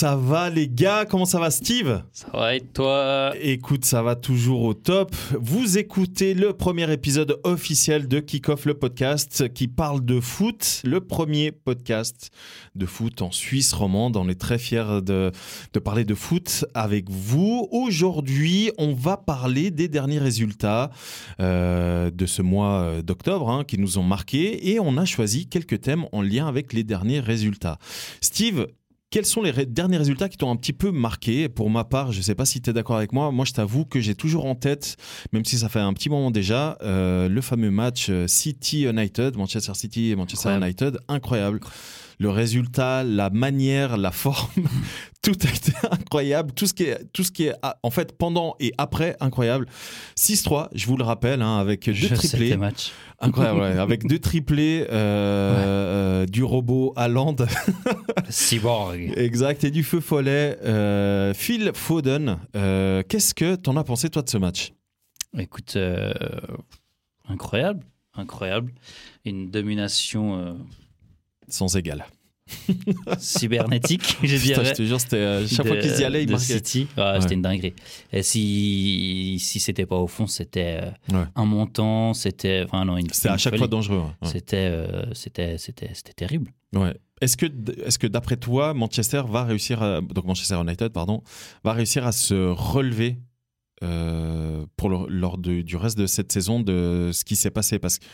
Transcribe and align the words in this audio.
Ça 0.00 0.16
va 0.16 0.48
les 0.48 0.66
gars? 0.66 1.04
Comment 1.04 1.26
ça 1.26 1.38
va 1.38 1.50
Steve? 1.50 2.02
Ça 2.14 2.28
va 2.32 2.54
et 2.54 2.62
toi? 2.62 3.34
Écoute, 3.38 3.84
ça 3.84 4.02
va 4.02 4.16
toujours 4.16 4.62
au 4.62 4.72
top. 4.72 5.14
Vous 5.38 5.76
écoutez 5.76 6.32
le 6.32 6.54
premier 6.54 6.90
épisode 6.90 7.38
officiel 7.44 8.08
de 8.08 8.18
Kickoff 8.18 8.64
le 8.64 8.72
podcast 8.72 9.52
qui 9.52 9.68
parle 9.68 10.02
de 10.02 10.18
foot, 10.18 10.80
le 10.84 11.02
premier 11.02 11.52
podcast 11.52 12.30
de 12.74 12.86
foot 12.86 13.20
en 13.20 13.30
Suisse 13.30 13.74
romande. 13.74 14.16
On 14.16 14.30
est 14.30 14.40
très 14.40 14.58
fiers 14.58 15.02
de, 15.02 15.32
de 15.74 15.78
parler 15.78 16.04
de 16.04 16.14
foot 16.14 16.64
avec 16.72 17.10
vous. 17.10 17.68
Aujourd'hui, 17.70 18.70
on 18.78 18.94
va 18.94 19.18
parler 19.18 19.70
des 19.70 19.88
derniers 19.88 20.18
résultats 20.18 20.90
euh, 21.40 22.10
de 22.10 22.24
ce 22.24 22.40
mois 22.40 23.02
d'octobre 23.02 23.50
hein, 23.50 23.64
qui 23.64 23.76
nous 23.76 23.98
ont 23.98 24.02
marqués 24.02 24.70
et 24.70 24.80
on 24.80 24.96
a 24.96 25.04
choisi 25.04 25.46
quelques 25.46 25.82
thèmes 25.82 26.06
en 26.12 26.22
lien 26.22 26.48
avec 26.48 26.72
les 26.72 26.84
derniers 26.84 27.20
résultats. 27.20 27.76
Steve, 28.22 28.66
quels 29.10 29.26
sont 29.26 29.42
les 29.42 29.66
derniers 29.66 29.96
résultats 29.96 30.28
qui 30.28 30.36
t'ont 30.36 30.50
un 30.50 30.56
petit 30.56 30.72
peu 30.72 30.92
marqué? 30.92 31.48
Pour 31.48 31.68
ma 31.68 31.84
part, 31.84 32.12
je 32.12 32.18
ne 32.18 32.22
sais 32.22 32.36
pas 32.36 32.44
si 32.44 32.60
tu 32.62 32.70
es 32.70 32.72
d'accord 32.72 32.96
avec 32.96 33.12
moi. 33.12 33.32
Moi, 33.32 33.44
je 33.44 33.52
t'avoue 33.52 33.84
que 33.84 34.00
j'ai 34.00 34.14
toujours 34.14 34.46
en 34.46 34.54
tête, 34.54 34.96
même 35.32 35.44
si 35.44 35.58
ça 35.58 35.68
fait 35.68 35.80
un 35.80 35.92
petit 35.92 36.08
moment 36.08 36.30
déjà, 36.30 36.78
euh, 36.82 37.28
le 37.28 37.40
fameux 37.40 37.72
match 37.72 38.06
euh, 38.08 38.28
City 38.28 38.82
United, 38.82 39.36
Manchester 39.36 39.74
City 39.74 40.10
et 40.10 40.16
Manchester 40.16 40.56
United. 40.56 40.98
Incroyable. 41.08 41.60
Le 42.20 42.28
résultat, 42.28 43.02
la 43.02 43.30
manière, 43.30 43.96
la 43.96 44.10
forme, 44.10 44.68
tout 45.22 45.38
a 45.42 45.48
été 45.48 45.72
incroyable. 45.90 46.52
Tout 46.52 46.66
ce 46.66 46.74
qui 46.74 46.82
est, 46.82 47.10
tout 47.14 47.24
ce 47.24 47.32
qui 47.32 47.46
est 47.46 47.54
ah, 47.62 47.78
en 47.82 47.88
fait, 47.88 48.12
pendant 48.18 48.56
et 48.60 48.74
après, 48.76 49.16
incroyable. 49.20 49.64
6-3, 50.18 50.68
je 50.74 50.86
vous 50.86 50.98
le 50.98 51.02
rappelle, 51.02 51.40
hein, 51.40 51.56
avec 51.56 51.86
deux 51.86 51.94
je 51.94 52.14
triplés. 52.14 52.58
Match. 52.58 52.92
Incroyable, 53.20 53.62
avec 53.62 54.06
deux 54.06 54.18
triplés 54.18 54.86
euh, 54.90 56.24
euh, 56.24 56.26
du 56.26 56.44
robot 56.44 56.92
Land. 56.98 57.36
Cyborg. 58.28 59.14
Exact, 59.16 59.64
et 59.64 59.70
du 59.70 59.82
feu 59.82 60.00
follet. 60.00 60.58
Euh, 60.62 61.32
Phil 61.32 61.70
Foden, 61.72 62.36
qu'est-ce 62.52 63.32
que 63.32 63.54
t'en 63.56 63.78
as 63.78 63.84
pensé, 63.84 64.10
toi, 64.10 64.20
de 64.20 64.28
ce 64.28 64.36
match? 64.36 64.74
Écoute, 65.38 65.78
incroyable, 67.26 67.86
incroyable. 68.14 68.72
Une 69.24 69.50
domination. 69.50 70.58
Sans 71.50 71.76
égal 71.76 72.06
cybernétique, 73.18 74.18
je 74.22 74.36
dirais. 74.36 74.64
je 74.64 74.72
te 74.72 74.82
jure, 74.82 75.00
c'était 75.00 75.16
euh, 75.16 75.46
chaque 75.46 75.66
fois 75.66 75.76
qu'ils 75.76 76.00
y 76.00 76.04
allaient, 76.04 76.22
ils 76.24 76.30
marquaient. 76.30 76.54
City, 76.54 76.86
ah, 76.96 77.18
c'était 77.20 77.34
une 77.34 77.42
dinguerie. 77.42 77.74
Et 78.12 78.22
si 78.22 79.36
si 79.40 79.60
c'était 79.60 79.86
pas 79.86 79.96
au 79.96 80.06
fond, 80.06 80.26
c'était 80.26 80.80
euh, 81.12 81.24
un 81.34 81.44
montant, 81.44 82.14
c'était 82.14 82.64
enfin 82.64 82.84
non, 82.84 82.96
c'était 83.12 83.28
à 83.28 83.38
chaque 83.38 83.56
fois 83.56 83.68
dangereux. 83.68 84.02
C'était 84.22 84.56
euh, 84.56 85.12
c'était 85.14 85.58
c'était 85.58 85.90
c'était 85.94 86.12
terrible. 86.12 86.52
Ouais. 86.74 86.94
Est-ce 87.20 87.36
que 87.36 87.46
est-ce 87.84 87.98
que 87.98 88.06
d'après 88.06 88.36
toi, 88.36 88.74
Manchester 88.74 89.22
va 89.28 89.44
réussir 89.44 89.82
à, 89.82 90.00
donc 90.00 90.24
Manchester 90.24 90.60
United 90.60 90.90
pardon 90.90 91.22
va 91.64 91.72
réussir 91.72 92.06
à 92.06 92.12
se 92.12 92.50
relever 92.50 93.18
pour 94.76 94.88
le, 94.88 95.06
lors 95.08 95.38
du 95.38 95.76
reste 95.76 95.98
de 95.98 96.06
cette 96.06 96.32
saison 96.32 96.60
de 96.60 97.10
ce 97.12 97.24
qui 97.24 97.36
s'est 97.36 97.50
passé? 97.50 97.78
Parce 97.78 97.98
que 97.98 98.06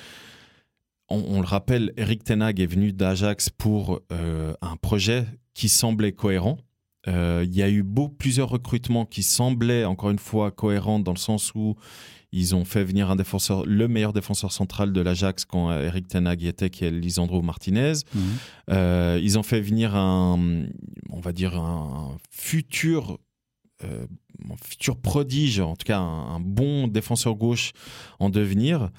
on, 1.09 1.41
le 1.41 1.47
rappelle, 1.47 1.93
Eric 1.97 2.25
Tenag 2.25 2.61
est 2.61 2.67
venu 2.67 2.93
d'Ajax 2.93 3.51
pour 3.51 4.01
euh, 4.13 4.55
un 4.61 4.77
projet 4.77 5.27
qui 5.55 5.69
semblait 5.69 6.13
cohérent. 6.13 6.59
Euh, 7.09 7.45
il 7.47 7.55
y 7.55 7.63
a 7.63 7.71
eu 7.71 7.83
beau, 7.83 8.09
plusieurs 8.09 8.49
recrutements 8.49 9.07
qui 9.07 9.23
semblaient, 9.23 9.85
encore 9.85 10.11
une 10.11 10.19
fois, 10.19 10.51
cohérents 10.51 10.99
dans 10.99 11.13
le 11.13 11.19
sens 11.19 11.53
où 11.55 11.77
ils 12.33 12.55
ont 12.55 12.65
fait 12.65 12.83
venir 12.83 13.11
un 13.11 13.17
défenseur, 13.17 13.65
le 13.65 13.87
meilleur 13.87 14.13
défenseur 14.13 14.51
central 14.51 14.93
de 14.93 15.01
l'Ajax 15.01 15.45
quand 15.45 15.73
Eric 15.73 16.09
Tenag 16.09 16.43
y 16.43 16.49
était, 16.49 16.71
qui 16.71 16.85
est 16.85 16.91
Lisandro 16.91 17.41
Martinez. 17.41 17.93
Mhm. 18.15 18.23
Euh, 18.71 19.21
ils 19.23 19.39
ont 19.39 19.45
fait 19.45 19.61
venir 19.61 19.95
un, 19.95 20.67
on 21.11 21.21
va 21.21 21.33
dire, 21.33 21.57
un 21.57 22.17
futur 22.31 23.13
euh, 23.13 23.17
mon 23.83 24.57
futur 24.57 24.97
prodige, 24.97 25.61
en 25.61 25.77
tout 25.77 25.85
cas 25.85 25.99
un, 25.99 26.41
bon 26.41 26.89
défenseur 26.89 27.35
gauche 27.35 27.73
en 28.19 28.31
devenir, 28.31 28.91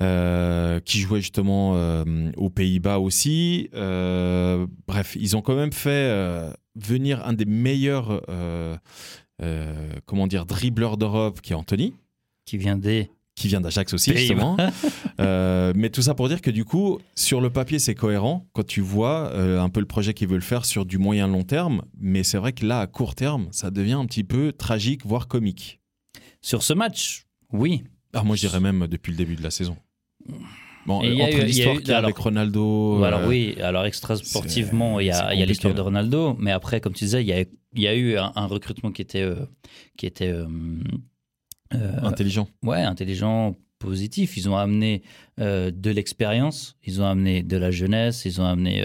euh, 0.00 0.80
qui 0.80 1.00
jouait 1.00 1.20
justement 1.20 1.72
euh, 1.74 2.30
aux 2.36 2.50
Pays-Bas 2.50 2.98
aussi. 2.98 3.68
bref, 3.72 5.16
ils 5.18 5.36
ont 5.36 5.42
quand 5.42 5.56
même 5.56 5.72
fait 5.72 6.54
venir 6.76 7.26
un 7.26 7.32
des 7.32 7.44
meilleurs, 7.44 8.22
comment 10.06 10.26
dire, 10.26 10.46
dribbleurs 10.46 10.96
d'Europe, 10.96 11.40
qui 11.40 11.52
est 11.52 11.56
Anthony. 11.56 11.94
Qui 12.46 12.56
vient 12.56 12.76
des 12.76 13.10
qui 13.40 13.48
vient 13.48 13.60
d'Ajax 13.60 13.94
aussi, 13.94 14.14
justement. 14.16 14.56
Euh, 15.18 15.74
mais 15.76 15.90
tout 15.90 16.00
ça 16.00 16.14
pour 16.14 16.28
dire 16.28 16.40
que 16.40 16.50
du 16.50 16.64
coup, 16.64 16.98
sur 17.14 17.42
le 17.42 17.50
papier, 17.50 17.78
c'est 17.78 17.94
cohérent 17.94 18.46
quand 18.54 18.66
tu 18.66 18.80
vois 18.80 19.30
euh, 19.34 19.60
un 19.60 19.68
peu 19.68 19.80
le 19.80 19.86
projet 19.86 20.14
qu'ils 20.14 20.28
veulent 20.28 20.40
faire 20.40 20.64
sur 20.64 20.86
du 20.86 20.96
moyen 20.96 21.28
long 21.28 21.42
terme. 21.42 21.82
Mais 21.98 22.22
c'est 22.22 22.38
vrai 22.38 22.54
que 22.54 22.64
là, 22.64 22.80
à 22.80 22.86
court 22.86 23.14
terme, 23.14 23.48
ça 23.50 23.70
devient 23.70 23.94
un 23.94 24.06
petit 24.06 24.24
peu 24.24 24.52
tragique, 24.52 25.04
voire 25.04 25.28
comique. 25.28 25.80
Sur 26.40 26.62
ce 26.62 26.72
match, 26.72 27.26
oui. 27.52 27.82
Ah, 28.14 28.22
moi, 28.22 28.34
je 28.34 28.40
dirais 28.40 28.60
même 28.60 28.86
depuis 28.86 29.10
le 29.10 29.18
début 29.18 29.36
de 29.36 29.42
la 29.42 29.50
saison. 29.50 29.76
Bon, 30.86 30.98
entre 30.98 31.44
l'histoire 31.44 31.76
qu'il 31.76 31.88
y 31.88 31.92
a, 31.92 31.98
avec 31.98 32.16
Ronaldo. 32.16 33.04
Alors 33.04 33.20
euh, 33.20 33.28
oui, 33.28 33.56
alors 33.60 33.84
extra 33.84 34.16
sportivement, 34.16 35.00
il 35.00 35.08
y 35.08 35.10
a, 35.10 35.34
l'histoire 35.44 35.74
de 35.74 35.80
Ronaldo, 35.82 36.34
mais 36.38 36.52
après, 36.52 36.80
comme 36.80 36.94
tu 36.94 37.04
disais, 37.04 37.22
il 37.22 37.28
y 37.28 37.32
a, 37.34 37.44
y 37.74 37.86
a 37.86 37.94
eu 37.94 38.16
un, 38.16 38.46
recrutement 38.46 38.90
qui 38.90 39.02
était, 39.02 39.28
qui 39.98 40.06
était 40.06 40.32
intelligent. 41.72 42.48
Ouais, 42.62 42.82
intelligent, 42.82 43.56
positif. 43.80 44.36
Ils 44.36 44.48
ont 44.48 44.56
amené 44.56 45.02
euh, 45.40 45.72
de 45.74 45.90
l'expérience, 45.90 46.76
ils 46.84 47.02
ont 47.02 47.06
amené 47.06 47.42
de 47.42 47.56
la 47.56 47.72
jeunesse, 47.72 48.24
ils 48.24 48.40
ont 48.40 48.44
amené, 48.44 48.84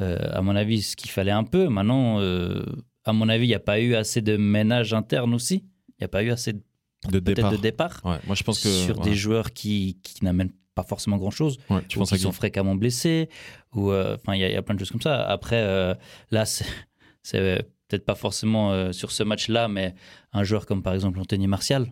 euh, 0.00 0.16
à 0.32 0.40
mon 0.40 0.56
avis, 0.56 0.80
ce 0.80 0.96
qu'il 0.96 1.10
fallait 1.10 1.30
un 1.30 1.44
peu. 1.44 1.68
Maintenant, 1.68 2.18
à 3.04 3.12
mon 3.12 3.28
avis, 3.28 3.44
il 3.44 3.48
n'y 3.48 3.54
a 3.54 3.60
pas 3.60 3.80
eu 3.80 3.94
assez 3.94 4.22
de 4.22 4.38
ménage 4.38 4.94
interne 4.94 5.34
aussi. 5.34 5.66
Il 5.88 6.02
n'y 6.02 6.04
a 6.06 6.08
pas 6.08 6.22
eu 6.22 6.30
assez 6.30 6.54
de, 6.54 6.60
de 7.10 7.18
départ. 7.18 7.52
De 7.52 7.56
départ 7.58 8.00
moi, 8.02 8.34
je 8.34 8.42
pense 8.42 8.62
que, 8.62 8.70
sur 8.70 8.98
des 9.00 9.14
joueurs 9.14 9.52
qui, 9.52 9.98
qui 10.02 10.24
n'amènent 10.24 10.52
pas 10.74 10.84
forcément 10.84 11.18
grand 11.18 11.32
chose, 11.32 11.58
ouais, 11.68 11.82
tu 11.88 11.98
ou 11.98 12.04
qui 12.04 12.18
sont 12.18 12.32
fréquemment 12.32 12.76
blessés, 12.76 13.28
ou 13.74 13.92
enfin 13.92 14.34
il 14.34 14.40
y, 14.40 14.56
a 14.56 14.62
plein 14.62 14.74
de 14.74 14.78
choses 14.78 14.92
comme 14.92 15.02
ça. 15.02 15.26
Après, 15.26 15.60
là, 16.30 16.44
c'est 17.22 17.66
peut-être 17.88 18.04
pas 18.04 18.14
forcément 18.14 18.92
sur 18.92 19.10
ce 19.10 19.24
match-là, 19.24 19.66
mais 19.66 19.94
un 20.32 20.44
joueur 20.44 20.64
comme 20.64 20.82
par 20.82 20.94
exemple 20.94 21.18
Anthony 21.18 21.48
Martial, 21.48 21.90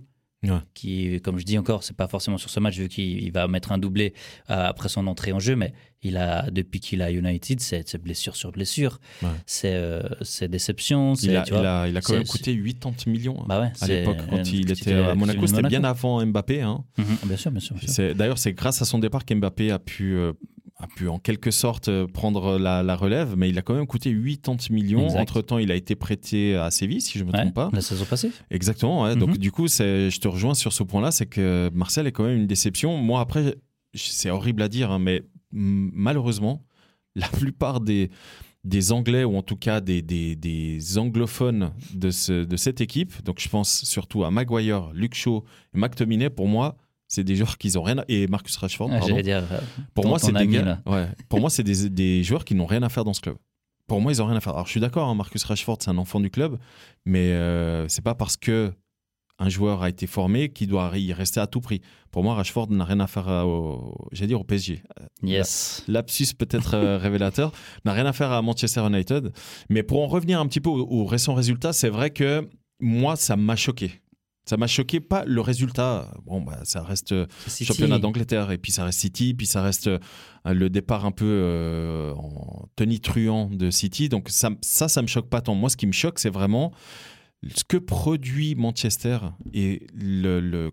qui, 0.75 1.21
comme 1.23 1.39
je 1.39 1.45
dis 1.45 1.59
encore, 1.59 1.83
c'est 1.83 1.97
pas 1.97 2.07
forcément 2.07 2.39
sur 2.39 2.51
ce 2.51 2.61
match 2.61 2.77
vu 2.77 2.89
qu'il 2.89 3.33
va 3.33 3.49
mettre 3.49 3.73
un 3.73 3.79
doublé 3.79 4.15
euh, 4.51 4.69
après 4.69 4.89
son 4.89 5.07
entrée 5.07 5.33
en 5.33 5.41
jeu, 5.41 5.57
mais 5.57 5.73
il 6.03 6.17
a 6.17 6.49
depuis 6.51 6.79
qu'il 6.79 7.03
a 7.03 7.11
United, 7.11 7.61
c'est 7.61 7.97
blessure 8.01 8.37
sur 8.37 8.53
blessure, 8.53 9.01
c'est 9.47 9.75
euh, 9.75 10.03
déception. 10.43 11.15
Il 11.15 11.37
a, 11.37 11.45
il, 11.45 11.55
a, 11.55 11.89
il 11.89 11.97
a, 11.97 12.01
quand 12.01 12.13
même 12.13 12.25
coûté 12.25 12.57
80 12.57 13.11
millions 13.11 13.41
hein, 13.41 13.47
bah 13.49 13.73
à 13.81 13.87
l'époque 13.89 14.19
quand 14.31 14.53
il 14.53 14.71
était 14.71 14.93
à 14.93 15.15
Monaco. 15.17 15.47
C'était 15.47 15.63
bien 15.63 15.83
avant 15.83 16.25
Mbappé. 16.25 16.63
Hein. 16.63 16.85
Mhm, 16.99 17.17
bien 17.25 17.37
sûr, 17.37 17.51
bien 17.51 17.61
sûr. 17.61 17.75
Bien 17.75 17.93
sûr. 17.93 18.15
D'ailleurs, 18.15 18.39
c'est 18.39 18.53
grâce 18.53 18.81
à 18.81 18.85
son 18.85 19.01
départ 19.01 19.25
qu'Mbappé 19.25 19.73
a 19.73 19.81
pu 19.81 20.15
euh, 20.15 20.33
a 20.81 20.87
pu 20.87 21.09
en 21.09 21.19
quelque 21.19 21.51
sorte 21.51 21.89
euh, 21.89 22.07
prendre 22.07 22.57
la, 22.59 22.97
relève, 22.97 23.35
mais 23.37 23.49
il 23.49 23.59
a 23.59 23.63
quand 23.63 23.75
même 23.75 23.87
coûté 23.87 24.15
80 24.15 24.57
millions. 24.71 25.09
Entre-temps, 25.17 25.59
il 25.59 25.73
a 25.73 25.75
été 25.75 25.97
prêté 25.97 26.55
à 26.55 26.71
Séville, 26.71 27.01
si 27.01 27.19
je 27.19 27.25
ne 27.25 27.29
me 27.29 27.33
trompe 27.33 27.55
pas. 27.55 27.71
La 27.73 27.81
saison 27.81 28.05
passée. 28.05 28.31
Exactement. 28.51 29.15
Donc, 29.17 29.31
mhm. 29.31 29.39
du 29.39 29.51
coup, 29.51 29.67
je 29.67 30.19
te 30.19 30.29
rejoins 30.29 30.55
sur 30.55 30.73
ce 30.73 30.83
point-là, 30.85 31.11
c'est 31.11 31.27
que 31.27 31.71
Marcel 31.75 32.07
est 32.07 32.13
quand 32.13 32.25
même 32.25 32.39
une 32.39 32.47
déception. 32.47 32.97
Moi, 32.97 33.21
après, 33.21 33.57
c'est 33.95 34.31
horrible 34.31 34.63
à 34.63 34.69
dire, 34.69 34.93
hein, 34.93 34.99
mais 35.01 35.23
malheureusement, 35.51 36.65
la 37.17 37.29
plupart 37.29 37.81
des, 37.81 38.11
des 38.63 38.93
Anglais, 38.93 39.25
ou 39.25 39.37
en 39.37 39.43
tout 39.43 39.57
cas 39.57 39.81
des, 39.81 40.03
des, 40.03 40.99
anglophones 40.99 41.73
de, 41.95 42.11
ce, 42.11 42.45
de 42.45 42.57
cette 42.57 42.81
équipe, 42.81 43.25
donc 43.25 43.41
je 43.41 43.49
pense 43.49 43.85
surtout 43.85 44.25
à 44.25 44.31
Maguire, 44.31 44.91
Luke 44.95 45.15
Shaw 45.15 45.45
et 45.75 45.79
McTominay, 45.79 46.31
pour 46.31 46.47
moi, 46.47 46.77
c'est 47.09 47.25
des 47.25 47.37
joueurs 47.37 47.59
qui 47.59 47.73
n'ont 47.73 47.83
rien 47.83 48.05
et 48.09 48.27
Marcus 48.27 48.57
Rashford. 48.57 48.91
Ah, 48.93 48.99
pardon. 49.01 49.21
Dire, 49.21 49.45
euh, 49.51 49.61
pour, 49.95 50.07
moi, 50.07 50.19
c'est 50.19 50.33
des 50.33 50.47
ouais. 50.47 51.09
pour 51.29 51.41
moi, 51.41 51.51
c'est 51.51 51.65
des, 51.65 51.89
des, 51.89 52.23
joueurs 52.23 52.45
qui 52.45 52.55
n'ont 52.55 52.67
rien 52.67 52.83
à 52.83 52.91
faire 52.91 53.05
dans 53.05 53.15
ce 53.15 53.23
club. 53.23 53.37
Pour 53.87 54.03
moi, 54.03 54.13
ils 54.13 54.19
n'ont 54.19 54.27
rien 54.27 54.37
à 54.37 54.41
faire. 54.41 54.53
Alors, 54.53 54.67
je 54.67 54.73
suis 54.73 54.81
d'accord, 54.81 55.09
hein, 55.09 55.15
Marcus 55.15 55.43
Rashford, 55.45 55.79
c'est 55.81 55.91
un 55.91 55.97
enfant 55.97 56.21
du 56.21 56.31
club, 56.31 56.59
mais 57.07 57.33
euh, 57.33 57.89
c'est 57.89 58.03
pas 58.03 58.15
parce 58.15 58.37
que 58.37 58.73
un 59.41 59.49
joueur 59.49 59.83
a 59.83 59.89
été 59.89 60.07
formé 60.07 60.49
qu'il 60.49 60.67
doit 60.67 60.91
y 60.99 61.13
rester 61.13 61.41
à 61.41 61.47
tout 61.47 61.61
prix. 61.61 61.81
Pour 62.11 62.25
moi, 62.25 62.35
Rashford 62.35 62.71
n'a 62.71 62.85
rien 62.85 63.01
à 63.01 63.07
faire 63.07 63.29
au, 63.47 64.09
j'allais 64.13 64.27
dire 64.27 64.41
au 64.41 64.45
PSG. 64.45 64.83
Yes. 65.23 65.85
Lapsus 65.87 66.35
peut-être 66.37 66.75
euh, 66.75 66.99
révélateur, 67.03 67.53
n'a 67.85 67.93
rien 67.93 68.05
à 68.05 68.13
faire 68.13 68.33
à 68.33 68.43
Manchester 68.43 68.85
United. 68.87 69.33
Mais 69.71 69.83
pour 69.83 70.03
en 70.03 70.09
revenir 70.09 70.41
un 70.41 70.47
petit 70.47 70.61
peu 70.61 70.71
aux, 70.71 70.87
aux 70.87 71.07
récents 71.07 71.35
résultats, 71.35 71.73
c'est 71.73 71.89
vrai 71.89 72.11
que 72.11 72.49
moi, 72.81 73.17
ça 73.17 73.37
m'a 73.37 73.57
choqué 73.57 74.03
ça 74.49 74.57
m'a 74.57 74.67
choqué, 74.67 75.01
pas 75.01 75.25
le 75.27 75.41
résultat. 75.43 76.11
Bon, 76.25 76.41
bah, 76.41 76.61
ça 76.65 76.83
reste 76.83 77.13
euh, 77.13 77.27
championnat 77.47 77.99
d'Angleterre, 77.99 78.51
et 78.51 78.57
puis 78.57 78.73
ça 78.73 78.85
reste 78.85 79.01
City, 79.01 79.35
puis 79.35 79.47
ça 79.47 79.61
reste 79.63 79.89
euh, 79.89 79.99
le 80.47 80.71
départ 80.71 81.05
un 81.05 81.11
peu 81.11 81.27
euh, 81.27 82.15
en 82.15 82.69
truand 83.03 83.51
de 83.51 83.71
City. 83.71 84.09
Donc 84.09 84.31
ça, 84.31 84.51
ça, 84.63 84.89
ça 84.89 85.03
me 85.03 85.07
choque 85.07 85.29
pas 85.29 85.43
tant. 85.43 85.55
Moi, 85.55 85.69
ce 85.69 85.77
qui 85.77 85.87
me 85.87 85.93
choque, 85.93 86.19
c'est 86.19 86.31
vraiment 86.31 86.73
ce 87.55 87.63
que 87.63 87.77
produit 87.77 88.55
Manchester 88.55 89.19
et 89.53 89.87
le, 89.95 90.41
le, 90.41 90.73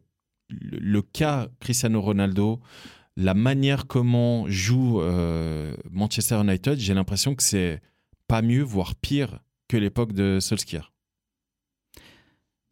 le, 0.49 1.01
cas 1.01 1.49
Cristiano 1.59 2.01
Ronaldo, 2.01 2.61
la 3.17 3.33
manière 3.33 3.87
comment 3.87 4.45
joue 4.47 5.01
euh, 5.01 5.75
Manchester 5.91 6.39
United. 6.41 6.79
J'ai 6.79 6.93
l'impression 6.93 7.35
que 7.35 7.43
c'est 7.43 7.81
pas 8.27 8.41
mieux, 8.41 8.63
voire 8.63 8.95
pire 8.95 9.39
que 9.67 9.75
l'époque 9.75 10.13
de 10.13 10.39
Solskjaer. 10.39 10.94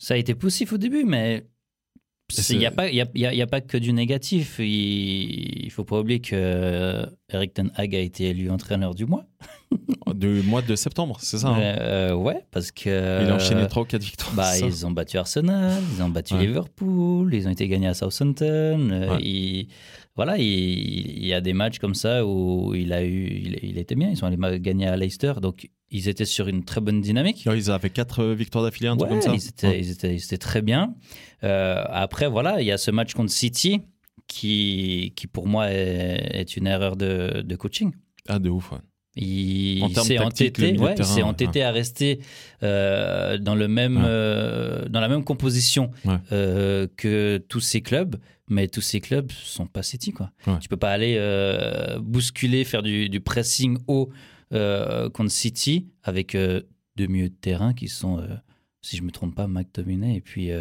Ça 0.04 0.16
a 0.16 0.18
été 0.18 0.36
poussif 0.36 0.74
au 0.74 0.78
début, 0.78 1.06
mais 1.06 1.46
il 2.50 2.58
n'y 2.58 2.66
a, 2.66 2.72
pas, 2.72 2.90
y 2.90 3.00
a, 3.00 3.08
y 3.14 3.42
a, 3.42 3.48
pas 3.48 3.62
que 3.62 3.78
du 3.78 3.94
négatif. 3.94 4.60
Il 4.60 5.64
ne 5.64 5.70
faut 5.70 5.86
pas 5.86 5.98
oublier 5.98 6.20
que 6.20 7.06
Eric 7.30 7.54
Ten 7.54 7.72
Hag 7.76 7.96
a 7.96 8.00
été 8.00 8.26
élu 8.26 8.50
entraîneur 8.50 8.96
du 8.96 9.06
mois. 9.06 9.24
du 10.14 10.42
mois 10.42 10.62
de 10.62 10.76
septembre, 10.76 11.20
c'est 11.22 11.38
ça 11.38 11.52
hein? 11.52 11.62
Euh, 11.62 12.14
Ouais, 12.16 12.46
parce 12.52 12.74
que. 12.74 13.24
Il 13.24 13.30
a 13.30 13.36
enchaîné 13.36 13.66
3 13.66 13.84
ou 13.84 13.86
4 13.86 14.02
victoires. 14.04 14.34
Bah, 14.36 14.58
ils 14.60 14.86
ont 14.86 14.92
battu 14.92 15.18
Arsenal, 15.18 15.82
ils 15.96 16.04
ont 16.04 16.10
battu 16.10 16.38
Liverpool, 16.38 17.34
ils 17.34 17.48
ont 17.48 17.52
été 17.52 17.70
gagnés 17.70 17.88
à 17.88 17.94
Southampton. 17.94 18.90
Euh, 18.92 19.18
il, 19.22 19.70
voilà, 20.16 20.38
il, 20.38 21.26
y 21.26 21.34
a 21.34 21.42
des 21.42 21.54
matchs 21.54 21.80
comme 21.80 21.96
ça 21.96 22.26
où 22.26 22.76
il, 22.76 22.94
a 22.94 23.04
eu, 23.04 23.58
il, 23.64 23.80
était 23.80 23.96
bien. 23.96 24.10
Ils 24.10 24.18
sont 24.18 24.28
allés 24.28 24.60
gagner 24.60 24.88
à 24.88 24.96
Leicester. 24.96 25.34
Donc, 25.42 25.72
ils 25.90 26.08
étaient 26.08 26.26
sur 26.26 26.48
une 26.48 26.64
très 26.64 26.82
bonne 26.82 27.02
dynamique. 27.02 27.46
ils 27.46 27.72
avaient 27.72 27.90
4 27.90 28.26
victoires 28.26 28.64
d'affilée, 28.64 28.90
un 28.90 28.98
truc 28.98 29.10
comme 29.10 29.22
ça. 29.22 29.34
Ils 29.34 29.48
étaient, 29.48 29.80
ils 29.80 29.92
étaient, 29.92 30.14
ils 30.14 30.24
étaient 30.24 30.38
très 30.38 30.62
bien. 30.62 30.94
Euh, 31.44 31.84
après, 31.90 32.28
voilà, 32.28 32.62
il 32.62 32.68
y 32.68 32.72
a 32.72 32.78
ce 32.78 32.92
match 32.92 33.14
contre 33.16 33.32
City 33.32 33.82
qui, 34.28 35.14
qui 35.16 35.26
pour 35.26 35.48
moi, 35.48 35.72
est, 35.72 36.58
une 36.58 36.68
erreur 36.68 36.96
de, 36.96 37.42
de, 37.42 37.56
coaching. 37.56 37.92
Ah, 38.28 38.38
de 38.38 38.50
ouf, 38.50 38.72
Il 39.16 39.84
s'est 39.96 40.20
entêté, 40.20 40.78
ouais, 40.78 41.24
entêté 41.24 41.64
à 41.64 41.72
rester 41.72 42.20
euh, 42.62 43.40
dans, 43.40 43.56
le 43.56 43.68
même, 43.68 44.02
euh, 44.06 44.88
dans 44.90 45.00
la 45.00 45.10
même 45.10 45.24
composition 45.24 45.90
que 46.30 47.44
tous 47.50 47.60
ces 47.60 47.82
clubs, 47.82 48.16
mais 48.50 48.68
tous 48.68 48.82
ces 48.82 49.02
clubs 49.02 49.32
sont 49.32 49.68
pas 49.68 49.84
City. 49.84 50.12
Quoi. 50.12 50.32
Tu 50.62 50.70
peux 50.70 50.78
pas 50.78 50.92
aller 50.92 51.18
bousculer, 52.02 52.64
faire 52.64 52.84
du, 52.84 53.10
du 53.10 53.20
pressing 53.22 53.78
haut 53.88 54.12
contre 54.52 55.32
City 55.32 55.88
avec 56.04 56.34
deux 56.36 57.08
milieux 57.08 57.30
de 57.30 57.36
terrain 57.36 57.74
qui 57.74 57.88
sont, 57.88 58.28
si 58.82 58.98
je 58.98 59.04
me 59.04 59.12
trompe 59.12 59.36
pas, 59.36 59.48
McTominay 59.48 60.16
et 60.16 60.22
puis 60.22 60.52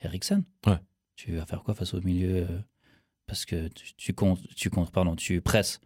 Eriksen. 0.00 0.44
Ouais. 0.66 0.78
Tu 1.20 1.36
vas 1.36 1.44
faire 1.44 1.62
quoi 1.62 1.74
face 1.74 1.92
au 1.92 2.00
milieu 2.00 2.46
euh, 2.50 2.58
Parce 3.26 3.44
que 3.44 3.68
tu, 3.68 4.14
comptes, 4.14 4.40
tu 4.56 4.70
comptes, 4.70 4.90
pardon, 4.90 5.16
tu 5.16 5.42
presses, 5.42 5.78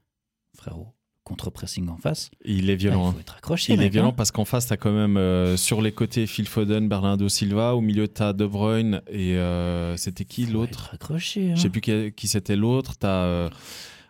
frérot. 0.56 0.94
Contre-pressing 1.24 1.88
en 1.88 1.96
face. 1.96 2.30
Il 2.44 2.68
est 2.68 2.76
violent. 2.76 3.08
il 3.08 3.12
faut 3.12 3.16
hein. 3.16 3.20
être 3.20 3.36
accroché. 3.36 3.72
Il 3.72 3.82
est 3.82 3.88
violent 3.88 4.10
hein. 4.10 4.14
parce 4.14 4.30
qu'en 4.30 4.44
face, 4.44 4.66
tu 4.66 4.74
as 4.74 4.76
quand 4.76 4.92
même 4.92 5.16
euh, 5.16 5.56
sur 5.56 5.80
les 5.80 5.90
côtés 5.90 6.26
Phil 6.26 6.46
Foden, 6.46 6.86
Bernardo 6.86 7.28
Silva. 7.30 7.74
Au 7.74 7.80
milieu, 7.80 8.06
tu 8.08 8.22
as 8.22 8.34
De 8.34 8.44
Bruyne 8.44 9.00
et 9.08 9.36
euh, 9.36 9.96
c'était 9.96 10.26
qui 10.26 10.44
l'autre? 10.44 10.90
accroché. 10.92 11.52
Hein. 11.52 11.54
Je 11.56 11.62
sais 11.62 11.70
plus 11.70 11.80
qui, 11.80 12.28
c'était 12.28 12.56
l'autre. 12.56 12.98
Tu 12.98 13.06
as. 13.06 13.48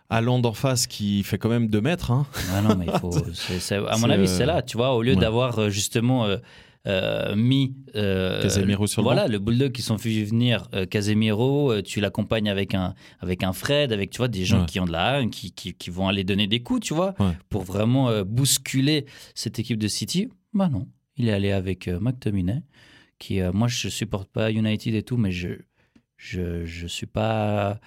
Haaland 0.09 0.43
en 0.43 0.53
face 0.53 0.85
qui 0.85 1.23
fait 1.23 1.37
quand 1.37 1.49
même 1.49 1.67
2 1.67 1.81
mètres. 1.81 2.11
Hein. 2.11 2.27
Ah 2.53 2.61
non, 2.61 2.75
mais 2.75 2.85
il 2.85 2.99
faut. 2.99 3.15
à 3.87 3.97
mon 3.97 4.09
avis, 4.09 4.27
c'est 4.27 4.45
là, 4.45 4.61
tu 4.61 4.77
vois, 4.77 4.93
au 4.93 5.01
lieu 5.01 5.15
d'avoir 5.15 5.69
justement 5.69 6.25
euh, 6.25 6.37
mis 7.35 7.75
euh, 7.95 8.41
Casemiro 8.41 8.87
sur 8.87 9.01
le 9.01 9.05
voilà 9.05 9.27
le 9.27 9.39
bulldog 9.39 9.71
qui 9.71 9.81
sont 9.81 9.97
fait 9.97 10.23
venir 10.23 10.67
euh, 10.73 10.85
Casemiro 10.85 11.81
tu 11.81 11.99
l'accompagnes 11.99 12.49
avec 12.49 12.73
un 12.75 12.93
avec 13.19 13.43
un 13.43 13.53
Fred 13.53 13.91
avec 13.91 14.11
tu 14.11 14.17
vois 14.19 14.27
des 14.27 14.45
gens 14.45 14.65
qui 14.65 14.79
ont 14.79 14.85
de 14.85 14.91
la 14.91 15.19
haine 15.19 15.29
qui, 15.29 15.51
qui, 15.51 15.73
qui, 15.73 15.89
vont 15.89 16.07
aller 16.07 16.23
donner 16.23 16.47
des 16.47 16.61
coups 16.61 16.81
tu 16.81 16.93
vois 16.93 17.15
pour 17.49 17.63
vraiment 17.63 18.23
bousculer 18.23 19.05
cette 19.33 19.59
équipe 19.59 19.77
de 19.77 19.87
City. 19.87 20.29
Bah 20.53 20.69
non 20.69 20.87
il 21.17 21.29
est 21.29 21.33
allé 21.33 21.51
avec 21.51 21.87
McTominay 21.87 22.61
qui 23.17 23.39
moi 23.53 23.67
je 23.67 23.89
supporte 23.89 24.29
pas 24.29 24.51
United 24.51 24.93
et 24.93 25.03
tout 25.03 25.17
mais 25.17 25.31
je 25.31 25.49
je 26.17 26.65
je 26.65 26.87
suis 26.87 27.07
pas 27.07 27.79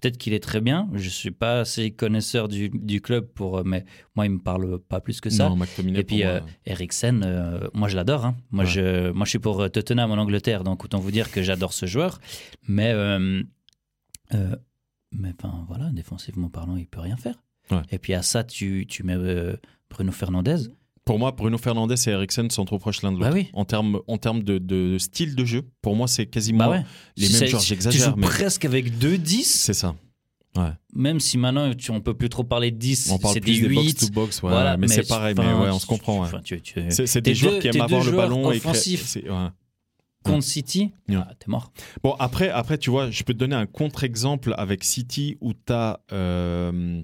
Peut-être 0.00 0.18
qu'il 0.18 0.32
est 0.32 0.42
très 0.42 0.60
bien. 0.60 0.88
Je 0.94 1.08
suis 1.08 1.30
pas 1.30 1.60
assez 1.60 1.90
connaisseur 1.90 2.48
du, 2.48 2.68
du, 2.68 3.00
club 3.00 3.26
pour, 3.26 3.58
euh, 3.58 3.62
mais 3.64 3.84
moi 4.14 4.26
il 4.26 4.32
me 4.32 4.38
parle 4.38 4.78
pas 4.78 5.00
plus 5.00 5.20
que 5.20 5.30
ça. 5.30 5.48
Non, 5.48 5.58
Et 5.94 6.04
puis 6.04 6.24
euh, 6.24 6.40
Eriksen, 6.66 7.22
euh, 7.24 7.68
moi 7.74 7.88
je 7.88 7.96
l'adore. 7.96 8.24
Hein. 8.24 8.36
Moi 8.50 8.64
je, 8.64 9.10
moi 9.10 9.24
je 9.24 9.30
suis 9.30 9.38
pour 9.38 9.70
Tottenham 9.70 10.10
en 10.10 10.16
Angleterre, 10.16 10.62
donc 10.62 10.84
autant 10.84 10.98
vous 10.98 11.10
dire 11.10 11.30
que 11.30 11.42
j'adore 11.42 11.72
ce 11.72 11.86
joueur. 11.86 12.20
Mais, 12.68 12.94
mais 14.30 15.32
enfin 15.42 15.64
voilà, 15.66 15.90
défensivement 15.90 16.48
parlant, 16.48 16.76
il 16.76 16.86
peut 16.86 17.00
rien 17.00 17.16
faire. 17.16 17.42
Et 17.90 17.98
puis 17.98 18.14
à 18.14 18.22
ça, 18.22 18.44
tu, 18.44 18.86
tu 18.88 19.02
mets 19.02 19.16
Bruno 19.90 20.12
Fernandez. 20.12 20.68
Pour 21.08 21.18
moi, 21.18 21.32
Bruno 21.32 21.56
Fernandez 21.56 21.94
et 22.06 22.10
Eriksen 22.10 22.50
sont 22.50 22.66
trop 22.66 22.78
proches 22.78 23.00
l'un 23.00 23.12
de 23.12 23.18
bah 23.18 23.30
l'autre. 23.30 23.48
En 23.54 23.64
termes 23.64 23.98
en 24.08 24.18
termes 24.18 24.42
de, 24.42 24.58
de, 24.58 24.98
style 24.98 25.34
de 25.34 25.44
jeu, 25.46 25.62
pour 25.80 25.96
moi, 25.96 26.06
c'est 26.06 26.26
quasiment 26.26 26.68
bah 26.68 26.82
les 27.16 27.30
mêmes 27.30 27.48
joueurs. 27.48 27.62
J'exagère. 27.62 28.14
mais... 28.18 28.26
presque 28.26 28.66
avec 28.66 28.98
deux 28.98 29.16
10. 29.16 29.44
C'est 29.46 29.72
ça. 29.72 29.96
Ouais. 30.54 30.68
Même 30.92 31.18
si 31.18 31.38
maintenant 31.38 31.72
tu, 31.72 31.92
on 31.92 32.02
peut 32.02 32.12
plus 32.12 32.28
trop 32.28 32.44
parler 32.44 32.70
de 32.70 32.76
10, 32.76 33.10
on 33.10 33.18
parle 33.18 33.32
c'est 33.32 33.40
des 33.40 33.54
8. 33.54 33.74
box 33.74 33.94
to 33.94 34.12
box, 34.12 34.42
ouais, 34.42 34.50
mais, 34.52 34.76
mais 34.76 34.88
c'est 34.88 35.08
pareil, 35.08 35.34
mais 35.34 35.44
ouais, 35.44 35.70
on 35.70 35.78
se 35.78 35.86
comprend. 35.86 36.24
Ouais. 36.24 36.28
C'est 37.06 37.22
des 37.22 37.34
joueurs 37.34 37.58
qui 37.58 37.68
aiment 37.68 37.80
avoir 37.80 38.04
le 38.04 38.12
ballon 38.12 38.52
et 38.52 38.58
offensif. 38.58 39.16
Contre 40.24 40.44
City, 40.44 40.90
ah, 41.14 41.26
t'es 41.38 41.46
mort. 41.46 41.72
Bon, 42.02 42.16
après, 42.18 42.50
après, 42.50 42.76
tu 42.76 42.90
vois, 42.90 43.10
je 43.10 43.22
peux 43.22 43.32
te 43.32 43.38
donner 43.38 43.56
un 43.56 43.64
contre-exemple 43.64 44.52
avec 44.58 44.84
City 44.84 45.38
où 45.40 45.54
tu 45.54 45.72
as. 45.72 46.00
Euh, 46.12 47.02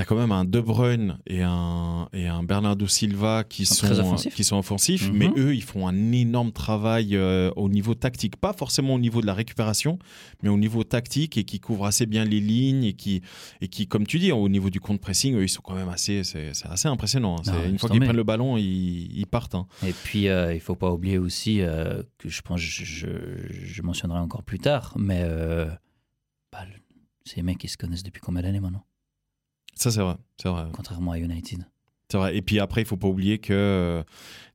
tu 0.00 0.02
as 0.02 0.06
quand 0.06 0.16
même 0.16 0.32
un 0.32 0.46
De 0.46 0.60
Bruyne 0.60 1.18
et 1.26 1.42
un, 1.42 2.08
et 2.14 2.26
un 2.26 2.42
Bernardo 2.42 2.86
Silva 2.86 3.44
qui 3.44 3.66
sont, 3.66 3.90
offensifs. 3.90 4.34
qui 4.34 4.44
sont 4.44 4.56
offensifs, 4.56 5.10
mais 5.12 5.28
mhm. 5.28 5.34
eux, 5.36 5.54
ils 5.54 5.62
font 5.62 5.86
un 5.86 6.12
énorme 6.12 6.52
travail 6.52 7.16
euh, 7.16 7.50
au 7.56 7.68
niveau 7.68 7.94
tactique. 7.94 8.36
Pas 8.36 8.54
forcément 8.54 8.94
au 8.94 8.98
niveau 8.98 9.20
de 9.20 9.26
la 9.26 9.34
récupération, 9.34 9.98
mais 10.42 10.48
au 10.48 10.56
niveau 10.56 10.84
tactique 10.84 11.36
et 11.36 11.44
qui 11.44 11.60
couvrent 11.60 11.84
assez 11.84 12.06
bien 12.06 12.24
les 12.24 12.40
lignes 12.40 12.84
et 12.84 12.94
qui, 12.94 13.20
et 13.60 13.68
qui 13.68 13.86
comme 13.86 14.06
tu 14.06 14.18
dis, 14.18 14.32
au 14.32 14.48
niveau 14.48 14.70
du 14.70 14.80
compte 14.80 15.00
pressing, 15.00 15.34
eux, 15.34 15.42
ils 15.42 15.50
sont 15.50 15.62
quand 15.62 15.74
même 15.74 15.90
assez, 15.90 16.24
c'est, 16.24 16.52
assez 16.64 16.88
impressionnant. 16.88 17.36
Hein. 17.46 17.68
une 17.68 17.78
fois 17.78 17.90
qu'ils 17.90 18.00
prennent 18.00 18.16
le 18.16 18.24
ballon, 18.24 18.56
ils, 18.56 19.26
partent. 19.30 19.54
Hein. 19.54 19.66
Et 19.86 19.92
puis, 19.92 20.28
euh, 20.28 20.54
il 20.54 20.60
faut 20.60 20.76
pas 20.76 20.90
oublier 20.90 21.18
aussi 21.18 21.60
euh, 21.60 22.02
que 22.16 22.30
je 22.30 22.40
pense, 22.40 22.60
je, 22.60 23.06
je, 23.50 23.82
mentionnerai 23.82 24.18
encore 24.18 24.44
plus 24.44 24.58
tard, 24.58 24.94
mais 24.98 25.22
bah, 26.50 26.60
les 27.36 27.42
mecs 27.42 27.58
qui 27.58 27.68
se 27.68 27.76
connaissent 27.76 28.02
depuis 28.02 28.20
combien 28.20 28.42
d'années 28.42 28.60
maintenant? 28.60 28.84
Ça, 29.80 29.90
c'est 29.90 30.00
vrai. 30.00 30.16
C'est 30.36 30.48
vrai. 30.48 30.64
Contrairement 30.72 31.12
à 31.12 31.18
United. 31.18 31.64
C'est 32.10 32.18
vrai. 32.18 32.36
Et 32.36 32.42
puis 32.42 32.58
après, 32.58 32.82
il 32.82 32.84
faut 32.84 32.96
pas 32.96 33.06
oublier 33.06 33.38
que 33.38 33.52
euh, 33.52 34.02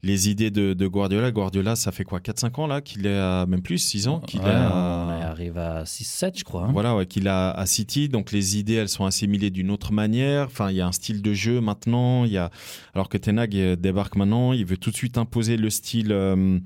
les 0.04 0.30
idées 0.30 0.52
de, 0.52 0.88
Guardiola, 0.88 1.32
Guardiola, 1.32 1.76
ça 1.76 1.92
fait 1.92 2.04
quoi 2.04 2.20
4-5 2.20 2.62
ans 2.62 2.68
là 2.68 2.82
qu'il 2.82 3.08
est 3.08 3.18
à 3.18 3.46
même 3.48 3.62
plus, 3.62 3.78
6 3.78 4.08
ans 4.08 4.20
qu'il 4.20 4.42
On 4.42 4.44
arrive 4.46 5.58
à 5.58 5.84
6-7, 5.84 6.40
je 6.40 6.44
crois. 6.44 6.66
Hein. 6.66 6.72
Voilà, 6.74 6.96
ouais, 6.96 7.06
qu'il 7.06 7.28
a 7.28 7.52
à 7.52 7.66
City. 7.66 8.10
Donc 8.10 8.32
les 8.32 8.58
idées, 8.58 8.74
elles 8.74 8.90
sont 8.90 9.06
assimilées 9.06 9.52
d'une 9.52 9.72
autre 9.72 9.94
manière. 9.94 10.46
Enfin, 10.48 10.70
il 10.70 10.76
y 10.76 10.82
a 10.82 10.88
un 10.88 10.92
style 10.92 11.22
de 11.22 11.34
jeu 11.34 11.62
maintenant. 11.62 12.26
Il 12.26 12.32
y 12.32 12.38
a... 12.38 12.52
Alors 12.94 13.08
que 13.08 13.18
Tenag 13.18 13.56
euh, 13.56 13.76
débarque 13.76 14.18
maintenant, 14.18 14.52
il 14.52 14.66
veut 14.66 14.78
tout 14.78 14.92
de 14.92 14.96
suite 14.96 15.18
imposer 15.18 15.56
le 15.56 15.70
style. 15.70 16.12
Euh, 16.12 16.60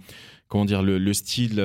comment 0.47 0.65
dire, 0.65 0.81
le, 0.81 1.13
style 1.13 1.59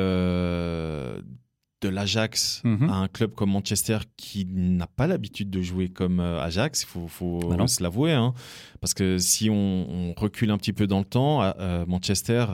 de 1.85 1.91
l'Ajax 1.91 2.62
mhm. 2.64 2.88
à 2.88 2.95
un 2.95 3.09
club 3.09 3.35
comme 3.35 3.50
Manchester 3.50 3.99
qui 4.17 4.47
n'a 4.47 4.87
pas 4.87 5.07
l'habitude 5.07 5.50
de 5.50 5.61
jouer 5.61 5.88
comme 5.91 6.19
euh, 6.19 6.43
Ajax, 6.43 6.83
il 6.83 6.87
faut, 6.87 7.09
faut 7.09 7.41
bah 7.41 7.67
se 7.67 7.83
l'avouer. 7.83 8.12
Hein. 8.12 8.33
Parce 8.81 8.95
que 8.95 9.19
si 9.19 9.50
on, 9.50 10.14
recule 10.17 10.50
un 10.50 10.59
petit 10.59 10.73
peu 10.73 10.87
dans 10.87 11.00
le 11.00 11.05
temps, 11.05 11.43
euh, 11.43 11.85
Manchester, 11.87 12.47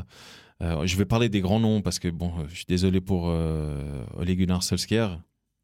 euh, 0.62 0.86
je 0.86 0.96
vais 0.96 1.04
parler 1.04 1.28
des 1.28 1.40
grands 1.40 1.60
noms 1.60 1.82
parce 1.82 1.98
que 1.98 2.08
bon, 2.08 2.32
je 2.48 2.54
suis 2.56 2.64
désolé 2.66 3.00
pour 3.00 3.24
Ole 3.24 4.34
Gunnar 4.34 4.62
Solskjaer, 4.62 5.18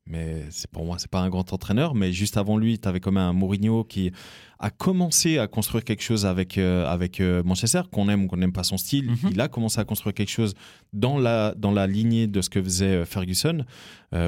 mais 0.07 0.45
c'est 0.51 0.71
pour 0.71 0.85
moi 0.85 0.97
c'est 0.99 1.11
pas 1.11 1.21
un 1.21 1.29
grand 1.29 1.53
entraîneur 1.53 1.95
mais 1.95 2.13
juste 2.13 2.37
avant 2.37 2.57
lui 2.57 2.79
tu 2.79 2.89
avais 2.89 3.01
quand 3.01 3.13
même 3.13 3.25
un 3.25 3.33
Mourinho 3.33 3.85
qui 3.85 4.13
a 4.59 4.71
commencé 4.71 5.39
à 5.39 5.47
construire 5.49 5.85
quelque 5.85 6.03
chose 6.03 6.25
avec 6.25 6.57
euh, 6.57 6.87
avec 6.87 7.21
euh, 7.21 7.43
Manchester 7.43 7.83
qu'on 7.91 8.09
aime 8.09 8.25
ou 8.25 8.27
qu'on 8.27 8.39
n'aime 8.39 8.53
pas 8.53 8.65
son 8.65 8.79
style. 8.79 9.11
Mhm. 9.11 9.31
il 9.33 9.41
a 9.41 9.49
commencé 9.49 9.79
à 9.81 9.85
construire 9.85 10.15
quelque 10.15 10.31
chose 10.31 10.55
dans 10.93 11.19
la 11.19 11.55
dans 11.55 11.73
la 11.73 11.87
lignée 11.87 12.27
de 12.27 12.41
ce 12.41 12.49
que 12.49 12.63
faisait 12.63 12.87
euh, 12.87 13.05
Ferguson 13.05 13.65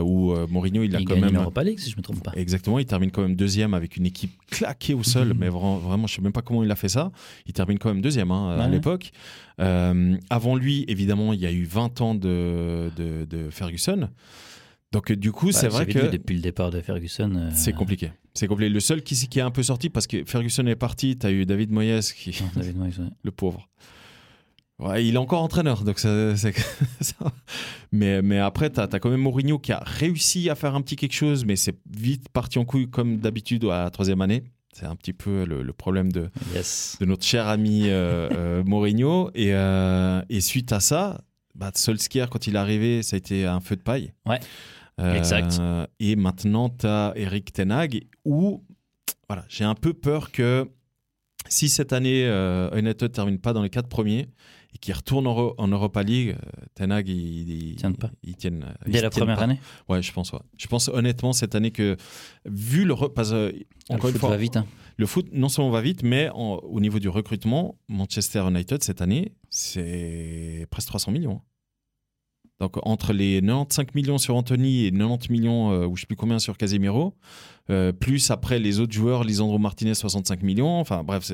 où 0.03 0.35
Mourinho 0.51 0.83
il 0.83 0.95
a 0.95 0.99
quand 1.03 1.17
même 1.17 1.33
l'Europa 1.33 1.65
League 1.65 1.79
si 1.79 1.91
je 1.91 1.97
me 1.97 2.03
trompe 2.03 2.23
pas. 2.23 2.33
Exactement 2.37 2.79
il 2.79 2.85
termine 2.85 3.11
quand 3.11 3.23
même 3.23 3.37
deuxième 3.37 3.73
avec 3.73 3.97
une 3.97 4.05
équipe 4.05 4.33
claquée 4.51 4.93
au 4.93 5.03
sol 5.03 5.29
mhm. 5.29 5.39
mais 5.39 5.49
vraiment, 5.49 5.79
vraiment 5.79 6.07
je 6.07 6.17
sais 6.17 6.21
même 6.21 6.33
pas 6.33 6.43
comment 6.43 6.63
il 6.63 6.71
a 6.71 6.77
fait 6.77 6.91
ça. 6.91 7.11
Il 7.47 7.55
termine 7.55 7.79
quand 7.79 7.89
même 7.89 8.03
deuxième 8.03 8.31
hein, 8.31 8.59
à 8.59 8.69
l'époque. 8.69 9.13
Avant 9.59 10.57
lui 10.57 10.85
évidemment 10.89 11.33
il 11.33 11.41
y 11.41 11.47
a 11.47 11.53
eu 11.53 11.65
20 11.65 12.01
ans 12.03 12.15
de, 12.15 12.91
de, 12.97 13.25
de 13.25 13.49
Ferguson 13.51 14.11
donc 14.91 15.13
du 15.13 15.33
coup, 15.33 15.53
c'est 15.53 15.69
vrai 15.69 15.87
que 15.87 16.11
depuis 16.11 16.37
le 16.37 16.43
départ 16.43 16.71
de 16.71 16.81
Ferguson, 16.81 17.33
euh, 17.37 17.51
c'est 17.53 17.73
compliqué. 17.73 18.11
C'est 18.33 18.47
compliqué. 18.47 18.71
Le 18.71 18.81
seul 18.81 19.03
qui, 19.03 19.15
qui 19.29 19.39
est 19.39 19.43
un 19.43 19.51
peu 19.51 19.63
sorti 19.63 19.91
parce 19.91 20.07
que 20.07 20.25
Ferguson 20.25 20.67
est 20.67 20.77
parti, 20.77 21.19
tu 21.19 21.27
as 21.27 21.31
eu 21.31 21.45
David 21.45 21.71
Moyes 21.71 22.13
qui 22.17 22.43
David 22.57 22.77
Moyes, 22.77 22.95
le 23.23 23.31
pauvre. 23.31 23.69
Ouais, 24.79 25.05
il 25.05 25.15
est 25.17 25.19
encore 25.19 25.43
entraîneur, 25.43 25.83
donc 25.83 25.99
ça, 25.99 26.35
Mais, 27.93 28.23
mais 28.23 28.39
après, 28.39 28.71
tu 28.71 28.79
as, 28.79 28.87
quand 28.87 29.11
même 29.11 29.21
Mourinho 29.21 29.59
qui 29.59 29.73
a 29.73 29.83
réussi 29.85 30.49
à 30.51 30.55
faire 30.55 30.77
un 30.77 30.83
petit 30.83 30.95
quelque 30.95 31.15
chose, 31.15 31.45
mais 31.45 31.57
c'est 31.57 31.77
vite 31.91 32.29
parti 32.29 32.61
en 32.61 32.65
couille 32.65 32.89
comme 32.89 33.19
d'habitude 33.19 33.65
à 33.65 33.85
la 33.85 33.91
troisième 33.91 34.21
année. 34.21 34.45
C'est 34.73 34.87
un 34.87 34.95
petit 34.95 35.13
peu 35.13 35.45
le, 35.45 35.73
problème 35.73 36.13
de, 36.13 36.31
de 37.01 37.05
notre 37.05 37.25
cher 37.25 37.49
ami 37.49 37.89
euh, 37.89 38.29
euh, 38.31 38.65
Mourinho. 38.67 39.31
Et, 39.35 39.51
et, 40.29 40.41
suite 40.41 40.73
à 40.73 40.79
ça, 40.79 41.23
bah, 41.57 41.73
Solskjaer, 41.75 42.31
quand 42.31 42.47
il 42.47 42.55
est 42.55 42.59
arrivé, 42.59 43.03
ça 43.03 43.17
a 43.17 43.19
été 43.19 43.47
un 43.47 43.59
feu 43.59 43.75
de 43.75 43.83
paille. 43.83 44.13
Ouais. 44.27 44.39
Exact. 44.99 45.59
Euh, 45.61 45.87
et 46.01 46.17
maintenant, 46.17 46.69
tu 46.69 46.87
as 46.87 47.13
Eric 47.17 47.53
Tenag 47.53 48.07
où 48.25 48.65
voilà, 49.29 49.45
j'ai 49.49 49.65
un 49.65 49.75
peu 49.75 49.93
peur 49.93 50.33
que 50.33 50.69
si 51.49 51.69
cette 51.69 51.93
année 51.93 52.25
United 52.75 53.13
termine 53.13 53.39
pas 53.39 53.53
dans 53.53 53.63
les 53.63 53.71
quatre 53.71 53.89
premiers 53.89 54.29
et 54.75 54.79
qu'il 54.79 54.95
retourne 54.95 55.27
en, 55.27 55.69
Europa 55.69 56.03
League, 56.03 56.37
Tenag 56.75 57.09
il, 57.09 57.77
tiennent 57.77 57.97
pas. 57.97 58.11
Ils 58.23 58.37
tiennent. 58.37 58.67
Dès 58.87 59.01
la 59.01 59.11
première 59.11 59.41
année. 59.41 59.61
Ouais, 59.89 60.03
je 60.03 60.13
pense. 60.13 60.33
Ouais. 60.33 60.41
Je 60.59 60.67
pense 60.67 60.89
honnêtement 60.89 61.33
cette 61.33 61.55
année 61.55 61.71
que 61.71 61.97
vu 62.47 62.85
le 62.85 62.95
parce, 62.95 63.33
encore 63.91 64.11
le 64.11 64.19
foot 64.19 64.31
va 64.31 64.37
vite. 64.37 64.57
Hein. 64.57 64.67
Le 64.97 65.07
foot 65.07 65.29
non 65.33 65.49
seulement 65.49 65.71
va 65.71 65.81
vite, 65.81 66.03
mais 66.03 66.31
au 66.35 66.81
niveau 66.81 66.99
du 66.99 67.09
recrutement, 67.09 67.79
Manchester 67.89 68.45
United 68.49 68.83
cette 68.83 69.01
année 69.01 69.33
c'est 69.51 70.67
presque 70.71 70.89
300 70.89 71.13
millions. 71.13 71.41
Donc 72.61 72.77
entre 72.87 73.13
les 73.13 73.41
95 73.41 73.95
millions 73.95 74.19
sur 74.19 74.35
Anthony 74.35 74.87
et 74.87 74.91
90 74.91 75.31
millions, 75.31 75.73
euh, 75.73 75.87
ou 75.87 75.97
je 75.97 76.03
sais 76.03 76.07
plus 76.07 76.17
combien 76.17 76.39
sur 76.39 76.57
Casemiro, 76.57 77.15
euh, 77.71 77.93
plus 77.93 78.31
après 78.31 78.59
les 78.59 78.81
autres 78.81 78.93
joueurs, 78.93 79.25
Lisandro 79.25 79.59
Martinez 79.59 79.95
65 79.95 80.43
millions, 80.43 80.81
enfin 80.81 81.05
bref, 81.05 81.31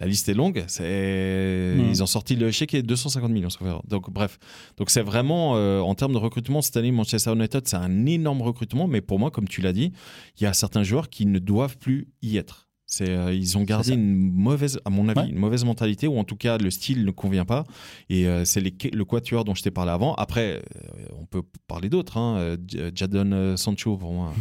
la 0.00 0.06
liste 0.06 0.28
est 0.28 0.34
longue. 0.34 0.64
C'est... 0.68 1.76
Ils 1.78 2.02
ont 2.02 2.06
sorti 2.06 2.36
le 2.36 2.50
chèque 2.50 2.74
et 2.74 2.82
250 2.82 3.30
millions. 3.30 3.48
Donc 3.86 4.10
bref, 4.10 4.38
donc 4.76 4.90
c'est 4.90 5.02
vraiment 5.02 5.56
euh, 5.56 5.80
en 5.80 5.94
termes 5.94 6.12
de 6.12 6.18
recrutement 6.18 6.62
cette 6.62 6.76
année 6.76 6.92
Manchester 6.92 7.32
United, 7.32 7.66
c'est 7.66 7.76
un 7.76 8.06
énorme 8.06 8.42
recrutement, 8.42 8.86
mais 8.86 9.00
pour 9.00 9.18
moi, 9.18 9.30
comme 9.30 9.48
tu 9.48 9.60
l'as 9.60 9.72
dit, 9.72 9.92
il 10.38 10.44
y 10.44 10.46
a 10.46 10.52
certains 10.52 10.82
joueurs 10.82 11.10
qui 11.10 11.26
ne 11.26 11.38
doivent 11.38 11.78
plus 11.78 12.08
y 12.22 12.36
être. 12.36 12.67
C'est, 12.90 13.10
euh, 13.10 13.34
ils 13.34 13.58
ont 13.58 13.64
gardé 13.64 13.92
une 13.92 14.32
mauvaise, 14.32 14.80
à 14.86 14.88
mon 14.88 15.10
avis, 15.10 15.28
une 15.30 15.38
mauvaise 15.38 15.62
mentalité, 15.62 16.08
ou 16.08 16.18
en 16.18 16.24
tout 16.24 16.36
cas 16.36 16.56
le 16.56 16.70
style 16.70 17.04
ne 17.04 17.10
convient 17.10 17.44
pas. 17.44 17.64
Et 18.08 18.26
euh, 18.26 18.46
c'est 18.46 18.62
les, 18.62 18.74
le 18.90 19.04
quatuor 19.04 19.44
dont 19.44 19.54
je 19.54 19.62
t'ai 19.62 19.70
parlé 19.70 19.92
avant. 19.92 20.14
Après, 20.14 20.54
euh, 20.56 21.06
on 21.20 21.26
peut 21.26 21.42
parler 21.66 21.90
d'autres. 21.90 22.16
Hein. 22.16 22.56
Jadon 22.94 23.58
Sancho, 23.58 23.98
pour 23.98 24.14
moi. 24.14 24.32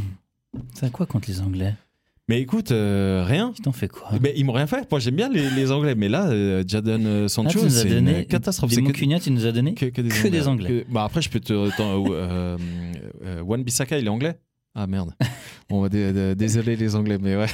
C'est 0.74 0.90
quoi 0.94 1.06
contre 1.06 1.30
les 1.30 1.42
Anglais? 1.42 1.76
Mais 2.30 2.40
écoute, 2.40 2.70
rien. 2.70 3.52
Ils 3.58 3.62
t'ont 3.62 3.74
fait 3.74 3.90
quoi? 3.90 4.12
Mais 4.22 4.34
Ils 4.38 4.46
m'ont 4.46 4.54
rien 4.54 4.68
fait. 4.68 4.90
Moi, 4.90 5.02
j'aime 5.02 5.16
bien 5.16 5.30
les, 5.30 5.50
les, 5.50 5.72
Anglais. 5.74 5.96
Mais 5.96 6.08
là, 6.08 6.64
Jadon 6.66 7.28
Sancho, 7.28 7.60
ah, 7.66 7.70
c'est 7.70 8.00
une 8.00 8.26
catastrophe. 8.26 8.74
Des 8.74 8.82
que... 8.82 8.92
tu 9.20 9.32
nous 9.32 9.46
as 9.46 9.52
donné 9.52 9.74
que, 9.74 10.02
des 10.30 10.48
Anglais. 10.48 10.86
Bah, 10.90 11.04
après, 11.04 11.22
je 11.22 11.30
peux 11.30 11.42
te. 11.42 11.54
Wan 13.42 13.62
Bissaka, 13.64 14.00
il 14.00 14.06
est 14.06 14.10
anglais 14.10 14.40
ah 14.78 14.88
merde. 14.88 15.14
Bon, 15.70 15.82
bah, 15.82 15.90
désolé 15.90 16.78
les 16.78 16.96
Anglais, 16.96 17.18
mais 17.20 17.36
ouais. 17.36 17.48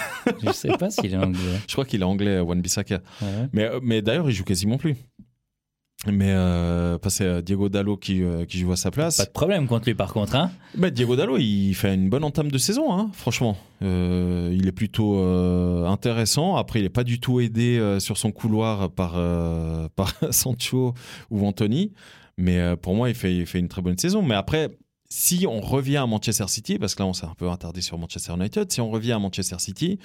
Je 0.45 0.51
sais 0.51 0.69
pas 0.77 0.91
s'il 0.91 1.13
est 1.13 1.17
anglais. 1.17 1.39
Je 1.67 1.73
crois 1.73 1.85
qu'il 1.85 2.01
est 2.01 2.05
anglais, 2.05 2.39
Wan 2.39 2.61
Bissaka. 2.61 2.99
Mais, 3.53 3.63
euh, 3.63 3.79
mais 3.81 4.03
d'ailleurs, 4.03 4.29
il 4.29 4.33
joue 4.33 4.43
quasiment 4.43 4.77
plus. 4.77 4.95
Mais 6.11 6.31
euh, 6.31 6.97
c'est 7.07 7.23
euh, 7.23 7.41
Diego 7.41 7.69
Dallo 7.69 7.95
qui, 7.95 8.23
euh, 8.23 8.45
qui 8.45 8.59
joue 8.59 8.71
à 8.73 8.75
sa 8.75 8.91
place. 8.91 9.17
Pas 9.17 9.25
de 9.25 9.31
problème 9.31 9.67
contre 9.67 9.85
lui 9.87 9.95
par 9.95 10.11
contre. 10.11 10.35
Hein 10.35 10.51
mais 10.77 10.91
Diego 10.91 11.15
Dallo, 11.15 11.37
il 11.37 11.73
fait 11.75 11.93
une 11.93 12.09
bonne 12.09 12.25
entame 12.25 12.51
de 12.51 12.57
saison, 12.57 12.93
hein, 12.93 13.09
franchement. 13.13 13.57
il 13.81 14.67
est 14.67 14.73
plutôt 14.73 15.17
intéressant. 15.85 16.55
Après, 16.55 16.79
il 16.79 16.83
n'est 16.83 16.89
pas 16.89 17.03
du 17.03 17.19
tout 17.19 17.39
aidé 17.39 17.97
sur 17.99 18.17
son 18.17 18.31
couloir 18.31 18.89
par, 18.91 19.13
par 19.95 20.13
Sancho 20.31 20.93
ou 21.29 21.45
Anthony. 21.45 21.93
Mais 22.37 22.75
pour 22.77 22.95
moi, 22.95 23.09
il 23.09 23.15
fait, 23.15 23.35
il 23.35 23.45
fait 23.45 23.59
une 23.59 23.69
très 23.69 23.81
bonne 23.81 23.97
saison. 23.97 24.21
Mais 24.21 24.35
après, 24.35 24.69
si 25.15 25.45
on 25.45 25.61
revient 25.61 25.97
à 25.97 26.07
Manchester 26.07 26.47
City, 26.47 26.79
parce 26.79 26.95
que 26.95 27.03
là 27.03 27.07
on 27.07 27.13
s'est 27.13 27.27
un 27.27 27.35
peu 27.35 27.47
attardé 27.51 27.81
sur 27.81 27.99
Manchester 27.99 28.33
United, 28.33 28.71
si 28.71 28.81
on 28.81 28.89
revient 28.89 29.11
à 29.11 29.19
Manchester 29.19 29.59
City, 29.59 29.99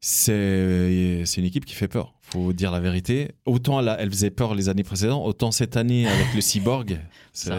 c'est 0.00 1.22
une 1.36 1.44
équipe 1.44 1.64
qui 1.64 1.74
fait 1.74 1.86
peur. 1.86 2.14
Faut 2.22 2.52
dire 2.52 2.72
la 2.72 2.80
vérité. 2.80 3.30
Autant 3.46 3.78
elle, 3.78 3.94
elle 3.96 4.10
faisait 4.10 4.32
peur 4.32 4.56
les 4.56 4.68
années 4.68 4.82
précédentes, 4.82 5.24
autant 5.24 5.52
cette 5.52 5.76
année 5.76 6.08
avec 6.08 6.34
le 6.34 6.40
cyborg, 6.40 6.98
c'est 7.32 7.52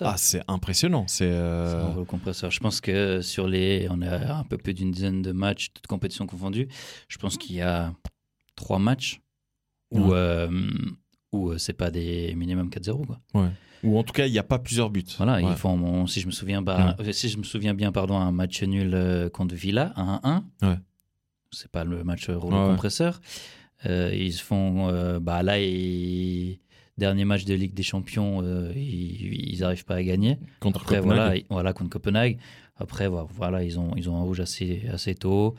ah, 0.00 0.16
impressionnant. 0.48 1.04
C'est 1.06 1.30
euh... 1.30 2.00
un 2.00 2.04
compresseur. 2.04 2.50
Je 2.50 2.58
pense 2.58 2.80
que 2.80 3.20
sur 3.22 3.46
les, 3.46 3.86
on 3.88 4.02
a 4.02 4.38
un 4.38 4.44
peu 4.44 4.58
plus 4.58 4.74
d'une 4.74 4.90
dizaine 4.90 5.22
de 5.22 5.30
matchs, 5.30 5.70
toutes 5.72 5.86
compétitions 5.86 6.26
confondues. 6.26 6.66
Je 7.06 7.18
pense 7.18 7.38
qu'il 7.38 7.54
y 7.54 7.62
a 7.62 7.94
trois 8.56 8.80
matchs 8.80 9.20
où, 9.92 10.12
euh, 10.12 10.50
où 11.30 11.50
euh, 11.50 11.58
c'est 11.58 11.72
pas 11.72 11.92
des 11.92 12.34
minimum 12.34 12.68
4-0 12.68 13.06
quoi. 13.06 13.20
Ouais. 13.34 13.50
Ou 13.84 13.98
en 13.98 14.02
tout 14.02 14.12
cas, 14.12 14.26
il 14.26 14.32
n'y 14.32 14.38
a 14.38 14.44
pas 14.44 14.58
plusieurs 14.58 14.90
buts. 14.90 15.04
Voilà, 15.18 15.40
ils 15.40 15.56
font, 15.56 16.06
si 16.06 16.20
je 16.20 16.26
me 16.26 16.32
souviens, 16.32 16.62
bah, 16.62 16.96
si 17.12 17.28
je 17.28 17.38
me 17.38 17.44
souviens 17.44 17.74
bien, 17.74 17.92
pardon, 17.92 18.16
un 18.16 18.32
match 18.32 18.62
nul 18.62 18.92
euh, 18.94 19.28
contre 19.28 19.54
Villa, 19.54 19.92
1-1. 19.96 20.42
Ouais. 20.62 20.76
C'est 21.50 21.70
pas 21.70 21.84
le 21.84 22.02
match 22.02 22.28
rouleau 22.30 22.68
compresseur. 22.68 23.20
Euh, 23.86 24.10
ils 24.14 24.32
font, 24.32 24.88
euh, 24.88 25.20
bah 25.20 25.42
là, 25.42 25.58
dernier 26.96 27.24
match 27.24 27.44
de 27.44 27.54
Ligue 27.54 27.74
des 27.74 27.82
Champions, 27.82 28.42
ils 28.74 29.58
n'arrivent 29.60 29.84
pas 29.84 29.96
à 29.96 30.02
gagner. 30.02 30.38
Contre 30.60 30.80
Après, 30.80 30.96
Copenhague. 30.96 31.18
Voilà, 31.18 31.42
voilà, 31.50 31.72
contre 31.72 31.90
Copenhague. 31.90 32.38
Après, 32.76 33.08
voilà, 33.08 33.62
ils 33.62 33.78
ont, 33.78 33.92
ils 33.96 34.10
ont 34.10 34.16
un 34.16 34.22
rouge 34.22 34.40
assez, 34.40 34.82
assez 34.92 35.14
tôt. 35.14 35.54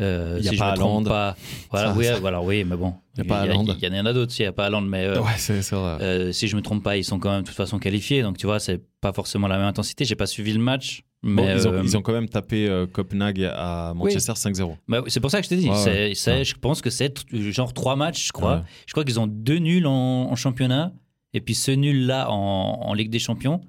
Euh, 0.00 0.38
il 0.40 0.50
n'y 0.50 0.56
a 0.56 0.58
pas 0.58 0.72
à 0.72 0.76
Pas, 0.76 1.36
voilà, 1.70 1.92
oui, 1.92 2.06
voilà, 2.20 2.40
oui, 2.40 2.64
mais 2.64 2.76
bon. 2.76 2.94
Il 3.16 3.22
n'y 3.22 3.30
a 3.30 3.34
pas 3.34 3.46
Il 3.46 3.52
y, 3.52 4.00
en 4.00 4.06
a 4.06 4.12
d'autres 4.12 4.32
s'il 4.32 4.44
n'y 4.44 4.48
a 4.48 4.52
pas 4.52 4.66
à 4.66 4.80
Mais 4.80 5.04
euh, 5.04 5.20
ouais, 5.20 5.32
c'est, 5.36 5.60
vrai. 5.72 5.98
Euh, 6.00 6.32
si 6.32 6.48
je 6.48 6.56
me 6.56 6.62
trompe 6.62 6.82
pas, 6.82 6.96
ils 6.96 7.04
sont 7.04 7.18
quand 7.18 7.30
même 7.30 7.42
de 7.42 7.46
toute 7.46 7.56
façon 7.56 7.78
qualifiés. 7.78 8.22
Donc 8.22 8.38
tu 8.38 8.46
vois, 8.46 8.60
c'est 8.60 8.80
pas 9.00 9.12
forcément 9.12 9.46
la 9.48 9.58
même 9.58 9.66
intensité. 9.66 10.04
J'ai 10.04 10.14
pas 10.14 10.26
suivi 10.26 10.52
le 10.52 10.60
match. 10.60 11.02
Mais 11.22 11.54
ils, 11.54 11.68
ont, 11.68 11.82
ils, 11.82 11.96
ont, 11.98 12.00
quand 12.00 12.14
même 12.14 12.30
tapé 12.30 12.86
Copenhague 12.94 13.46
à 13.52 13.92
Manchester 13.94 14.32
5-0. 14.32 14.76
Bah, 14.88 15.02
c'est 15.08 15.20
pour 15.20 15.30
ça 15.30 15.42
que 15.42 15.44
je 15.44 15.50
te 15.50 15.54
dis. 15.54 15.66
Je 15.66 16.54
pense 16.54 16.80
que 16.80 16.88
c'est 16.88 17.14
genre 17.50 17.74
trois 17.74 17.94
matchs, 17.94 18.28
je 18.28 18.32
crois. 18.32 18.62
Je 18.86 18.92
crois 18.92 19.04
qu'ils 19.04 19.20
ont 19.20 19.26
deux 19.26 19.58
nuls 19.58 19.86
en, 19.86 20.34
championnat. 20.36 20.92
Et 21.32 21.40
puis 21.40 21.54
ce 21.54 21.70
nul-là 21.70 22.30
en, 22.30 22.80
en, 22.80 22.94
Ligue 22.94 23.10
des 23.10 23.18
Champions. 23.18 23.60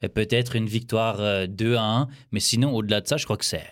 Et 0.00 0.08
peut-être 0.08 0.56
une 0.56 0.66
victoire 0.66 1.48
2 1.48 1.74
à 1.74 1.82
1. 1.82 2.08
Mais 2.30 2.40
sinon, 2.40 2.72
au-delà 2.72 3.00
de 3.00 3.08
ça, 3.08 3.16
je 3.16 3.24
crois 3.24 3.36
que 3.36 3.44
c'est 3.44 3.64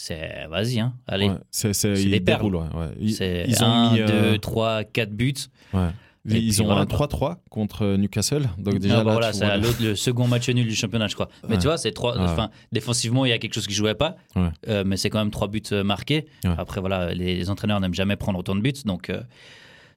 c'est 0.00 0.46
vas-y, 0.48 0.78
hein, 0.78 0.94
allez. 1.08 1.28
c'est, 1.50 1.72
des 1.94 2.20
perles. 2.20 2.56
Ils, 3.00 3.14
c'est 3.14 3.46
ils 3.48 3.60
1, 3.60 4.06
2, 4.06 4.38
3, 4.38 4.84
4 4.84 5.10
buts. 5.10 5.34
ils 6.24 6.62
ont 6.62 6.70
un 6.70 6.84
3-3 6.84 7.38
contre 7.50 7.96
Newcastle. 7.96 8.48
Donc 8.58 8.78
déjà 8.78 9.02
bah 9.02 9.12
voilà, 9.12 9.32
c'est 9.32 9.58
le 9.80 9.96
second 9.96 10.28
match 10.28 10.48
nul 10.50 10.68
du 10.68 10.76
championnat, 10.76 11.08
je 11.08 11.14
crois. 11.14 11.28
Mais 11.48 11.58
tu 11.58 11.64
vois, 11.64 11.78
c'est 11.78 11.90
trois. 11.90 12.16
Enfin, 12.16 12.50
défensivement, 12.70 13.24
il 13.24 13.30
y 13.30 13.32
a 13.32 13.38
quelque 13.38 13.54
chose 13.54 13.66
qui 13.66 13.74
jouait 13.74 13.96
pas, 13.96 14.14
euh, 14.68 14.84
mais 14.86 14.96
c'est 14.96 15.10
quand 15.10 15.18
même 15.18 15.32
trois 15.32 15.48
buts 15.48 15.62
euh, 15.72 15.82
marqués. 15.82 16.26
Après, 16.44 16.80
voilà, 16.80 17.12
les, 17.12 17.50
entraîneurs 17.50 17.80
n'aiment 17.80 17.94
jamais 17.94 18.16
prendre 18.16 18.38
autant 18.38 18.54
de 18.54 18.60
buts, 18.60 18.72
donc. 18.84 19.10
Euh, 19.10 19.20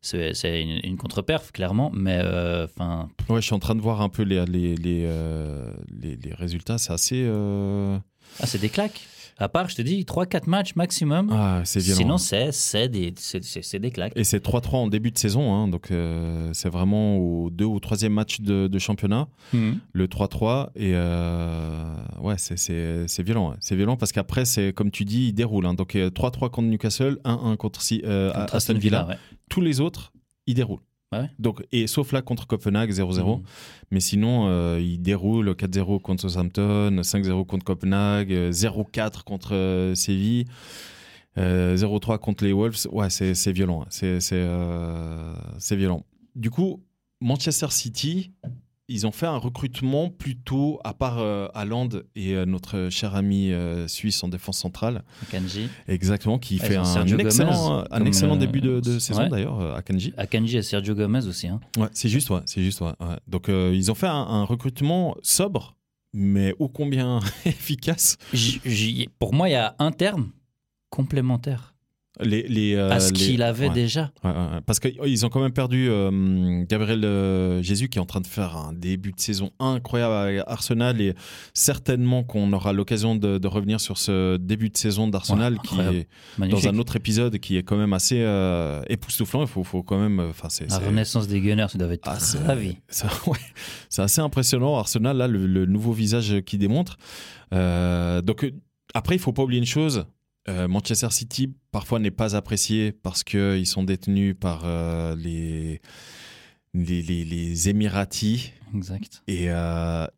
c'est 0.03 0.63
une, 0.63 0.79
une 0.83 0.97
contre-perf, 0.97 1.51
clairement, 1.51 1.91
mais 1.93 2.19
enfin. 2.63 3.07
ouais, 3.29 3.39
je 3.39 3.45
suis 3.45 3.53
en 3.53 3.59
train 3.59 3.75
de 3.75 3.81
voir 3.81 4.01
un 4.01 4.09
peu 4.09 4.23
les, 4.23 4.43
les, 4.47 4.75
les, 4.75 5.05
les, 6.01 6.33
résultats. 6.33 6.79
C'est 6.79 6.91
assez. 6.91 7.23
Ah, 8.39 8.47
c'est 8.47 8.59
des 8.59 8.69
claques. 8.69 9.01
À 9.41 9.49
part, 9.49 9.69
je 9.69 9.75
te 9.75 9.81
dis, 9.81 10.03
3-4 10.03 10.47
matchs 10.47 10.75
maximum. 10.75 11.29
Ah, 11.31 11.61
c'est 11.65 11.79
violent. 11.79 12.19
Sinon, 12.19 12.51
c'est 12.51 12.87
des, 12.89 13.11
des 13.11 13.91
claques. 13.91 14.13
Et 14.15 14.23
c'est 14.23 14.45
3-3 14.45 14.75
en 14.75 14.87
début 14.87 15.09
de 15.09 15.17
saison. 15.17 15.51
Hein, 15.51 15.67
donc, 15.67 15.89
euh, 15.89 16.51
c'est 16.53 16.69
vraiment 16.69 17.17
au 17.17 17.49
deux 17.49 17.65
ou 17.65 17.79
troisième 17.79 18.13
match 18.13 18.41
de, 18.41 18.67
de 18.67 18.79
championnat, 18.79 19.27
mhm. 19.53 19.79
le 19.93 20.05
3-3. 20.05 20.69
Et 20.75 20.91
euh, 20.93 21.95
ouais, 22.21 22.35
c'est 22.37 23.23
violent. 23.23 23.55
C'est 23.61 23.75
violent 23.75 23.97
parce 23.97 24.11
qu'après, 24.11 24.45
c'est 24.45 24.73
comme 24.73 24.91
tu 24.91 25.05
dis, 25.05 25.29
il 25.29 25.33
déroule. 25.33 25.65
Hein, 25.65 25.73
donc, 25.73 25.95
3-3 25.95 26.45
euh, 26.45 26.49
contre 26.49 26.61
Newcastle, 26.61 27.17
1-1 27.25 27.57
contre, 27.57 27.79
contre, 27.79 28.55
Aston 28.55 28.75
Villa. 28.75 29.17
Tous 29.49 29.61
les 29.61 29.81
autres, 29.81 30.13
ils 30.45 30.53
déroulent. 30.53 30.81
Donc, 31.39 31.65
et 31.71 31.87
sauf 31.87 32.11
là 32.11 32.21
contre 32.21 32.47
Copenhague 32.47 32.91
0-0. 32.91 33.37
Mhm. 33.37 33.43
Mais 33.91 33.99
sinon, 33.99 34.47
euh, 34.47 34.79
il 34.79 35.01
déroule 35.01 35.53
4-0 35.53 35.99
contre 36.01 36.27
Southampton, 36.29 37.01
5-0 37.01 37.45
contre 37.45 37.65
Copenhague, 37.65 38.31
0-4 38.51 39.23
contre 39.23 39.53
euh, 39.53 39.95
Séville, 39.95 40.45
0-3 41.37 41.37
euh, 41.37 42.17
contre 42.17 42.45
les 42.45 42.53
Wolves. 42.53 42.87
Ouais, 42.91 43.09
c'est 43.09 43.51
violent. 43.51 43.83
Hein. 43.83 43.87
C'est 43.89 45.75
violent. 45.75 46.05
Du 46.35 46.49
coup, 46.49 46.81
Manchester 47.19 47.67
City, 47.69 48.31
ils 48.91 49.07
ont 49.07 49.11
fait 49.11 49.25
un 49.25 49.37
recrutement 49.37 50.09
plutôt, 50.09 50.79
à 50.83 50.93
part 50.93 51.19
euh, 51.19 51.47
et 52.15 52.33
euh, 52.35 52.45
notre 52.45 52.89
cher 52.89 53.15
ami 53.15 53.51
euh, 53.51 53.87
suisse 53.87 54.23
en 54.23 54.27
défense 54.27 54.57
centrale. 54.57 55.03
Akanji. 55.23 55.69
Exactement, 55.87 56.37
qui 56.37 56.59
fait 56.59 56.75
un, 56.75 56.83
excellent, 57.17 57.85
un 57.89 58.05
excellent 58.05 58.35
début 58.35 58.61
de, 58.61 58.99
saison 58.99 59.27
d'ailleurs, 59.27 59.75
Akanji. 59.75 60.13
Akanji 60.17 60.57
et 60.57 60.61
Sergio 60.61 60.93
Gomez 60.93 61.25
aussi. 61.25 61.47
Hein. 61.47 61.59
Ouais, 61.77 61.87
c'est 61.93 62.09
juste, 62.09 62.29
ouais, 62.29 62.41
c'est 62.45 62.61
juste. 62.61 62.81
Ouais, 62.81 62.93
Donc 63.27 63.47
ils 63.47 63.89
ont 63.91 63.95
fait 63.95 64.07
un, 64.07 64.43
recrutement 64.43 65.15
sobre, 65.21 65.77
mais 66.13 66.53
ô 66.59 66.67
combien 66.67 67.19
efficace. 67.45 68.17
pour 69.19 69.33
moi, 69.33 69.49
il 69.49 69.53
y 69.53 69.55
a 69.55 69.75
un 69.79 69.91
terme 69.91 70.31
complémentaire. 70.89 71.70
Les, 72.19 72.43
les, 72.43 72.75
euh, 72.75 72.91
à 72.91 72.99
ce 72.99 73.13
qu'il 73.13 73.41
avait 73.41 73.69
déjà. 73.69 74.11
parce 74.65 74.81
qu'ils 74.81 75.25
ont 75.25 75.29
quand 75.29 75.39
même 75.39 75.53
perdu 75.53 75.87
euh, 75.89 76.65
Gabriel 76.67 77.05
euh, 77.05 77.63
Jésus 77.63 77.87
qui 77.87 77.99
est 77.99 78.01
en 78.01 78.05
train 78.05 78.19
de 78.19 78.27
faire 78.27 78.57
un 78.57 78.73
début 78.73 79.13
de 79.13 79.19
saison 79.19 79.51
incroyable 79.59 80.13
avec 80.13 80.43
Arsenal 80.45 80.99
et 80.99 81.13
certainement 81.53 82.23
qu'on 82.23 82.51
aura 82.51 82.73
l'occasion 82.73 83.15
de, 83.15 83.47
revenir 83.47 83.79
sur 83.79 83.97
ce 83.97 84.35
début 84.35 84.69
de 84.69 84.77
saison 84.77 85.07
d'Arsenal 85.07 85.57
qui 85.59 85.79
est 85.79 86.07
dans 86.37 86.67
un 86.67 86.77
autre 86.77 86.97
épisode 86.97 87.37
qui 87.39 87.55
est 87.55 87.63
quand 87.63 87.77
même 87.77 87.93
assez 87.93 88.19
époustouflant. 88.89 89.41
Il 89.41 89.47
faut, 89.47 89.63
faut 89.63 89.83
quand 89.83 89.99
même. 89.99 90.31
La 90.69 90.79
renaissance 90.79 91.27
des 91.27 91.39
Gunners, 91.39 91.67
ça 91.69 91.77
doit 91.77 91.93
être 91.93 92.07
ah. 92.07 92.17
C'est, 92.19 93.99
assez 94.01 94.21
impressionnant. 94.21 94.77
Arsenal, 94.77 95.15
là, 95.15 95.27
le, 95.27 95.65
nouveau 95.65 95.93
visage 95.93 96.41
qui 96.45 96.57
démontre. 96.57 96.97
donc 97.51 98.51
après, 98.93 99.15
il 99.15 99.19
faut 99.19 99.31
pas 99.31 99.43
oublier 99.43 99.59
une 99.59 99.65
chose 99.65 100.05
Manchester 100.47 101.09
City 101.11 101.53
parfois 101.71 101.99
n'est 101.99 102.11
pas 102.11 102.35
apprécié 102.35 102.91
parce 102.91 103.23
qu'ils 103.23 103.67
sont 103.67 103.83
détenus 103.83 104.35
par 104.39 104.65
les, 105.15 105.81
les, 106.73 107.01
les, 107.01 107.69
Émiratis. 107.69 108.51
Exact. 108.75 109.23
Et, 109.27 109.49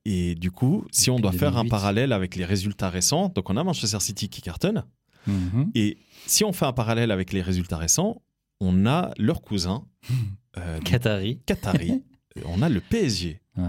et 0.06 0.36
du 0.36 0.52
coup, 0.52 0.86
si 0.92 1.10
on 1.10 1.20
doit 1.20 1.34
faire 1.34 1.58
un 1.58 1.68
parallèle 1.68 2.14
avec 2.14 2.36
les 2.36 2.46
résultats 2.46 2.90
récents, 2.90 3.30
donc 3.30 3.50
on 3.50 3.58
a 3.58 3.64
Manchester 3.64 4.00
City 4.00 4.30
qui 4.30 4.42
cartonne. 4.42 4.84
Mhm. 5.28 5.72
Et 5.76 5.98
si 6.26 6.44
on 6.44 6.54
fait 6.54 6.66
un 6.66 6.74
parallèle 6.74 7.12
avec 7.12 7.34
les 7.34 7.42
résultats 7.42 7.78
récents, 7.78 8.22
on 8.60 8.86
a 8.86 9.12
leur 9.18 9.42
cousin. 9.42 9.86
Qatari. 10.86 11.42
Qatari. 11.46 12.04
on 12.46 12.62
a 12.62 12.70
le 12.70 12.82
PSG. 12.82 13.42
Ouais. 13.58 13.64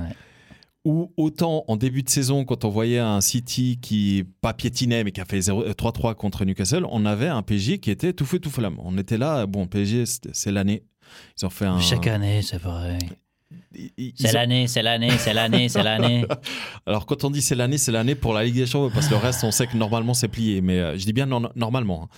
Ou 0.84 1.12
autant 1.16 1.64
en 1.68 1.76
début 1.76 2.02
de 2.02 2.10
saison, 2.10 2.44
quand 2.44 2.66
on 2.66 2.68
voyait 2.68 2.98
un 2.98 3.22
City 3.22 3.78
qui 3.80 4.26
pas 4.42 4.52
piétinait 4.52 5.02
mais 5.02 5.12
qui 5.12 5.20
a 5.22 5.24
fait 5.24 5.38
3-3 5.38 6.10
euh, 6.10 6.14
contre 6.14 6.44
Newcastle, 6.44 6.84
on 6.90 7.06
avait 7.06 7.28
un 7.28 7.42
PSG 7.42 7.78
qui 7.78 7.90
était 7.90 8.12
tout 8.12 8.26
feu 8.26 8.38
tout 8.38 8.50
flamme. 8.50 8.76
On 8.78 8.98
était 8.98 9.16
là, 9.16 9.46
bon, 9.46 9.66
PSG, 9.66 10.04
c'est 10.32 10.52
l'année. 10.52 10.82
Ils 11.38 11.46
ont 11.46 11.50
fait 11.50 11.64
un. 11.64 11.80
Chaque 11.80 12.06
année, 12.06 12.42
c'est 12.42 12.60
vrai. 12.60 12.98
C'est 14.16 14.32
l'année, 14.32 14.66
c'est 14.66 14.82
l'année, 14.82 15.10
c'est 15.18 15.32
l'année, 15.32 15.68
c'est 15.68 15.82
l'année. 15.82 16.26
Alors 16.86 17.06
quand 17.06 17.24
on 17.24 17.30
dit 17.30 17.42
c'est 17.42 17.54
l'année, 17.54 17.78
c'est 17.78 17.92
l'année 17.92 18.14
pour 18.14 18.34
la 18.34 18.44
Ligue 18.44 18.56
des 18.56 18.66
Champions, 18.66 18.90
parce 18.92 19.08
que 19.08 19.14
le 19.14 19.20
reste, 19.20 19.42
on 19.44 19.50
sait 19.50 19.66
que 19.66 19.76
normalement 19.76 20.14
c'est 20.14 20.28
plié. 20.28 20.60
Mais 20.60 20.78
euh, 20.78 20.98
je 20.98 21.04
dis 21.04 21.12
bien 21.12 21.26
normalement. 21.26 22.08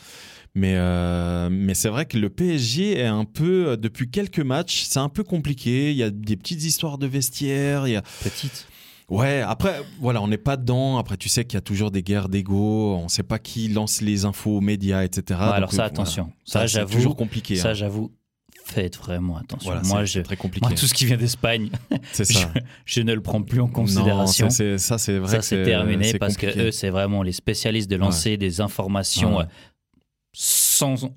Mais, 0.57 0.73
euh, 0.77 1.51
mais 1.53 1.75
c'est 1.75 1.91
vrai 1.91 2.07
que 2.07 2.17
le 2.17 2.31
PSG 2.31 2.99
est 2.99 3.05
un 3.05 3.27
peu, 3.27 3.69
euh, 3.69 3.77
depuis 3.77 4.11
quelques 4.11 4.41
matchs, 4.41 4.85
c'est 4.89 4.99
un 4.99 5.11
peu 5.11 5.23
compliqué. 5.23 5.91
Il 5.91 5.97
y 5.99 6.03
a 6.03 6.09
des 6.09 6.35
petites 6.35 6.65
histoires 6.65 6.97
de 6.97 7.07
vestiaire. 7.07 7.87
Il 7.87 7.93
y 7.93 7.97
a... 7.97 8.03
Petites 8.25 8.67
Ouais, 9.11 9.43
après, 9.47 9.83
voilà, 10.01 10.23
on 10.23 10.29
n'est 10.29 10.39
pas 10.39 10.57
dedans. 10.57 10.97
Après, 10.97 11.19
tu 11.19 11.29
sais 11.29 11.45
qu'il 11.45 11.57
y 11.57 11.59
a 11.59 11.61
toujours 11.61 11.91
des 11.91 12.03
guerres 12.03 12.31
d'ego. 12.31 12.97
On 12.97 13.05
ne 13.05 13.09
sait 13.09 13.23
pas 13.23 13.39
qui 13.39 13.69
lance 13.69 14.01
les 14.01 14.25
infos 14.25 14.57
aux 14.57 14.61
médias, 14.63 15.05
etc. 15.05 15.39
alors 15.41 15.73
ça, 15.73 15.85
attention. 15.85 16.33
Ça, 16.45 16.67
j'avoue. 16.67 16.91
C'est 16.91 16.97
toujours 16.97 17.17
compliqué. 17.17 17.55
Ça, 17.55 17.69
hein. 17.69 17.75
j'avoue. 17.75 18.11
Faites 18.65 18.97
vraiment 18.97 19.37
attention. 19.37 19.75
moi, 19.85 20.05
je, 20.07 20.21
très 20.21 20.37
compliqué. 20.37 20.67
Moi, 20.67 20.75
tout 20.75 20.87
ce 20.87 20.95
qui 20.95 21.05
vient 21.05 21.17
d'Espagne, 21.17 21.69
je, 22.19 22.25
je, 22.85 23.01
ne 23.01 23.15
le 23.15 23.21
prends 23.21 23.43
plus 23.43 23.61
en 23.61 23.69
considération. 23.69 24.47
Non, 24.47 24.79
ça, 24.79 24.99
c'est 24.99 25.19
vrai. 25.19 25.37
Ça, 25.37 25.43
c'est 25.43 25.63
terminé 25.63 26.15
parce 26.15 26.37
que 26.37 26.47
eux, 26.59 26.71
c'est 26.73 26.91
vraiment 26.91 27.23
les 27.23 27.31
spécialistes 27.31 27.89
de 27.89 27.97
lancer 27.97 28.39
des 28.39 28.61
informations 28.61 29.39
sans 30.39 31.11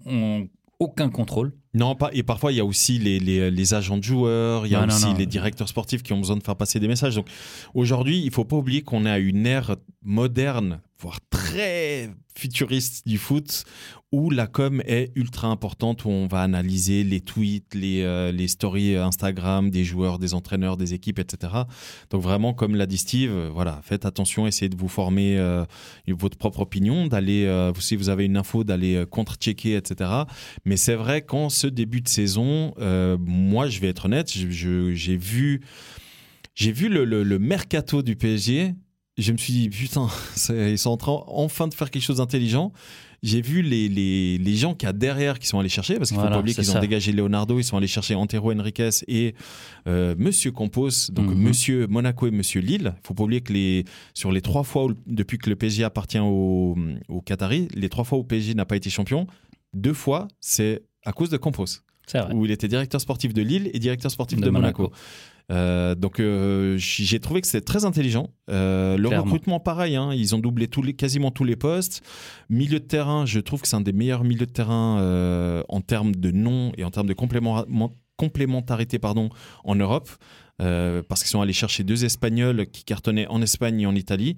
aucun 0.79 1.09
contrôle. 1.09 1.51
Non, 1.73 1.93
pas, 1.93 2.09
et 2.13 2.23
parfois 2.23 2.53
il 2.53 2.55
y 2.55 2.61
a 2.61 2.65
aussi 2.65 2.97
les, 2.97 3.19
les, 3.19 3.73
agents 3.73 3.97
de 3.97 4.03
joueurs, 4.03 4.65
il 4.65 4.71
y 4.71 4.75
a 4.75 4.85
aussi 4.85 5.13
les 5.17 5.25
directeurs 5.25 5.67
sportifs 5.67 6.01
qui 6.01 6.13
ont 6.13 6.17
besoin 6.17 6.37
de 6.37 6.43
faire 6.43 6.55
passer 6.55 6.79
des 6.79 6.87
messages. 6.87 7.15
Donc 7.15 7.27
aujourd'hui, 7.73 8.19
il 8.19 8.27
ne 8.27 8.31
faut 8.31 8.45
pas 8.45 8.55
oublier 8.55 8.81
qu'on 8.81 9.05
est 9.05 9.09
à 9.11 9.19
une 9.19 9.45
ère 9.45 9.75
moderne, 10.01 10.79
voire 10.99 11.19
très 11.29 12.09
futuriste 12.35 13.07
du 13.07 13.17
foot, 13.17 13.63
où 14.11 14.31
la 14.31 14.47
com 14.47 14.81
est 14.85 15.11
ultra 15.15 15.47
importante, 15.47 16.03
où 16.05 16.09
on 16.09 16.27
va 16.27 16.41
analyser 16.41 17.03
les 17.03 17.21
tweets, 17.21 17.73
les, 17.75 18.01
euh, 18.01 18.31
les 18.31 18.47
stories 18.47 18.95
Instagram 18.95 19.69
des 19.69 19.83
joueurs, 19.83 20.19
des 20.19 20.33
entraîneurs, 20.33 20.77
des 20.77 20.93
équipes, 20.93 21.19
etc. 21.19 21.53
Donc 22.09 22.21
vraiment, 22.21 22.53
comme 22.53 22.75
l'a 22.75 22.85
dit 22.85 22.97
Steve, 22.97 23.31
euh, 23.31 23.49
voilà, 23.53 23.79
faites 23.83 24.05
attention, 24.05 24.47
essayez 24.47 24.69
de 24.69 24.77
vous 24.77 24.87
former 24.87 25.37
euh, 25.37 25.63
votre 26.07 26.37
propre 26.37 26.61
opinion, 26.61 27.07
d'aller, 27.07 27.71
si 27.79 27.95
vous 27.95 28.09
avez 28.09 28.25
une 28.25 28.37
info, 28.37 28.63
d'aller 28.63 29.05
contre-checker, 29.09 29.75
etc. 29.75 30.09
Mais 30.65 30.75
c'est 30.77 30.95
vrai 30.95 31.21
qu'en 31.21 31.49
ce 31.49 31.67
début 31.67 32.01
de 32.01 32.09
saison, 32.09 32.73
moi, 33.19 33.67
je 33.67 33.79
vais 33.79 33.87
être 33.87 34.05
honnête, 34.05 34.31
j'ai 34.31 34.45
vu, 35.17 35.61
vu 36.57 36.89
le, 36.89 37.05
le, 37.05 37.23
le 37.23 37.39
mercato 37.39 38.01
du 38.01 38.15
PSG 38.15 38.73
je 39.21 39.31
me 39.31 39.37
suis 39.37 39.53
dit, 39.53 39.69
putain, 39.69 40.07
ils 40.49 40.77
sont 40.77 40.91
en 40.91 40.97
train 40.97 41.23
enfin 41.27 41.67
de 41.67 41.73
faire 41.73 41.91
quelque 41.91 42.03
chose 42.03 42.17
d'intelligent 42.17 42.71
j'ai 43.21 43.41
vu 43.41 43.61
les, 43.61 43.89
les, 43.89 44.37
les, 44.37 44.55
gens 44.55 44.73
qu'il 44.73 44.87
y 44.87 44.89
a 44.89 44.93
derrière 44.93 45.39
qui 45.39 45.47
sont 45.47 45.59
allés 45.59 45.69
chercher, 45.69 45.95
parce 45.95 46.09
qu'il 46.09 46.19
faut 46.19 46.27
pas 46.27 46.39
oublier 46.39 46.55
qu'ils 46.55 46.75
ont 46.75 46.79
dégagé 46.79 47.11
Leonardo, 47.11 47.59
ils 47.59 47.63
sont 47.63 47.77
allés 47.77 47.87
chercher 47.87 48.15
Antero 48.15 48.51
Henriquez 48.51 48.89
et 49.07 49.35
euh, 49.87 50.15
Monsieur 50.17 50.51
Campos, 50.51 51.11
donc 51.11 51.29
mhm. 51.29 51.37
Monsieur 51.37 51.87
Monaco 51.87 52.27
et 52.27 52.31
Monsieur 52.31 52.61
Lille. 52.61 52.93
Il 52.95 53.07
faut 53.07 53.13
pas 53.13 53.23
oublier 53.23 53.41
que 53.41 53.53
les, 53.53 53.85
sur 54.13 54.31
les 54.31 54.41
trois 54.41 54.63
fois 54.63 54.87
depuis 55.05 55.37
que 55.37 55.49
le 55.49 55.55
PSG 55.55 55.83
appartient 55.83 56.19
au, 56.19 56.77
au 57.07 57.21
Qatari, 57.21 57.67
les 57.73 57.89
trois 57.89 58.03
fois 58.03 58.17
où 58.17 58.21
le 58.21 58.27
PSG 58.27 58.53
n'a 58.53 58.65
pas 58.65 58.75
été 58.75 58.89
champion, 58.89 59.27
deux 59.73 59.93
fois 59.93 60.27
c'est 60.39 60.83
à 61.05 61.11
cause 61.11 61.29
de 61.29 61.37
Campos. 61.37 61.65
Où 62.33 62.45
il 62.45 62.51
était 62.51 62.67
directeur 62.67 62.99
sportif 62.99 63.33
de 63.33 63.43
Lille 63.43 63.69
et 63.71 63.77
directeur 63.77 64.09
sportif 64.09 64.39
de, 64.39 64.49
Monaco. 64.49 64.91
Euh, 65.51 65.95
donc 65.95 66.19
euh, 66.19 66.75
j'ai 66.77 67.19
trouvé 67.19 67.41
que 67.41 67.47
c'était 67.47 67.65
très 67.65 67.85
intelligent. 67.85 68.29
Euh, 68.49 68.97
le 68.97 69.09
recrutement, 69.09 69.59
pareil, 69.59 69.95
hein, 69.95 70.13
ils 70.13 70.35
ont 70.35 70.39
doublé 70.39 70.67
tous 70.67 70.81
les, 70.81 70.93
quasiment 70.93 71.31
tous 71.31 71.43
les 71.43 71.55
postes. 71.55 72.03
Milieu 72.49 72.79
de 72.79 72.85
terrain, 72.85 73.25
je 73.25 73.39
trouve 73.39 73.61
que 73.61 73.67
c'est 73.67 73.75
un 73.75 73.81
des 73.81 73.93
meilleurs 73.93 74.23
milieux 74.23 74.45
de 74.45 74.51
terrain 74.51 75.63
en 75.67 75.81
termes 75.81 76.15
de 76.15 76.31
nom 76.31 76.71
et 76.77 76.83
en 76.83 76.91
termes 76.91 77.07
de 77.07 77.15
complémentarité 78.17 78.99
pardon, 78.99 79.29
en 79.63 79.75
Europe. 79.75 80.09
parce 80.57 81.21
qu'ils 81.21 81.29
sont 81.29 81.41
allés 81.41 81.53
chercher 81.53 81.83
deux 81.83 82.05
Espagnols 82.05 82.67
qui 82.67 82.83
cartonnaient 82.83 83.27
en 83.27 83.41
Espagne 83.41 83.81
et 83.81 83.85
en 83.85 83.95
Italie. 83.95 84.37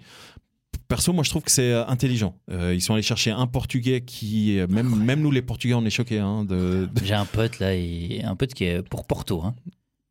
Perso, 0.87 1.13
moi, 1.13 1.23
je 1.23 1.29
trouve 1.29 1.43
que 1.43 1.51
c'est 1.51 1.73
intelligent. 1.73 2.37
ils 2.49 2.81
sont 2.81 2.93
allés 2.93 3.01
chercher 3.01 3.31
un 3.31 3.47
Portugais 3.47 4.01
qui, 4.01 4.59
même, 4.69 4.95
même 5.03 5.21
nous, 5.21 5.31
les 5.31 5.41
Portugais, 5.41 5.73
on 5.73 5.85
est 5.85 5.89
choqués. 5.89 6.19
Hein, 6.19 6.45
de, 6.45 6.89
J'ai 7.03 7.13
un 7.13 7.25
pote 7.25 7.59
là, 7.59 7.69
un 7.69 8.35
pote 8.35 8.53
qui 8.53 8.65
est 8.65 8.81
pour 8.81 9.05
Porto. 9.05 9.41
Hein. 9.41 9.55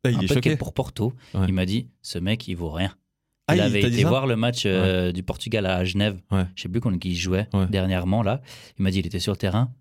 Ah, 0.03 0.09
il 0.09 0.17
un 0.17 0.21
est 0.21 0.27
choqué. 0.27 0.55
pour 0.55 0.73
Porto. 0.73 1.13
Il 1.47 1.53
m'a 1.53 1.65
dit 1.65 1.87
ce 2.01 2.17
mec, 2.17 2.47
il 2.47 2.55
vaut 2.55 2.71
rien. 2.71 2.93
Ah, 3.47 3.55
il 3.55 3.61
avait 3.61 3.81
été 3.81 4.03
voir 4.03 4.27
le 4.27 4.35
match 4.35 4.63
euh, 4.65 5.11
du 5.11 5.23
Portugal 5.23 5.65
à 5.65 5.83
Genève. 5.83 6.19
Ouais. 6.31 6.45
Je 6.55 6.63
sais 6.63 6.69
plus 6.69 6.79
contre 6.79 6.99
qui 6.99 7.09
il 7.09 7.15
jouait 7.15 7.47
dernièrement 7.69 8.23
là. 8.23 8.41
Il 8.77 8.83
m'a 8.83 8.91
dit 8.91 8.99
il 8.99 9.05
était 9.05 9.19
sur 9.19 9.33
le 9.33 9.37
terrain. 9.37 9.71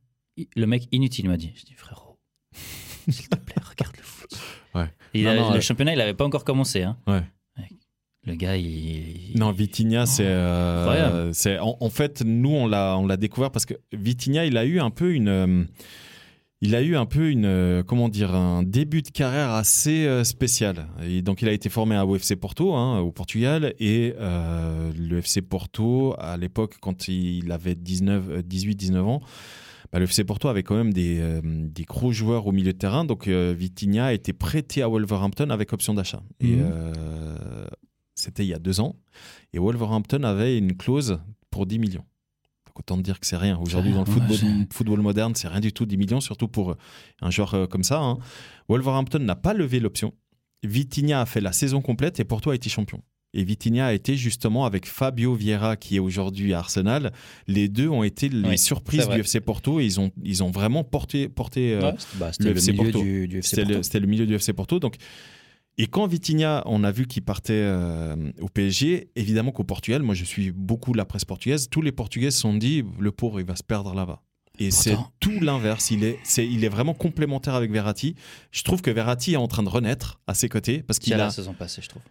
Le 0.57 0.67
mec 0.67 0.89
inutile 0.93 1.29
m'a 1.29 1.37
dit. 1.37 1.53
Je 1.55 1.65
dis 1.65 1.75
frérot, 1.75 2.19
s'il 3.09 3.29
te 3.29 3.37
plaît, 3.37 3.63
regarde 3.63 3.97
le 3.97 4.03
foot. 4.03 4.39
le 5.15 5.61
championnat, 5.61 5.93
il 5.93 5.99
n'avait 5.99 6.15
pas 6.15 6.25
encore 6.25 6.45
commencé. 6.45 6.83
Hein. 6.83 6.97
Le 8.27 8.35
gars, 8.35 8.57
il. 8.57 9.33
Non, 9.37 9.51
Vitinha, 9.51 10.05
c'est. 10.07 10.27
Euh, 10.27 11.33
en, 11.61 11.77
en, 11.81 11.91
fait, 11.91 12.23
nous, 12.23 12.51
on 12.51 12.67
l'a 12.67 13.17
découvert 13.17 13.51
parce 13.51 13.65
que 13.65 13.75
Vitinha, 13.93 14.45
il 14.45 14.57
a 14.57 14.65
eu 14.65 14.79
un 14.79 14.91
peu 14.91 15.13
une. 15.13 15.67
Il 16.63 16.75
a 16.75 16.83
eu 16.83 16.95
un 16.95 17.07
peu 17.07 17.31
une, 17.31 17.47
euh, 17.47 17.83
comment 17.83 18.11
dire, 18.11 18.35
un 18.35 18.63
début 18.63 19.01
de 19.01 19.09
carrière 19.09 19.51
assez 19.51 20.07
euh, 20.07 20.25
spécial. 20.25 20.89
Et 21.03 21.23
donc, 21.23 21.41
il 21.41 21.49
a 21.49 21.53
été 21.53 21.71
formé 21.71 21.97
à 21.97 22.05
UFC 22.05 22.37
Porto, 22.37 22.75
hein, 22.75 22.99
au 22.99 23.13
Portugal, 23.13 23.75
et 23.79 24.15
euh, 24.19 24.93
le 24.95 25.19
FC 25.19 25.41
Porto, 25.41 26.15
à 26.19 26.37
l'époque, 26.37 26.77
quand 26.79 27.09
il 27.09 27.51
avait 27.51 27.73
18-19 27.73 28.99
ans, 28.99 29.21
bah, 29.91 30.01
le 30.01 30.05
FC 30.05 30.23
Porto 30.25 30.49
avait 30.49 30.63
quand 30.63 30.77
même 30.77 30.93
des, 30.93 31.41
des 31.43 31.85
gros 31.85 32.13
joueurs 32.13 32.47
au 32.47 32.53
milieu 32.53 32.75
de 32.75 32.79
terrain. 32.79 33.07
Donc, 33.07 33.27
Vitinha 33.27 34.07
a 34.07 34.13
été 34.13 34.35
prêté 34.35 34.83
à 34.83 34.89
Wolverhampton 34.89 35.49
avec 35.49 35.73
option 35.73 35.95
d'achat. 35.95 36.23
Et 36.41 36.57
mhm. 36.57 36.93
c'était 38.15 38.45
il 38.45 38.49
y 38.49 38.55
a 38.55 38.59
deux 38.59 38.81
ans. 38.81 38.97
Et 39.55 39.59
Wolverhampton 39.59 40.23
avait 40.25 40.59
une 40.59 40.77
clause 40.77 41.19
pour 41.51 41.67
10 41.67 41.79
millions 41.79 42.05
autant 42.79 42.97
dire 42.97 43.21
que 43.21 43.27
c'est 43.27 43.37
rien. 43.37 43.59
Aujourd'hui, 43.59 43.93
dans 43.93 44.05
le 44.05 44.11
football, 44.11 44.39
football 44.73 45.01
moderne, 45.01 45.35
c'est 45.35 45.49
rien 45.49 45.61
du 45.61 45.73
tout, 45.73 45.87
10 45.87 45.97
millions, 45.97 46.21
surtout 46.21 46.49
pour 46.49 46.73
euh, 46.73 46.77
un 47.21 47.31
joueur 47.31 47.55
euh, 47.55 47.67
comme 47.67 47.85
ça. 47.85 48.01
Hein. 48.01 48.19
Wolverhampton 48.69 49.19
n'a 49.21 49.37
pas 49.37 49.55
levé 49.55 49.81
l'option. 49.81 50.13
Vitinha 50.63 51.21
a 51.21 51.27
fait 51.27 51.41
la 51.41 51.53
saison 51.53 51.81
complète 51.81 52.21
et 52.21 52.25
Porto 52.25 52.51
a 52.51 52.55
été 52.55 52.69
champion. 52.69 53.03
Et 53.33 53.45
Vitinha 53.45 53.87
a 53.87 53.93
été 53.93 54.17
justement 54.17 54.65
avec 54.65 54.87
Fabio 54.87 55.35
Vieira, 55.35 55.77
qui 55.77 55.97
est 55.97 56.01
aujourd'hui 56.01 56.53
à 56.53 56.59
Arsenal. 56.59 57.13
Les 57.47 57.69
deux 57.69 57.89
ont 57.89 58.03
été 58.03 58.29
les 58.29 58.57
surprises 58.57 59.09
du 59.09 59.21
FC 59.21 59.41
Porto 59.41 59.79
et 59.81 59.85
ils 59.85 60.01
ont, 60.01 60.11
ils 60.23 60.43
ont 60.43 60.51
vraiment 60.51 60.83
porté, 60.83 61.29
porté 61.29 61.75
euh, 61.75 61.93
bah, 62.17 62.33
le, 62.41 62.51
FC 62.51 62.73
Porto. 62.73 63.05
C'était 63.43 64.01
le 64.01 64.07
milieu 64.07 64.27
du 64.27 64.35
FC 64.35 64.53
Porto. 64.53 64.81
Donc, 64.81 64.97
et 65.79 65.87
quand 65.87 66.07
Vitinha, 66.07 66.63
on 66.67 66.85
a 66.85 66.91
vu 66.91 67.07
qu'il 67.07 67.23
partait 67.23 67.53
euh, 67.55 68.15
au 68.41 68.49
PSG, 68.49 69.11
évidemment 69.17 69.51
qu'au 69.51 69.65
Portugal, 69.65 70.03
moi 70.03 70.15
je 70.15 70.25
suis 70.25 70.51
beaucoup 70.51 70.93
la 70.93 71.05
presse 71.05 71.25
portugaise, 71.25 71.69
tous 71.71 71.81
les 71.81 71.93
Portugais 71.93 72.31
se 72.31 72.41
sont 72.41 72.55
dit, 72.55 72.85
le 72.99 73.13
pauvre, 73.13 73.41
il 73.41 73.47
va 73.47 73.57
se 73.57 73.63
perdre 73.63 73.95
là-bas. 73.95 74.23
Et 74.59 74.71
c'est 74.71 74.97
tout 75.21 75.41
l'inverse. 75.41 75.91
Il 75.91 76.05
est, 76.05 76.19
c'est, 76.23 76.47
il 76.47 76.65
est 76.65 76.69
vraiment 76.69 76.93
complémentaire 76.93 77.55
avec 77.55 77.71
Verratti. 77.71 78.15
Je 78.51 78.63
trouve 78.63 78.83
que 78.83 78.91
Verratti 78.91 79.33
est 79.33 79.37
en 79.37 79.49
train 79.49 79.63
de 79.63 79.71
renaître 79.71 80.21
à 80.27 80.35
ses 80.35 80.51
côtés 80.51 80.83
parce 80.83 80.99
qu'il 80.99 81.15
a 81.15 81.17
la 81.17 81.31
saison 81.31 81.55
passée, 81.55 81.81
je 81.81 81.89
trouve. 81.89 82.03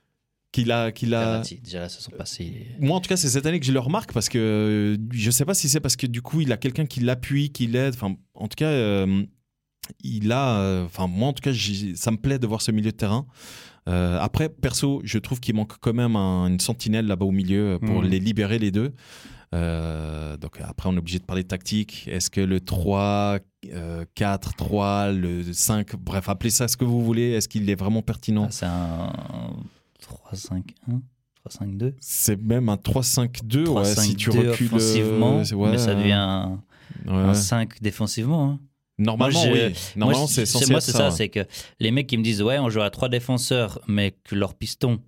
Qu'il 0.51 0.71
a, 0.71 0.91
qu'il 0.91 1.13
a. 1.13 1.19
Verratti, 1.19 1.59
déjà 1.63 1.81
la 1.81 1.89
saison 1.89 2.09
passée. 2.17 2.69
Moi, 2.79 2.97
en 2.97 3.01
tout 3.01 3.07
cas, 3.07 3.17
c'est 3.17 3.29
cette 3.29 3.45
année 3.45 3.59
que 3.59 3.67
je 3.67 3.71
le 3.71 3.79
remarque 3.79 4.13
parce 4.13 4.29
que 4.29 4.97
je 5.11 5.29
sais 5.29 5.45
pas 5.45 5.53
si 5.53 5.69
c'est 5.69 5.79
parce 5.79 5.95
que 5.95 6.07
du 6.07 6.23
coup, 6.23 6.41
il 6.41 6.51
a 6.51 6.57
quelqu'un 6.57 6.87
qui 6.87 7.01
l'appuie, 7.01 7.51
qui 7.51 7.67
l'aide. 7.67 7.93
Enfin, 7.93 8.15
en 8.33 8.47
tout 8.47 8.55
cas, 8.55 8.69
euh, 8.69 9.23
il 10.03 10.31
a, 10.31 10.59
euh, 10.59 10.85
enfin 10.85 11.07
moi 11.07 11.29
en 11.29 11.33
tout 11.33 11.41
cas, 11.41 11.53
ça 11.95 12.11
me 12.11 12.17
plaît 12.17 12.39
de 12.39 12.47
voir 12.47 12.61
ce 12.61 12.71
milieu 12.71 12.91
de 12.91 12.97
terrain. 12.97 13.25
Euh, 13.87 14.19
après, 14.19 14.49
perso, 14.49 15.01
je 15.03 15.17
trouve 15.17 15.39
qu'il 15.39 15.55
manque 15.55 15.77
quand 15.79 15.93
même 15.93 16.15
une 16.15 16.59
sentinelle 16.59 17.07
là-bas 17.07 17.25
au 17.25 17.31
milieu 17.31 17.79
pour 17.83 18.01
hmm. 18.01 18.05
les 18.05 18.19
libérer 18.19 18.59
les 18.59 18.71
deux. 18.71 18.93
Euh, 19.55 20.37
donc 20.37 20.59
après, 20.61 20.89
on 20.89 20.93
est 20.93 20.99
obligé 20.99 21.17
de 21.17 21.23
parler 21.23 21.43
de 21.43 21.47
tactique. 21.47 22.07
Est-ce 22.07 22.29
que 22.29 22.41
le 22.41 22.59
3, 22.59 23.39
4, 24.13 24.53
3, 24.55 25.11
le 25.11 25.53
5, 25.53 25.95
bref, 25.95 26.29
appelez 26.29 26.51
ça 26.51 26.67
ce 26.67 26.77
que 26.77 26.85
vous 26.85 27.03
voulez. 27.03 27.31
Est-ce 27.31 27.49
qu'il 27.49 27.67
est 27.69 27.75
vraiment 27.75 28.03
pertinent? 28.03 28.45
Ah, 28.45 28.51
C'est 28.51 28.65
un 28.67 29.11
3-5-1 30.33 30.61
3-5-2 31.47 31.93
C'est 31.99 32.39
même 32.41 32.69
un 32.69 32.75
3-5-2 32.75 33.69
ouais, 33.69 33.85
si 33.85 34.15
tu 34.15 34.29
recules. 34.29 34.67
Offensivement, 34.67 35.41
mais 35.71 35.77
ça 35.77 35.95
devient 35.95 36.45
un 37.07 37.33
5 37.33 37.81
défensivement. 37.81 38.51
Hein. 38.51 38.59
Normalement, 38.99 39.43
oui. 39.51 39.73
Normalement, 39.95 40.27
c'est 40.27 40.45
censé 40.45 40.71
Moi, 40.71 40.81
c'est 40.81 40.91
ça, 40.91 41.09
c'est 41.09 41.29
que 41.29 41.45
les 41.79 41.91
mecs 41.91 42.07
qui 42.07 42.17
me 42.17 42.23
disent, 42.23 42.43
ouais, 42.43 42.59
on 42.59 42.69
joue 42.69 42.81
à 42.81 42.89
trois 42.89 43.09
défenseurs, 43.09 43.79
mais 43.87 44.11
que 44.23 44.35
leur 44.35 44.53
piston, 44.53 44.99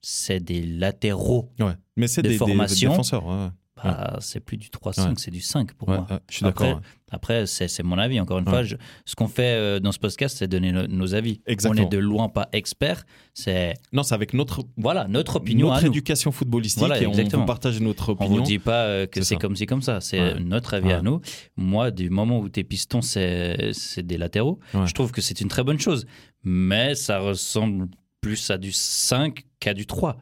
c'est 0.00 0.40
des 0.40 0.62
latéraux 0.62 1.52
ouais. 1.60 1.74
mais 1.96 2.08
c'est 2.08 2.22
des, 2.22 2.36
formation, 2.36 2.90
des, 2.90 2.96
défenseurs. 2.96 3.26
Ouais. 3.26 3.48
Bah, 3.82 4.18
c'est 4.20 4.40
plus 4.40 4.56
du 4.56 4.68
3-5, 4.68 5.18
c'est 5.18 5.30
du 5.30 5.40
5 5.40 5.72
pour 5.74 5.88
moi. 5.88 6.06
je 6.28 6.36
suis 6.36 6.44
d'accord. 6.44 6.80
Après, 7.14 7.46
c'est 7.46 7.82
mon 7.82 7.98
avis. 7.98 8.18
Encore 8.20 8.38
une 8.38 8.46
fois, 8.46 8.62
ce 8.64 9.14
qu'on 9.14 9.28
fait 9.28 9.54
euh, 9.54 9.80
dans 9.80 9.92
ce 9.92 9.98
podcast, 9.98 10.38
c'est 10.38 10.48
donner 10.48 10.72
nos 10.72 11.14
avis. 11.14 11.40
Exactement. 11.46 11.82
On 11.82 11.86
est 11.86 11.90
de 11.90 11.98
loin 11.98 12.28
pas 12.28 12.48
expert. 12.52 13.04
C'est 13.34 13.74
non, 13.92 14.02
c'est 14.02 14.14
avec 14.14 14.34
notre 14.34 14.64
voilà 14.76 15.06
notre 15.08 15.36
opinion, 15.36 15.68
notre 15.68 15.84
éducation 15.84 16.32
footballistique 16.32 16.84
et 17.00 17.36
on 17.36 17.44
partage 17.44 17.80
notre 17.80 18.10
opinion. 18.10 18.32
On 18.32 18.36
vous 18.36 18.42
dit 18.42 18.58
pas 18.58 18.84
euh, 18.84 19.06
que 19.06 19.22
c'est 19.22 19.36
comme 19.36 19.56
ci 19.56 19.66
comme 19.66 19.82
ça. 19.82 20.00
C'est 20.00 20.40
notre 20.40 20.74
avis 20.74 20.92
à 20.92 21.02
nous. 21.02 21.20
Moi, 21.56 21.90
du 21.90 22.10
moment 22.10 22.38
où 22.38 22.48
tes 22.48 22.64
pistons 22.64 23.02
c'est 23.02 23.72
des 23.98 24.18
latéraux, 24.18 24.58
je 24.72 24.92
trouve 24.92 25.12
que 25.12 25.20
c'est 25.20 25.40
une 25.40 25.48
très 25.48 25.64
bonne 25.64 25.78
chose. 25.78 26.06
Mais 26.44 26.94
ça 26.94 27.20
ressemble 27.20 27.88
plus 28.20 28.50
à 28.50 28.58
du 28.58 28.72
5 28.72 29.44
qu'à 29.60 29.74
du 29.74 29.86
3. 29.86 30.16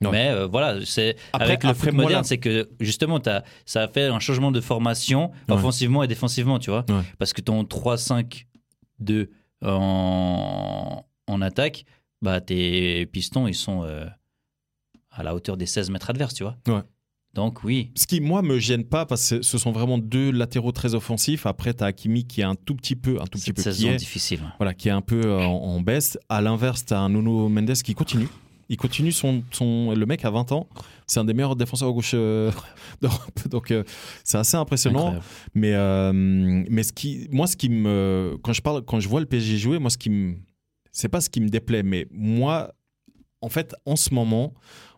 Mais 0.00 0.28
euh, 0.28 0.46
voilà, 0.46 0.84
c'est 0.84 1.16
avec 1.32 1.64
le 1.64 1.74
foot 1.74 1.92
moderne, 1.92 2.24
c'est 2.24 2.38
que 2.38 2.68
justement, 2.80 3.18
as, 3.26 3.42
ça 3.64 3.82
a 3.82 3.88
fait 3.88 4.04
un 4.04 4.20
changement 4.20 4.50
de 4.50 4.60
formation 4.60 5.30
offensivement 5.48 6.02
et 6.02 6.08
défensivement, 6.08 6.58
tu 6.58 6.70
vois. 6.70 6.84
Parce 7.18 7.32
que 7.32 7.40
ton 7.40 7.62
3-5-2 7.62 9.28
en, 9.62 11.04
en, 11.26 11.42
attaque, 11.42 11.84
bah, 12.20 12.40
tes 12.40 13.06
pistons, 13.06 13.46
ils 13.46 13.54
sont 13.54 13.84
euh, 13.84 14.04
à 15.10 15.22
la 15.22 15.34
hauteur 15.34 15.56
des 15.56 15.66
16 15.66 15.90
mètres 15.90 16.10
adverses, 16.10 16.34
tu 16.34 16.42
vois. 16.42 16.56
Donc 17.32 17.64
oui. 17.64 17.90
Ce 17.94 18.06
qui, 18.06 18.20
moi, 18.22 18.40
me 18.40 18.58
gêne 18.58 18.84
pas, 18.84 19.04
parce 19.04 19.30
que 19.30 19.42
ce 19.42 19.58
sont 19.58 19.70
vraiment 19.70 19.98
deux 19.98 20.30
latéraux 20.30 20.72
très 20.72 20.94
offensifs. 20.94 21.44
Après, 21.44 21.74
tu 21.74 21.84
as 21.84 21.88
Hakimi 21.88 22.26
qui 22.26 22.40
est 22.40 22.44
un 22.44 22.54
tout 22.54 22.74
petit 22.74 22.96
peu... 22.96 23.20
Un 23.20 23.26
tout 23.26 23.38
petit 23.38 23.52
peu 23.52 23.60
saison 23.60 23.94
difficile. 23.94 24.40
Voilà, 24.58 24.72
qui 24.72 24.88
est 24.88 24.92
un 24.92 25.02
peu 25.02 25.34
en, 25.34 25.52
en 25.52 25.80
baisse. 25.80 26.18
À 26.30 26.40
l'inverse, 26.40 26.86
tu 26.86 26.94
as 26.94 27.00
un 27.00 27.10
Nuno 27.10 27.50
Mendes 27.50 27.74
qui 27.74 27.94
continue. 27.94 28.28
Il 28.68 28.76
continue 28.76 29.12
son, 29.12 29.42
son, 29.52 29.92
Le 29.92 30.06
mec 30.06 30.24
a 30.24 30.30
20 30.30 30.52
ans. 30.52 30.68
C'est 31.06 31.20
un 31.20 31.24
des 31.24 31.34
meilleurs 31.34 31.56
défenseurs 31.56 31.88
à 31.88 31.92
gauche 31.92 32.12
euh, 32.14 32.50
d'Europe. 33.00 33.48
Donc, 33.48 33.70
euh, 33.70 33.84
c'est 34.24 34.38
assez 34.38 34.56
impressionnant. 34.56 35.14
Mais, 35.54 35.72
euh, 35.74 36.12
mais 36.12 36.82
ce 36.82 36.92
qui, 36.92 37.28
moi, 37.30 37.46
ce 37.46 37.56
qui 37.56 37.68
me. 37.68 38.36
Quand 38.42 38.52
je, 38.52 38.62
parle, 38.62 38.82
quand 38.82 39.00
je 39.00 39.08
vois 39.08 39.20
le 39.20 39.26
PSG 39.26 39.58
jouer, 39.58 39.78
moi, 39.78 39.90
ce 39.90 39.98
qui 39.98 40.10
me. 40.10 40.36
C'est 40.90 41.08
pas 41.08 41.20
ce 41.20 41.28
qui 41.28 41.40
me 41.40 41.48
déplaît, 41.48 41.82
mais 41.82 42.06
moi, 42.10 42.72
en 43.42 43.50
fait, 43.50 43.74
en 43.84 43.96
ce 43.96 44.14
moment, 44.14 44.54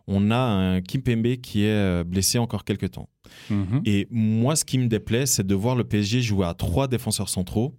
on 0.07 0.31
a 0.31 0.37
un 0.37 0.81
Kim 0.81 1.01
Pembe 1.03 1.35
qui 1.41 1.65
est 1.65 2.03
blessé 2.05 2.39
encore 2.39 2.63
quelques 2.63 2.91
temps. 2.91 3.09
Mhm. 3.49 3.81
Et 3.85 4.07
moi, 4.09 4.55
ce 4.55 4.63
qui 4.63 4.77
me 4.77 4.87
déplaît, 4.87 5.25
c'est 5.25 5.45
de 5.45 5.53
voir 5.55 5.75
le 5.75 5.83
PSG 5.83 6.21
jouer 6.21 6.45
à 6.45 6.53
trois 6.53 6.87
défenseurs 6.87 7.27
centraux 7.27 7.77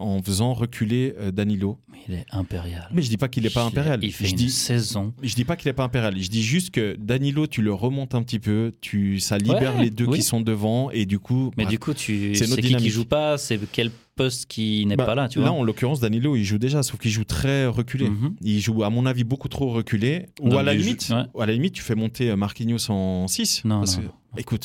en 0.00 0.22
faisant 0.22 0.54
reculer 0.54 1.14
euh, 1.18 1.32
Danilo. 1.32 1.78
Mais 1.90 1.98
il 2.08 2.14
est 2.14 2.26
impérial. 2.30 2.88
Mais 2.92 3.02
je 3.02 3.08
dis 3.08 3.16
pas 3.16 3.28
qu'il 3.28 3.42
n'est 3.42 3.50
pas 3.50 3.64
impérial. 3.64 3.98
Il 4.02 4.12
fait 4.12 4.26
je 4.26 4.30
une 4.30 4.36
dis, 4.36 4.50
saison. 4.50 5.12
Je 5.22 5.34
dis 5.34 5.44
pas 5.44 5.56
qu'il 5.56 5.68
n'est 5.68 5.74
pas 5.74 5.84
impérial. 5.84 6.16
Je 6.16 6.28
dis 6.28 6.42
juste 6.42 6.70
que 6.70 6.96
Danilo, 6.98 7.46
tu 7.46 7.62
le 7.62 7.72
remontes 7.72 8.14
un 8.14 8.22
petit 8.22 8.38
peu, 8.38 8.72
tu, 8.80 9.18
ça 9.18 9.38
libère 9.38 9.80
les 9.80 9.90
deux 9.90 10.06
qui 10.06 10.22
sont 10.22 10.40
devant 10.40 10.90
et 10.90 11.04
du 11.04 11.18
coup. 11.18 11.50
Mais 11.56 11.66
du 11.66 11.78
coup, 11.78 11.94
tu 11.94 12.34
c'est 12.34 12.46
qui 12.60 12.76
qui 12.76 12.90
joue 12.90 13.04
pas, 13.04 13.38
c'est 13.38 13.58
quel 13.72 13.90
poste 14.14 14.46
qui 14.46 14.84
n'est 14.86 14.96
bah, 14.96 15.06
pas 15.06 15.14
là, 15.14 15.28
tu 15.28 15.38
vois. 15.38 15.48
Là, 15.48 15.52
en 15.52 15.62
l'occurrence, 15.62 16.00
Danilo, 16.00 16.34
il 16.34 16.44
joue 16.44 16.58
déjà, 16.58 16.82
sauf 16.82 16.98
qu'il 16.98 17.10
joue 17.10 17.24
très 17.24 17.66
reculé. 17.66 18.08
Mhm. 18.08 18.34
Il 18.40 18.60
joue, 18.60 18.82
à 18.82 18.90
mon 18.90 19.06
avis, 19.06 19.24
beaucoup 19.24 19.48
trop 19.48 19.70
reculé. 19.70 20.26
Ou 20.40 20.56
à 20.56 20.62
la 20.62 20.74
limite, 20.74 21.10
à 21.12 21.46
la 21.46 21.52
limite, 21.52 21.74
tu 21.74 21.82
fais 21.82 21.94
monter 21.94 22.34
Marquinhos 22.36 22.90
en 22.90 23.26
6. 23.26 23.64
Non, 23.64 23.82
Écoute, 24.36 24.64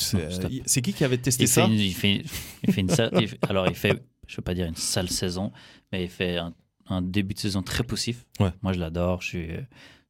c'est 0.66 0.82
qui 0.82 0.92
qui 0.92 1.04
avait 1.04 1.18
testé 1.18 1.46
ça? 1.46 1.66
il, 1.70 1.92
fait, 1.92 2.22
il 2.66 2.72
fait 2.72 2.80
une 2.82 2.90
alors 3.48 3.66
il 3.66 3.74
fait 3.74 4.00
je 4.26 4.34
ne 4.34 4.36
veux 4.36 4.42
pas 4.42 4.54
dire 4.54 4.66
une 4.66 4.76
sale 4.76 5.08
saison, 5.08 5.52
mais 5.92 6.04
il 6.04 6.10
fait 6.10 6.38
un, 6.38 7.02
début 7.02 7.34
de 7.34 7.38
saison 7.38 7.62
très 7.62 7.84
poussif. 7.84 8.26
Moi, 8.62 8.72
je 8.72 8.78
l'adore. 8.78 9.22
Je 9.22 9.26
suis, 9.26 9.50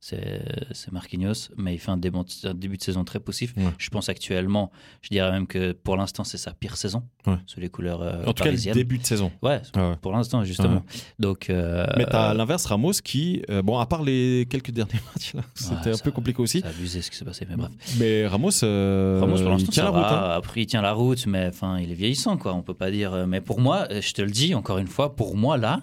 c'est 0.04 0.92
Marquinhos, 0.92 1.48
mais 1.56 1.74
il 1.74 1.78
fait 1.78 1.90
un, 1.90 1.96
début 1.96 2.76
de 2.76 2.82
saison 2.82 3.04
très 3.04 3.20
poussif. 3.20 3.54
Je 3.78 3.88
pense 3.88 4.10
actuellement, 4.10 4.70
je 5.00 5.08
dirais 5.08 5.30
même 5.30 5.46
que 5.46 5.72
pour 5.72 5.96
l'instant, 5.96 6.24
c'est 6.24 6.36
sa 6.36 6.52
pire 6.52 6.76
saison 6.76 7.04
sous 7.46 7.58
les 7.58 7.70
couleurs 7.70 8.02
euh, 8.02 8.22
En 8.26 8.34
tout 8.34 8.44
cas, 8.44 8.50
le 8.50 8.72
début 8.74 8.98
de 8.98 9.06
saison. 9.06 9.32
Ouais, 9.42 9.62
pour 10.02 10.12
l'instant, 10.12 10.44
justement. 10.44 10.82
Donc, 11.18 11.48
euh, 11.48 11.86
mais 11.96 12.04
tu 12.04 12.16
as 12.16 12.34
l'inverse, 12.34 12.66
Ramos, 12.66 12.92
qui, 13.02 13.42
euh, 13.48 13.62
bon, 13.62 13.78
à 13.78 13.86
part 13.86 14.02
les 14.02 14.46
quelques 14.50 14.72
derniers 14.72 15.00
matchs, 15.14 15.32
c'était 15.54 15.92
un 15.94 15.98
peu 15.98 16.10
compliqué 16.10 16.42
aussi. 16.42 16.60
C'est 16.60 16.66
abusé 16.66 17.00
ce 17.00 17.10
qui 17.10 17.16
s'est 17.16 17.24
passé, 17.24 17.46
mais 17.48 17.56
bref. 17.56 17.72
Mais 17.98 18.26
Ramos, 18.26 18.50
Ramos 18.60 19.42
pour 19.42 19.58
il 19.58 19.68
tient 19.68 19.84
la 19.84 19.90
route. 19.90 20.04
Hein. 20.04 20.30
Après, 20.36 20.62
il 20.62 20.66
tient 20.66 20.82
la 20.82 20.92
route, 20.92 21.26
mais 21.26 21.46
enfin, 21.46 21.78
il 21.78 21.90
est 21.90 21.94
vieillissant, 21.94 22.36
quoi. 22.36 22.52
On 22.52 22.62
peut 22.62 22.74
pas 22.74 22.90
dire. 22.90 23.26
Mais 23.26 23.40
pour 23.40 23.60
moi, 23.60 23.88
je 23.90 24.12
te 24.12 24.20
le 24.20 24.30
dis 24.30 24.54
encore 24.54 24.76
une 24.76 24.86
fois, 24.86 25.16
pour 25.16 25.34
moi, 25.34 25.56
là, 25.56 25.80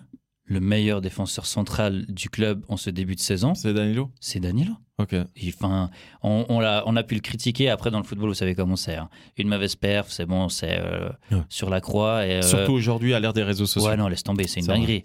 le 0.52 0.60
meilleur 0.60 1.00
défenseur 1.00 1.46
central 1.46 2.06
du 2.10 2.30
club 2.30 2.66
en 2.68 2.76
ce 2.76 2.90
début 2.90 3.16
de 3.16 3.22
saison. 3.22 3.56
C'est 3.56 3.74
Danilo? 3.74 4.12
C'est 4.20 4.42
Danilo. 4.42 4.74
Ok. 4.98 5.16
Enfin, 5.48 5.90
on, 6.22 6.46
on, 6.50 6.60
a, 6.60 6.84
on, 6.86 6.96
a, 6.98 7.04
pu 7.04 7.16
le 7.16 7.22
critiquer. 7.22 7.70
Après, 7.70 7.90
dans 7.90 8.00
le 8.00 8.04
football, 8.04 8.28
vous 8.28 8.36
savez 8.36 8.54
comment 8.54 8.76
c'est. 8.76 8.98
Hein. 8.98 9.10
Une 9.38 9.48
mauvaise 9.48 9.78
perf, 9.78 10.12
c'est 10.12 10.26
bon, 10.26 10.50
c'est 10.50 10.78
euh, 10.78 11.10
sur 11.48 11.70
la 11.70 11.80
croix. 11.80 12.28
Et, 12.28 12.34
euh, 12.34 12.42
Surtout 12.42 12.74
aujourd'hui, 12.74 13.14
à 13.14 13.22
l'ère 13.22 13.32
des 13.32 13.44
réseaux 13.44 13.66
sociaux. 13.66 13.90
Ouais, 13.90 13.96
non, 13.96 14.10
laisse 14.10 14.24
tomber, 14.24 14.46
c'est 14.46 14.60
une 14.60 14.68
dinguerie. 14.68 15.04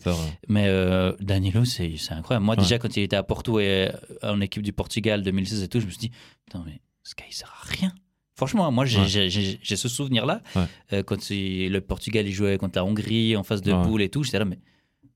Mais 0.49 0.67
euh, 0.67 1.13
Danilo, 1.21 1.65
c'est 1.65 1.95
incroyable. 2.11 2.45
Moi, 2.45 2.57
déjà, 2.57 2.79
quand 2.79 2.97
il 2.97 3.05
était 3.05 3.17
à 3.17 3.23
Porto 3.23 3.61
et 3.61 3.89
en 4.25 4.41
équipe 4.41 4.63
du 4.63 4.73
Portugal 4.73 5.23
2016 5.23 5.63
et 5.63 5.69
tout, 5.69 5.79
je 5.79 5.87
me 5.87 5.91
suis 5.91 6.01
dit, 6.01 6.11
putain, 6.45 6.65
mais 6.67 6.81
ce 7.05 7.15
gars, 7.15 7.25
il 7.29 7.35
sert 7.35 7.55
à 7.63 7.69
rien. 7.69 7.93
Franchement, 8.35 8.71
moi, 8.73 8.85
j'ai 8.85 9.07
ce 9.63 9.89
souvenir-là. 9.89 10.43
quand 11.07 11.31
le 11.31 11.79
Portugal, 11.79 12.27
il 12.27 12.33
jouait 12.33 12.59
contre 12.59 12.79
la 12.79 12.85
Hongrie 12.85 13.37
en 13.37 13.45
face 13.45 13.63
de 13.63 13.73
boule 13.73 14.03
et 14.03 14.09
tout, 14.09 14.25
j'étais 14.25 14.41
là, 14.41 14.45
mais 14.45 14.59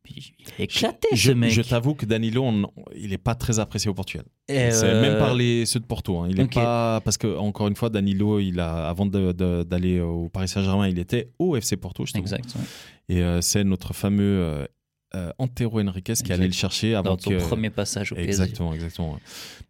il 0.09 0.23
est 0.59 0.65
éclaté 0.65 1.09
je, 1.13 1.31
ce 1.31 1.35
mec. 1.35 1.51
Je 1.51 1.63
t'avoue 1.63 1.95
que 1.95 2.07
Danilo, 2.07 2.45
il 2.97 3.11
n'est 3.11 3.19
pas 3.19 3.35
très 3.35 3.59
apprécié 3.59 3.91
au 3.91 3.95
Portugal. 3.95 4.27
Euh, 4.51 5.01
même 5.01 5.19
par 5.19 5.35
les, 5.35 5.67
ceux 5.67 5.81
de 5.81 5.85
Porto. 5.85 6.19
Hein. 6.19 6.29
Il 6.31 6.41
est 6.41 6.53
pas 6.53 7.01
parce 7.01 7.17
que 7.17 7.39
encore 7.39 7.69
une 7.69 7.77
fois, 7.77 7.91
Danilo, 7.91 8.41
il 8.41 8.61
a 8.61 8.89
avant 8.89 9.07
d'aller 9.07 10.01
au 10.01 10.29
Paris 10.29 10.49
Saint-Germain, 10.49 10.89
il 10.89 10.99
était 10.99 11.31
au 11.39 11.57
FC 11.57 11.77
Porto. 11.77 12.05
Je 12.07 12.19
exact. 12.19 12.55
Et 13.09 13.23
euh, 13.23 13.41
c'est 13.41 13.65
notre 13.65 13.93
fameux 13.95 14.67
euh, 15.15 15.33
Antero 15.39 15.81
Henriquez 15.81 16.15
qui 16.25 16.33
allait 16.33 16.47
le 16.47 16.53
chercher 16.53 16.95
avant 16.95 17.11
Dans 17.11 17.17
ton 17.17 17.37
premier 17.39 17.71
passage 17.71 18.13
au 18.13 18.15
PSG. 18.15 18.29
Exactement, 18.29 18.73
exactement. 18.75 19.19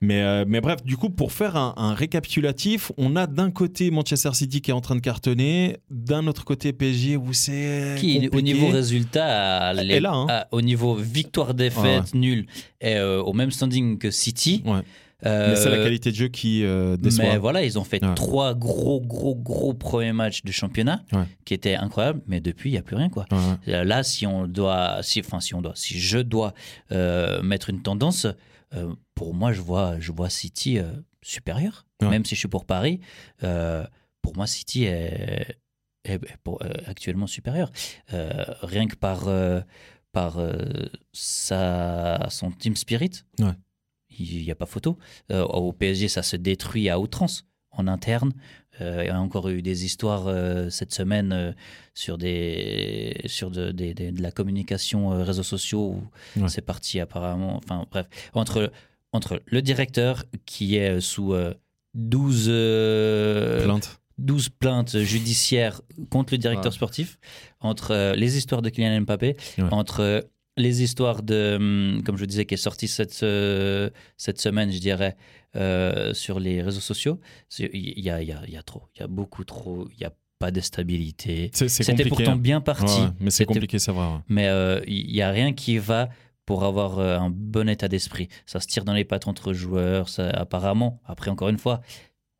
Mais, 0.02 0.22
euh, 0.22 0.44
mais 0.46 0.60
bref, 0.60 0.82
du 0.84 0.96
coup, 0.96 1.08
pour 1.08 1.32
faire 1.32 1.56
un, 1.56 1.94
récapitulatif, 1.94 2.92
on 2.98 3.16
a 3.16 3.26
d'un 3.26 3.50
côté 3.50 3.90
Manchester 3.90 4.30
City 4.34 4.60
qui 4.60 4.70
est 4.70 4.74
en 4.74 4.80
train 4.80 4.96
de 4.96 5.00
cartonner, 5.00 5.78
d'un 5.90 6.26
autre 6.26 6.44
côté 6.44 6.72
PSG 6.72 7.16
où 7.16 7.32
c'est 7.32 7.96
qui 7.98 8.28
au 8.32 8.40
niveau 8.40 8.68
résultat, 8.68 9.72
les, 9.72 10.00
là, 10.00 10.12
hein. 10.12 10.44
au 10.50 10.60
niveau 10.60 10.94
victoire-défaite, 10.94 12.14
nul, 12.14 12.46
est 12.80 12.96
euh, 12.96 13.22
au 13.22 13.32
même 13.32 13.50
standing 13.50 13.98
que 13.98 14.10
City. 14.10 14.62
Ouais 14.66 14.82
mais 15.22 15.56
c'est 15.56 15.70
la 15.70 15.76
euh, 15.76 15.84
qualité 15.84 16.10
de 16.10 16.16
jeu 16.16 16.28
qui 16.28 16.64
euh, 16.64 16.96
déçoit. 16.96 17.24
Mais 17.24 17.38
voilà, 17.38 17.64
ils 17.64 17.78
ont 17.78 17.84
fait 17.84 18.00
trois 18.14 18.54
gros, 18.54 19.00
gros, 19.00 19.34
gros 19.34 19.74
premiers 19.74 20.12
matchs 20.12 20.42
de 20.42 20.52
championnat 20.52 21.02
qui 21.44 21.54
étaient 21.54 21.74
incroyables, 21.74 22.22
mais 22.26 22.40
depuis, 22.40 22.70
il 22.70 22.72
n'y 22.72 22.78
a 22.78 22.82
plus 22.82 22.96
rien. 22.96 23.08
Quoi. 23.08 23.26
Là, 23.66 24.02
si 24.02 24.26
on 24.26 24.46
doit, 24.46 24.98
si, 25.02 25.20
enfin, 25.20 25.40
si 25.40 25.54
on 25.54 25.62
doit, 25.62 25.74
si 25.74 25.98
je 25.98 26.18
dois 26.18 26.54
euh, 26.92 27.42
mettre 27.42 27.70
une 27.70 27.82
tendance, 27.82 28.26
pour 29.14 29.34
moi, 29.34 29.52
je 29.52 29.60
vois, 29.60 29.98
je 29.98 30.12
vois 30.12 30.30
City 30.30 30.78
supérieur, 31.22 31.86
même 32.00 32.24
si 32.24 32.34
je 32.34 32.40
suis 32.40 32.48
pour 32.48 32.64
Paris. 32.64 33.00
pour 33.40 34.36
moi, 34.36 34.46
City 34.46 34.84
est, 34.84 35.56
actuellement 36.86 37.26
supérieur. 37.26 37.70
rien 38.08 38.86
que 38.86 38.96
par, 38.96 39.28
par 40.12 40.38
sa, 41.12 42.26
son 42.30 42.50
team 42.52 42.76
spirit. 42.76 43.24
Ouais 43.38 43.54
il 44.18 44.44
n'y 44.44 44.50
a 44.50 44.54
pas 44.54 44.66
photo. 44.66 44.98
Euh, 45.30 45.44
au 45.44 45.72
PSG, 45.72 46.08
ça 46.08 46.22
se 46.22 46.36
détruit 46.36 46.88
à 46.88 46.98
outrance 46.98 47.46
en 47.70 47.86
interne. 47.86 48.32
Euh, 48.80 49.02
il 49.04 49.08
y 49.08 49.10
a 49.10 49.20
encore 49.20 49.48
eu 49.48 49.62
des 49.62 49.84
histoires 49.84 50.26
euh, 50.26 50.70
cette 50.70 50.92
semaine 50.92 51.54
sur, 51.94 52.18
des, 52.18 53.20
sur 53.26 53.50
de, 53.50 53.72
de, 53.72 54.22
la 54.22 54.30
communication 54.30 55.22
réseaux 55.22 55.42
sociaux 55.42 56.00
où 56.36 56.48
c'est 56.48 56.64
parti 56.64 56.98
apparemment. 57.00 57.56
Enfin 57.58 57.86
bref, 57.90 58.06
entre, 58.32 58.72
entre 59.12 59.42
le 59.46 59.62
directeur 59.62 60.24
qui 60.46 60.76
est 60.76 61.00
sous 61.00 61.34
12 61.94 62.44
plaintes. 63.64 63.96
12 64.18 64.50
plaintes 64.50 64.98
judiciaires 64.98 65.80
contre 66.10 66.34
le 66.34 66.38
directeur 66.38 66.72
sportif, 66.74 67.18
entre 67.60 68.14
les 68.14 68.36
histoires 68.36 68.60
de 68.60 68.68
Kylian 68.68 69.00
Mbappé, 69.00 69.36
entre 69.70 70.28
les 70.56 70.82
histoires 70.82 71.22
de, 71.22 71.56
hum, 71.56 72.02
comme 72.04 72.16
je 72.16 72.24
disais, 72.24 72.44
qui 72.44 72.54
est 72.54 72.58
sortie 72.58 72.88
cette, 72.88 73.22
euh, 73.22 73.90
cette 74.16 74.40
semaine, 74.40 74.70
je 74.70 74.78
dirais, 74.78 75.16
euh, 75.56 76.14
sur 76.14 76.40
les 76.40 76.62
réseaux 76.62 76.80
sociaux, 76.80 77.20
il 77.58 78.00
y 78.00 78.10
a, 78.10 78.22
y, 78.22 78.32
a, 78.32 78.46
y 78.46 78.56
a, 78.56 78.62
trop, 78.62 78.82
il 78.94 79.00
y 79.00 79.02
a 79.02 79.08
beaucoup 79.08 79.44
trop, 79.44 79.88
il 79.92 79.98
n'y 79.98 80.06
a 80.06 80.12
pas 80.38 80.50
de 80.50 80.60
stabilité. 80.60 81.50
C'était 81.52 82.04
pourtant 82.04 82.32
hein. 82.32 82.36
bien 82.36 82.60
parti. 82.60 83.00
mais 83.20 83.30
c'est 83.30 83.44
compliqué, 83.44 83.78
c'est 83.78 83.92
vrai. 83.92 84.08
Mais 84.28 84.48
euh, 84.48 84.80
il 84.86 85.12
n'y 85.12 85.22
a 85.22 85.30
rien 85.30 85.52
qui 85.52 85.78
va 85.78 86.08
pour 86.46 86.64
avoir 86.64 86.98
un 86.98 87.30
bon 87.30 87.68
état 87.68 87.86
d'esprit. 87.86 88.28
Ça 88.44 88.58
se 88.58 88.66
tire 88.66 88.84
dans 88.84 88.94
les 88.94 89.04
pattes 89.04 89.28
entre 89.28 89.52
joueurs, 89.52 90.08
ça, 90.08 90.30
apparemment. 90.30 91.00
Après, 91.04 91.30
encore 91.30 91.48
une 91.48 91.58
fois, 91.58 91.80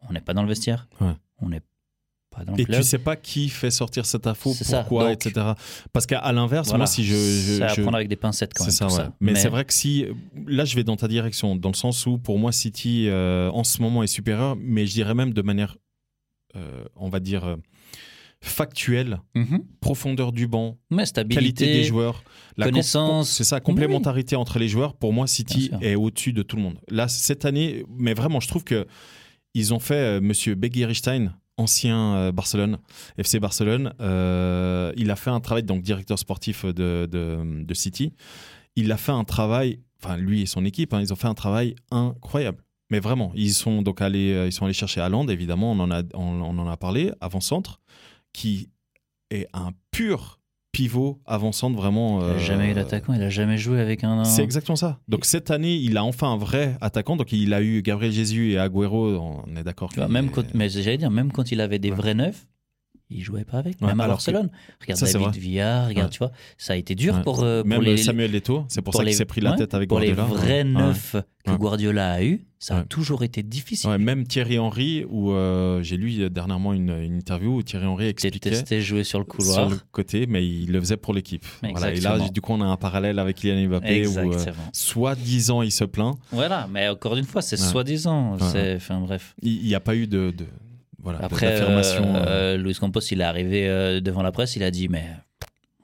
on 0.08 0.12
n'est 0.12 0.20
pas 0.20 0.34
dans 0.34 0.42
le 0.42 0.48
vestiaire. 0.48 0.88
On 1.40 1.52
et 2.56 2.64
tu 2.64 2.82
sais 2.82 2.98
pas 2.98 3.16
qui 3.16 3.48
fait 3.48 3.70
sortir 3.70 4.06
cette 4.06 4.26
info, 4.26 4.54
pourquoi, 4.64 5.12
etc. 5.12 5.52
Parce 5.92 6.06
qu'à 6.06 6.32
l'inverse, 6.32 6.72
moi, 6.72 6.86
si 6.86 7.04
je. 7.04 7.14
c'est 7.14 7.62
à 7.62 7.74
prendre 7.74 7.96
avec 7.96 8.08
des 8.08 8.16
pincettes 8.16 8.52
quand 8.54 8.64
même. 8.64 8.70
C'est 8.70 8.88
ça, 8.88 9.14
Mais, 9.20 9.34
c'est 9.34 9.48
vrai 9.48 9.64
que 9.64 9.72
si. 9.72 10.06
Là, 10.46 10.64
je 10.64 10.76
vais 10.76 10.84
dans 10.84 10.96
ta 10.96 11.08
direction, 11.08 11.56
dans 11.56 11.70
le 11.70 11.74
sens 11.74 12.06
où, 12.06 12.18
pour 12.18 12.38
moi, 12.38 12.52
City, 12.52 13.06
euh, 13.08 13.50
en 13.50 13.64
ce 13.64 13.80
moment, 13.82 14.02
est 14.02 14.08
supérieur, 14.08 14.56
mais 14.56 14.86
je 14.86 14.92
dirais 14.92 15.14
même 15.14 15.32
de 15.32 15.42
manière, 15.42 15.76
euh, 16.56 16.84
on 16.96 17.08
va 17.08 17.20
dire, 17.20 17.44
euh, 17.44 17.56
factuelle, 18.40 19.20
mhm. 19.34 19.64
profondeur 19.80 20.32
du 20.32 20.46
banc, 20.46 20.78
qualité 21.28 21.66
des 21.66 21.84
joueurs, 21.84 22.22
la 22.56 22.66
connaissance. 22.66 23.30
C'est 23.30 23.44
ça, 23.44 23.60
complémentarité 23.60 24.36
entre 24.36 24.58
les 24.58 24.68
joueurs. 24.68 24.94
Pour 24.94 25.12
moi, 25.12 25.26
City 25.26 25.70
est 25.80 25.94
au-dessus 25.94 26.32
de 26.32 26.42
tout 26.42 26.56
le 26.56 26.62
monde. 26.62 26.78
Là, 26.88 27.08
cette 27.08 27.44
année, 27.44 27.84
mais 27.98 28.14
vraiment, 28.14 28.40
je 28.40 28.48
trouve 28.48 28.64
que. 28.64 28.86
Ils 29.52 29.74
ont 29.74 29.80
fait 29.80 30.20
Monsieur 30.20 30.54
Begiristain 30.54 31.32
ancien 31.60 32.16
euh, 32.16 32.32
Barcelone, 32.32 32.78
FC 33.18 33.38
Barcelone. 33.38 33.92
Euh, 34.00 34.92
il 34.96 35.10
a 35.10 35.16
fait 35.16 35.30
un 35.30 35.40
travail, 35.40 35.62
donc 35.62 35.82
directeur 35.82 36.18
sportif 36.18 36.64
de, 36.64 37.06
de, 37.06 37.74
City. 37.74 38.12
Il 38.76 38.90
a 38.90 38.96
fait 38.96 39.12
un 39.12 39.24
travail, 39.24 39.80
enfin 40.02 40.16
lui 40.16 40.42
et 40.42 40.46
son 40.46 40.64
équipe, 40.64 40.94
hein, 40.94 41.00
ils 41.00 41.12
ont 41.12 41.16
fait 41.16 41.28
un 41.28 41.34
travail 41.34 41.76
incroyable. 41.90 42.64
Mais 42.90 42.98
vraiment, 42.98 43.30
ils 43.36 43.52
sont 43.52 43.82
donc 43.82 44.00
allés, 44.00 44.32
euh, 44.32 44.46
ils 44.46 44.52
sont 44.52 44.64
allés 44.64 44.74
chercher 44.74 45.00
Haaland, 45.00 45.28
évidemment, 45.28 45.70
on 45.72 45.78
en 45.78 45.90
a, 45.90 46.02
on 46.14 46.58
en 46.58 46.68
a 46.68 46.76
parlé, 46.76 47.12
avant-centre, 47.20 47.80
qui 48.32 48.70
est 49.30 49.46
un 49.52 49.70
pur 49.92 50.39
pivot 50.72 51.20
avant-centre 51.26 51.76
vraiment. 51.76 52.20
Il 52.20 52.34
n'a 52.34 52.38
jamais 52.38 52.70
eu 52.70 52.74
d'attaquant, 52.74 53.12
il 53.12 53.22
a 53.22 53.30
jamais 53.30 53.58
joué 53.58 53.80
avec 53.80 54.04
un. 54.04 54.24
C'est 54.24 54.42
exactement 54.42 54.76
ça. 54.76 54.98
Donc 55.08 55.24
cette 55.24 55.50
année, 55.50 55.74
il 55.76 55.96
a 55.96 56.04
enfin 56.04 56.32
un 56.32 56.36
vrai 56.36 56.76
attaquant. 56.80 57.16
Donc 57.16 57.32
il 57.32 57.52
a 57.54 57.62
eu 57.62 57.82
Gabriel 57.82 58.12
Jesus 58.12 58.52
et 58.52 58.58
Agüero, 58.58 59.18
on 59.18 59.56
est 59.56 59.64
d'accord. 59.64 59.90
Même 60.08 60.30
quand, 60.30 60.54
mais 60.54 60.68
j'allais 60.68 60.98
dire, 60.98 61.10
même 61.10 61.32
quand 61.32 61.52
il 61.52 61.60
avait 61.60 61.78
des 61.78 61.90
vrais 61.90 62.14
neufs, 62.14 62.46
il 63.10 63.22
jouait 63.22 63.44
pas 63.44 63.58
avec, 63.58 63.80
même 63.80 64.00
à 64.00 64.06
Barcelone. 64.06 64.50
Regarde 64.80 65.00
David 65.00 65.36
Villa, 65.36 65.88
regarde, 65.88 66.10
tu 66.10 66.18
vois, 66.18 66.32
ça 66.58 66.74
a 66.74 66.76
été 66.76 66.94
dur 66.94 67.22
pour, 67.22 67.42
euh, 67.42 67.64
même 67.64 67.82
les, 67.82 67.96
Samuel 67.96 68.30
Leto, 68.30 68.64
c'est 68.68 68.82
pour, 68.82 68.94
ça 68.94 69.04
qu'il 69.04 69.14
s'est 69.14 69.24
pris 69.24 69.40
la 69.40 69.52
tête 69.52 69.74
avec 69.74 69.88
pour 69.88 69.98
Guardiola. 69.98 70.24
Pour 70.24 70.36
les 70.36 70.42
vrais 70.42 70.64
neufs 70.64 71.16
que 71.44 71.52
Guardiola 71.52 72.12
a 72.12 72.22
eu, 72.22 72.44
ça 72.58 72.78
a 72.78 72.84
toujours 72.84 73.22
été 73.24 73.42
difficile. 73.42 73.90
même 73.98 74.26
Thierry 74.26 74.58
Henry, 74.58 75.04
où 75.08 75.32
euh, 75.32 75.82
j'ai 75.82 75.96
lu 75.96 76.30
dernièrement 76.30 76.72
une, 76.72 76.90
interview 76.90 77.56
où 77.56 77.62
Thierry 77.62 77.86
Henry 77.86 78.06
expliquait. 78.06 78.50
testé 78.50 78.80
jouer 78.80 79.02
sur 79.02 79.18
le 79.18 79.24
couloir. 79.24 79.54
Sur 79.54 79.70
le 79.70 79.80
côté, 79.90 80.26
mais 80.26 80.46
il 80.46 80.70
le 80.70 80.80
faisait 80.80 80.96
pour 80.96 81.14
l'équipe. 81.14 81.44
Voilà, 81.62 81.92
et 81.92 82.00
là, 82.00 82.28
du 82.28 82.40
coup, 82.40 82.52
on 82.52 82.60
a 82.60 82.66
un 82.66 82.76
parallèle 82.76 83.18
avec 83.18 83.36
Kylian 83.36 83.68
Mbappé 83.68 84.06
où 84.06 84.18
euh, 84.18 84.44
soi-disant 84.72 85.62
il 85.62 85.72
se 85.72 85.84
plaint. 85.84 86.16
Voilà, 86.32 86.68
mais 86.70 86.88
encore 86.88 87.16
une 87.16 87.24
fois, 87.24 87.42
c'est 87.42 87.56
soi-disant. 87.56 88.36
Enfin, 88.40 89.00
bref. 89.00 89.34
Il 89.42 89.62
n'y 89.62 89.74
a 89.74 89.80
pas 89.80 89.96
eu 89.96 90.06
de 90.06 90.32
voilà, 91.02 91.18
Après, 91.22 91.60
euh, 91.60 91.82
euh, 91.96 92.56
Luis 92.56 92.74
Campos, 92.74 93.00
il 93.10 93.20
est 93.20 93.24
arrivé 93.24 93.66
euh, 93.68 94.00
devant 94.00 94.22
la 94.22 94.32
presse, 94.32 94.56
il 94.56 94.62
a 94.62 94.70
dit 94.70 94.88
Mais 94.88 95.04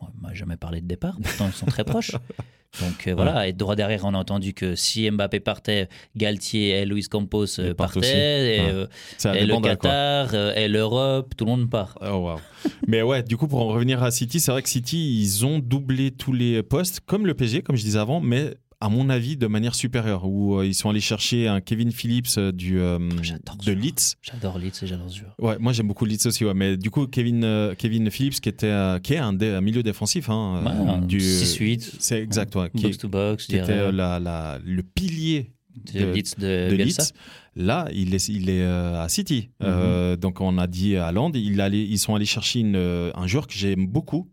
moi, 0.00 0.10
m'a 0.20 0.34
jamais 0.34 0.56
parlé 0.56 0.80
de 0.80 0.86
départ, 0.86 1.16
pourtant 1.22 1.46
ils 1.46 1.56
sont 1.56 1.66
très 1.66 1.84
proches. 1.84 2.12
Donc 2.80 3.08
voilà, 3.08 3.48
et 3.48 3.54
droit 3.54 3.74
derrière, 3.74 4.04
on 4.04 4.12
a 4.12 4.18
entendu 4.18 4.52
que 4.52 4.74
si 4.74 5.10
Mbappé 5.10 5.40
partait, 5.40 5.88
Galtier 6.14 6.70
et 6.70 6.84
Luis 6.84 7.04
Campos 7.04 7.46
partaient, 7.74 8.58
et, 8.58 9.46
le 9.46 9.60
Qatar, 9.62 10.34
et 10.34 10.68
l'Europe, 10.68 11.32
tout 11.38 11.46
le 11.46 11.52
monde 11.52 11.70
part. 11.70 11.96
Oh, 12.02 12.34
Mais 12.86 13.00
ouais, 13.00 13.22
du 13.22 13.38
coup, 13.38 13.48
pour 13.48 13.62
en 13.62 13.68
revenir 13.68 14.02
à 14.02 14.10
City, 14.10 14.40
c'est 14.40 14.50
vrai 14.50 14.62
que 14.62 14.68
City, 14.68 15.18
ils 15.22 15.46
ont 15.46 15.58
doublé 15.58 16.10
tous 16.10 16.34
les 16.34 16.62
postes, 16.62 17.00
comme 17.00 17.24
le 17.24 17.32
PSG, 17.32 17.62
comme 17.62 17.76
je 17.76 17.82
disais 17.82 17.98
avant, 17.98 18.20
mais 18.20 18.56
à 18.80 18.88
mon 18.88 19.08
avis, 19.08 19.36
de 19.36 19.46
manière 19.46 19.74
supérieure, 19.74 20.26
où 20.26 20.56
euh, 20.56 20.66
ils 20.66 20.74
sont 20.74 20.90
allés 20.90 21.00
chercher 21.00 21.48
un 21.48 21.60
Kevin 21.60 21.92
Phillips 21.92 22.36
euh, 22.36 22.52
du, 22.52 22.78
euh, 22.78 22.98
de 22.98 23.72
Leeds. 23.72 24.16
J'adore 24.22 24.58
Leeds 24.58 24.82
et 24.82 24.86
j'adore 24.86 25.08
joueur. 25.08 25.34
Ouais, 25.38 25.56
moi 25.58 25.72
j'aime 25.72 25.88
beaucoup 25.88 26.04
Leeds 26.04 26.26
aussi, 26.26 26.44
ouais, 26.44 26.54
mais 26.54 26.76
du 26.76 26.90
coup, 26.90 27.06
Kevin, 27.06 27.74
Kevin 27.78 28.10
Phillips, 28.10 28.40
qui, 28.40 28.48
était, 28.48 29.00
qui 29.02 29.14
est 29.14 29.18
un, 29.18 29.32
milieu 29.60 29.82
défensif. 29.82 30.28
Hein, 30.28 31.02
du 31.06 31.18
6-8. 31.18 31.96
C'est 31.98 32.20
exact, 32.20 32.54
ouais, 32.56 32.70
box 32.74 32.98
to 32.98 33.08
box. 33.08 33.46
Qui 33.46 33.56
était 33.56 33.90
la, 33.92 34.20
la, 34.20 34.58
le 34.64 34.82
pilier 34.82 35.52
de, 35.92 36.12
Leeds 36.12 36.34
de, 36.38 36.70
de 36.70 36.76
Leeds. 36.76 37.12
Là, 37.58 37.88
il 37.90 38.14
est, 38.14 38.28
il 38.28 38.50
est 38.50 38.62
euh, 38.62 39.02
à 39.02 39.08
City. 39.08 39.48
Euh, 39.62 40.10
mhm. 40.10 40.16
donc, 40.18 40.42
on 40.42 40.58
a 40.58 40.66
dit 40.66 40.96
à 40.96 41.10
Land, 41.10 41.32
il 41.34 41.62
allait, 41.62 41.82
ils 41.82 41.98
sont 41.98 42.14
allés 42.14 42.26
chercher 42.26 42.60
une, 42.60 42.76
euh, 42.76 43.10
un 43.14 43.26
joueur 43.26 43.46
que 43.46 43.54
j'aime 43.54 43.86
beaucoup. 43.86 44.28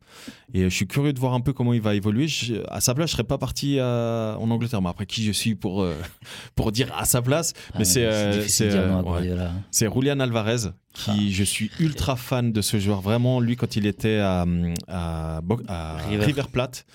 Et 0.54 0.64
je 0.64 0.70
suis 0.70 0.88
curieux 0.88 1.14
de 1.14 1.20
voir 1.20 1.34
un 1.34 1.40
peu 1.40 1.54
comment 1.54 1.74
il 1.74 1.82
va 1.82 1.96
évoluer. 1.96 2.28
à 2.68 2.82
sa 2.82 2.94
place, 2.94 3.10
je 3.10 3.14
ne 3.14 3.18
serais 3.18 3.24
pas 3.24 3.38
parti 3.38 3.80
en 3.82 4.52
Angleterre. 4.52 4.82
Mais 4.82 4.90
après, 4.90 5.06
qui 5.06 5.24
je 5.24 5.32
suis 5.32 5.56
pour, 5.56 5.88
pour 6.56 6.74
dire 6.74 6.94
à 6.98 7.06
sa 7.06 7.22
place? 7.22 7.54
Ah, 7.74 7.78
Mais 7.80 7.86
c'est 7.86 8.48
c'est 8.48 8.70
Julian 8.70 10.20
Alvarez, 10.20 10.72
qui 10.94 11.12
ah. 11.12 11.32
je 11.32 11.44
suis 11.44 11.72
ultra 11.80 12.18
fan 12.18 12.52
de 12.52 12.62
ce 12.62 12.78
joueur. 12.78 13.02
Vraiment, 13.02 13.40
lui, 13.40 13.56
quand 13.56 13.78
il 13.78 13.88
était 13.88 14.20
à, 14.20 14.46
à, 14.90 15.42
River 16.10 16.44
Plate. 16.52 16.86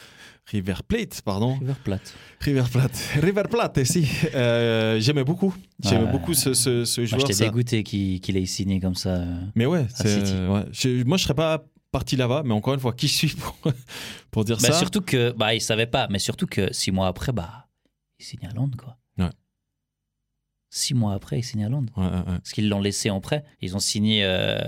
River 0.51 0.75
Plate, 0.87 1.21
pardon. 1.23 1.59
River 1.59 1.75
Plate. 1.85 2.15
River 2.41 2.65
Plate. 2.73 3.11
River 3.21 3.43
Plate, 3.51 3.85
si. 3.85 4.09
Euh, 4.35 4.99
j'aimais 4.99 5.25
beaucoup. 5.25 5.55
J'aimais 5.83 6.11
beaucoup 6.11 6.33
ce, 6.33 6.55
ce, 6.55 6.85
ce 6.85 7.05
joueur. 7.05 7.27
J'étais 7.27 7.45
dégoûté 7.45 7.83
qu'il 7.83 8.37
ait 8.37 8.47
signé 8.47 8.81
comme 8.81 8.95
ça. 8.95 9.17
Euh, 9.17 9.41
mais 9.55 9.67
ouais, 9.67 9.81
ouais. 10.05 10.65
Je, 10.73 11.05
moi, 11.05 11.19
je 11.19 11.23
serais 11.25 11.35
pas 11.35 11.65
parti 11.91 12.17
là-bas, 12.17 12.43
mais 12.45 12.55
encore 12.55 12.75
une 12.75 12.81
fois, 12.81 12.93
qui 12.93 13.09
je 13.09 13.15
suis 13.15 13.29
pour, 13.29 13.59
pour 14.31 14.45
dire 14.45 14.57
bah, 14.57 14.69
ça? 14.69 14.73
Surtout 14.73 15.03
que, 15.03 15.33
bah, 15.33 15.55
il 15.55 15.61
savait 15.61 15.87
pas, 15.87 16.07
mais 16.09 16.19
surtout 16.19 16.47
que 16.47 16.73
six 16.73 16.91
mois 16.91 17.09
après, 17.09 17.33
bah, 17.33 17.67
il 18.19 18.25
signe 18.25 18.47
à 18.47 18.55
Londres, 18.55 18.77
quoi. 18.79 18.97
Six 20.70 20.94
mois 20.94 21.14
après, 21.14 21.38
il 21.38 21.42
signe 21.42 21.64
à 21.64 21.68
Londres. 21.68 21.92
Parce 21.94 22.52
qu'ils 22.52 22.68
l'ont 22.68 22.81
laissé 22.81 23.11
en 23.11 23.20
prêt. 23.20 23.44
Ils 23.61 23.74
ont 23.74 23.81
signé 23.81 24.22
euh, 24.24 24.59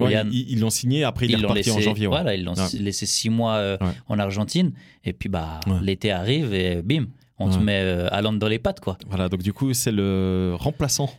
ils 0.00 0.60
l'ont 0.60 0.70
signé, 0.70 1.04
après 1.04 1.26
il 1.26 1.32
est 1.32 1.36
reparti 1.36 1.70
en 1.70 1.80
janvier. 1.80 2.06
Voilà, 2.06 2.34
ils 2.34 2.44
l'ont 2.44 2.54
laissé 2.78 3.06
six 3.06 3.30
mois 3.30 3.56
euh, 3.56 3.76
en 4.08 4.18
Argentine. 4.18 4.72
Et 5.04 5.12
puis 5.12 5.28
bah, 5.28 5.60
l'été 5.82 6.10
arrive 6.10 6.54
et 6.54 6.82
bim, 6.82 7.06
on 7.38 7.50
te 7.50 7.58
met 7.58 7.80
euh, 7.82 8.20
Londres 8.20 8.38
dans 8.38 8.48
les 8.48 8.58
pattes. 8.58 8.80
Quoi. 8.80 8.98
Voilà, 9.08 9.28
donc 9.28 9.42
du 9.42 9.52
coup, 9.52 9.72
c'est 9.74 9.92
le 9.92 10.54
remplaçant. 10.58 11.10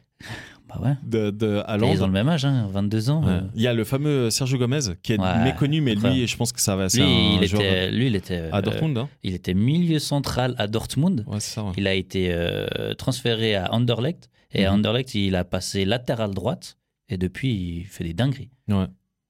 Bah 0.74 0.88
ouais. 0.88 0.96
De, 1.04 1.32
de 1.32 1.62
Ils 1.92 2.04
ont 2.04 2.08
le 2.08 2.14
même 2.14 2.30
âge, 2.30 2.46
hein, 2.46 2.68
22 2.72 3.10
ans. 3.10 3.24
Euh. 3.26 3.42
Il 3.56 3.62
y 3.62 3.68
a 3.68 3.74
le 3.74 3.84
fameux 3.84 4.30
Sergio 4.30 4.58
Gomez 4.58 4.80
qui 5.02 5.14
est 5.14 5.44
méconnu, 5.44 5.82
mais 5.82 5.96
lui, 5.96 6.28
je 6.28 6.38
pense 6.38 6.52
que 6.52 6.62
ça 6.62 6.76
va. 6.76 6.88
Lui, 6.88 7.02
un 7.02 7.38
il 7.38 7.44
était, 7.44 7.92
lui, 7.92 8.08
il 8.08 8.16
était 8.16 8.50
à 8.52 8.62
Dortmund. 8.62 8.98
Hein. 8.98 9.10
Il 9.24 9.34
était 9.34 9.54
milieu 9.54 10.00
central 10.00 10.56
à 10.58 10.68
Dortmund. 10.68 11.26
Ça, 11.40 11.66
il 11.78 11.88
a 11.88 11.94
été 11.94 12.36
transféré 12.98 13.56
à 13.56 13.74
Anderlecht. 13.74 14.30
Et 14.54 14.66
à 14.66 14.72
mhm. 14.72 14.78
Anderlecht, 14.78 15.16
il 15.16 15.36
a 15.36 15.44
passé 15.44 15.86
latéral 15.86 16.32
droite. 16.32 16.78
Et 17.10 17.18
depuis, 17.18 17.54
il 17.54 17.86
fait 17.86 18.04
des 18.04 18.14
dingueries. 18.14 18.52
Ouais. 18.68 18.86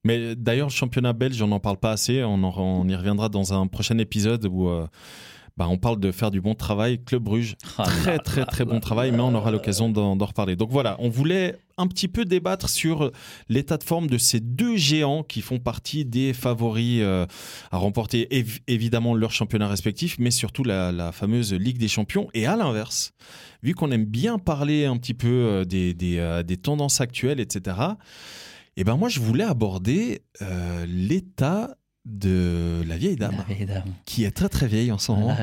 Mais 0.06 0.36
d'ailleurs, 0.36 0.68
le 0.68 0.74
championnat 0.74 1.14
belge, 1.14 1.42
on 1.42 1.48
n'en 1.48 1.60
parle 1.60 1.78
pas 1.78 1.92
assez. 1.92 2.24
On, 2.24 2.44
on, 2.44 2.88
y 2.88 2.96
reviendra 2.96 3.30
dans 3.30 3.54
un 3.54 3.68
prochain 3.68 3.98
épisode 3.98 4.46
où 4.46 4.68
euh, 4.68 4.86
bah, 5.56 5.68
on 5.70 5.78
parle 5.78 6.00
de 6.00 6.12
faire 6.12 6.32
du 6.32 6.42
bon 6.42 6.56
travail. 6.56 7.04
Club 7.04 7.24
Bruges, 7.24 7.56
ah 7.78 7.84
très 7.84 8.18
très 8.18 8.46
très 8.46 8.66
bon 8.66 8.80
travail, 8.80 9.12
mais 9.12 9.22
on 9.22 9.34
aura 9.36 9.52
l'occasion 9.52 9.90
d'en 9.90 10.16
reparler. 10.16 10.56
Donc 10.56 10.72
voilà, 10.72 10.96
on 11.00 11.10
voulait 11.10 11.58
un 11.78 11.88
petit 11.88 12.08
peu 12.08 12.26
débattre 12.26 12.70
sur 12.70 13.12
l'état 13.50 13.78
de 13.78 13.84
forme 13.84 14.08
de 14.08 14.18
ces 14.18 14.40
deux 14.40 14.78
géants 14.78 15.24
qui 15.24 15.42
font 15.42 15.60
partie 15.60 16.06
des 16.06 16.34
favoris 16.34 17.02
euh, 17.02 17.26
à 17.72 17.78
remporter 17.78 18.28
évidemment 18.68 19.16
leur 19.16 19.32
championnat 19.32 19.68
respectif, 19.68 20.18
mais 20.20 20.32
surtout 20.32 20.64
la, 20.64 21.12
fameuse 21.12 21.54
Ligue 21.54 21.78
des 21.78 21.88
Champions. 21.88 22.30
Et 22.34 22.46
à 22.46 22.56
l'inverse, 22.56 23.14
vu 23.62 23.74
qu'on 23.76 23.92
aime 23.92 24.06
bien 24.06 24.40
parler 24.40 24.86
un 24.86 24.98
petit 24.98 25.14
peu 25.14 25.28
euh, 25.28 25.66
des, 25.66 25.94
des 25.94 26.58
tendances 26.58 27.02
actuelles, 27.02 27.40
etc., 27.40 27.76
et 28.76 28.82
eh 28.82 28.84
ben 28.86 28.98
moi, 28.98 29.08
je 29.08 29.20
voulais 29.20 29.44
aborder 29.44 30.24
euh, 30.42 30.86
l'état 30.88 31.78
de 32.06 32.84
la 32.86 32.98
vieille 32.98 33.16
dame, 33.16 33.46
qui 34.06 34.26
est 34.26 34.32
très 34.32 34.50
très 34.50 34.68
vieille 34.68 34.92
en 34.92 34.98
ce 34.98 35.12
moment. 35.12 35.36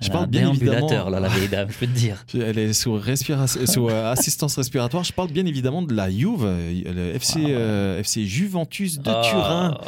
je 0.00 0.10
parle 0.10 0.26
bien 0.26 0.52
évidemment. 0.52 1.08
Là, 1.08 1.20
la 1.20 1.28
vieille 1.28 1.48
dame, 1.48 1.68
je 1.70 1.78
peux 1.78 1.86
te 1.86 1.96
dire. 1.96 2.24
Elle 2.34 2.58
est 2.58 2.72
sous, 2.72 3.00
sous 3.00 3.88
euh, 3.88 4.12
assistance 4.12 4.56
respiratoire. 4.56 5.04
Je 5.04 5.12
parle 5.12 5.30
bien 5.30 5.46
évidemment 5.46 5.82
de 5.82 5.94
la 5.94 6.10
Juve, 6.10 6.44
le 6.44 7.14
FC, 7.14 7.38
euh, 7.48 8.00
FC 8.00 8.26
Juventus 8.26 8.98
de 8.98 9.10
ah. 9.10 9.22
Turin 9.24 9.78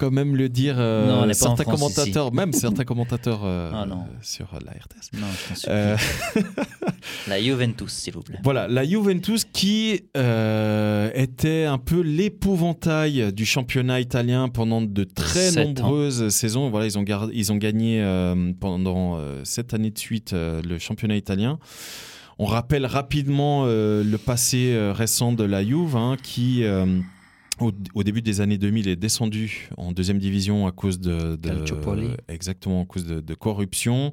quand 0.00 0.10
même 0.10 0.34
le 0.34 0.48
dire 0.48 0.76
euh, 0.78 1.30
certains 1.34 1.64
commentateurs, 1.64 2.32
même 2.32 2.54
certains 2.54 2.84
commentateurs 2.84 3.42
euh, 3.44 3.70
ah, 3.74 3.86
sur 4.22 4.48
la 4.64 4.72
RTS. 4.72 5.18
Non, 5.20 5.26
je 5.54 5.64
euh... 5.68 5.96
la 7.28 7.42
Juventus, 7.42 7.92
s'il 7.92 8.14
vous 8.14 8.22
plaît. 8.22 8.38
Voilà, 8.42 8.66
la 8.66 8.84
Juventus 8.84 9.44
qui 9.44 10.04
euh, 10.16 11.10
était 11.14 11.64
un 11.64 11.76
peu 11.76 12.00
l'épouvantail 12.00 13.30
du 13.34 13.44
championnat 13.44 14.00
italien 14.00 14.48
pendant 14.48 14.80
de 14.80 15.04
très 15.04 15.52
nombreuses 15.52 16.30
saisons. 16.30 16.70
Voilà, 16.70 16.86
ils 16.86 16.98
ont, 16.98 17.04
ils 17.34 17.52
ont 17.52 17.56
gagné 17.56 18.02
pendant 18.58 19.20
sept 19.44 19.74
années 19.74 19.90
de 19.90 19.98
suite 19.98 20.32
le 20.32 20.78
championnat 20.78 21.16
italien. 21.16 21.58
On 22.38 22.46
rappelle 22.46 22.86
rapidement 22.86 23.66
le 23.66 24.16
passé 24.16 24.74
récent 24.94 25.32
de 25.32 25.44
la 25.44 25.62
Juve, 25.62 25.96
hein, 25.96 26.16
qui 26.22 26.64
au, 27.60 28.02
début 28.02 28.22
des 28.22 28.40
années 28.40 28.58
2000 28.58 28.88
est 28.88 28.96
descendu 28.96 29.68
en 29.76 29.92
deuxième 29.92 30.18
division 30.18 30.66
à 30.66 30.72
cause 30.72 30.98
de, 31.00 31.38
exactement 32.28 32.82
à 32.82 32.84
cause 32.86 33.04
de, 33.06 33.34
corruption. 33.34 34.12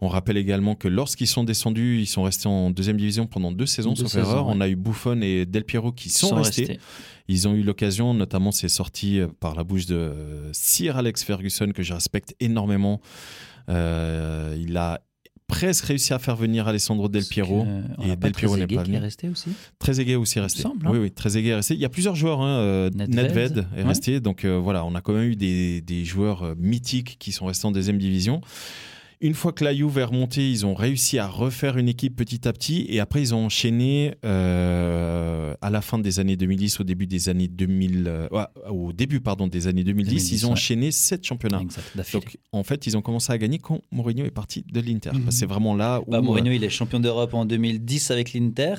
On 0.00 0.08
rappelle 0.08 0.36
également 0.36 0.74
que 0.74 0.88
lorsqu'ils 0.88 1.26
sont 1.26 1.44
descendus, 1.44 2.00
ils 2.00 2.06
sont 2.06 2.22
restés 2.22 2.48
en 2.48 2.70
deuxième 2.70 2.96
division 2.96 3.26
pendant 3.26 3.52
deux 3.52 3.66
saisons, 3.66 3.94
sauf 3.94 4.14
erreur. 4.16 4.46
On 4.46 4.60
a 4.60 4.68
eu 4.68 4.76
Buffon 4.76 5.20
et 5.22 5.46
Del 5.46 5.64
Piero 5.64 5.92
qui 5.92 6.10
sont, 6.10 6.34
restés. 6.34 6.78
Ils 7.28 7.46
ont 7.46 7.54
eu 7.54 7.62
l'occasion, 7.62 8.14
notamment 8.14 8.52
c'est 8.52 8.68
sorti 8.68 9.20
euh, 9.20 9.28
par 9.40 9.54
la 9.54 9.62
bouche 9.62 9.86
de 9.86 9.96
euh, 9.96 10.50
Sir 10.52 10.96
Alex 10.96 11.24
Ferguson 11.24 11.72
que 11.74 11.82
je 11.82 11.92
respecte 11.92 12.34
énormément. 12.40 13.00
Euh, 13.68 14.56
il 14.58 14.76
a 14.78 15.02
presque 15.48 15.86
réussi 15.86 16.12
à 16.12 16.18
faire 16.20 16.36
venir 16.36 16.68
Alessandro 16.68 17.08
Del 17.08 17.24
Piero. 17.24 17.66
et 18.04 18.14
Del 18.16 18.32
Piero 18.32 18.56
n'est 18.56 18.66
pas 18.66 18.84
venu. 18.84 18.96
est 18.96 19.00
resté 19.00 19.28
aussi. 19.28 19.50
Trezeguet 19.78 20.14
aussi 20.14 20.38
resté. 20.38 20.62
Semble, 20.62 20.86
hein. 20.86 20.90
Oui, 20.92 20.98
oui, 20.98 21.10
Trezeguet 21.10 21.48
est 21.48 21.54
resté. 21.56 21.74
Il 21.74 21.80
y 21.80 21.84
a 21.84 21.88
plusieurs 21.88 22.14
joueurs. 22.14 22.40
Hein, 22.42 22.58
euh, 22.60 22.90
Nedved. 22.94 23.66
est 23.76 23.82
resté. 23.82 24.20
Donc 24.20 24.44
euh, 24.44 24.58
voilà, 24.58 24.84
on 24.84 24.94
a 24.94 25.00
quand 25.00 25.14
même 25.14 25.24
eu 25.30 25.36
des, 25.36 25.80
des 25.80 26.04
joueurs 26.04 26.42
euh, 26.42 26.54
mythiques 26.56 27.16
qui 27.18 27.32
sont 27.32 27.46
restés 27.46 27.66
en 27.66 27.72
deuxième 27.72 27.98
division. 27.98 28.40
Une 29.20 29.34
fois 29.34 29.52
que 29.52 29.64
la 29.64 29.74
Juve 29.74 29.98
est 29.98 30.04
remontée, 30.04 30.48
ils 30.48 30.64
ont 30.64 30.74
réussi 30.74 31.18
à 31.18 31.26
refaire 31.26 31.76
une 31.76 31.88
équipe 31.88 32.14
petit 32.14 32.46
à 32.46 32.52
petit 32.52 32.86
et 32.88 33.00
après 33.00 33.20
ils 33.20 33.34
ont 33.34 33.46
enchaîné 33.46 34.14
euh, 34.24 35.54
à 35.60 35.70
la 35.70 35.80
fin 35.80 35.98
des 35.98 36.20
années 36.20 36.36
2010, 36.36 36.78
au 36.78 36.84
début 36.84 37.08
des 37.08 37.28
années 37.28 37.48
2000, 37.48 38.04
euh, 38.06 38.28
au 38.70 38.92
début 38.92 39.20
pardon 39.20 39.48
des 39.48 39.66
années 39.66 39.82
2010, 39.82 40.30
ils 40.30 40.46
ont 40.46 40.52
enchaîné 40.52 40.92
sept 40.92 41.26
championnats. 41.26 41.62
Donc 42.12 42.38
en 42.52 42.62
fait 42.62 42.86
ils 42.86 42.96
ont 42.96 43.02
commencé 43.02 43.32
à 43.32 43.38
gagner 43.38 43.58
quand 43.58 43.80
Mourinho 43.90 44.24
est 44.24 44.30
parti 44.30 44.64
de 44.70 44.80
l'Inter. 44.80 45.10
Mhm. 45.12 45.30
C'est 45.30 45.46
vraiment 45.46 45.74
là 45.74 46.00
où 46.06 46.10
bah, 46.12 46.20
Mourinho 46.20 46.52
il 46.52 46.62
est 46.62 46.70
champion 46.70 47.00
d'Europe 47.00 47.34
en 47.34 47.44
2010 47.44 48.12
avec 48.12 48.32
l'Inter. 48.34 48.74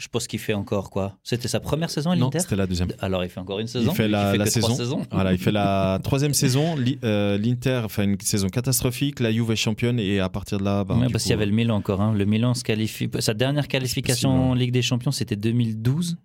Je 0.00 0.08
pense 0.08 0.26
qu'il 0.26 0.38
fait 0.38 0.54
encore 0.54 0.88
quoi 0.88 1.18
C'était 1.22 1.46
sa 1.46 1.60
première 1.60 1.90
saison 1.90 2.10
à 2.10 2.16
l'Inter? 2.16 2.38
Non, 2.38 2.42
c'était 2.42 2.56
la 2.56 2.66
deuxième. 2.66 2.88
Alors 3.00 3.22
il 3.22 3.28
fait 3.28 3.38
encore 3.38 3.58
une 3.58 3.66
saison? 3.66 3.92
Il 3.92 3.94
fait 3.94 4.08
la, 4.08 4.46
saison. 4.46 5.06
Voilà, 5.10 5.34
il 5.34 5.38
fait 5.38 5.52
la 5.52 6.00
troisième 6.02 6.32
saison. 6.32 6.74
Euh, 7.04 7.36
L'Inter 7.36 7.82
fait 7.90 8.04
une 8.04 8.18
saison 8.18 8.48
catastrophique. 8.48 9.20
La 9.20 9.30
Juve 9.30 9.50
est 9.50 9.56
championne 9.56 10.00
et 10.00 10.18
à 10.18 10.30
partir 10.30 10.56
de 10.56 10.64
là. 10.64 10.84
Bah, 10.84 10.96
parce 11.12 11.24
qu'il 11.24 11.32
y 11.32 11.34
avait 11.34 11.44
le 11.44 11.52
Milan 11.52 11.76
encore. 11.76 12.00
Hein. 12.00 12.14
Le 12.14 12.24
Milan 12.24 12.54
se 12.54 12.64
qualifie. 12.64 13.10
Sa 13.18 13.34
dernière 13.34 13.68
qualification 13.68 14.52
en 14.52 14.54
Ligue 14.54 14.72
des 14.72 14.80
Champions, 14.80 15.12
c'était 15.12 15.36
2012. 15.36 16.16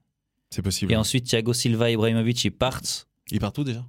C'est 0.51 0.61
possible. 0.61 0.93
Et 0.93 0.95
ensuite, 0.95 1.25
Thiago 1.25 1.51
Silva 1.51 1.89
et 1.89 1.93
Ibrahimovic, 1.93 2.45
ils 2.45 2.51
partent. 2.51 3.09
Ils 3.29 3.41
partent 3.41 3.57
où 3.57 3.65
déjà? 3.65 3.83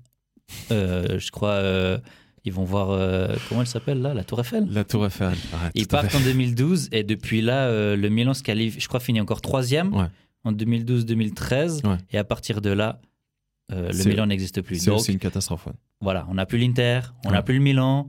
Euh, 0.73 1.21
Je 1.21 1.31
crois. 1.31 1.51
Euh, 1.51 1.99
ils 2.47 2.53
vont 2.53 2.65
voir, 2.65 2.91
euh, 2.91 3.35
comment 3.49 3.63
elle 3.63 3.67
s'appelle 3.67 4.01
là 4.01 4.15
La 4.15 4.23
Tour 4.23 4.41
Eiffel? 4.41 4.69
La 4.71 4.85
Tour 4.85 5.05
Eiffel. 5.05 5.35
ils 5.75 5.89
partent 5.89 6.15
en 6.15 6.21
2012 6.21 6.91
et 6.93 7.03
depuis 7.03 7.43
là, 7.43 7.67
euh, 7.67 7.97
le 7.97 8.09
Milan 8.09 8.35
se 8.35 8.45
qualifie, 8.45 8.79
je 8.79 8.87
crois, 8.87 9.01
finit 9.01 9.21
encore 9.21 9.41
troisième 9.41 10.09
en 10.45 10.53
2012-2013. 10.53 11.83
Et 12.13 12.19
à 12.19 12.25
partir 12.25 12.61
de 12.61 12.71
là, 12.71 13.01
euh, 13.73 13.91
le 13.91 14.05
Milan 14.05 14.27
n'existe 14.27 14.63
plus. 14.63 14.79
C'est 14.79 15.13
une 15.13 15.19
catastrophe. 15.19 15.69
Voilà, 16.01 16.25
on 16.31 16.35
n'a 16.35 16.47
plus 16.47 16.59
l'Inter, 16.59 17.01
on 17.25 17.33
n'a 17.33 17.43
plus 17.43 17.55
le 17.55 17.61
Milan. 17.61 18.07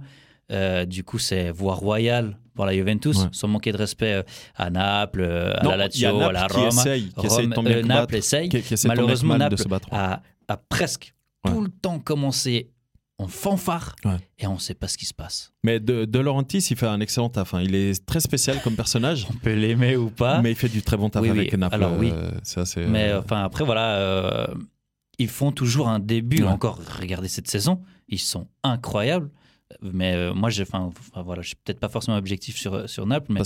du 0.88 1.04
coup, 1.04 1.17
c'est 1.17 1.50
voie 1.50 1.73
royale 1.73 2.38
pour 2.54 2.65
la 2.65 2.73
Juventus, 2.73 3.28
sans 3.32 3.47
manquer 3.47 3.71
de 3.71 3.78
respect 3.78 4.23
à 4.56 4.69
Naples, 4.69 5.23
à 5.23 5.63
la 5.63 5.78
Lazio, 5.78 6.21
à 6.21 6.32
la 6.32 6.45
Rome. 6.45 6.67
Essaye, 6.67 7.12
Naples 7.84 8.15
essaye. 8.15 8.50
Malheureusement, 8.86 9.36
Naples 9.36 9.63
a, 9.91 10.21
a, 10.47 10.58
presque 10.58 11.15
tout 11.43 11.62
le 11.62 11.69
temps 11.69 11.97
commencé 11.97 12.69
on 13.19 13.27
fanfare 13.27 13.95
et 14.38 14.47
on 14.47 14.56
ne 14.56 14.60
sait 14.60 14.75
pas 14.75 14.88
ce 14.88 14.97
qui 14.97 15.06
se 15.06 15.13
passe. 15.13 15.51
Mais 15.63 15.80
de, 15.80 16.06
de 16.06 16.19
Laurentiis, 16.19 16.60
il 16.69 16.77
fait 16.77 16.88
un 16.88 16.99
excellent 16.99 17.30
taf. 17.30 17.53
Hein. 17.53 17.62
Il 17.63 17.73
est 17.73 18.06
très 18.06 18.19
spécial 18.19 18.62
comme 18.62 18.75
personnage. 18.75 19.27
on 19.32 19.34
peut 19.34 19.53
l'aimer 19.53 19.95
ou 19.95 20.10
pas. 20.10 20.41
Mais 20.41 20.51
il 20.51 20.56
fait 20.56 20.69
du 20.69 20.82
très 20.82 20.97
bon 20.97 21.10
taf 21.10 21.23
avec 21.27 21.53
Naples. 21.58 21.75
Alors 21.75 21.97
oui. 21.97 22.12
Euh, 22.13 22.32
ça, 22.43 22.63
mais 22.88 23.10
euh, 23.10 23.19
enfin 23.19 23.43
après 23.43 23.63
voilà, 23.63 23.95
euh, 23.95 24.47
ils 25.17 25.30
font 25.30 25.51
toujours 25.51 25.89
un 25.89 25.99
début. 25.99 26.43
Encore, 26.43 26.80
regardez 26.99 27.27
cette 27.27 27.47
saison, 27.47 27.82
ils 28.08 28.19
sont 28.19 28.47
incroyables. 28.63 29.30
Mais 29.82 30.34
moi, 30.34 30.49
j'ai, 30.49 30.63
enfin, 30.63 30.91
voilà, 31.23 31.41
je 31.41 31.47
suis 31.47 31.56
peut-être 31.56 31.80
pas 31.80 31.89
forcément 31.89 32.17
objectif 32.17 32.58
sur 32.58 32.89
sur 32.89 33.06
Naples, 33.06 33.34
mais 33.34 33.41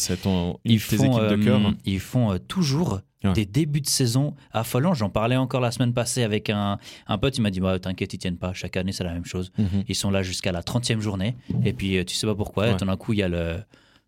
ils, 0.66 0.80
font, 0.80 1.18
de 1.18 1.44
cœur. 1.44 1.60
ils 1.84 2.00
font 2.00 2.38
toujours 2.48 3.02
des 3.34 3.46
débuts 3.46 3.82
de 3.82 3.88
saison 3.88 4.36
affolants. 4.52 4.94
J'en 4.94 5.10
parlais 5.10 5.38
encore 5.38 5.62
la 5.62 5.72
semaine 5.72 5.94
passée 5.94 6.24
avec 6.24 6.50
un, 6.50 6.80
un 7.08 7.18
pote. 7.18 7.38
Il 7.38 7.42
m'a 7.42 7.52
dit 7.52 7.60
bah, 7.60 7.80
T'inquiète, 7.80 8.14
ils 8.14 8.18
tiennent 8.18 8.38
pas. 8.38 8.54
Chaque 8.54 8.78
année, 8.78 8.92
c'est 8.92 9.04
la 9.04 9.14
même 9.14 9.26
chose. 9.26 9.52
Mhm. 9.58 9.84
Ils 9.88 9.96
sont 9.96 10.12
là 10.12 10.24
jusqu'à 10.24 10.52
la 10.52 10.62
30e 10.62 11.00
journée. 11.00 11.36
Et 11.64 11.74
puis, 11.74 11.98
euh, 11.98 12.04
tu 12.04 12.16
sais 12.16 12.28
pas 12.28 12.36
pourquoi. 12.36 12.66
Ouais. 12.66 12.78
Tout 12.78 12.86
d'un 12.86 12.98
coup, 12.98 13.14
il 13.14 13.20
y 13.20 13.24
a 13.24 13.28
le. 13.28 13.58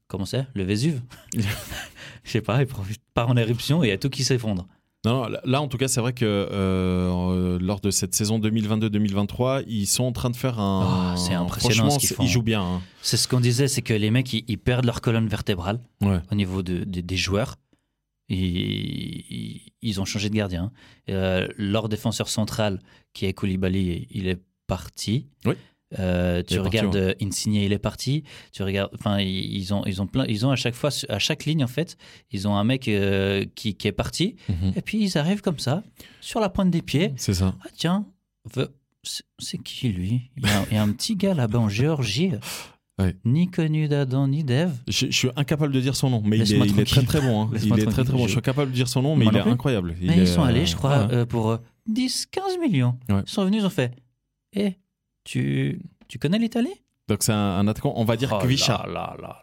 Comment 0.07 0.25
c'est? 0.25 0.45
Le 0.53 0.63
Vésuve 0.63 1.01
Je 2.23 2.31
sais 2.31 2.41
pas, 2.41 2.61
il 2.61 2.67
part 3.13 3.29
en 3.29 3.37
éruption 3.37 3.83
et 3.83 3.87
il 3.87 3.89
y 3.89 3.93
a 3.93 3.97
tout 3.97 4.09
qui 4.09 4.23
s'effondre. 4.23 4.67
Non, 5.05 5.27
là 5.43 5.61
en 5.61 5.67
tout 5.67 5.77
cas, 5.77 5.89
c'est 5.89 5.99
vrai 5.99 6.13
que 6.13 6.23
euh, 6.25 7.59
lors 7.59 7.81
de 7.81 7.91
cette 7.91 8.15
saison 8.15 8.39
2022-2023, 8.39 9.65
ils 9.67 9.85
sont 9.85 10.05
en 10.05 10.13
train 10.13 10.29
de 10.29 10.35
faire 10.35 10.59
un. 10.59 11.13
Oh, 11.13 11.17
c'est 11.17 11.33
impressionnant 11.33 11.89
ce 11.89 11.99
qu'ils 11.99 12.09
font. 12.09 12.23
Ils 12.23 12.29
jouent 12.29 12.41
bien. 12.41 12.61
Hein. 12.63 12.81
C'est 13.01 13.17
ce 13.17 13.27
qu'on 13.27 13.41
disait, 13.41 13.67
c'est 13.67 13.81
que 13.81 13.93
les 13.93 14.11
mecs, 14.11 14.31
ils, 14.31 14.57
perdent 14.57 14.85
leur 14.85 15.01
colonne 15.01 15.27
vertébrale 15.27 15.81
au 16.01 16.35
niveau 16.35 16.63
de, 16.63 16.83
des 16.85 17.17
joueurs. 17.17 17.57
Ils, 18.29 19.61
ils, 19.81 19.99
ont 19.99 20.05
changé 20.05 20.29
de 20.29 20.35
gardien. 20.35 20.71
Euh, 21.09 21.47
leur 21.57 21.89
défenseur 21.89 22.29
central, 22.29 22.79
qui 23.11 23.25
est 23.25 23.33
Koulibaly, 23.33 24.07
il 24.09 24.27
est 24.27 24.41
parti. 24.67 25.27
Oui. 25.45 25.55
Euh, 25.99 26.43
tu 26.43 26.59
regardes 26.59 26.95
euh, 26.95 27.13
Insigne, 27.21 27.55
il 27.55 27.73
est 27.73 27.79
parti. 27.79 28.23
Tu 28.51 28.63
regardes, 28.63 28.91
enfin, 28.93 29.19
ils 29.19 29.73
ont, 29.73 29.83
ils 29.85 30.01
ont 30.01 30.07
plein, 30.07 30.25
ils 30.27 30.45
ont 30.45 30.51
à 30.51 30.55
chaque 30.55 30.75
fois, 30.75 30.89
à 31.09 31.19
chaque 31.19 31.45
ligne 31.45 31.63
en 31.63 31.67
fait, 31.67 31.97
ils 32.31 32.47
ont 32.47 32.55
un 32.55 32.63
mec 32.63 32.89
qui, 33.55 33.75
qui, 33.75 33.87
est 33.87 33.91
parti. 33.91 34.35
Mhm. 34.49 34.73
Et 34.75 34.81
puis 34.81 35.03
ils 35.03 35.17
arrivent 35.17 35.41
comme 35.41 35.59
ça, 35.59 35.83
sur 36.21 36.39
la 36.39 36.49
pointe 36.49 36.71
des 36.71 36.81
pieds. 36.81 37.13
C'est 37.17 37.33
ça. 37.33 37.55
Ah 37.63 37.69
tiens, 37.75 38.05
c'est 39.39 39.57
qui 39.63 39.89
lui? 39.89 40.29
Il 40.37 40.45
y, 40.45 40.49
a, 40.49 40.65
il 40.71 40.75
y, 40.75 40.77
a, 40.77 40.83
un 40.83 40.91
petit 40.91 41.15
gars 41.15 41.33
là-bas 41.33 41.59
en 41.59 41.69
Géorgie. 41.69 42.31
Ni 43.25 43.49
connu 43.49 43.87
d'Adam 43.87 44.27
ni 44.27 44.43
d'Ève. 44.43 44.75
Je, 44.87 45.07
suis 45.07 45.29
incapable 45.35 45.73
de 45.73 45.81
dire 45.81 45.95
son 45.95 46.09
nom, 46.09 46.21
mais 46.23 46.37
il 46.37 46.79
est, 46.79 46.85
très 46.85 47.03
très 47.03 47.21
bon. 47.21 47.43
Hein. 47.43 47.49
Il 47.63 47.79
est 47.79 47.85
très 47.85 48.03
très 48.03 48.13
bon. 48.13 48.25
Je 48.25 48.29
suis 48.29 48.37
incapable 48.37 48.71
de 48.71 48.75
dire 48.75 48.87
son 48.87 49.01
nom, 49.01 49.15
mais 49.15 49.25
il 49.25 49.35
est 49.35 49.41
incroyable. 49.41 49.95
ils 50.01 50.27
sont 50.27 50.43
allés, 50.43 50.65
je 50.65 50.75
crois, 50.75 51.07
euh, 51.11 51.25
pour 51.25 51.57
10-15 51.89 52.17
euh, 52.37 52.61
millions. 52.61 52.97
Ils 53.09 53.23
sont 53.25 53.45
venus, 53.45 53.61
ils 53.61 53.65
ont 53.65 53.71
fait 53.71 53.93
Eh, 54.53 54.75
tu, 55.23 55.79
tu 56.07 56.19
connais 56.19 56.39
l'Italie? 56.39 56.82
Donc 57.09 57.17
c'est 57.21 57.33
un, 57.33 57.67
attaquant, 57.67 57.93
on 57.97 58.05
va 58.05 58.15
dire 58.15 58.29
oh 58.31 58.41
Kvisha. 58.41 58.85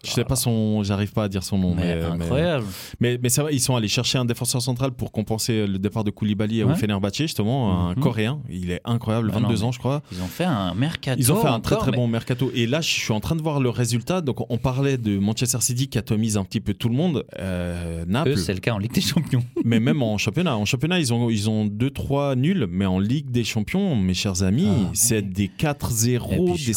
je 0.02 0.10
sais 0.10 0.24
pas 0.24 0.36
son, 0.36 0.82
j'arrive 0.82 1.12
pas 1.12 1.24
à 1.24 1.28
dire 1.28 1.42
son 1.42 1.58
nom. 1.58 1.74
Mais, 1.74 2.02
incroyable. 2.02 2.64
Mais, 3.00 3.18
mais, 3.22 3.28
c'est 3.28 3.42
vrai, 3.42 3.54
ils 3.54 3.60
sont 3.60 3.76
allés 3.76 3.88
chercher 3.88 4.16
un 4.16 4.24
défenseur 4.24 4.62
central 4.62 4.92
pour 4.92 5.12
compenser 5.12 5.66
le 5.66 5.78
départ 5.78 6.02
de 6.02 6.10
Koulibaly 6.10 6.62
au 6.62 6.74
Fenerbahce, 6.74 7.16
justement, 7.16 7.88
un 7.88 7.94
mhm. 7.94 8.02
Coréen. 8.02 8.40
Il 8.48 8.70
est 8.70 8.80
incroyable, 8.84 9.30
22 9.30 9.64
ans 9.64 9.72
je 9.72 9.78
crois. 9.78 10.02
Ils 10.10 10.22
ont 10.22 10.26
fait 10.26 10.44
un 10.44 10.72
mercato. 10.74 11.20
Ils 11.20 11.30
ont 11.32 11.36
fait 11.36 11.48
un 11.48 11.60
très 11.60 11.76
très 11.76 11.92
bon 11.92 12.08
mercato. 12.08 12.50
Et 12.54 12.66
là, 12.66 12.80
je 12.80 12.88
suis 12.88 13.12
en 13.12 13.20
train 13.20 13.36
de 13.36 13.42
voir 13.42 13.60
le 13.60 13.68
résultat. 13.68 14.22
Donc 14.22 14.38
on 14.50 14.56
parlait 14.56 14.96
de 14.96 15.18
Manchester 15.18 15.60
City 15.60 15.88
qui 15.88 15.98
atomise 15.98 16.38
un 16.38 16.44
petit 16.44 16.60
peu 16.60 16.72
tout 16.72 16.88
le 16.88 16.94
monde. 16.94 17.26
Euh, 17.38 18.04
Naples. 18.06 18.38
c'est 18.38 18.54
le 18.54 18.60
cas 18.60 18.72
en 18.72 18.78
Ligue 18.78 18.92
des 18.92 19.00
Champions. 19.02 19.44
mais 19.64 19.80
même 19.80 20.02
en 20.02 20.16
championnat. 20.16 20.56
En 20.56 20.64
championnat, 20.64 20.98
ils 20.98 21.12
ont 21.12 21.28
ils 21.28 21.50
ont 21.50 21.66
2-3 21.66 22.36
nuls, 22.36 22.66
mais 22.70 22.86
en 22.86 22.98
Ligue 22.98 23.30
des 23.30 23.44
Champions, 23.44 23.96
mes 23.96 24.14
chers 24.14 24.42
amis, 24.42 24.68
ah, 24.70 24.90
c'est 24.94 25.22
des 25.22 25.48
4-0, 25.48 26.66
des 26.66 26.72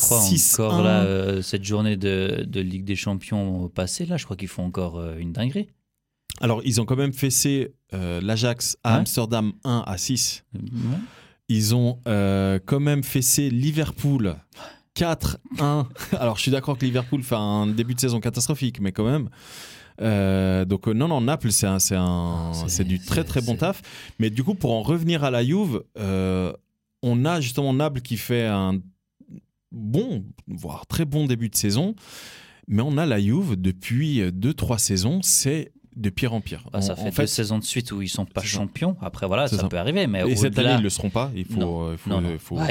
6-1 0.81 1.41
cette 1.41 1.63
journée 1.63 1.97
de, 1.97 2.59
Ligue 2.59 2.85
des 2.85 2.95
Champions 2.95 3.69
passée, 3.69 4.05
là, 4.05 4.17
je 4.17 4.25
crois 4.25 4.35
qu'ils 4.35 4.47
font 4.47 4.65
encore 4.65 4.97
euh, 4.97 5.17
une 5.17 5.33
dinguerie. 5.33 5.67
Alors, 6.41 6.61
ils 6.65 6.81
ont 6.81 6.85
quand 6.85 6.95
même 6.95 7.13
fessé 7.13 7.73
euh, 7.93 8.19
l'Ajax 8.21 8.77
à 8.83 8.95
Amsterdam 8.95 9.53
1 9.63 9.83
à 9.85 9.97
6. 9.97 10.43
Ils 11.47 11.75
ont 11.75 11.99
euh, 12.07 12.59
quand 12.65 12.79
même 12.79 13.03
fessé 13.03 13.49
Liverpool 13.49 14.35
4-1. 14.97 15.27
Alors, 16.19 16.37
je 16.37 16.41
suis 16.41 16.51
d'accord 16.51 16.77
que 16.77 16.85
Liverpool 16.85 17.21
fait 17.21 17.35
un 17.35 17.67
début 17.67 17.93
de 17.93 17.99
saison 17.99 18.19
catastrophique, 18.19 18.79
mais 18.81 18.91
quand 18.91 19.05
même. 19.05 19.29
donc 20.65 20.87
non, 20.87 21.07
non, 21.07 21.21
Naples, 21.21 21.51
c'est 21.51 21.67
un, 21.67 21.79
c'est 21.79 21.95
un, 21.95 22.51
ah, 22.51 22.67
c'est 22.67 22.83
du 22.83 22.99
très 22.99 23.23
très 23.23 23.41
bon 23.41 23.55
taf. 23.55 23.81
Mais 24.17 24.31
du 24.31 24.43
coup, 24.43 24.55
pour 24.55 24.73
en 24.73 24.81
revenir 24.81 25.23
à 25.23 25.29
la 25.29 25.45
Juve, 25.45 25.83
on 27.03 27.25
a 27.25 27.41
justement 27.41 27.73
Naples 27.73 28.01
qui 28.01 28.17
fait 28.17 28.47
un 28.47 28.79
bon, 29.73 30.23
voire 30.47 30.87
très 30.87 31.05
bon 31.05 31.25
début 31.25 31.49
de 31.49 31.55
saison. 31.55 31.95
Mais 32.67 32.81
on 32.81 32.97
a 32.97 33.05
la 33.05 33.19
Juve 33.19 33.55
depuis 33.57 34.21
2-3 34.21 34.77
saisons, 34.77 35.21
c'est 35.21 35.73
de 35.95 36.09
pire 36.09 36.33
en 36.33 36.41
pire. 36.41 36.63
Bah, 36.71 36.81
ça 36.81 36.95
fait, 36.95 37.11
deux 37.11 37.27
saisons 37.27 37.59
de 37.59 37.63
suite 37.63 37.91
où 37.91 38.01
ils 38.01 38.09
sont 38.09 38.25
pas 38.25 38.41
champions. 38.41 38.97
Après 39.01 39.27
voilà, 39.27 39.47
ça, 39.47 39.67
peut 39.67 39.77
arriver. 39.77 40.07
Mais 40.07 40.29
Et 40.29 40.35
cette 40.35 40.57
année 40.57 40.75
ils 40.77 40.83
le 40.83 40.89
seront 40.89 41.09
pas. 41.09 41.31
Il 41.35 41.45
faut. 41.45 41.93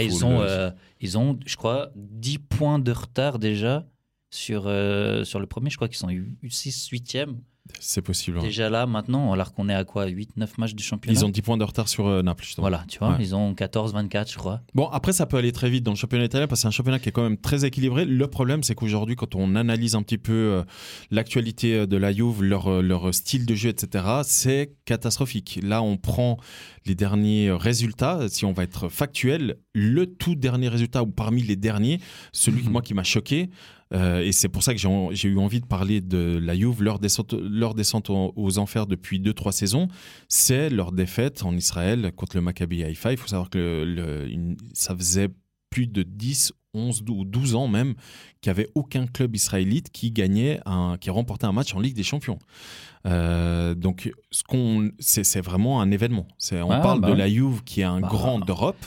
ils 0.00 0.24
ont, 0.24 0.40
euh, 0.40 0.70
ils 1.00 1.18
ont, 1.18 1.38
je 1.44 1.56
crois, 1.56 1.90
10 1.96 2.38
points 2.38 2.78
de 2.78 2.92
retard 2.92 3.38
déjà 3.38 3.86
sur 4.30 4.64
euh, 4.66 5.24
sur 5.24 5.40
le 5.40 5.46
premier. 5.46 5.70
Je 5.70 5.76
crois 5.76 5.88
qu'ils 5.88 5.98
sont 5.98 6.08
6 6.48 6.90
8e 6.90 7.36
C'est 7.78 8.02
possible. 8.02 8.40
Déjà 8.40 8.68
là, 8.68 8.86
maintenant, 8.86 9.32
alors 9.32 9.52
qu'on 9.54 9.68
est 9.68 9.74
à 9.74 9.84
quoi 9.84 10.06
8-9 10.06 10.48
matchs 10.58 10.74
du 10.74 10.82
championnat 10.82 11.18
Ils 11.18 11.24
ont 11.24 11.28
10 11.28 11.42
points 11.42 11.56
de 11.56 11.64
retard 11.64 11.88
sur 11.88 12.06
euh, 12.06 12.22
Naples, 12.22 12.44
justement. 12.44 12.64
Voilà, 12.64 12.84
tu 12.88 12.98
vois, 12.98 13.16
ils 13.20 13.36
ont 13.36 13.52
14-24, 13.52 14.32
je 14.32 14.36
crois. 14.36 14.62
Bon, 14.74 14.88
après, 14.88 15.12
ça 15.12 15.26
peut 15.26 15.36
aller 15.36 15.52
très 15.52 15.70
vite 15.70 15.84
dans 15.84 15.92
le 15.92 15.96
championnat 15.96 16.24
italien 16.24 16.48
parce 16.48 16.60
que 16.60 16.62
c'est 16.62 16.68
un 16.68 16.72
championnat 16.72 16.98
qui 16.98 17.08
est 17.08 17.12
quand 17.12 17.22
même 17.22 17.36
très 17.38 17.64
équilibré. 17.64 18.04
Le 18.04 18.26
problème, 18.26 18.64
c'est 18.64 18.74
qu'aujourd'hui, 18.74 19.14
quand 19.14 19.36
on 19.36 19.54
analyse 19.54 19.94
un 19.94 20.02
petit 20.02 20.18
peu 20.18 20.32
euh, 20.32 20.62
l'actualité 21.12 21.74
euh, 21.74 21.86
de 21.86 21.96
la 21.96 22.12
Juve, 22.12 22.42
leur, 22.42 22.82
leur 22.82 23.14
style 23.14 23.46
de 23.46 23.54
jeu, 23.54 23.68
etc., 23.68 24.04
c'est 24.24 24.74
catastrophique. 24.84 25.60
Là, 25.62 25.82
on 25.82 25.96
prend 25.96 26.38
les 26.84 26.96
derniers 26.96 27.52
résultats. 27.52 28.28
Si 28.28 28.44
on 28.44 28.52
va 28.52 28.64
être 28.64 28.88
factuel, 28.88 29.58
le 29.72 30.06
tout 30.06 30.34
dernier 30.34 30.68
résultat, 30.68 31.04
ou 31.04 31.06
parmi 31.06 31.42
les 31.42 31.56
derniers, 31.56 32.00
celui 32.32 32.62
moi 32.68 32.82
qui 32.82 32.94
m'a 32.94 33.04
choqué, 33.04 33.50
euh, 33.92 34.20
et 34.20 34.32
c'est 34.32 34.48
pour 34.48 34.62
ça 34.62 34.74
que 34.74 34.80
j'ai 34.80 35.28
eu 35.28 35.38
envie 35.38 35.60
de 35.60 35.66
parler 35.66 36.00
de 36.00 36.38
la 36.42 36.54
Juve, 36.54 36.82
leur 36.82 36.98
descente, 36.98 37.34
leur 37.34 37.74
descente 37.74 38.10
aux, 38.10 38.58
enfers 38.58 38.86
depuis 38.86 39.20
2-3 39.20 39.52
saisons, 39.52 39.88
c'est 40.28 40.70
leur 40.70 40.92
défaite 40.92 41.44
en 41.44 41.54
Israël 41.54 42.12
contre 42.16 42.36
le 42.36 42.42
Maccabi 42.42 42.84
Haïfa. 42.84 43.12
Il 43.12 43.18
faut 43.18 43.28
savoir 43.28 43.50
que 43.50 44.26
ça 44.72 44.96
faisait 44.96 45.28
plus 45.70 45.86
de 45.86 46.02
10, 46.02 46.52
11 46.74 47.04
ou 47.08 47.24
12 47.24 47.54
ans 47.54 47.68
même 47.68 47.94
qu'il 48.40 48.52
n'y 48.52 48.58
avait 48.58 48.70
aucun 48.74 49.06
club 49.06 49.34
israélite 49.34 49.90
qui 49.90 50.12
remportait 51.08 51.46
un 51.46 51.52
match 51.52 51.74
en 51.74 51.80
Ligue 51.80 51.96
des 51.96 52.02
Champions. 52.02 52.38
Euh, 53.06 53.74
donc, 53.74 54.12
ce 54.30 54.42
qu'on, 54.44 54.90
c'est, 54.98 55.40
vraiment 55.40 55.80
un 55.80 55.90
événement. 55.90 56.26
C'est, 56.38 56.60
on 56.62 56.68
parle 56.68 57.00
bah 57.00 57.10
de 57.10 57.14
la 57.14 57.28
Juve 57.28 57.62
qui 57.64 57.80
est 57.80 57.84
un 57.84 58.00
bah. 58.00 58.08
grand 58.08 58.38
d'Europe, 58.38 58.84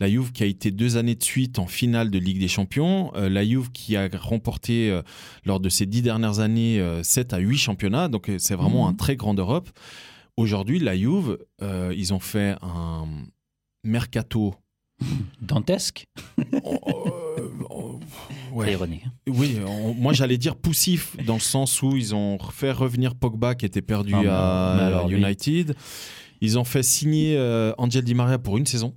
la 0.00 0.08
Juve 0.08 0.32
qui 0.32 0.42
a 0.42 0.46
été 0.46 0.70
deux 0.70 0.96
années 0.96 1.14
de 1.14 1.22
suite 1.22 1.58
en 1.58 1.66
finale 1.66 2.10
de 2.10 2.18
Ligue 2.18 2.40
des 2.40 2.48
Champions, 2.48 3.12
euh, 3.14 3.28
la 3.28 3.44
Juve 3.44 3.70
qui 3.72 3.96
a 3.96 4.08
remporté 4.14 4.90
euh, 4.90 5.02
lors 5.44 5.60
de 5.60 5.68
ces 5.68 5.86
dix 5.86 6.02
dernières 6.02 6.40
années 6.40 6.82
7 7.02 7.32
à 7.32 7.38
8 7.38 7.58
championnats. 7.58 8.08
Donc, 8.08 8.30
c'est 8.38 8.54
vraiment 8.54 8.86
mhm. 8.86 8.92
un 8.92 8.94
très 8.94 9.16
grand 9.16 9.34
d'Europe. 9.34 9.68
Aujourd'hui, 10.36 10.78
la 10.78 10.96
Juve, 10.96 11.38
ils 11.60 12.14
ont 12.14 12.20
fait 12.20 12.56
un 12.62 13.06
mercato 13.84 14.54
dantesque. 15.40 16.06
Ouais. 18.52 18.72
ironique. 18.72 19.02
Hein. 19.06 19.12
Oui, 19.28 19.58
moi 19.96 20.12
j'allais 20.12 20.38
dire 20.38 20.56
poussif 20.56 21.16
dans 21.24 21.34
le 21.34 21.40
sens 21.40 21.82
où 21.82 21.96
ils 21.96 22.14
ont 22.14 22.38
fait 22.38 22.72
revenir 22.72 23.14
Pogba 23.14 23.54
qui 23.54 23.66
était 23.66 23.82
perdu 23.82 24.14
ah, 24.14 25.02
à 25.04 25.08
United. 25.08 25.74
Ils 26.40 26.58
ont 26.58 26.64
fait 26.64 26.82
signer 26.82 27.36
euh, 27.36 27.72
Angel 27.78 28.04
Di 28.04 28.14
Maria 28.14 28.38
pour 28.38 28.58
une 28.58 28.66
saison. 28.66 28.94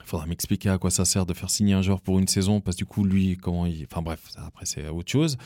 Il 0.00 0.06
faudra 0.08 0.26
m'expliquer 0.26 0.70
à 0.70 0.78
quoi 0.78 0.90
ça 0.90 1.04
sert 1.04 1.26
de 1.26 1.34
faire 1.34 1.50
signer 1.50 1.74
un 1.74 1.82
joueur 1.82 2.00
pour 2.00 2.18
une 2.18 2.28
saison 2.28 2.60
parce 2.60 2.76
que 2.76 2.80
du 2.80 2.86
coup 2.86 3.04
lui 3.04 3.36
comment 3.36 3.66
il 3.66 3.86
enfin 3.90 4.00
bref 4.00 4.20
après 4.36 4.64
c'est 4.64 4.88
autre 4.88 5.10
chose. 5.10 5.36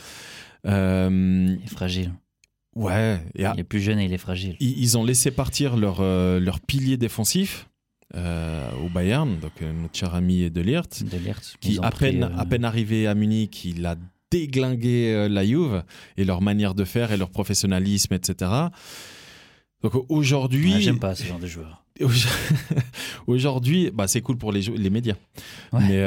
Euh, 0.67 1.57
il 1.59 1.65
est 1.65 1.69
fragile. 1.69 2.13
Ouais. 2.75 3.21
il 3.35 3.45
est 3.45 3.65
plus 3.65 3.81
jeune 3.81 3.99
et 3.99 4.05
il 4.05 4.13
est 4.13 4.19
fragile. 4.19 4.57
Ils, 4.61 4.97
ont 4.97 5.05
laissé 5.05 5.31
partir 5.31 5.77
leur, 5.77 5.99
euh, 6.01 6.41
leur 6.41 6.61
pilier 6.61 6.97
défensif 6.97 7.69
au 8.15 8.89
Bayern, 8.89 9.39
donc 9.39 9.53
euh, 9.63 9.73
notre 9.73 9.97
cher 9.97 10.15
ami 10.15 10.51
De 10.51 10.61
Ligt, 10.61 11.05
qui 11.61 11.79
à 11.81 11.91
peine, 11.91 12.25
euh, 12.25 12.37
à 12.37 12.45
peine 12.45 12.65
arrivé 12.65 13.07
à 13.07 13.15
Munich, 13.15 13.65
il 13.65 13.85
a 13.87 13.97
déglingué 14.31 15.29
la 15.29 15.45
Juve 15.45 15.83
et 16.17 16.25
leur 16.25 16.41
manière 16.41 16.75
de 16.75 16.85
faire 16.85 17.13
et 17.13 17.17
leur 17.17 17.31
professionnalisme, 17.31 18.15
etc. 18.15 18.51
Donc 19.83 19.93
aujourd'hui, 20.09 20.81
j'aime 20.81 20.99
pas 20.99 21.15
ce 21.15 21.25
genre 21.25 21.39
de 21.39 21.47
joueur. 21.47 21.85
aujourd'hui, 23.27 23.91
bah, 23.93 24.09
c'est 24.09 24.23
cool 24.23 24.37
pour 24.37 24.51
les, 24.51 24.63
les 24.63 24.91
médias, 24.91 25.17
mais, 25.73 26.03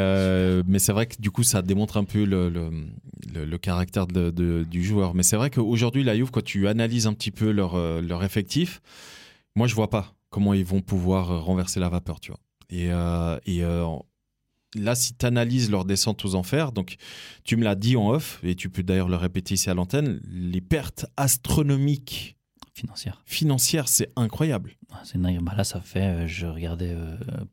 mais 0.67 0.79
c'est 0.79 0.91
vrai 0.91 1.05
que 1.05 1.15
du 1.19 1.29
coup 1.31 1.43
ça 1.43 1.61
démontre 1.61 1.97
un 1.97 2.03
peu 2.03 2.23
le, 2.23 2.49
le, 2.49 3.45
le, 3.45 3.57
caractère 3.57 4.07
de, 4.07 4.63
du 4.63 4.83
joueur. 4.83 5.13
Mais 5.13 5.23
c'est 5.23 5.37
vrai 5.37 5.51
qu'aujourd'hui 5.51 6.03
la 6.03 6.15
Juve, 6.15 6.31
quand 6.31 6.43
tu 6.43 6.67
analyses 6.67 7.05
un 7.07 7.13
petit 7.13 7.31
peu 7.31 7.51
leur, 7.51 7.77
leur 8.01 8.23
effectif, 8.23 8.81
moi 9.55 9.67
je 9.67 9.75
vois 9.75 9.89
pas 9.89 10.15
comment 10.36 10.53
ils 10.53 10.65
vont 10.65 10.81
pouvoir 10.81 11.31
euh, 11.31 11.39
renverser 11.39 11.79
la 11.79 11.88
vapeur, 11.88 12.19
tu 12.19 12.31
vois. 12.31 12.41
Et, 12.69 12.91
euh, 12.91 13.39
euh, 13.47 13.97
là, 14.75 14.93
si 14.93 15.15
tu 15.15 15.25
analyses 15.25 15.71
leur 15.71 15.86
descente 15.86 16.25
aux 16.25 16.36
enfers, 16.36 16.73
donc 16.73 16.97
tu 17.45 17.55
me 17.55 17.63
l'as 17.63 17.75
dit 17.75 17.95
en 17.95 18.09
off, 18.09 18.41
et 18.43 18.53
tu 18.53 18.69
peux 18.69 18.83
d'ailleurs 18.83 19.07
le 19.07 19.15
répéter 19.15 19.53
ici 19.53 19.69
à 19.69 19.73
l'antenne, 19.73 20.19
les 20.29 20.59
pertes 20.59 21.05
astronomiques 21.15 22.36
financières, 22.73 23.21
financières 23.25 23.88
c'est 23.88 24.11
incroyable. 24.17 24.73
Ah, 24.91 24.99
c'est 25.05 25.17
bah 25.17 25.53
là, 25.55 25.63
ça 25.63 25.79
fait, 25.79 26.27
je 26.27 26.47
regardais 26.47 26.93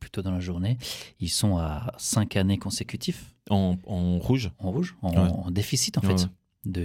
plutôt 0.01 0.21
dans 0.21 0.31
la 0.31 0.41
journée, 0.41 0.77
ils 1.21 1.29
sont 1.29 1.57
à 1.57 1.93
cinq 1.97 2.35
années 2.35 2.57
consécutives. 2.57 3.21
En, 3.49 3.77
rouge 3.85 4.51
En 4.57 4.71
rouge, 4.71 4.97
en, 5.01 5.51
déficit 5.51 5.97
en 5.97 6.01
fait 6.01 6.27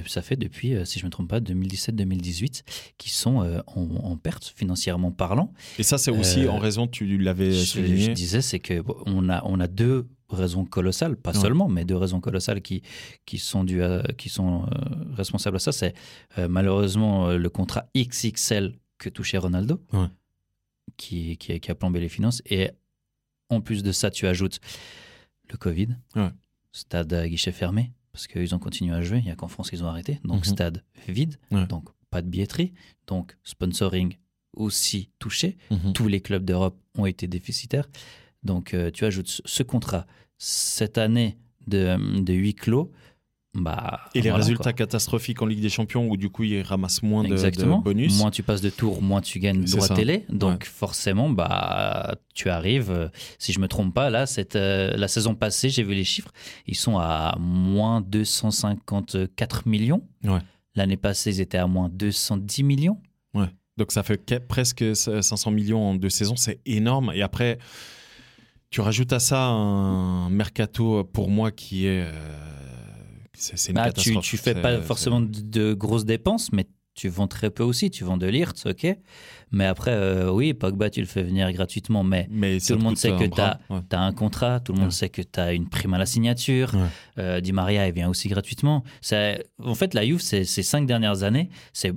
ça 0.07 0.23
fait 0.23 0.37
depuis, 0.37 0.75
euh, 0.75 0.85
si 0.85 0.99
je 0.99 1.05
ne 1.05 1.09
me 1.09 1.11
trompe 1.11 1.29
pas, 1.29 1.41
2017-2018, 1.41 2.63
qui 2.99 3.11
sont 3.11 3.43
euh, 3.43 3.61
en, 3.67 4.17
perte 4.17 4.53
financièrement 4.57 5.13
parlant. 5.13 5.53
Et 5.79 5.83
ça, 5.83 5.99
c'est 5.99 6.11
aussi 6.11 6.45
euh, 6.45 6.51
en 6.51 6.59
raison, 6.59 6.87
tu 6.87 7.19
l'avais 7.19 7.53
souligné. 7.53 8.07
Je 8.07 8.11
disais, 8.13 8.43
c'est 8.43 8.59
qu'on 8.61 9.29
a, 9.29 9.43
on 9.45 9.61
a 9.61 9.67
deux 9.67 10.09
raisons 10.31 10.65
colossales, 10.65 11.17
pas 11.17 11.33
seulement, 11.33 11.69
mais 11.69 11.85
deux 11.85 11.97
raisons 11.97 12.21
colossales 12.21 12.61
qui, 12.61 12.83
qui 13.25 13.39
sont, 13.39 13.65
dues 13.65 13.81
qui 14.19 14.29
sont 14.29 14.67
responsables 15.17 15.57
à 15.57 15.59
ça. 15.59 15.73
C'est 15.73 15.95
malheureusement 16.37 17.31
le 17.31 17.49
contrat 17.49 17.87
XXL 17.97 18.79
que 18.99 19.09
touchait 19.09 19.39
Ronaldo, 19.39 19.81
qui, 20.99 21.39
qui, 21.39 21.59
qui, 21.59 21.71
a 21.71 21.75
plombé 21.75 22.01
les 22.01 22.11
finances. 22.11 22.43
Et 22.45 22.69
en 23.49 23.63
plus 23.63 23.83
de 23.83 23.91
ça, 23.91 24.11
tu 24.11 24.27
ajoutes 24.27 24.61
le 25.51 25.57
Covid, 25.57 25.97
stade 26.73 27.11
à 27.15 27.27
guichet 27.27 27.53
fermé 27.53 27.93
parce 28.13 28.27
qu'ils 28.27 28.55
ont 28.55 28.59
continué 28.59 28.95
à 28.95 29.03
jouer. 29.03 29.19
Il 29.19 29.25
n'y 29.25 29.31
a 29.31 29.37
qu'en 29.37 29.49
France 29.49 29.71
qu'ils 29.71 29.85
ont 29.85 29.89
arrêté. 29.89 30.21
Donc, 30.25 30.47
mhm. 30.47 30.53
stade 30.53 30.85
vide, 31.09 31.37
donc 31.69 31.89
pas 32.11 32.23
de 32.23 32.29
billetterie, 32.29 32.73
donc 33.07 33.37
sponsoring 33.43 34.17
aussi 34.55 35.11
touché. 35.19 35.57
Mhm. 35.71 35.93
Tous 35.93 36.09
les 36.09 36.21
clubs 36.21 36.45
d'Europe 36.45 36.79
ont 36.97 37.07
été 37.07 37.27
déficitaires. 37.27 37.89
Donc, 38.43 38.75
euh, 38.75 38.91
tu 38.91 39.05
ajoutes 39.05 39.41
ce 39.45 39.63
contrat 39.63 40.07
cette 40.39 40.99
année 40.99 41.39
de, 41.67 42.23
de 42.23 42.33
huis 42.33 42.55
clos 42.55 42.93
bah, 43.55 44.01
et 44.15 44.21
les 44.21 44.31
résultats 44.31 44.73
catastrophiques 44.73 45.41
en 45.41 45.47
Ligue 45.47 45.63
des 45.63 45.71
Champions 45.71 46.07
où 46.09 46.17
du 46.17 46.29
coup 46.29 46.45
ils 46.45 46.63
ramassent 46.63 47.03
moins 47.03 47.25
de, 47.25 47.81
bonus. 47.83 48.19
Moins 48.19 48.31
tu 48.31 48.43
passes 48.43 48.61
de 48.61 48.71
tour, 48.71 49.03
moins 49.03 49.21
tu 49.21 49.39
gagnes 49.39 49.65
droit 49.65 49.89
télé. 49.89 50.27
Donc 50.29 50.65
forcément, 50.65 51.31
bah, 51.31 52.17
tu 52.35 52.51
arrives, 52.51 52.91
euh, 52.91 53.09
si 53.39 53.53
je 53.53 53.61
me 53.61 53.67
trompe 53.67 53.95
pas, 53.95 54.11
là, 54.11 54.27
cette, 54.27 54.57
euh, 54.57 54.95
la 54.97 55.09
saison 55.09 55.35
passée, 55.35 55.71
j'ai 55.71 55.83
vu 55.83 55.95
les 55.95 56.05
chiffres, 56.05 56.31
ils 56.67 56.77
sont 56.77 56.99
à 56.99 57.37
moins 57.41 58.01
254 58.03 59.67
millions. 59.67 60.03
L'année 60.75 60.97
passée, 60.97 61.37
ils 61.37 61.41
étaient 61.41 61.59
à 61.59 61.67
moins 61.67 61.89
210 61.89 62.63
millions. 62.63 63.01
Ouais. 63.35 63.49
Donc 63.79 63.93
ça 63.93 64.03
fait 64.03 64.47
presque 64.47 64.85
500 64.95 65.51
millions 65.51 65.91
en 65.91 65.95
deux 65.95 66.11
saisons, 66.11 66.37
c'est 66.37 66.61
énorme. 66.67 67.13
Et 67.15 67.23
après, 67.23 67.59
tu 68.71 68.81
rajoutes 68.83 69.13
à 69.13 69.19
ça 69.19 69.47
un 69.47 70.29
mercato 70.29 71.03
pour 71.05 71.31
moi 71.31 71.51
qui 71.51 71.87
est... 71.87 72.05
Euh, 72.07 72.68
c'est 73.39 73.73
bah, 73.73 73.93
Tu, 73.93 74.19
tu 74.21 74.37
fais 74.37 74.55
pas 74.55 74.81
forcément 74.81 75.21
de, 75.21 75.75
grosses 75.75 76.05
dépenses, 76.05 76.53
mais 76.53 76.67
tu 76.95 77.09
vends 77.09 77.29
très 77.29 77.51
peu 77.51 77.63
aussi. 77.63 77.91
Tu 77.91 78.05
vends 78.05 78.17
de 78.17 78.27
l'IRT, 78.27 78.67
ok. 78.67 78.97
Mais 79.53 79.65
après, 79.65 79.93
euh, 79.93 80.31
oui, 80.31 80.53
Pogba, 80.53 80.91
tu 80.91 81.01
le 81.01 81.07
fais 81.07 81.23
venir 81.23 81.51
gratuitement, 81.53 82.03
mais, 82.03 82.25
tout 82.25 82.75
le 82.75 82.81
monde 82.81 82.97
sait 82.97 83.13
que 83.13 83.25
tu 83.25 83.41
as, 83.41 83.59
un 83.93 84.13
contrat, 84.13 84.61
tout 84.61 84.73
le 84.73 84.81
monde 84.81 84.93
sait 84.93 85.09
que 85.09 85.23
tu 85.23 85.39
as 85.41 85.53
une 85.53 85.69
prime 85.69 85.95
à 85.95 85.99
la 85.99 86.07
signature. 86.07 86.73
Euh, 87.19 87.41
Di 87.41 87.53
Maria, 87.53 87.87
il 87.87 87.95
vient 87.95 88.09
aussi 88.09 88.29
gratuitement. 88.29 88.83
En 89.63 89.75
fait, 89.75 89.95
la 89.95 90.05
Juve, 90.05 90.21
ces 90.21 90.45
cinq 90.45 90.87
dernières 90.87 91.23
années, 91.23 91.49
c'est 91.73 91.93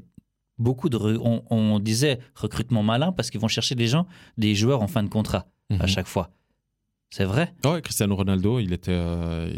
beaucoup 0.62 0.90
de. 0.90 0.98
On, 0.98 1.44
on, 1.50 1.80
disait 1.80 2.20
recrutement 2.36 2.84
malin 2.84 3.12
parce 3.12 3.30
qu'ils 3.32 3.42
vont 3.42 3.48
chercher 3.48 3.76
des 3.76 3.88
gens, 3.88 4.06
des 4.38 4.56
joueurs 4.56 4.82
en 4.82 4.88
fin 4.88 5.04
de 5.04 5.10
contrat 5.10 5.48
à 5.72 5.84
mhm. 5.84 5.88
chaque 5.88 6.08
fois. 6.08 6.30
C'est 7.12 7.26
vrai? 7.26 7.54
Ouais, 7.66 7.82
Cristiano 7.82 8.16
Ronaldo, 8.16 8.60
il 8.60 8.72
était. 8.72 8.92
Euh, 8.94 9.52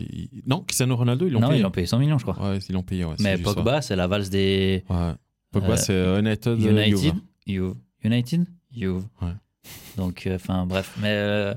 non, 0.47 0.61
Cristiano 0.61 0.95
Ronaldo, 0.95 1.27
ils 1.27 1.33
l'ont 1.33 1.39
payé. 1.39 1.51
Non, 1.51 1.57
ils 1.57 1.61
l'ont 1.61 1.71
payé 1.71 1.85
100 1.85 1.99
millions, 1.99 2.17
je 2.17 2.25
crois. 2.25 2.49
Ouais, 2.49 2.57
ils 2.67 2.73
l'ont 2.73 2.81
payé. 2.81 3.05
Ouais, 3.05 3.15
Mais 3.19 3.37
Pogba, 3.37 3.81
c'est 3.83 3.95
la 3.95 4.07
valse 4.07 4.29
des. 4.29 4.83
Ouais. 4.89 5.11
Pogba, 5.51 5.73
euh, 5.73 5.75
c'est 5.77 6.19
United. 6.19 6.59
United. 6.59 7.13
Juve. 7.45 7.75
United? 8.03 8.47
Juve. 8.75 9.03
Ouais. 9.21 9.29
Donc, 9.97 10.25
euh, 10.25 10.35
enfin, 10.35 10.65
bref. 10.65 10.95
Mais 10.99 11.11
euh, 11.11 11.53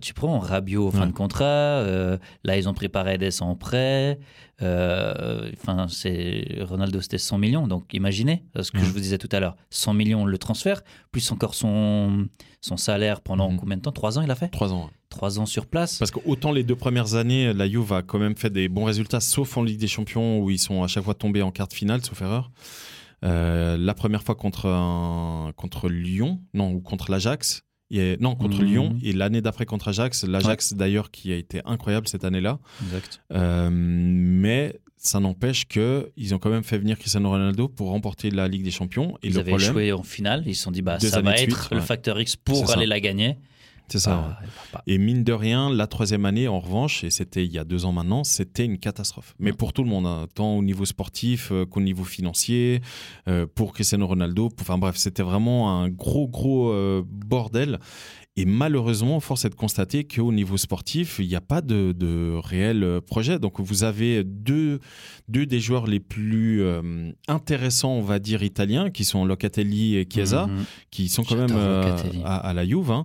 tu 0.00 0.14
prends 0.14 0.38
Rabiot 0.38 0.90
fin 0.90 1.06
de 1.06 1.12
contrat. 1.12 1.44
Euh, 1.44 2.18
là, 2.44 2.56
ils 2.56 2.68
ont 2.68 2.74
préparé 2.74 3.18
des 3.18 3.42
en 3.42 3.54
prêt. 3.54 4.18
Euh, 4.62 5.50
enfin, 5.60 5.86
c'est 5.88 6.58
Ronaldo, 6.62 7.00
c'était 7.00 7.18
100 7.18 7.38
millions. 7.38 7.66
Donc, 7.66 7.92
imaginez 7.92 8.44
ce 8.60 8.70
que 8.70 8.78
je 8.78 8.90
vous 8.90 9.00
disais 9.00 9.18
tout 9.18 9.28
à 9.32 9.40
l'heure 9.40 9.56
100 9.70 9.94
millions 9.94 10.24
le 10.24 10.38
transfert, 10.38 10.82
plus 11.12 11.30
encore 11.30 11.54
son, 11.54 12.28
son 12.60 12.76
salaire 12.76 13.20
pendant 13.20 13.54
combien 13.56 13.76
de 13.76 13.82
temps? 13.82 13.92
Trois 13.92 14.18
ans, 14.18 14.22
il 14.22 14.30
a 14.30 14.34
fait? 14.34 14.48
Trois 14.48 14.72
ans. 14.72 14.90
Trois 15.08 15.38
ans 15.38 15.46
sur 15.46 15.66
place. 15.66 15.98
Parce 15.98 16.10
que 16.10 16.20
autant 16.26 16.52
les 16.52 16.64
deux 16.64 16.76
premières 16.76 17.14
années, 17.14 17.52
la 17.52 17.68
Juve 17.68 17.92
a 17.92 18.02
quand 18.02 18.18
même 18.18 18.36
fait 18.36 18.50
des 18.50 18.68
bons 18.68 18.84
résultats, 18.84 19.20
sauf 19.20 19.56
en 19.56 19.62
Ligue 19.62 19.78
des 19.80 19.88
Champions 19.88 20.40
où 20.40 20.50
ils 20.50 20.58
sont 20.58 20.82
à 20.82 20.86
chaque 20.88 21.04
fois 21.04 21.14
tombés 21.14 21.42
en 21.42 21.50
quart 21.50 21.68
de 21.68 21.72
finale, 21.72 22.04
sauf 22.04 22.20
erreur. 22.20 22.50
la 23.22 23.94
première 23.94 24.22
fois 24.22 24.34
contre, 24.34 24.66
un, 24.66 25.52
contre 25.56 25.88
Lyon, 25.88 26.40
non, 26.52 26.72
ou 26.72 26.80
contre 26.80 27.10
l'Ajax, 27.10 27.62
non, 27.90 28.34
contre 28.34 28.62
Lyon 28.62 28.90
mhm. 28.90 29.00
et 29.02 29.12
l'année 29.12 29.40
d'après 29.40 29.66
contre 29.66 29.88
Ajax. 29.88 30.24
L'Ajax 30.24 30.74
d'ailleurs 30.74 31.10
qui 31.10 31.32
a 31.32 31.36
été 31.36 31.60
incroyable 31.64 32.08
cette 32.08 32.24
année-là. 32.24 32.58
Exact. 32.84 33.20
Euh, 33.32 33.68
mais 33.72 34.80
ça 34.96 35.20
n'empêche 35.20 35.66
qu'ils 35.66 36.34
ont 36.34 36.38
quand 36.38 36.50
même 36.50 36.64
fait 36.64 36.78
venir 36.78 36.98
Cristiano 36.98 37.30
Ronaldo 37.30 37.68
pour 37.68 37.90
remporter 37.90 38.30
la 38.30 38.48
Ligue 38.48 38.64
des 38.64 38.70
Champions. 38.70 39.16
Et 39.22 39.28
ils 39.28 39.34
le 39.34 39.40
avaient 39.40 39.50
problème, 39.50 39.70
échoué 39.70 39.92
en 39.92 40.02
finale. 40.02 40.42
Ils 40.46 40.56
se 40.56 40.64
sont 40.64 40.70
dit, 40.70 40.82
bah, 40.82 40.98
ça 40.98 41.20
va 41.20 41.36
être 41.36 41.74
le 41.74 41.80
facteur 41.80 42.20
X 42.20 42.36
pour 42.36 42.70
aller 42.70 42.86
la 42.86 43.00
gagner. 43.00 43.36
C'est 43.88 44.00
ça. 44.00 44.38
Ah, 44.74 44.82
et 44.86 44.98
mine 44.98 45.24
de 45.24 45.32
rien, 45.32 45.70
la 45.70 45.86
troisième 45.86 46.26
année, 46.26 46.46
en 46.46 46.60
revanche, 46.60 47.04
et 47.04 47.10
c'était 47.10 47.44
il 47.44 47.52
y 47.52 47.58
a 47.58 47.64
deux 47.64 47.86
ans 47.86 47.92
maintenant, 47.92 48.22
c'était 48.22 48.64
une 48.64 48.78
catastrophe. 48.78 49.34
Mais 49.38 49.52
pour 49.52 49.72
tout 49.72 49.82
le 49.82 49.88
monde, 49.88 50.06
hein, 50.06 50.26
tant 50.34 50.56
au 50.56 50.62
niveau 50.62 50.84
sportif 50.84 51.50
euh, 51.52 51.64
qu'au 51.64 51.80
niveau 51.80 52.04
financier, 52.04 52.82
euh, 53.28 53.46
pour 53.46 53.72
Cristiano 53.72 54.06
Ronaldo. 54.06 54.50
Enfin 54.60 54.78
bref, 54.78 54.96
c'était 54.96 55.22
vraiment 55.22 55.80
un 55.80 55.88
gros, 55.88 56.28
gros 56.28 56.70
euh, 56.70 57.02
bordel. 57.06 57.78
Et 58.38 58.44
malheureusement, 58.44 59.18
force 59.18 59.44
est 59.46 59.50
de 59.50 59.56
constater 59.56 60.04
qu'au 60.04 60.30
niveau 60.30 60.56
sportif, 60.56 61.16
il 61.18 61.26
n'y 61.26 61.34
a 61.34 61.40
pas 61.40 61.60
de, 61.60 61.90
de, 61.90 62.38
réel 62.40 63.00
projet. 63.04 63.40
Donc 63.40 63.58
vous 63.58 63.82
avez 63.82 64.22
deux, 64.22 64.78
deux 65.26 65.44
des 65.44 65.58
joueurs 65.58 65.88
les 65.88 65.98
plus 65.98 66.62
euh, 66.62 67.10
intéressants, 67.26 67.94
on 67.94 68.00
va 68.00 68.20
dire, 68.20 68.44
italiens, 68.44 68.90
qui 68.90 69.04
sont 69.04 69.24
Locatelli 69.24 69.96
et 69.96 70.06
Chiesa, 70.08 70.46
mhm. 70.46 70.64
qui 70.92 71.08
sont 71.08 71.24
quand 71.24 71.34
même 71.34 71.50
euh, 71.50 71.98
à, 72.24 72.52
la 72.54 72.64
Juve. 72.64 72.92
Hein. 72.92 73.04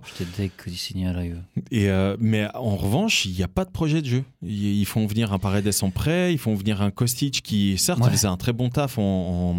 À 1.10 1.12
la 1.14 1.24
Juve. 1.24 1.42
Et, 1.72 1.90
euh, 1.90 2.16
mais 2.20 2.46
en 2.54 2.76
revanche, 2.76 3.26
il 3.26 3.32
n'y 3.32 3.42
a 3.42 3.48
pas 3.48 3.64
de 3.64 3.72
projet 3.72 4.02
de 4.02 4.06
jeu. 4.06 4.24
Ils 4.40 4.86
font 4.86 5.04
venir 5.04 5.32
un 5.32 5.40
Paredes 5.40 5.68
en 5.82 5.90
prêt, 5.90 6.32
ils 6.32 6.38
font 6.38 6.54
venir 6.54 6.80
un 6.80 6.92
Kostic 6.92 7.42
qui, 7.42 7.76
certes, 7.76 8.08
faisait 8.08 8.28
un 8.28 8.36
très 8.36 8.52
bon 8.52 8.70
taf 8.70 8.98
en, 8.98 9.56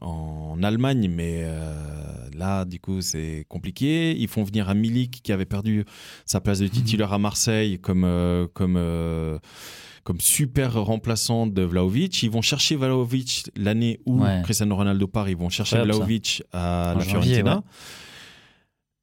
en, 0.00 0.62
Allemagne, 0.62 1.10
mais 1.14 1.44
Là, 2.38 2.64
du 2.64 2.78
coup, 2.78 3.00
c'est 3.00 3.44
compliqué. 3.48 4.16
Ils 4.16 4.28
font 4.28 4.44
venir 4.44 4.68
un 4.68 4.74
Milik 4.74 5.17
qui 5.22 5.32
avait 5.32 5.46
perdu 5.46 5.84
sa 6.24 6.40
place 6.40 6.58
de 6.58 6.64
mhm. 6.64 6.70
titulaire 6.70 7.12
à 7.12 7.18
Marseille 7.18 7.78
comme, 7.78 8.04
euh, 8.04 8.46
comme, 8.52 8.76
euh, 8.76 9.38
comme 10.04 10.20
super 10.20 10.74
remplaçant 10.74 11.46
de 11.46 11.62
Vlaovic. 11.62 12.22
Ils 12.22 12.30
vont 12.30 12.42
chercher 12.42 12.76
Vlaovic 12.76 13.50
l'année 13.56 14.00
où 14.06 14.22
Cristiano 14.42 14.76
Ronaldo 14.76 15.06
part. 15.06 15.28
Ils 15.28 15.36
vont 15.36 15.50
chercher 15.50 15.82
Vlaovic 15.82 16.42
à 16.52 16.94
la 16.96 17.04
Fiorentina. 17.04 17.62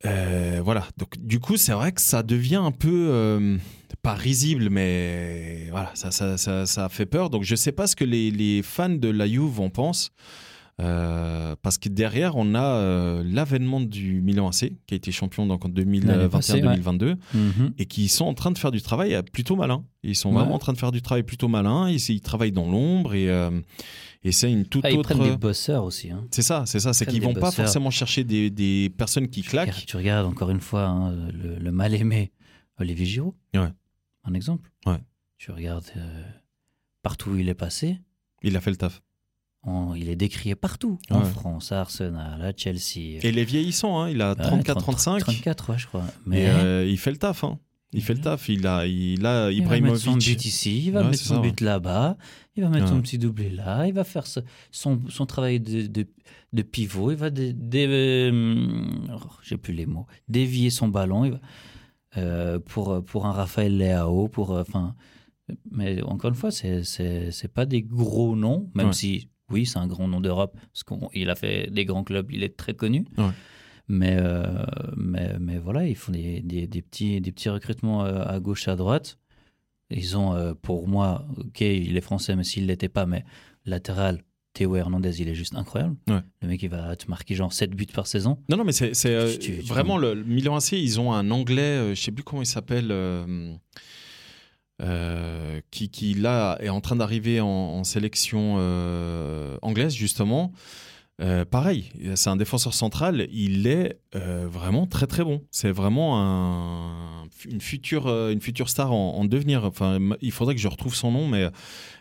Euh, 0.05 0.61
voilà. 0.63 0.87
Donc, 0.97 1.17
du 1.17 1.39
coup, 1.39 1.57
c'est 1.57 1.71
vrai 1.71 1.91
que 1.91 2.01
ça 2.01 2.21
devient 2.21 2.61
un 2.63 2.71
peu 2.71 3.59
pas 4.01 4.13
risible, 4.13 4.69
mais 4.69 5.67
voilà, 5.71 5.89
ça, 5.95 6.11
ça, 6.11 6.37
ça, 6.37 6.67
ça, 6.67 6.89
fait 6.89 7.07
peur. 7.07 7.31
Donc, 7.31 7.43
je 7.43 7.55
sais 7.55 7.71
pas 7.71 7.87
ce 7.87 7.95
que 7.95 8.03
les, 8.03 8.29
les 8.29 8.61
fans 8.61 8.89
de 8.89 9.09
la 9.09 9.27
Juve 9.27 9.59
en 9.59 9.71
pensent. 9.71 10.11
Euh, 10.81 11.55
parce 11.61 11.77
que 11.77 11.87
derrière, 11.87 12.35
on 12.35 12.53
a 12.53 12.63
euh, 12.63 13.23
l'avènement 13.25 13.79
du 13.79 14.21
Milan 14.21 14.49
AC, 14.49 14.73
qui 14.85 14.93
a 14.93 14.95
été 14.95 15.11
champion 15.11 15.45
donc 15.45 15.63
en 15.63 15.69
2021-2022, 15.69 17.15
mhm. 17.33 17.73
et 17.77 17.85
qui 17.85 18.09
sont 18.09 18.25
en 18.25 18.33
train 18.33 18.51
de 18.51 18.57
faire 18.57 18.71
du 18.71 18.81
travail 18.81 19.15
euh, 19.15 19.21
plutôt 19.21 19.55
malin. 19.55 19.85
Ils 20.03 20.15
sont 20.15 20.33
vraiment 20.33 20.55
en 20.55 20.59
train 20.59 20.73
de 20.73 20.77
faire 20.77 20.91
du 20.91 21.01
travail 21.01 21.23
plutôt 21.23 21.47
malin. 21.47 21.89
Ils, 21.89 21.99
ils 22.09 22.21
travaillent 22.21 22.51
dans 22.51 22.69
l'ombre 22.69 23.15
et, 23.15 23.27
et 24.23 24.31
c'est 24.31 24.51
une 24.51 24.65
toute 24.65 24.85
ah, 24.85 24.91
ils 24.91 24.97
autre. 24.97 25.11
Ils 25.11 25.17
prennent 25.17 25.31
des 25.31 25.37
bosseurs 25.37 25.83
aussi. 25.83 26.11
Hein. 26.11 26.25
C'est 26.29 26.43
ça, 26.43 26.63
c'est 26.67 26.79
ça. 26.79 26.93
C'est 26.93 27.05
qu'ils 27.05 27.23
vont 27.23 27.33
pas 27.33 27.51
forcément 27.51 27.89
chercher 27.89 28.23
des, 28.23 28.51
des, 28.51 28.91
personnes 28.95 29.29
qui 29.29 29.41
claquent. 29.41 29.85
Tu 29.87 29.97
regardes 29.97 30.27
encore 30.27 30.51
une 30.51 30.59
fois 30.59 30.83
hein, 30.85 31.15
le, 31.33 31.71
mal 31.71 31.95
aimé 31.95 32.33
Olivier 32.79 33.05
Giroud. 33.05 33.33
Ouais. 33.55 33.71
Un 34.25 34.33
exemple. 34.33 34.69
Ouais. 34.85 34.99
Tu 35.37 35.51
regardes 35.51 35.91
partout 37.01 37.31
où 37.31 37.37
il 37.37 37.49
est 37.49 37.55
passé. 37.55 37.99
Il 38.43 38.55
a 38.57 38.61
fait 38.61 38.69
le 38.69 38.77
taf 38.77 39.01
il 39.95 40.09
est 40.09 40.15
décrié 40.15 40.55
partout, 40.55 40.99
en 41.09 41.23
France, 41.23 41.71
à 41.71 41.81
Arsenal, 41.81 42.41
à 42.41 42.53
Chelsea. 42.55 43.19
Et 43.21 43.29
il 43.29 43.39
est 43.39 43.45
vieillissant, 43.45 43.99
hein, 43.99 44.09
il 44.09 44.21
a 44.21 44.35
34-35. 44.35 45.19
34, 45.19 45.71
ouais, 45.71 45.77
je 45.77 45.87
crois. 45.87 46.03
Mais 46.25 46.47
euh, 46.47 46.85
il 46.87 46.97
fait 46.97 47.11
le 47.11 47.17
taf. 47.17 47.43
Hein. 47.43 47.57
Il 47.91 48.03
fait 48.03 48.13
le 48.13 48.21
taf. 48.21 48.47
Il 48.49 48.67
a, 48.67 48.85
il 48.85 49.25
a 49.25 49.51
Ibrahimovic. 49.51 49.73
Il 49.77 49.81
va 49.81 49.91
mettre 49.91 50.03
son 50.03 50.17
but 50.17 50.45
ici, 50.45 50.85
il 50.85 50.91
va 50.91 51.03
mettre 51.03 51.23
son 51.23 51.41
but 51.41 51.61
là-bas, 51.61 52.17
il 52.55 52.63
va 52.63 52.69
mettre 52.69 52.89
son 52.89 53.01
petit 53.01 53.17
doublé 53.17 53.49
là, 53.49 53.87
il 53.87 53.93
va 53.93 54.03
faire 54.03 54.25
son, 54.27 55.01
son 55.09 55.25
travail 55.25 55.59
de, 55.59 55.87
de, 56.53 56.61
pivot, 56.61 57.11
il 57.11 57.17
va. 57.17 57.29
Dé, 57.31 57.55
euh, 57.73 58.85
oh, 59.13 59.29
j'ai 59.41 59.57
plus 59.57 59.73
les 59.73 59.85
mots. 59.85 60.05
Dévier 60.27 60.69
son 60.69 60.89
ballon 60.89 61.25
il 61.25 61.31
va, 61.31 61.39
euh, 62.17 62.59
pour, 62.59 63.03
pour 63.03 63.25
un 63.25 63.31
Raphaël 63.31 63.77
Leao. 63.77 64.27
Pour, 64.27 64.51
enfin, 64.51 64.95
mais 65.71 66.03
encore 66.03 66.29
une 66.29 66.35
fois, 66.35 66.51
c'est 66.51 66.83
c'est 66.83 67.51
pas 67.51 67.65
des 67.65 67.81
gros 67.81 68.35
noms, 68.35 68.69
même 68.75 68.93
si 68.93 69.29
oui, 69.51 69.65
c'est 69.65 69.79
un 69.79 69.87
grand 69.87 70.07
nom 70.07 70.21
d'Europe, 70.21 70.57
parce 70.73 70.83
qu'il 70.83 71.29
a 71.29 71.35
fait 71.35 71.69
des 71.71 71.85
grands 71.85 72.03
clubs, 72.03 72.31
il 72.31 72.43
est 72.43 72.57
très 72.57 72.73
connu. 72.73 73.05
Mais, 73.87 74.17
euh, 74.19 74.43
mais, 74.97 75.35
mais, 75.39 75.59
voilà, 75.59 75.87
ils 75.87 75.95
font 75.95 76.11
des, 76.11 76.41
des, 76.41 76.81
petits, 76.81 77.21
des 77.21 77.31
petits 77.31 77.49
recrutements 77.49 78.03
euh, 78.03 78.23
à 78.25 78.39
gauche, 78.39 78.67
à 78.67 78.75
droite. 78.75 79.19
Ils 79.91 80.17
ont, 80.17 80.33
euh, 80.33 80.53
pour 80.59 80.87
moi, 80.87 81.27
ok, 81.37 81.61
il 81.61 81.95
est 81.95 82.01
français, 82.01 82.35
mais 82.35 82.43
s'il 82.43 82.63
ne 82.63 82.69
l'était 82.69 82.89
pas, 82.89 83.05
mais 83.05 83.23
latéral, 83.65 84.23
Théo 84.53 84.75
Hernandez, 84.75 85.21
il 85.21 85.27
est 85.27 85.35
juste 85.35 85.55
incroyable. 85.55 85.97
Le 86.07 86.47
mec, 86.47 86.63
il 86.63 86.69
va 86.69 86.95
te 86.95 87.07
marquer 87.07 87.35
genre 87.35 87.53
7 87.53 87.71
buts 87.71 87.85
par 87.93 88.07
saison. 88.07 88.39
Non, 88.49 88.57
non, 88.57 88.63
mais 88.63 88.71
c'est 88.71 89.21
vraiment 89.61 89.97
le, 89.97 90.15
Milan 90.15 90.55
AC, 90.55 90.71
ils 90.71 90.99
ont 90.99 91.13
un 91.13 91.29
anglais, 91.29 91.93
je 91.93 92.01
sais 92.01 92.11
plus 92.11 92.23
comment 92.23 92.41
il 92.41 92.47
s'appelle. 92.47 92.87
Euh, 94.81 95.61
qui, 95.71 95.89
qui, 95.89 96.15
là 96.15 96.57
est 96.59 96.67
en 96.67 96.81
train 96.81 96.97
d'arriver 96.97 97.39
en, 97.39 97.83
sélection 97.85 98.55
euh, 98.57 99.57
anglaise 99.61 99.93
justement. 99.93 100.51
Euh, 101.21 101.45
pareil, 101.45 101.93
c'est 102.15 102.29
un 102.29 102.35
défenseur 102.35 102.73
central, 102.73 103.25
il 103.31 103.67
est 103.67 104.01
vraiment 104.13 104.85
très 104.85 105.07
très 105.07 105.23
bon. 105.23 105.41
C'est 105.49 105.71
vraiment 105.71 106.19
un, 106.21 107.23
une, 107.49 107.61
future, 107.61 108.07
une 108.07 108.41
future 108.41 108.67
star 108.67 108.91
en, 108.91 109.23
devenir. 109.23 109.63
Enfin, 109.63 109.97
il 110.19 110.31
faudrait 110.33 110.55
que 110.55 110.61
je 110.61 110.67
retrouve 110.67 110.93
son 110.93 111.11
nom, 111.11 111.25
mais, 111.25 111.49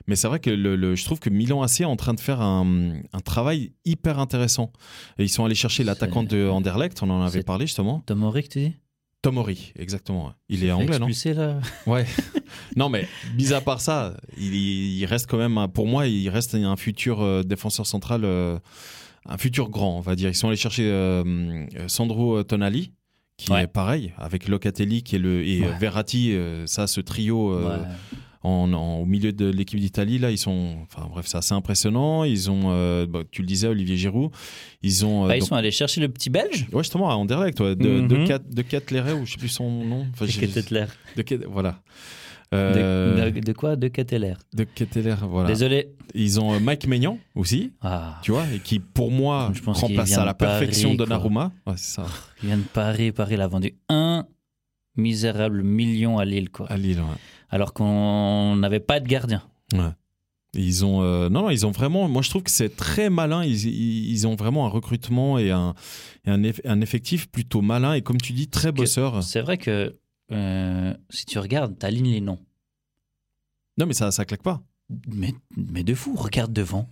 mais 0.09 0.17
c'est 0.17 0.27
vrai 0.27 0.41
que 0.41 0.51
le, 0.51 0.97
je 0.97 1.05
trouve 1.05 1.21
que 1.21 1.31
Milan 1.31 1.63
AC 1.63 1.83
est 1.83 1.85
en 1.85 1.95
train 1.95 2.15
de 2.15 2.21
faire 2.21 2.41
un, 2.41 2.95
un 3.13 3.21
travail 3.21 3.71
hyper 3.85 4.19
intéressant. 4.19 4.73
Et 5.19 5.23
ils 5.23 5.29
sont 5.29 5.45
allés 5.45 5.55
chercher 5.55 5.85
l'attaquant 5.85 6.25
de 6.25 6.49
Anderlecht, 6.49 7.01
on 7.05 7.11
en 7.11 7.23
avait 7.23 7.45
parlé 7.45 7.67
justement. 7.67 8.01
Tomoric, 8.01 8.49
tu 8.49 8.59
dis? 8.59 8.75
Tomori, 9.25 9.73
exactement. 9.79 10.35
Il 10.51 10.65
est 10.65 10.71
anglais, 10.71 10.99
non 10.99 11.09
là. 11.09 11.59
Ouais. 11.87 12.05
non, 12.77 12.91
mais 12.91 13.09
mis 13.35 13.55
à 13.55 13.63
part 13.63 13.81
ça, 13.81 14.15
il, 14.37 15.03
reste 15.07 15.31
quand 15.31 15.39
même, 15.39 15.67
pour 15.73 15.87
moi, 15.87 16.07
il 16.07 16.29
reste 16.29 16.55
un 16.55 16.77
futur 16.77 17.23
euh, 17.23 17.43
défenseur 17.43 17.87
central, 17.87 18.27
euh, 18.27 18.59
un 19.25 19.39
futur 19.39 19.71
grand, 19.71 19.97
on 19.97 20.01
va 20.01 20.15
dire. 20.15 20.29
Ils 20.29 20.35
sont 20.35 20.49
allés 20.49 20.59
chercher 20.59 20.85
euh, 20.85 21.65
Sandro 21.89 22.43
Tonali, 22.43 22.93
qui 23.39 23.51
est 23.55 23.67
pareil, 23.67 24.13
avec 24.19 24.47
Locatelli 24.47 25.03
qui 25.03 25.17
est 25.17 25.21
le, 25.21 25.43
et 25.43 25.63
Verratti, 25.81 26.37
ça, 26.67 26.87
ce 26.87 27.01
trio 27.01 27.59
au 28.45 29.05
milieu 29.07 29.33
de 29.33 29.47
l'équipe 29.47 29.81
d'Italie, 29.81 30.19
là, 30.19 30.31
ils 30.31 30.39
sont. 30.39 30.77
Enfin, 30.83 31.09
bref, 31.11 31.27
c'est 31.27 31.39
assez 31.39 31.55
impressionnant. 31.55 32.25
Ils 32.25 32.51
ont. 32.51 32.65
Euh, 32.67 33.07
bah, 33.07 33.21
tu 33.31 33.43
le 33.43 33.47
disais, 33.47 33.69
Olivier 33.69 33.97
Giroud. 33.97 34.31
Ils 34.83 35.05
ont. 35.07 35.25
Euh, 35.25 35.29
bah, 35.29 35.37
ils 35.37 35.45
sont 35.45 35.55
allés 35.55 35.71
chercher 35.71 36.01
le 36.01 36.09
petit 36.09 36.31
belge 36.31 36.67
Ouais, 36.73 36.83
justement, 36.83 37.11
à 37.11 37.15
Anderlecht, 37.15 37.61
de, 37.61 37.75
de, 37.75 37.89
mhm. 38.01 38.09
de, 38.09 39.13
ou 39.15 39.27
je 39.27 39.33
sais 39.33 39.39
plus 39.39 39.49
son 39.49 39.71
nom. 39.85 40.07
Enfin, 40.13 40.27
de 40.27 41.23
De 41.23 41.47
Voilà. 41.47 41.81
Euh, 42.53 43.31
de, 43.31 43.53
quoi? 43.53 43.75
De 43.75 43.89
Ketteler. 43.89 44.35
De 44.55 44.65
Ketteler, 44.65 45.17
voilà. 45.23 45.49
Désolé. 45.49 45.89
Ils 46.15 46.39
ont 46.39 46.61
Mike 46.61 46.87
Maignan 46.87 47.19
aussi, 47.35 47.73
ah. 47.81 48.21
tu 48.23 48.31
vois, 48.31 48.45
et 48.55 48.61
qui 48.61 48.79
pour 48.79 49.11
moi 49.11 49.51
je 49.53 49.61
pense 49.61 49.81
remplace 49.81 50.17
à 50.17 50.25
la 50.25 50.35
perfection 50.35 50.95
Donnarumma. 50.95 51.51
Ouais, 51.67 51.75
ça. 51.77 52.07
Il 52.43 52.49
vient 52.49 52.59
de 52.59 52.63
Paris, 52.63 53.11
Paris 53.11 53.37
l'a 53.37 53.49
vendu 53.49 53.75
un 53.89 54.27
misérable 54.97 55.65
million 55.65 56.19
à 56.19 56.25
Lille, 56.25 56.51
quoi. 56.51 56.71
À 56.71 56.77
Lille, 56.77 57.01
ouais 57.01 57.19
alors 57.55 57.73
qu'on 57.73 58.57
n'avait 58.57 58.81
pas 58.81 58.99
de 58.99 59.07
gardien. 59.07 59.41
Ouais. 59.73 59.93
Ils 60.55 60.85
ont 60.85 61.03
euh, 61.03 61.29
non, 61.29 61.43
non, 61.43 61.51
ils 61.51 61.65
ont 61.67 61.71
vraiment. 61.71 62.09
Moi, 62.09 62.21
je 62.21 62.29
trouve 62.31 62.43
que 62.43 62.51
c'est 62.51 62.75
très 62.75 63.11
malin. 63.11 63.45
Ils, 63.45 63.67
ils, 63.67 64.27
ont 64.27 64.35
vraiment 64.35 64.67
un 64.67 64.69
recrutement 64.69 65.39
et 65.39 65.53
un, 65.53 65.75
un, 66.27 66.43
un, 66.65 66.81
effectif 66.81 67.29
plutôt 67.29 67.61
malin 67.61 67.95
et 67.95 68.03
comme 68.03 68.21
tu 68.21 68.33
dis 68.33 68.49
très 68.49 68.73
bosseur. 68.73 69.23
C'est 69.23 69.41
vrai 69.41 69.57
que 69.57 69.97
euh, 70.33 70.95
si 71.11 71.27
tu 71.27 71.39
regardes, 71.39 71.79
tu 71.79 71.87
alignes 71.87 72.11
les 72.11 72.21
noms. 72.21 72.41
Non, 73.79 73.87
mais 73.87 73.95
ça, 73.95 74.11
ça 74.11 74.25
claque 74.25 74.43
pas. 74.43 74.61
Mais, 75.07 75.33
mais 75.57 75.85
de 75.85 75.95
fou, 75.95 76.17
regarde 76.17 76.53
devant. 76.53 76.89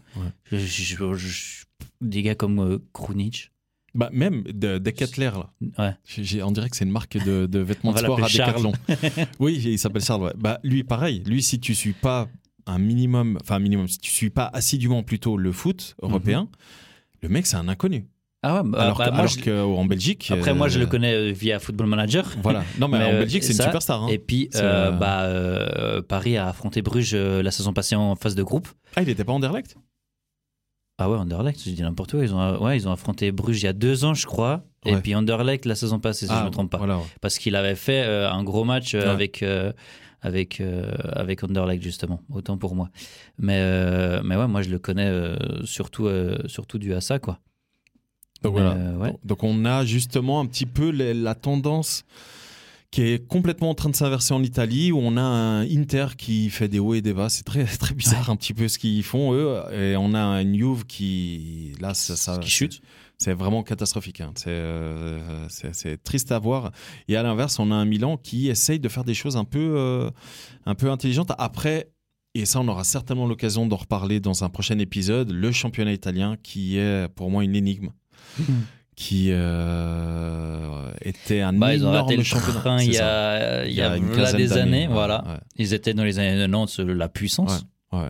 des 2.01 2.23
gars 2.23 2.37
comme 2.37 2.61
euh, 2.61 2.79
Krunic, 2.93 3.52
bah, 3.95 4.11
même 4.13 4.43
de, 4.45 4.79
Decathlon, 4.79 5.33
là. 5.39 5.51
Ouais. 5.79 6.43
on 6.43 6.51
dirait 6.51 6.71
que 6.71 6.77
c'est 6.77 6.85
une 6.85 6.91
marque 6.91 7.19
de, 7.25 7.47
de 7.47 7.59
vêtements 7.61 7.93
de 7.93 7.99
sport 7.99 8.25
à 8.25 8.29
Decathlon. 8.29 8.73
oui, 9.39 9.61
il 9.65 9.79
s'appelle 9.79 10.03
Charles. 10.03 10.23
Ouais. 10.23 10.33
Bah, 10.37 10.61
lui, 10.63 10.83
pareil. 10.83 11.23
Lui, 11.27 11.43
si 11.43 11.61
tu 11.61 11.75
suis 11.75 11.93
pas 11.93 12.29
un 12.67 12.79
minimum, 12.79 13.39
enfin 13.41 13.57
un 13.57 13.61
minimum, 13.61 13.89
si 13.89 13.99
tu 13.99 14.11
suis 14.11 14.31
pas 14.31 14.51
assidûment 14.53 15.03
plutôt 15.03 15.37
le 15.37 15.53
foot 15.53 15.97
européen, 16.01 16.43
mhm. 16.43 16.49
le 17.23 17.29
mec, 17.29 17.47
c'est 17.47 17.57
un 17.57 17.69
inconnu. 17.69 18.07
Ah 18.45 18.57
ouais, 18.57 18.69
bah, 18.69 18.83
alors, 18.83 18.99
bah, 18.99 19.27
qu'en 19.45 19.85
Belgique. 19.85 20.33
Après, 20.33 20.53
moi, 20.53 20.69
je 20.69 20.81
le 20.81 20.87
euh, 20.87 20.89
connais 20.89 21.15
euh, 21.15 21.33
via 21.33 21.61
Football 21.61 21.87
Manager. 21.87 22.29
Voilà. 22.43 22.65
Non, 22.79 22.89
mais, 22.89 22.97
en 23.05 23.13
Belgique, 23.13 23.45
c'est 23.45 23.53
une 23.53 23.63
superstar. 23.63 24.03
Hein. 24.03 24.09
Et 24.09 24.19
puis, 24.19 24.51
euh, 24.57 24.91
bah, 24.91 26.03
Paris 26.09 26.37
a 26.37 26.49
affronté 26.49 26.83
Bruges 26.83 27.15
la 27.15 27.51
saison 27.51 27.73
passée 27.73 27.95
en 27.95 28.17
phase 28.17 28.35
de 28.35 28.43
groupe. 28.43 28.69
Ah, 28.97 29.03
il 29.03 29.09
n'était 29.09 29.25
pas 29.25 29.33
en 29.33 29.37
Anderlecht 29.37 29.77
ah 30.99 31.11
ouais, 31.11 31.17
Anderlecht, 31.17 31.61
je 31.65 31.71
dis 31.71 31.83
n'importe 31.83 32.13
quoi. 32.13 32.25
Ils 32.25 32.35
ont, 32.35 32.63
ouais, 32.63 32.77
ils 32.77 32.87
ont 32.87 32.93
affronté 32.93 33.33
Bruges 33.33 33.63
il 33.63 33.65
y 33.65 33.69
a 33.69 33.73
deux 33.73 34.05
ans, 34.05 34.15
je 34.15 34.27
crois. 34.27 34.63
Et 34.85 34.97
puis 34.97 35.15
Anderlecht 35.15 35.65
la 35.65 35.75
saison 35.75 36.01
passée, 36.01 36.27
si 36.27 36.33
je 36.33 36.37
ne 36.37 36.43
ah, 36.43 36.47
me 36.47 36.51
trompe 36.51 36.71
pas. 36.71 36.81
Parce 37.21 37.39
qu'il 37.39 37.57
avait 37.57 37.77
fait 37.77 38.03
euh, 38.05 38.31
un 38.31 38.43
gros 38.43 38.65
match 38.65 38.95
euh, 38.95 39.11
avec, 39.11 39.43
euh, 39.43 39.73
avec, 40.21 40.63
avec 41.13 41.43
Underleg, 41.45 41.83
justement, 41.83 42.21
autant 42.31 42.59
pour 42.59 42.75
moi. 42.75 42.91
Mais, 43.39 44.23
mais 44.23 44.37
ouais, 44.37 44.49
moi, 44.49 44.63
je 44.63 44.71
le 44.71 44.79
connais 44.79 45.11
surtout, 45.65 46.09
surtout 46.47 46.79
dû 46.79 46.95
à 46.95 47.01
ça, 47.01 47.19
quoi. 47.19 47.39
Donc, 48.43 48.53
voilà. 48.53 48.77
Donc, 49.25 49.45
on 49.45 49.65
a 49.65 49.85
justement 49.85 50.41
un 50.41 50.47
petit 50.47 50.67
peu 50.67 50.91
la 50.91 51.35
tendance 51.35 52.05
qui 52.93 53.01
est 53.01 53.27
complètement 53.27 53.71
en 53.71 53.75
train 53.75 53.89
de 53.89 53.97
s'inverser 53.97 54.35
en 54.35 54.43
Italie, 54.43 54.93
où 54.93 54.99
on 54.99 55.17
a 55.17 55.23
un 55.23 55.63
Inter 55.63 56.09
qui 56.17 56.51
fait 56.51 56.69
des 56.69 56.79
hauts 56.79 56.93
et 56.93 57.01
des 57.01 57.15
bas. 57.15 57.31
C'est 57.31 57.43
très, 57.43 57.65
très 57.79 57.95
bizarre 57.95 58.29
un 58.31 58.37
petit 58.37 58.53
peu 58.53 58.69
ce 58.69 58.79
qu'ils 58.79 59.03
font, 59.03 59.33
eux. 59.33 59.61
Et 59.73 59.97
on 59.97 60.13
a 60.13 60.21
un 60.21 60.55
Juve 60.55 60.85
qui, 60.85 61.73
là, 61.81 61.95
ça, 61.95 62.39
qui 62.39 62.51
chute. 62.51 62.83
C'est 63.17 63.33
vraiment 63.33 63.63
catastrophique. 63.63 64.21
Hein. 64.21 64.35
Euh, 64.47 65.47
c'est 65.49 66.03
triste 66.03 66.33
à 66.33 66.39
voir. 66.39 66.71
Et 67.09 67.17
à 67.17 67.23
l'inverse, 67.23 67.59
on 67.59 67.71
a 67.71 67.75
un 67.75 67.87
Milan 67.87 68.19
qui 68.19 68.51
essaye 68.51 68.79
de 68.79 68.89
faire 68.91 69.05
des 69.05 69.15
choses 69.15 69.39
un 69.39 69.45
peu, 69.45 69.75
euh, 69.79 70.11
un 70.67 70.75
peu 70.75 70.91
intelligentes. 70.91 71.33
Après, 71.39 71.91
et 72.35 72.45
ça, 72.45 72.61
on 72.61 72.69
aura 72.69 72.85
certainement 72.85 73.27
l'occasion 73.27 73.67
d'en 73.67 73.77
reparler 73.77 74.21
dans 74.21 74.45
un 74.45 74.51
prochain 74.51 74.79
épisode, 74.79 75.31
le 75.31 75.51
championnat 75.51 75.93
italien 75.93 76.37
qui 76.43 76.77
est 76.77 77.09
pour 77.15 77.31
moi 77.31 77.43
une 77.43 77.57
énigme. 77.57 77.91
Qui 78.95 79.29
euh, 79.31 80.91
était 81.01 81.41
un 81.41 81.53
bah, 81.53 81.75
ils 81.75 81.85
ont 81.85 81.91
raté 81.91 82.17
le 82.17 82.23
championnat. 82.23 82.83
il 82.83 82.93
y 82.93 82.99
a, 82.99 83.65
il 83.65 83.75
y 83.75 83.81
a, 83.81 83.99
des 84.33 84.53
années, 84.53 84.87
voilà. 84.87 85.41
Ils 85.57 85.75
étaient 85.75 85.95
dans 85.95 86.05
les 86.05 86.19
années 86.19 86.39
90 86.39 86.79
la 86.81 87.09
puissance. 87.09 87.65
Ouais, 87.93 88.09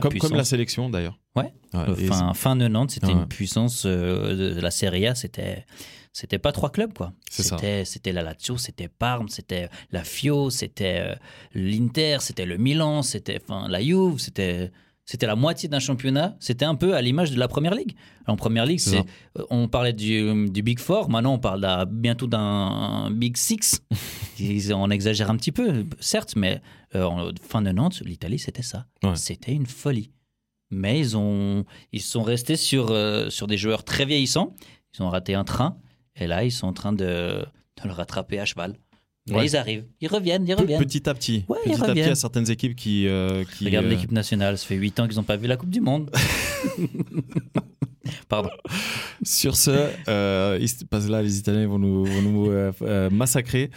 comme, 0.00 0.18
comme 0.18 0.36
la 0.36 0.44
sélection 0.44 0.90
d'ailleurs. 0.90 1.18
Ouais. 1.36 1.52
fin, 1.72 2.32
fin 2.34 2.58
90, 2.58 2.94
c'était 2.94 3.12
une 3.12 3.28
puissance 3.28 3.84
euh, 3.86 4.54
de 4.54 4.60
la 4.60 4.70
Serie 4.70 5.06
A, 5.06 5.14
c'était 5.14 5.66
c'était 6.12 6.38
pas 6.38 6.52
trois 6.52 6.70
clubs 6.70 6.94
quoi. 6.94 7.12
C'était 7.30 7.84
c'était 7.84 8.12
la 8.12 8.22
Lazio, 8.22 8.56
c'était 8.56 8.88
Parme, 8.88 9.28
c'était 9.28 9.68
la 9.92 10.02
Fio, 10.02 10.48
c'était 10.48 11.00
euh, 11.00 11.14
l'Inter, 11.52 12.18
c'était 12.20 12.46
le 12.46 12.56
Milan, 12.56 13.02
c'était 13.02 13.38
enfin 13.42 13.68
la 13.68 13.82
Juve, 13.82 14.18
c'était 14.18 14.72
c'était 15.06 15.26
la 15.26 15.36
moitié 15.36 15.68
d'un 15.68 15.78
championnat. 15.78 16.36
C'était 16.40 16.64
un 16.64 16.74
peu 16.74 16.96
à 16.96 17.00
l'image 17.00 17.30
de 17.30 17.38
la 17.38 17.46
première 17.46 17.76
ligue. 17.76 17.94
En 18.26 18.34
première 18.36 18.66
ligue, 18.66 18.80
c'est, 18.80 19.04
euh, 19.38 19.44
on 19.50 19.68
parlait 19.68 19.92
du, 19.92 20.50
Big 20.50 20.80
Four. 20.80 21.08
Maintenant, 21.08 21.34
on 21.34 21.38
parle 21.38 21.86
bientôt 21.88 22.26
d'un 22.26 23.08
Big 23.12 23.36
Six. 23.36 23.80
on 24.74 24.90
exagère 24.90 25.30
un 25.30 25.36
petit 25.36 25.52
peu, 25.52 25.86
certes, 26.00 26.34
mais 26.34 26.60
euh, 26.96 27.04
en 27.04 27.30
fin 27.40 27.62
de 27.62 27.70
Nantes, 27.70 28.02
l'Italie, 28.04 28.40
c'était 28.40 28.62
ça. 28.62 28.86
C'était 29.14 29.52
une 29.52 29.66
folie. 29.66 30.10
Mais 30.70 30.98
ils, 30.98 31.16
ont, 31.16 31.64
ils 31.92 32.02
sont 32.02 32.24
restés 32.24 32.56
sur, 32.56 32.90
euh, 32.90 33.30
sur 33.30 33.46
des 33.46 33.56
joueurs 33.56 33.84
très 33.84 34.04
vieillissants. 34.04 34.56
Ils 34.98 35.04
ont 35.04 35.08
raté 35.08 35.34
un 35.34 35.44
train. 35.44 35.78
Et 36.16 36.26
là, 36.26 36.42
ils 36.42 36.50
sont 36.50 36.66
en 36.66 36.72
train 36.72 36.92
de, 36.92 37.46
de 37.76 37.84
le 37.84 37.92
rattraper 37.92 38.40
à 38.40 38.44
cheval 38.44 38.76
ils 39.26 39.56
arrivent, 39.56 39.84
ils 40.00 40.08
reviennent, 40.08 40.46
ils 40.46 40.54
reviennent. 40.54 40.80
Petit 40.80 41.08
à 41.08 41.14
petit. 41.14 41.44
petit 41.46 41.72
à 41.72 41.86
petit, 41.86 41.98
il 41.98 41.98
y 41.98 42.02
a 42.02 42.14
certaines 42.14 42.50
équipes 42.50 42.76
qui. 42.76 43.08
Euh, 43.08 43.44
qui 43.44 43.64
Regarde 43.66 43.86
euh, 43.86 43.90
l'équipe 43.90 44.12
nationale, 44.12 44.56
ça 44.58 44.66
fait 44.66 44.76
8 44.76 45.00
ans 45.00 45.08
qu'ils 45.08 45.16
n'ont 45.16 45.24
pas 45.24 45.36
vu 45.36 45.46
la 45.46 45.56
Coupe 45.56 45.70
du 45.70 45.80
Monde. 45.80 46.10
Pardon. 48.28 48.50
Sur 49.22 49.56
ce, 49.56 49.88
euh, 50.08 50.58
là, 51.08 51.22
les 51.22 51.38
Italiens 51.38 51.66
vont 51.66 51.78
nous, 51.78 52.04
vont 52.04 52.22
nous 52.22 52.50
euh, 52.50 53.10
massacrer. 53.10 53.70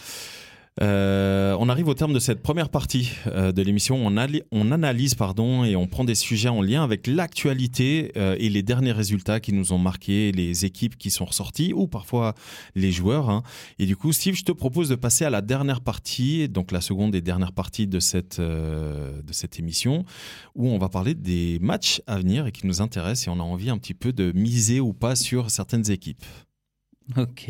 Euh, 0.82 1.55
on 1.59 1.67
arrive 1.67 1.88
au 1.88 1.93
terme 1.93 2.13
de 2.13 2.19
cette 2.19 2.41
première 2.41 2.69
partie 2.69 3.11
euh, 3.27 3.51
de 3.51 3.61
l'émission. 3.61 3.95
On, 4.05 4.15
on, 4.51 4.71
analyse 4.71 5.15
pardon, 5.15 5.63
et 5.63 5.75
on 5.75 5.88
prend 5.88 6.03
des 6.03 6.15
sujets 6.15 6.49
en 6.49 6.61
lien 6.61 6.84
avec 6.84 7.07
l'actualité 7.07 8.11
euh, 8.15 8.36
et 8.39 8.49
les 8.49 8.63
derniers 8.63 8.91
résultats 8.91 9.39
qui 9.39 9.51
nous 9.51 9.73
ont 9.73 9.77
marqué, 9.77 10.32
les 10.32 10.65
équipes 10.65 10.97
qui 10.97 11.11
sont 11.11 11.25
ressorties 11.25 11.73
ou 11.73 11.88
parfois 11.88 12.34
les 12.75 12.91
joueurs. 12.91 13.30
Hein. 13.30 13.43
Et 13.77 13.86
du 13.86 13.95
coup, 13.95 14.13
Steve, 14.13 14.36
je 14.36 14.43
te 14.43 14.51
propose 14.51 14.89
de 14.89 14.95
passer 14.95 15.25
à 15.25 15.30
la 15.30 15.41
dernière 15.41 15.82
partie, 15.82 16.47
donc 16.47 16.71
la 16.71 16.82
seconde 16.82 17.13
et 17.15 17.21
dernière 17.21 17.51
partie 17.51 17.88
de 17.88 17.99
cette, 17.99 18.39
de 18.39 19.34
cette 19.34 19.59
émission, 19.59 20.05
où 20.55 20.69
on 20.69 20.77
va 20.77 20.89
parler 20.89 21.13
des 21.13 21.59
matchs 21.59 22.01
à 22.07 22.17
venir 22.17 22.47
et 22.47 22.51
qui 22.51 22.67
nous 22.67 22.82
intéressent 22.82 23.27
et 23.27 23.30
on 23.30 23.39
a 23.41 23.43
envie 23.43 23.69
un 23.69 23.77
petit 23.77 23.93
peu 23.93 24.13
de 24.13 24.32
miser 24.34 24.80
ou 24.80 24.93
pas 24.93 25.15
sur 25.15 25.49
certaines 25.49 25.89
équipes. 25.91 26.25
Ok. 27.17 27.49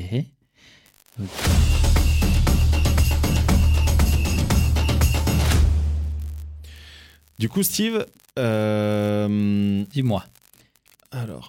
Du 7.39 7.47
coup, 7.47 7.63
Steve. 7.63 8.05
Euh, 8.37 9.85
Dis-moi. 9.93 10.25
Alors, 11.11 11.47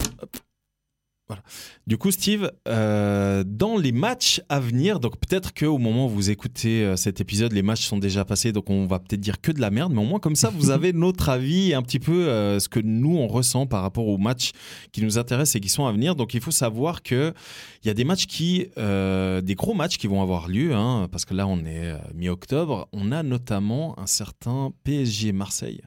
Voilà. 1.26 1.42
Du 1.88 1.98
coup, 1.98 2.12
Steve, 2.12 2.52
euh, 2.68 3.42
dans 3.44 3.76
les 3.76 3.90
matchs 3.90 4.40
à 4.48 4.60
venir, 4.60 5.00
donc 5.00 5.18
peut-être 5.18 5.52
qu'au 5.52 5.78
moment 5.78 6.06
où 6.06 6.08
vous 6.08 6.30
écoutez 6.30 6.84
euh, 6.84 6.94
cet 6.94 7.20
épisode, 7.20 7.52
les 7.52 7.62
matchs 7.62 7.86
sont 7.86 7.98
déjà 7.98 8.24
passés, 8.24 8.52
donc 8.52 8.70
on 8.70 8.86
va 8.86 9.00
peut-être 9.00 9.20
dire 9.20 9.40
que 9.40 9.50
de 9.50 9.60
la 9.60 9.70
merde, 9.70 9.92
mais 9.92 10.00
au 10.00 10.04
moins 10.04 10.20
comme 10.20 10.36
ça, 10.36 10.48
vous 10.50 10.70
avez 10.70 10.92
notre 10.92 11.28
avis 11.28 11.70
et 11.70 11.74
un 11.74 11.82
petit 11.82 11.98
peu 12.00 12.24
ce 12.60 12.68
que 12.68 12.80
nous 12.80 13.16
on 13.16 13.26
ressent 13.26 13.66
par 13.66 13.82
rapport 13.82 14.06
aux 14.06 14.18
matchs 14.18 14.52
qui 14.92 15.02
nous 15.02 15.18
intéressent 15.18 15.56
et 15.56 15.60
qui 15.60 15.68
sont 15.68 15.86
à 15.86 15.92
venir. 15.92 16.14
Donc 16.14 16.34
il 16.34 16.40
faut 16.40 16.52
savoir 16.52 17.02
que 17.02 17.34
il 17.82 17.88
y 17.88 17.90
a 17.90 17.94
des 17.94 18.04
matchs 18.04 18.26
qui, 18.26 18.66
euh, 18.76 19.40
des 19.40 19.54
gros 19.54 19.72
matchs 19.72 19.96
qui 19.96 20.06
vont 20.06 20.20
avoir 20.20 20.48
lieu, 20.48 20.74
hein, 20.74 21.08
parce 21.10 21.24
que 21.24 21.32
là 21.32 21.46
on 21.46 21.60
est 21.60 21.86
euh, 21.86 21.98
mi-octobre. 22.14 22.88
On 22.92 23.10
a 23.10 23.22
notamment 23.22 23.98
un 23.98 24.06
certain 24.06 24.70
PSG 24.84 25.32
Marseille. 25.32 25.80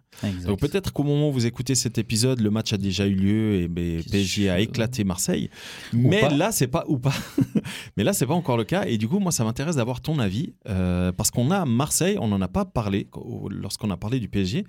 Donc 0.45 0.59
peut-être 0.59 0.91
qu'au 0.91 1.03
moment 1.03 1.29
où 1.29 1.31
vous 1.31 1.45
écoutez 1.45 1.75
cet 1.75 1.99
épisode, 1.99 2.39
le 2.39 2.49
match 2.49 2.73
a 2.73 2.77
déjà 2.77 3.05
eu 3.05 3.13
lieu 3.13 3.55
et 3.55 3.67
ben, 3.67 4.01
PSG 4.03 4.49
a 4.49 4.59
éclaté 4.59 5.03
Marseille. 5.03 5.51
Mais 5.91 6.27
là 6.29 6.51
c'est 6.51 6.67
pas 6.67 6.83
ou 6.87 6.97
pas. 6.97 7.13
Mais 7.97 8.03
là 8.03 8.13
c'est 8.13 8.25
pas 8.25 8.33
encore 8.33 8.57
le 8.57 8.63
cas. 8.63 8.85
Et 8.85 8.97
du 8.97 9.07
coup 9.07 9.19
moi 9.19 9.31
ça 9.31 9.43
m'intéresse 9.43 9.75
d'avoir 9.75 10.01
ton 10.01 10.17
avis 10.17 10.55
euh, 10.67 11.11
parce 11.11 11.29
qu'on 11.29 11.51
a 11.51 11.63
Marseille, 11.65 12.17
on 12.19 12.27
n'en 12.27 12.41
a 12.41 12.47
pas 12.47 12.65
parlé 12.65 13.07
lorsqu'on 13.51 13.91
a 13.91 13.97
parlé 13.97 14.19
du 14.19 14.29
PSG, 14.29 14.65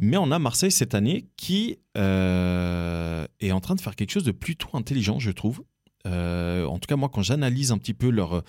mais 0.00 0.16
on 0.16 0.32
a 0.32 0.40
Marseille 0.40 0.72
cette 0.72 0.96
année 0.96 1.28
qui 1.36 1.78
est 1.94 3.52
en 3.52 3.60
train 3.60 3.76
de 3.76 3.80
faire 3.80 3.94
quelque 3.94 4.10
chose 4.10 4.24
de 4.24 4.32
plutôt 4.32 4.70
intelligent, 4.72 5.20
je 5.20 5.30
trouve. 5.30 5.62
Euh, 6.06 6.64
en 6.64 6.78
tout 6.78 6.86
cas, 6.86 6.96
moi, 6.96 7.10
quand 7.12 7.22
j'analyse 7.22 7.72
un 7.72 7.78
petit 7.78 7.94
peu 7.94 8.10
leur, 8.10 8.42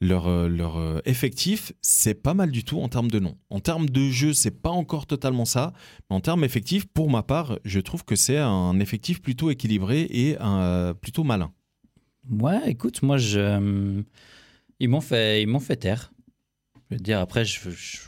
leur, 0.00 0.48
leur 0.48 0.76
euh, 0.78 1.00
effectif, 1.04 1.72
c'est 1.82 2.14
pas 2.14 2.34
mal 2.34 2.50
du 2.50 2.64
tout 2.64 2.80
en 2.80 2.88
termes 2.88 3.10
de 3.10 3.18
nom. 3.18 3.36
En 3.50 3.60
termes 3.60 3.88
de 3.88 4.10
jeu, 4.10 4.32
c'est 4.32 4.62
pas 4.62 4.70
encore 4.70 5.06
totalement 5.06 5.44
ça, 5.44 5.72
mais 6.08 6.16
en 6.16 6.20
termes 6.20 6.44
effectifs, 6.44 6.86
pour 6.86 7.10
ma 7.10 7.22
part, 7.22 7.58
je 7.64 7.80
trouve 7.80 8.04
que 8.04 8.16
c'est 8.16 8.38
un 8.38 8.78
effectif 8.80 9.20
plutôt 9.20 9.50
équilibré 9.50 10.02
et 10.10 10.36
plutôt 11.00 11.24
malin. 11.24 11.52
Ouais, 12.30 12.60
écoute, 12.66 13.02
moi, 13.02 13.18
je... 13.18 14.02
ils 14.78 14.88
m'ont 14.88 15.00
fait, 15.00 15.42
ils 15.42 15.48
m'ont 15.48 15.60
fait 15.60 15.76
taire. 15.76 16.12
Je 16.92 16.98
veux 16.98 17.02
dire, 17.02 17.20
après, 17.20 17.46
je, 17.46 17.58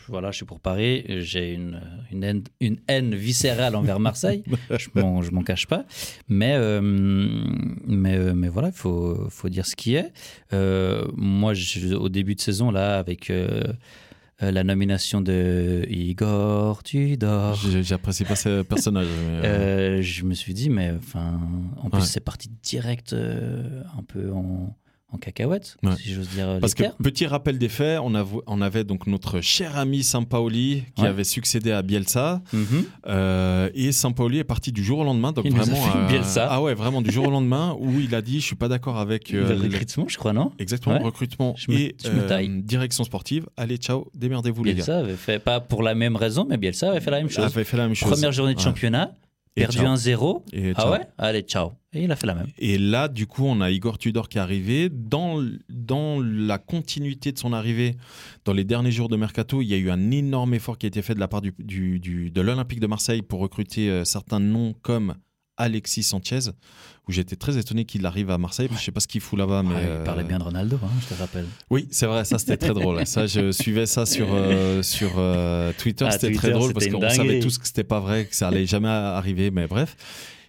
voilà, 0.08 0.30
je 0.30 0.36
suis 0.36 0.44
pour 0.44 0.60
Paris, 0.60 1.06
j'ai 1.08 1.54
une, 1.54 1.80
une, 2.12 2.22
haine, 2.22 2.44
une 2.60 2.76
haine 2.86 3.14
viscérale 3.14 3.76
envers 3.76 3.98
Marseille, 3.98 4.44
je 4.70 4.88
m'en, 4.94 5.22
m'en 5.32 5.42
cache 5.42 5.66
pas. 5.66 5.86
Mais, 6.28 6.52
euh, 6.54 6.82
mais, 6.82 8.14
euh, 8.14 8.34
mais 8.34 8.48
voilà, 8.48 8.68
il 8.68 8.74
faut, 8.74 9.26
faut 9.30 9.48
dire 9.48 9.64
ce 9.64 9.74
qui 9.74 9.94
est. 9.94 10.12
Euh, 10.52 11.06
moi, 11.16 11.54
au 11.98 12.10
début 12.10 12.34
de 12.34 12.40
saison, 12.42 12.70
là, 12.70 12.98
avec 12.98 13.32
la 14.40 14.64
nomination 14.64 15.22
de 15.22 15.86
Igor 15.88 16.82
Tudor. 16.82 17.54
J'apprécie 17.54 18.24
pas 18.24 18.36
ce 18.36 18.60
personnage. 18.60 19.06
je 19.42 20.24
me 20.24 20.34
suis 20.34 20.52
dit, 20.52 20.68
mais 20.68 20.92
enfin, 20.98 21.40
en 21.78 21.88
plus, 21.88 22.02
c'est 22.02 22.20
parti 22.20 22.50
direct 22.62 23.14
un 23.14 24.02
peu 24.02 24.30
en 24.30 24.76
en 25.14 25.18
cacahuète, 25.18 25.76
si 25.96 26.12
j'ose 26.12 26.28
dire. 26.28 26.58
Parce 26.60 26.74
que 26.74 26.84
petit 27.02 27.26
rappel 27.26 27.58
des 27.58 27.68
faits, 27.68 28.00
on, 28.02 28.12
on, 28.46 28.60
avait 28.60 28.84
donc 28.84 29.06
notre 29.06 29.40
cher 29.40 29.78
ami 29.78 30.02
Sampaoli 30.02 30.84
qui 30.96 31.06
avait 31.06 31.24
succédé 31.24 31.70
à 31.70 31.82
Bielsa, 31.82 32.42
mm 32.52 32.64
euh, 33.06 33.70
et 33.74 33.92
Sampaoli 33.92 34.38
est 34.38 34.44
parti 34.44 34.72
du 34.72 34.82
jour 34.82 35.00
au 35.00 35.04
lendemain, 35.04 35.32
donc 35.32 35.46
vraiment 35.46 35.86
euh, 35.96 36.08
Bielsa. 36.08 36.48
ah 36.50 36.62
ouais, 36.62 36.74
vraiment 36.74 37.02
du 37.02 37.10
jour 37.10 37.28
au 37.28 37.30
lendemain 37.30 37.76
où 37.78 38.00
il 38.00 38.14
a 38.14 38.22
dit 38.22 38.40
je 38.40 38.46
suis 38.46 38.56
pas 38.56 38.68
d'accord 38.68 38.98
avec 38.98 39.32
euh, 39.32 39.48
le 39.48 39.62
recrutement, 39.62 40.06
je 40.08 40.16
crois 40.16 40.32
non? 40.32 40.52
Exactement, 40.58 40.98
recrutement 40.98 41.54
et 41.68 41.94
euh, 42.06 42.60
direction 42.62 43.04
sportive. 43.04 43.46
Allez, 43.56 43.76
ciao, 43.76 44.10
démerdez-vous 44.14 44.64
les 44.64 44.72
gars. 44.72 44.76
Bielsa 44.76 44.98
avait 44.98 45.16
fait 45.16 45.38
pas 45.38 45.60
pour 45.60 45.82
la 45.82 45.94
même 45.94 46.16
raison, 46.16 46.46
mais 46.48 46.56
Bielsa 46.56 46.90
avait 46.90 47.00
fait 47.00 47.10
la 47.10 47.18
même 47.18 47.30
chose. 47.30 47.44
Avait 47.44 47.64
fait 47.64 47.76
la 47.76 47.86
même 47.86 47.94
chose. 47.94 48.10
Première 48.10 48.32
journée 48.32 48.54
de 48.54 48.60
championnat, 48.60 49.12
perdu 49.54 49.80
un 49.80 49.96
0 49.96 50.44
Ah 50.76 50.90
ouais 50.90 51.00
Allez, 51.18 51.42
ciao. 51.42 51.72
Et 51.92 52.02
il 52.04 52.12
a 52.12 52.16
fait 52.16 52.26
la 52.26 52.34
même. 52.34 52.48
Et 52.58 52.76
là, 52.76 53.08
du 53.08 53.26
coup, 53.26 53.44
on 53.46 53.60
a 53.60 53.70
Igor 53.70 53.98
Tudor 53.98 54.28
qui 54.28 54.38
est 54.38 54.40
arrivé. 54.40 54.88
Dans, 54.90 55.44
dans 55.68 56.20
la 56.20 56.58
continuité 56.58 57.30
de 57.30 57.38
son 57.38 57.52
arrivée, 57.52 57.96
dans 58.44 58.52
les 58.52 58.64
derniers 58.64 58.90
jours 58.90 59.08
de 59.08 59.16
Mercato, 59.16 59.62
il 59.62 59.66
y 59.68 59.74
a 59.74 59.76
eu 59.76 59.90
un 59.90 60.10
énorme 60.10 60.54
effort 60.54 60.76
qui 60.76 60.86
a 60.86 60.88
été 60.88 61.02
fait 61.02 61.14
de 61.14 61.20
la 61.20 61.28
part 61.28 61.40
du, 61.40 61.52
du, 61.58 62.30
de 62.30 62.40
l'Olympique 62.40 62.80
de 62.80 62.86
Marseille 62.88 63.22
pour 63.22 63.40
recruter 63.40 63.90
euh, 63.90 64.04
certains 64.04 64.40
noms 64.40 64.74
comme 64.82 65.14
Alexis 65.56 66.02
Sanchez, 66.02 66.50
où 67.08 67.12
j'étais 67.12 67.36
très 67.36 67.56
étonné 67.58 67.84
qu'il 67.84 68.04
arrive 68.06 68.30
à 68.30 68.38
Marseille. 68.38 68.68
Je 68.70 68.78
Je 68.78 68.84
sais 68.84 68.92
pas 68.92 69.00
ce 69.00 69.08
qu'il 69.08 69.20
fout 69.20 69.38
là-bas, 69.38 69.62
mais 69.62 69.74
il 69.98 70.04
parlait 70.04 70.24
bien 70.24 70.38
de 70.38 70.44
Ronaldo, 70.44 70.78
hein, 70.82 70.88
je 71.02 71.14
te 71.14 71.20
rappelle. 71.20 71.46
Oui, 71.70 71.88
c'est 71.90 72.06
vrai, 72.06 72.24
ça 72.24 72.38
c'était 72.38 72.56
très 72.56 72.74
drôle. 72.74 73.06
Ça, 73.06 73.26
je 73.26 73.52
suivais 73.62 73.86
ça 73.86 74.06
sur 74.06 74.28
euh, 74.30 74.82
sur 74.82 75.12
euh, 75.16 75.72
Twitter, 75.78 76.06
ah, 76.08 76.12
c'était 76.12 76.32
très 76.34 76.50
drôle 76.50 76.72
parce 76.72 76.88
qu'on 76.88 77.08
savait 77.08 77.40
tous 77.40 77.58
que 77.58 77.66
c'était 77.66 77.84
pas 77.84 78.00
vrai, 78.00 78.26
que 78.26 78.34
ça 78.34 78.48
allait 78.48 78.66
jamais 78.66 78.88
arriver, 78.88 79.50
mais 79.50 79.66
bref. 79.66 79.96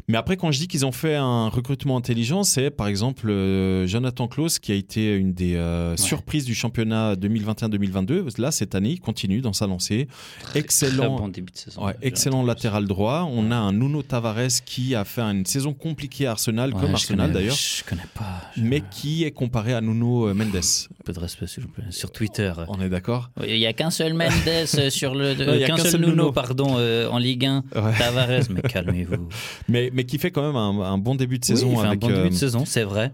Mais 0.07 0.19
après, 0.19 0.37
quand 0.37 0.51
je 0.51 0.59
dis 0.59 0.67
qu'ils 0.67 0.85
ont 0.85 0.91
fait 0.91 1.15
un 1.15 1.47
recrutement 1.47 1.97
intelligent, 1.97 2.43
c'est 2.43 2.69
par 2.69 2.87
exemple 2.87 3.27
euh, 3.27 3.87
Jonathan 3.87 4.27
Klaus 4.27 4.59
qui 4.59 4.71
a 4.71 4.75
été 4.75 5.15
une 5.15 5.33
des 5.33 5.55
euh, 5.55 5.97
surprises 5.97 6.45
du 6.45 6.53
championnat 6.53 7.15
2021-2022. 7.15 8.39
Là, 8.39 8.51
cette 8.51 8.75
année, 8.75 8.91
il 8.91 8.99
continue 8.99 9.41
dans 9.41 9.53
sa 9.53 9.65
lancée. 9.65 10.07
Excellent, 10.53 11.17
bon 11.17 11.27
début 11.29 11.51
de 11.51 11.57
saison, 11.57 11.87
excellent 12.03 12.43
latéral 12.43 12.85
droit. 12.85 13.27
On 13.31 13.49
a 13.49 13.55
un 13.55 13.73
Nuno 13.73 14.03
Tavares 14.03 14.63
qui 14.63 14.93
a 14.93 15.05
fait 15.05 15.21
une 15.21 15.45
saison 15.45 15.73
compliquée 15.73 16.27
à 16.27 16.31
Arsenal, 16.31 16.73
comme 16.73 16.93
Arsenal 16.93 17.31
d'ailleurs. 17.31 17.55
Je 17.55 17.83
connais 17.83 18.07
pas. 18.13 18.41
Mais 18.57 18.83
qui 18.91 19.23
est 19.23 19.31
comparé 19.31 19.73
à 19.73 19.81
Nuno 19.81 20.31
Mendes. 20.35 20.55
Un 20.55 21.03
peu 21.03 21.13
de 21.13 21.19
respect, 21.19 21.47
s'il 21.47 21.63
vous 21.63 21.69
plaît. 21.69 21.85
Sur 21.89 22.11
Twitter. 22.11 22.53
On 22.67 22.79
est 22.79 22.89
d'accord 22.89 23.31
Il 23.47 23.57
n'y 23.57 23.65
a 23.65 23.73
qu'un 23.73 23.89
seul 23.89 24.13
Mendes 24.13 24.67
sur 24.89 25.15
le. 25.15 25.65
qu'un 25.65 25.77
seul, 25.77 26.01
Nuno, 26.01 26.31
pardon, 26.31 26.75
en 26.75 27.17
Ligue 27.17 27.45
1. 27.47 27.63
Tavares, 27.97 28.43
mais 28.51 28.61
calmez-vous. 28.61 29.29
Mais 29.67 29.89
mais 29.95 30.03
qui 30.03 30.17
fait 30.17 30.29
quand 30.29 30.45
même 30.45 30.57
un, 30.57 30.97
bon 30.97 31.15
début 31.15 31.39
de 31.39 31.45
saison. 31.45 31.79
un 31.79 31.95
bon 31.95 32.07
début 32.07 32.29
de 32.29 32.33
euh, 32.33 32.37
saison, 32.37 32.65
c'est 32.65 32.83
vrai. 32.83 33.13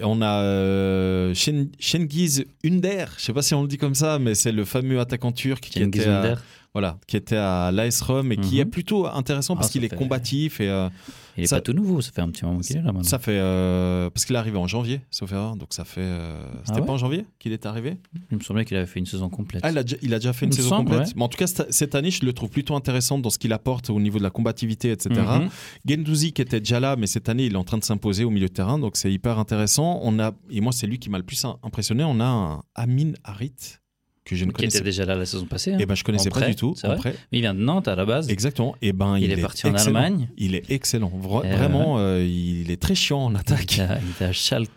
On 0.00 0.22
a 0.22 0.42
euh, 0.42 1.34
Shengiz 1.34 2.46
Under, 2.64 3.06
je 3.18 3.22
sais 3.22 3.34
pas 3.34 3.42
si 3.42 3.54
on 3.54 3.62
le 3.62 3.68
dit 3.68 3.76
comme 3.76 3.94
ça, 3.94 4.18
mais 4.18 4.34
c'est 4.34 4.50
le 4.50 4.64
fameux 4.64 4.98
attaquant 4.98 5.30
turc 5.30 5.62
qui 5.62 5.82
était, 5.82 6.08
à, 6.08 6.36
voilà, 6.72 6.96
qui 7.06 7.18
était 7.18 7.36
à 7.36 7.70
l'AS 7.70 8.00
Rome 8.00 8.32
et 8.32 8.38
qui 8.38 8.60
est 8.60 8.64
mhm. 8.64 8.70
plutôt 8.70 9.06
intéressant 9.06 9.56
parce 9.56 9.68
ah, 9.68 9.72
qu'il 9.72 9.84
est 9.84 9.94
combatif 9.94 10.60
et 10.62 10.70
euh, 10.70 10.88
il 11.36 11.42
n'est 11.42 11.48
pas 11.48 11.60
tout 11.60 11.72
nouveau, 11.72 12.00
ça 12.00 12.12
fait 12.12 12.20
un 12.20 12.28
petit 12.28 12.44
moment 12.44 12.60
qu'il 12.60 12.76
est 12.76 12.80
là 12.80 12.92
maintenant. 12.92 13.02
Ça 13.02 13.18
fait. 13.18 13.38
Euh, 13.38 14.10
parce 14.10 14.24
qu'il 14.24 14.34
est 14.36 14.38
arrivé 14.38 14.58
en 14.58 14.66
janvier, 14.66 15.00
sauf 15.10 15.32
erreur. 15.32 15.56
Donc 15.56 15.72
ça 15.72 15.84
fait. 15.84 16.00
Euh, 16.02 16.44
ah 16.52 16.60
c'était 16.66 16.82
pas 16.82 16.92
en 16.92 16.98
janvier 16.98 17.24
qu'il 17.38 17.52
est 17.52 17.66
arrivé? 17.66 17.96
Il 18.30 18.38
me 18.38 18.42
semblait 18.42 18.64
qu'il 18.64 18.76
avait 18.76 18.86
fait 18.86 18.98
une 18.98 19.06
saison 19.06 19.28
complète. 19.28 19.62
Ah, 19.64 19.70
il 19.70 19.78
a 19.78 19.82
déjà, 19.82 19.96
il 20.02 20.14
a 20.14 20.18
déjà 20.18 20.32
fait 20.32 20.46
une 20.46 20.52
saison 20.52 20.76
complète. 20.84 21.14
Mais 21.16 21.22
en 21.22 21.28
tout 21.28 21.38
cas, 21.38 21.46
cette 21.46 21.94
année, 21.94 22.10
je 22.10 22.24
le 22.24 22.32
trouve 22.32 22.50
plutôt 22.50 22.74
intéressant 22.74 23.18
dans 23.18 23.30
ce 23.30 23.38
qu'il 23.38 23.52
apporte 23.52 23.90
au 23.90 24.00
niveau 24.00 24.18
de 24.18 24.22
la 24.22 24.30
combativité, 24.30 24.90
etc. 24.90 25.20
Mm 25.20 25.48
Gendouzi 25.88 26.32
qui 26.32 26.42
était 26.42 26.60
déjà 26.60 26.80
là, 26.80 26.96
mais 26.96 27.06
cette 27.06 27.28
année, 27.28 27.46
il 27.46 27.54
est 27.54 27.56
en 27.56 27.64
train 27.64 27.78
de 27.78 27.84
s'imposer 27.84 28.24
au 28.24 28.30
milieu 28.30 28.48
de 28.48 28.52
terrain. 28.52 28.78
Donc 28.78 28.96
c'est 28.96 29.12
hyper 29.12 29.38
intéressant. 29.38 30.00
On 30.02 30.18
a, 30.18 30.32
et 30.50 30.60
moi, 30.60 30.72
c'est 30.72 30.86
lui 30.86 30.98
qui 30.98 31.10
m'a 31.10 31.18
le 31.18 31.24
plus 31.24 31.44
impressionné. 31.62 32.04
On 32.04 32.20
a 32.20 32.24
un 32.24 32.60
Amin 32.74 33.12
Harit 33.24 33.81
que 34.24 34.36
je 34.36 34.44
ne 34.44 34.52
qui 34.52 34.64
était 34.64 34.80
déjà 34.80 35.04
là 35.04 35.16
la 35.16 35.26
saison 35.26 35.46
passée. 35.46 35.72
Hein. 35.72 35.78
Eh 35.80 35.86
ben, 35.86 35.94
je 35.94 36.04
connaissais 36.04 36.30
pas 36.30 36.46
du 36.46 36.54
tout. 36.54 36.74
Après. 36.84 37.14
Il 37.32 37.40
vient 37.40 37.54
de 37.54 37.60
Nantes 37.60 37.88
à 37.88 37.96
la 37.96 38.04
base. 38.04 38.30
Exactement. 38.30 38.76
Et 38.80 38.88
eh 38.88 38.92
ben, 38.92 39.18
il, 39.18 39.32
est, 39.32 39.36
parti 39.36 39.66
en 39.66 39.74
Allemagne. 39.74 40.28
Il 40.36 40.54
est 40.54 40.70
excellent. 40.70 41.12
vraiment, 41.18 41.98
euh, 41.98 42.24
il 42.24 42.70
est 42.70 42.80
très 42.80 42.94
chiant 42.94 43.24
en 43.24 43.34
attaque. 43.34 43.78
Il, 43.78 44.10
était 44.10 44.24
à 44.26 44.32
Schalke 44.32 44.70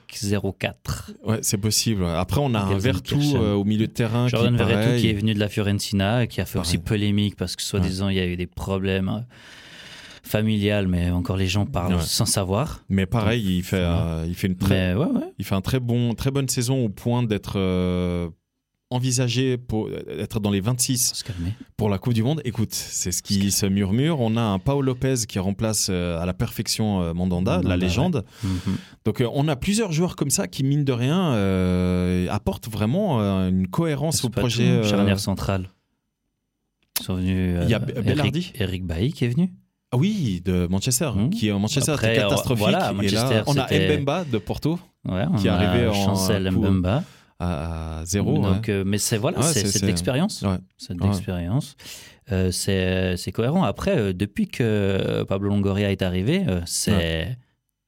04. 0.60 1.12
Ouais, 1.26 1.40
c'est 1.42 1.58
possible. 1.58 2.06
Après, 2.06 2.42
on 2.42 2.54
a 2.56 2.60
un 2.60 2.78
Vertu 2.78 3.16
euh, 3.36 3.54
au 3.54 3.64
milieu 3.64 3.88
de 3.88 3.92
terrain. 3.92 4.28
Jordan 4.28 4.56
Vertu 4.56 5.00
qui 5.00 5.10
est 5.10 5.14
venu 5.14 5.34
de 5.34 5.40
la 5.40 5.50
Fiorentina 5.50 6.24
et 6.24 6.28
qui 6.28 6.42
a 6.42 6.46
fait 6.46 6.60
aussi 6.60 6.78
polémique 6.78 7.36
parce 7.36 7.56
que 7.56 7.62
soi-disant 7.62 8.10
il 8.10 8.16
y 8.16 8.20
a 8.20 8.26
eu 8.26 8.36
des 8.36 8.48
problèmes 8.48 9.10
euh, 9.10 9.20
familiales, 10.24 10.88
mais 10.88 11.12
encore 11.12 11.38
les 11.38 11.48
gens 11.48 11.66
parlent 11.66 12.02
sans 12.02 12.26
savoir. 12.26 12.84
Mais 12.90 13.06
pareil, 13.06 13.58
il 13.58 13.64
fait, 13.64 13.86
il 14.28 14.34
fait 14.34 14.48
une 14.48 14.58
très, 14.58 14.96
il 15.38 15.46
fait 15.46 15.56
un 15.56 15.62
très 15.62 15.80
bon, 15.80 16.16
très 16.16 16.32
bonne 16.32 16.50
saison 16.50 16.84
au 16.84 16.90
point 16.90 17.22
d'être 17.22 17.60
envisager 18.90 19.58
pour 19.58 19.90
être 19.92 20.40
dans 20.40 20.52
les 20.52 20.62
26 20.62 21.24
pour 21.78 21.90
la 21.90 21.98
Coupe 21.98 22.14
du 22.14 22.24
Monde, 22.24 22.42
écoute, 22.46 22.74
c'est 22.74 23.12
ce 23.12 23.24
qui 23.24 23.52
se 23.52 23.66
murmure. 23.66 24.20
On 24.20 24.38
a 24.38 24.42
un 24.42 24.60
Paolo 24.60 24.94
Lopez 24.94 25.26
qui 25.28 25.40
remplace 25.40 25.88
euh, 25.90 26.20
à 26.20 26.26
la 26.26 26.34
perfection 26.34 27.02
euh, 27.02 27.14
Mandanda, 27.14 27.62
la 27.64 27.78
légende. 27.78 28.24
Mhm. 28.44 28.78
Donc 29.06 29.22
euh, 29.22 29.30
on 29.34 29.48
a 29.48 29.56
plusieurs 29.56 29.92
joueurs 29.92 30.16
comme 30.16 30.30
ça 30.30 30.48
qui, 30.48 30.64
mine 30.64 30.84
de 30.84 30.94
rien, 30.94 31.34
apportent 32.30 32.70
vraiment 32.70 33.20
une 33.20 33.68
cohérence 33.68 34.24
au 34.24 34.30
projet. 34.30 34.84
Charnière 34.84 35.20
centrale? 35.20 35.70
Ils 37.00 37.04
sont 37.04 37.16
venus. 37.16 37.60
Il 37.64 37.70
y 37.70 37.74
a 37.74 37.80
Bellardi. 37.80 38.54
Eric, 38.56 38.86
Bailly 38.86 39.12
qui 39.12 39.26
est 39.26 39.30
venu. 39.30 39.52
Ah 39.92 39.98
oui, 39.98 40.42
de 40.44 40.68
Manchester, 40.68 41.12
mhm. 41.16 41.30
qui 41.30 41.48
est 41.48 41.54
Manchester 41.54 41.92
Après, 41.92 42.16
catastrophique. 42.16 42.68
et 42.68 43.10
là, 43.10 43.44
on 43.48 43.58
a 43.58 43.68
Mbemba 43.68 44.26
de 44.26 44.38
Porto 44.38 44.80
qui 45.40 45.48
est 45.48 45.50
arrivé 45.50 45.88
en 45.88 45.94
Chancel 45.94 46.52
Mbemba 46.52 47.04
à, 47.40 48.02
zéro. 48.06 48.40
Donc, 48.40 48.70
euh, 48.70 48.84
mais 48.86 48.98
c'est 48.98 49.18
voilà, 49.18 49.42
c'est 49.42 49.68
cette 49.68 49.90
expérience. 49.90 50.44
Cette 50.78 51.04
expérience. 51.04 51.76
Euh, 52.32 52.52
c'est 52.52 53.32
cohérent. 53.32 53.64
Après, 53.64 53.98
euh, 53.98 54.14
depuis 54.14 54.48
que 54.48 55.24
Pablo 55.28 55.50
Longoria 55.50 55.92
est 55.92 56.02
arrivé, 56.02 56.46
c'est 56.66 57.38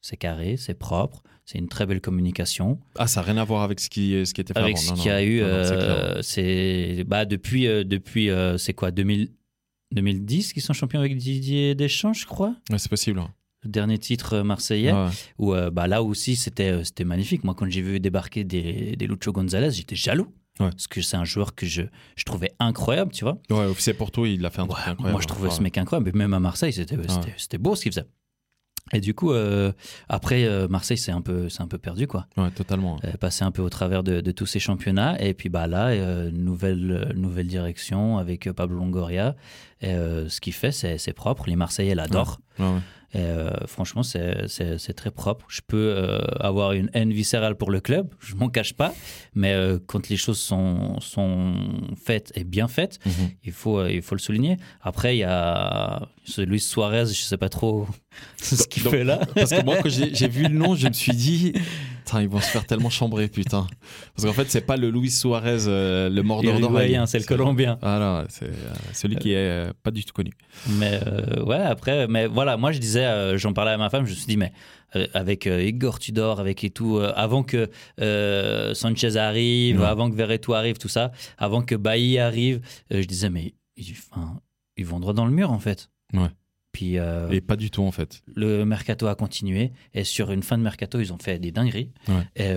c'est 0.02 0.18
carré, 0.18 0.58
c'est 0.58 0.76
propre. 0.76 1.24
C'est 1.46 1.60
une 1.60 1.70
très 1.70 1.86
belle 1.86 2.02
communication. 2.02 2.78
Ah, 2.98 3.08
ça 3.08 3.22
n'a 3.22 3.28
rien 3.28 3.38
à 3.38 3.46
voir 3.46 3.62
avec 3.62 3.80
ce 3.80 3.90
qui, 3.90 4.26
ce 4.26 4.34
qui 4.34 4.42
était 4.42 4.52
fait 4.52 4.60
Avec 4.60 4.78
ce 4.78 4.92
qu'il 4.92 5.06
y 5.06 5.10
a 5.10 5.24
eu, 5.24 5.42
c'est 6.22 7.06
bah, 7.08 7.24
depuis, 7.24 7.68
depuis 7.86 8.30
c'est 8.58 8.74
quoi, 8.74 8.92
2000, 8.92 9.32
2010 9.92 10.54
qu'ils 10.54 10.62
sont 10.62 10.74
champions 10.74 11.00
avec 11.00 11.16
Didier 11.16 11.74
Deschamps, 11.74 12.14
je 12.14 12.26
crois? 12.26 12.54
Ouais, 12.70 12.78
c'est 12.78 12.90
possible 12.90 13.22
dernier 13.72 13.98
titre 13.98 14.34
euh, 14.34 14.44
marseillais, 14.44 14.94
où 15.38 15.54
euh, 15.54 15.70
bah, 15.70 15.88
là 15.88 16.04
aussi 16.04 16.36
c'était 16.36 16.72
euh, 16.72 16.84
c'était 16.84 17.04
magnifique. 17.04 17.44
Moi, 17.44 17.54
quand 17.56 17.70
j'ai 17.70 17.82
vu 17.82 18.00
débarquer 18.00 18.44
des, 18.44 18.96
des 18.96 19.08
Lucho 19.08 19.32
Gonzalez, 19.32 19.72
j'étais 19.72 19.96
jaloux. 19.96 20.34
Parce 20.58 20.88
que 20.88 21.04
c'est 21.04 21.18
un 21.18 21.24
joueur 21.24 21.54
que 21.54 21.68
je, 21.68 21.84
je 22.16 22.24
trouvais 22.24 22.52
incroyable, 22.60 23.12
tu 23.12 23.24
vois. 23.24 23.38
Ouais, 23.52 23.72
c'est 23.78 23.94
pour 23.94 24.10
toi, 24.10 24.28
il 24.28 24.44
a 24.44 24.50
fait 24.50 24.62
un 24.62 24.66
truc 24.66 24.80
incroyable. 24.88 25.12
Moi, 25.12 25.22
je 25.22 25.28
trouvais 25.28 25.52
ce 25.52 25.62
mec 25.62 25.78
incroyable. 25.78 26.18
Même 26.18 26.34
à 26.34 26.40
Marseille, 26.40 26.74
c'était 26.74 26.98
c'était 27.38 27.60
beau 27.60 27.76
ce 27.76 27.84
qu'il 27.84 27.92
faisait. 27.92 28.08
Et 28.92 29.00
du 29.00 29.14
coup, 29.14 29.34
après, 30.10 30.68
Marseille, 30.68 30.98
c'est 30.98 31.12
un, 31.12 31.22
peu, 31.22 31.48
un 31.60 31.68
peu 31.68 31.78
perdu, 31.78 32.08
quoi. 32.08 32.26
Ouais, 32.38 32.50
totalement. 32.50 32.98
passé 33.20 33.44
un 33.44 33.52
peu 33.52 33.62
au 33.62 33.70
travers 33.70 34.02
de, 34.02 34.20
de, 34.20 34.32
tous 34.32 34.48
ces 34.48 34.60
championnats. 34.60 35.22
Et 35.22 35.36
puis 35.36 35.50
bah, 35.50 35.68
là, 35.68 35.94
nouvelle, 36.32 37.14
nouvelle 37.16 37.48
direction 37.48 38.18
avec 38.18 38.52
Pablo 38.52 38.78
Longoria. 38.78 39.36
Et, 39.82 39.94
ce 39.94 40.42
qu'il 40.42 40.54
fait, 40.54 40.72
c'est 40.72 41.14
propre. 41.14 41.48
Les 41.48 41.56
Marseillais 41.56 41.94
l'adorent. 41.94 42.40
Ouais. 42.58 42.66
Euh, 43.16 43.52
franchement, 43.68 44.04
c'est 44.04 44.94
très 44.96 45.12
propre. 45.12 45.46
Je 45.50 45.62
peux 45.66 45.94
euh, 45.96 46.20
avoir 46.40 46.74
une 46.74 46.90
haine 46.94 47.12
viscérale 47.12 47.56
pour 47.56 47.72
le 47.72 47.80
club, 47.80 48.14
je 48.20 48.36
m'en 48.36 48.50
cache 48.50 48.74
pas, 48.74 48.94
mais 49.34 49.54
euh, 49.54 49.80
quand 49.86 50.10
les 50.10 50.18
choses 50.18 50.40
sont, 50.40 51.00
sont 51.00 51.54
faites 51.96 52.32
et 52.36 52.44
bien 52.44 52.68
faites, 52.68 53.00
mhm. 53.06 53.30
il, 53.44 53.52
faut, 53.52 53.86
il 53.86 54.02
faut 54.02 54.16
le 54.16 54.20
souligner. 54.20 54.58
Après, 54.82 55.16
il 55.16 55.20
y 55.20 55.24
a 55.24 56.10
Luis 56.38 56.60
Suarez, 56.60 57.06
je 57.08 57.22
sais 57.22 57.38
pas 57.38 57.50
trop 57.50 57.88
ce 58.42 58.68
qu'il 58.68 58.84
fait 58.84 59.04
là. 59.04 59.20
Parce 59.36 59.52
que 59.52 59.64
moi, 59.64 59.78
quand 59.82 59.90
j'ai 59.90 60.28
vu 60.28 60.44
le 60.44 60.58
nom, 60.58 60.76
je 60.76 60.88
me 60.88 60.94
suis 60.94 61.14
dit, 61.14 61.54
ils 62.20 62.30
vont 62.30 62.40
se 62.40 62.48
faire 62.48 62.66
tellement 62.66 62.90
chambrer, 62.90 63.28
putain. 63.28 63.68
Parce 64.16 64.26
qu'en 64.26 64.34
fait, 64.34 64.50
c'est 64.50 64.62
pas 64.62 64.78
le 64.78 64.90
Luis 64.90 65.12
Suarez, 65.12 65.66
le 65.66 66.22
mordeur 66.22 66.60
d'oreille. 66.60 67.00
c'est 67.06 67.20
le 67.20 67.26
Colombien. 67.26 67.78
Voilà, 67.82 68.26
c'est 68.30 68.52
celui 68.94 69.16
qui 69.18 69.34
est 69.34 69.72
pas 69.84 69.92
du 69.92 70.04
tout 70.06 70.14
connu. 70.14 70.32
Mais 70.70 71.00
ouais, 71.46 71.58
après, 71.58 72.08
mais 72.08 72.28
voilà, 72.28 72.58
moi 72.58 72.72
je 72.72 72.80
disais 72.80 73.06
euh, 73.06 73.38
j'en 73.38 73.54
parlais 73.54 73.72
à 73.72 73.78
ma 73.78 73.90
femme, 73.90 74.06
je 74.06 74.12
me 74.12 74.16
suis 74.16 74.28
dit, 74.28 74.38
mais 74.38 74.52
euh, 74.96 75.08
avec 75.14 75.48
euh, 75.48 75.64
Igor 75.64 76.00
Tudor, 76.00 76.40
avec 76.40 76.64
et 76.64 76.70
tout, 76.70 77.00
avant 77.16 77.44
que 77.44 77.70
Sanchez 78.74 79.18
arrive, 79.18 79.82
avant 79.84 80.10
que 80.10 80.16
Verretou 80.16 80.54
arrive, 80.54 80.78
tout 80.78 80.90
ça, 80.90 81.12
avant 81.38 81.62
que 81.62 81.76
Bailly 81.76 82.20
arrive, 82.20 82.62
je 82.90 83.04
disais, 83.04 83.30
mais 83.30 83.54
ils 83.76 84.86
vont 84.86 85.00
droit 85.00 85.14
dans 85.14 85.26
le 85.26 85.32
mur 85.32 85.52
en 85.52 85.60
fait. 85.60 85.90
Ouais. 86.14 86.30
Puis, 86.72 86.96
et 86.96 87.42
pas 87.42 87.56
du 87.56 87.72
tout 87.72 87.82
en 87.82 87.92
fait. 87.92 88.22
Le 88.36 88.64
mercato 88.64 89.08
a 89.08 89.16
continué 89.16 89.72
et 89.96 90.04
sur 90.04 90.32
une 90.32 90.44
fin 90.44 90.58
de 90.58 90.64
mercato, 90.64 91.00
ils 91.00 91.12
ont 91.12 91.18
fait 91.18 91.40
des 91.40 91.52
dingueries. 91.52 91.92
Ouais. 92.08 92.28
Et 92.36 92.54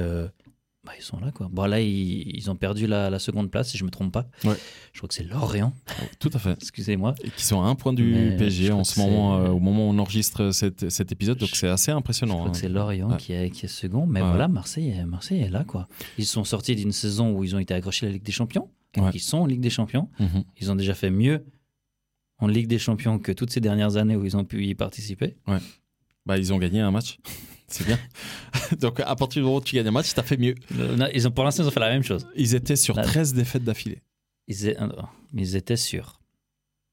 bah, 0.83 0.93
ils 0.99 1.03
sont 1.03 1.21
là, 1.21 1.31
quoi. 1.31 1.49
Bon, 1.53 1.67
là, 1.67 1.81
ils, 1.81 2.51
ont 2.51 2.57
perdu 2.57 2.87
la, 2.87 3.19
seconde 3.19 3.51
place, 3.51 3.69
si 3.69 3.77
je 3.77 3.85
me 3.85 3.91
trompe 3.91 4.13
pas. 4.13 4.27
Ouais. 4.45 4.55
Je 4.93 4.99
crois 4.99 5.09
que 5.09 5.15
c'est 5.15 5.25
Lorient. 5.25 5.75
Tout 6.19 6.31
à 6.33 6.39
fait. 6.39 6.53
Excusez-moi. 6.53 7.15
Et 7.23 7.31
qui 7.31 7.45
sont 7.45 7.61
à 7.61 7.67
un 7.67 7.75
point 7.75 7.93
du 7.93 8.35
PSG 8.39 8.73
en 8.73 8.83
ce 8.83 8.99
moment, 8.99 9.37
euh, 9.37 9.49
au 9.49 9.59
moment 9.59 9.89
où 9.89 9.93
on 9.93 9.99
enregistre 9.99 10.53
cet, 10.53 11.13
épisode. 11.13 11.37
Donc, 11.37 11.51
c'est 11.53 11.69
assez 11.69 11.91
impressionnant. 11.91 12.37
Je 12.37 12.39
crois 12.39 12.51
que 12.53 12.57
hein. 12.57 12.61
c'est 12.63 12.69
Lorient 12.71 13.17
qui, 13.19 13.35
est, 13.35 13.51
qui 13.51 13.67
est 13.67 13.69
second. 13.69 14.07
Mais 14.07 14.21
voilà, 14.21 14.49
Marseille, 14.49 15.05
Marseille 15.07 15.43
est 15.43 15.51
là, 15.51 15.65
quoi. 15.65 15.87
Ils 16.17 16.27
sont 16.27 16.45
sortis 16.45 16.75
d'une 16.75 16.93
saison 16.93 17.33
où 17.33 17.45
ils 17.45 17.55
ont 17.55 17.59
été 17.59 17.75
accrochés 17.75 18.07
à 18.07 18.09
la 18.09 18.15
Ligue 18.15 18.25
des 18.25 18.33
Champions. 18.33 18.71
ils 19.13 19.21
sont 19.21 19.39
en 19.39 19.47
Ligue 19.47 19.61
des 19.61 19.71
Champions. 19.71 20.09
Mhm. 20.19 20.45
Ils 20.61 20.73
ont 20.73 20.77
déjà 20.77 20.95
fait 20.95 21.11
mieux 21.11 21.45
en 22.41 22.47
Ligue 22.47 22.67
des 22.67 22.79
Champions 22.79 23.19
que 23.19 23.33
toutes 23.33 23.51
ces 23.51 23.61
dernières 23.61 23.97
années 23.97 24.17
où 24.17 24.25
ils 24.25 24.37
ont 24.37 24.45
pu 24.45 24.65
y 24.65 24.75
participer. 24.75 25.37
Ouais. 25.47 25.59
Bah, 26.27 26.39
ils 26.39 26.53
ont 26.53 26.59
gagné 26.59 26.81
un 26.81 26.91
match. 26.91 27.19
C'est 27.69 27.87
bien. 27.87 27.99
Donc, 28.81 29.01
à 29.01 29.15
partir 29.15 29.41
du 29.41 29.45
moment 29.45 29.59
où 29.59 29.61
tu 29.61 29.77
gagnes 29.77 29.87
un 29.87 29.93
match, 29.93 30.13
tu 30.13 30.19
as 30.19 30.25
fait 30.25 30.37
mieux. 30.37 30.57
Ils 31.15 31.29
ont, 31.29 31.31
pour 31.31 31.45
l'instant, 31.45 31.63
ils 31.63 31.67
ont 31.69 31.71
fait 31.71 31.81
la 31.81 31.91
même 31.91 32.03
chose. 32.03 32.27
Ils 32.35 32.55
étaient 32.55 32.77
sur 32.77 32.97
13 32.97 33.33
défaites 33.33 33.63
d'affilée. 33.63 34.03
Ils, 34.49 34.77
ils 35.35 35.57
étaient 35.57 35.77
sûrs. 35.77 36.21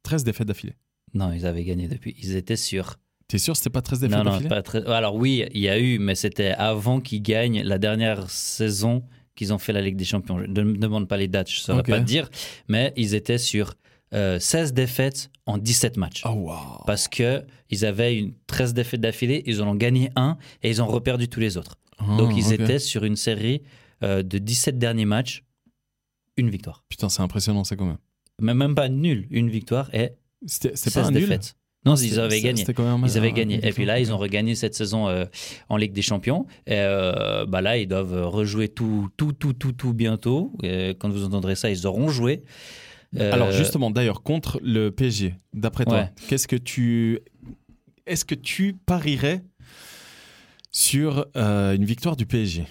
13 0.03 0.23
défaites 0.23 0.47
d'affilée. 0.47 0.75
Non, 1.15 1.31
ils 1.33 1.47
avaient 1.47 1.63
gagné 1.63 1.87
depuis. 1.87 2.15
Ils 2.21 2.35
étaient 2.35 2.55
sûrs. 2.55 2.99
T'es 3.27 3.39
sûr 3.39 3.57
c'était 3.57 3.71
pas 3.71 3.81
13 3.81 4.01
défaites 4.01 4.23
d'affilée 4.23 4.43
Non, 4.43 4.49
pas 4.49 4.61
13... 4.61 4.85
Alors 4.87 5.15
oui, 5.15 5.43
il 5.53 5.61
y 5.61 5.67
a 5.67 5.79
eu, 5.79 5.97
mais 5.99 6.15
c'était 6.15 6.51
avant 6.51 7.01
qu'ils 7.01 7.23
gagnent 7.23 7.61
la 7.63 7.77
dernière 7.77 8.29
saison 8.29 9.03
qu'ils 9.35 9.53
ont 9.53 9.57
fait 9.57 9.73
la 9.73 9.81
Ligue 9.81 9.95
des 9.95 10.05
Champions. 10.05 10.39
Je 10.39 10.45
ne 10.45 10.63
me 10.63 10.77
demande 10.77 11.07
pas 11.07 11.17
les 11.17 11.27
dates, 11.27 11.49
je 11.49 11.59
ne 11.59 11.63
saurais 11.63 11.83
pas 11.83 11.99
te 11.99 12.05
dire. 12.05 12.29
Mais 12.67 12.93
ils 12.95 13.15
étaient 13.15 13.37
sur 13.37 13.73
16 14.11 14.13
euh, 14.13 14.73
défaites 14.73 15.29
en 15.45 15.57
17 15.57 15.97
matchs. 15.97 16.23
Oh, 16.25 16.51
Parce 16.85 17.07
que 17.07 17.43
ils 17.69 17.85
avaient 17.85 18.17
une 18.17 18.33
13 18.47 18.73
défaites 18.73 19.01
d'affilée, 19.01 19.43
ils 19.45 19.61
en 19.61 19.67
ont 19.67 19.75
gagné 19.75 20.09
un 20.15 20.37
et 20.63 20.69
ils 20.69 20.81
ont 20.81 20.87
reperdu 20.87 21.27
tous 21.27 21.39
les 21.39 21.57
autres. 21.57 21.77
Ah, 21.99 22.17
Donc 22.17 22.35
ils 22.35 22.53
étaient 22.53 22.79
sur 22.79 23.03
une 23.03 23.15
série 23.15 23.61
euh, 24.03 24.23
de 24.23 24.37
17 24.37 24.77
derniers 24.77 25.05
matchs, 25.05 25.43
une 26.37 26.49
victoire. 26.49 26.83
Putain, 26.87 27.09
c'est 27.09 27.21
impressionnant 27.21 27.63
ça 27.63 27.75
quand 27.75 27.85
même. 27.85 27.97
Mais 28.39 28.53
même 28.53 28.75
pas 28.75 28.89
nul, 28.89 29.27
une 29.31 29.49
victoire 29.49 29.93
et 29.93 30.11
c'est 30.45 30.93
pas 30.93 31.07
un 31.07 31.11
défaites. 31.11 31.55
Non, 31.85 31.95
ils 31.95 32.19
avaient 32.19 32.41
gagné. 32.41 32.65
ils 33.05 33.17
avaient 33.17 33.31
gagné. 33.31 33.65
Et 33.65 33.71
puis 33.71 33.85
là, 33.85 33.99
ils 33.99 34.11
ont 34.11 34.17
regagné 34.17 34.55
cette 34.55 34.75
saison 34.75 35.07
euh, 35.07 35.23
en 35.69 35.77
Ligue 35.77 35.93
des 35.93 36.01
Champions. 36.01 36.45
Et 36.65 36.73
euh, 36.75 37.45
bah 37.45 37.61
là, 37.61 37.77
ils 37.77 37.87
doivent 37.87 38.25
rejouer 38.27 38.67
tout, 38.67 39.07
tout, 39.15 39.31
tout, 39.31 39.53
tout, 39.53 39.71
tout 39.71 39.93
bientôt. 39.93 40.51
Et 40.63 40.95
quand 40.99 41.09
vous 41.09 41.23
entendrez 41.23 41.55
ça, 41.55 41.69
ils 41.69 41.87
auront 41.87 42.09
joué. 42.09 42.43
Euh, 43.15 43.31
Alors 43.31 43.51
justement, 43.51 43.89
d'ailleurs, 43.89 44.21
contre 44.21 44.59
le 44.61 44.89
PSG, 44.89 45.35
d'après 45.53 45.85
toi, 45.85 46.09
qu'est-ce 46.27 46.47
que 46.47 46.55
tu, 46.55 47.19
est-ce 48.05 48.25
que 48.25 48.35
tu 48.35 48.73
parierais 48.73 49.43
sur 50.71 51.25
une 51.35 51.85
victoire 51.85 52.15
du 52.15 52.25
PSG 52.25 52.65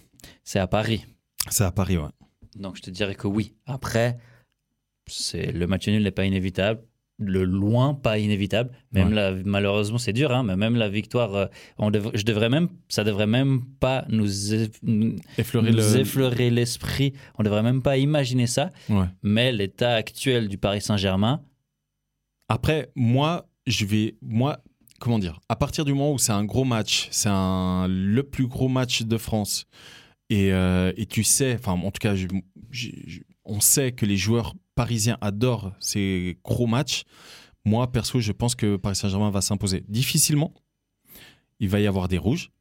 C'est 0.45 0.59
à 0.59 0.66
Paris. 0.66 1.05
C'est 1.49 1.64
à 1.64 1.72
Paris, 1.72 1.97
ouais. 1.97 2.09
Donc 2.57 2.76
je 2.76 2.82
te 2.82 2.91
dirais 2.91 3.14
que 3.14 3.26
oui. 3.26 3.55
Après, 3.66 4.18
c'est 5.07 5.53
le 5.53 5.66
match 5.66 5.89
nul 5.89 6.03
n'est 6.03 6.11
pas 6.11 6.24
inévitable 6.24 6.82
le 7.18 7.44
loin 7.44 7.94
pas 7.94 8.18
inévitable. 8.18 8.70
Même 8.92 9.42
malheureusement, 9.44 9.98
c'est 9.98 10.12
dur, 10.12 10.32
hein, 10.32 10.42
mais 10.42 10.56
même 10.56 10.76
la 10.76 10.88
victoire, 10.88 11.34
euh, 11.34 11.46
on 11.78 11.90
je 11.92 12.24
devrais 12.24 12.48
même, 12.48 12.68
ça 12.88 13.04
devrait 13.04 13.26
même 13.26 13.62
pas 13.80 14.04
nous, 14.08 14.52
effleurer, 15.38 16.50
l'esprit. 16.50 17.12
On 17.38 17.42
devrait 17.42 17.62
même 17.62 17.82
pas 17.82 17.96
imaginer 17.96 18.46
ça. 18.46 18.70
Mais 19.22 19.52
l'état 19.52 19.94
actuel 19.94 20.48
du 20.48 20.58
Paris 20.58 20.80
Saint-Germain. 20.80 21.42
Après, 22.48 22.90
moi, 22.94 23.48
je 23.66 23.84
vais, 23.84 24.16
moi, 24.22 24.62
comment 25.00 25.18
dire, 25.18 25.40
à 25.48 25.56
partir 25.56 25.84
du 25.84 25.92
moment 25.92 26.12
où 26.12 26.18
c'est 26.18 26.32
un 26.32 26.44
gros 26.44 26.64
match, 26.64 27.08
c'est 27.10 27.28
le 27.28 28.20
plus 28.22 28.46
gros 28.46 28.68
match 28.68 29.02
de 29.02 29.16
France, 29.18 29.66
et, 30.28 30.52
euh, 30.52 30.92
tu 31.08 31.24
sais, 31.24 31.54
enfin, 31.58 31.72
en 31.72 31.90
tout 31.90 32.00
cas, 32.00 32.14
on 33.44 33.60
sait 33.60 33.92
que 33.92 34.06
les 34.06 34.16
joueurs 34.16 34.54
Parisien 34.77 35.16
adore 35.22 35.72
ces 35.81 36.39
gros 36.45 36.68
matchs. 36.68 37.03
Moi, 37.64 37.91
perso, 37.91 38.20
je 38.20 38.31
pense 38.31 38.55
que 38.55 38.77
Paris 38.77 38.95
Saint-Germain 38.95 39.31
va 39.31 39.41
s'imposer 39.41 39.83
difficilement. 39.89 40.55
Il 41.59 41.68
va 41.68 41.81
y 41.81 41.87
avoir 41.89 42.07
des 42.07 42.18
rouges. 42.18 42.53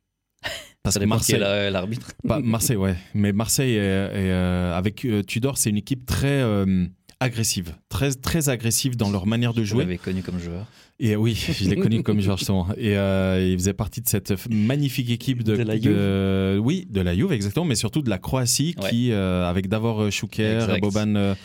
Parce 0.81 0.97
que 0.97 1.05
Marseille, 1.05 1.39
l'arbitre. 1.39 2.13
Marseille, 2.23 2.77
ouais. 2.77 2.95
Mais 3.13 3.33
Marseille, 3.33 3.75
euh, 3.77 4.73
avec 4.75 5.03
euh, 5.03 5.23
Tudor, 5.23 5.57
c'est 5.57 5.69
une 5.69 5.77
équipe 5.77 6.05
très 6.05 6.41
euh, 6.41 6.85
agressive, 7.19 7.75
très 7.89 8.13
très 8.13 8.49
agressive 8.49 8.95
dans 8.95 9.09
leur 9.09 9.25
manière 9.25 9.53
de 9.53 9.63
jouer. 9.63 9.83
Je 9.83 9.87
l'avais 9.87 9.97
connu 9.97 10.21
comme 10.21 10.39
joueur. 10.39 10.65
Et 10.99 11.15
oui, 11.15 11.35
je 11.59 11.69
l'ai 11.69 11.75
connu 11.75 12.01
comme 12.01 12.21
joueur 12.21 12.37
justement. 12.37 12.67
Et 12.77 12.93
il 12.93 13.57
faisait 13.57 13.73
partie 13.73 14.01
de 14.01 14.07
cette 14.07 14.33
magnifique 14.49 15.09
équipe 15.09 15.43
de, 15.43 15.53
la 15.53 15.75
Juve. 15.75 16.61
oui, 16.63 16.87
de 16.89 17.01
la 17.01 17.15
Juve 17.15 17.33
exactement, 17.33 17.65
mais 17.65 17.75
surtout 17.75 18.01
de 18.01 18.09
la 18.09 18.19
Croatie 18.19 18.75
qui, 18.89 19.11
avec 19.11 19.67
Davor 19.67 20.11
Schuker, 20.11 20.79
Boban 20.79 21.35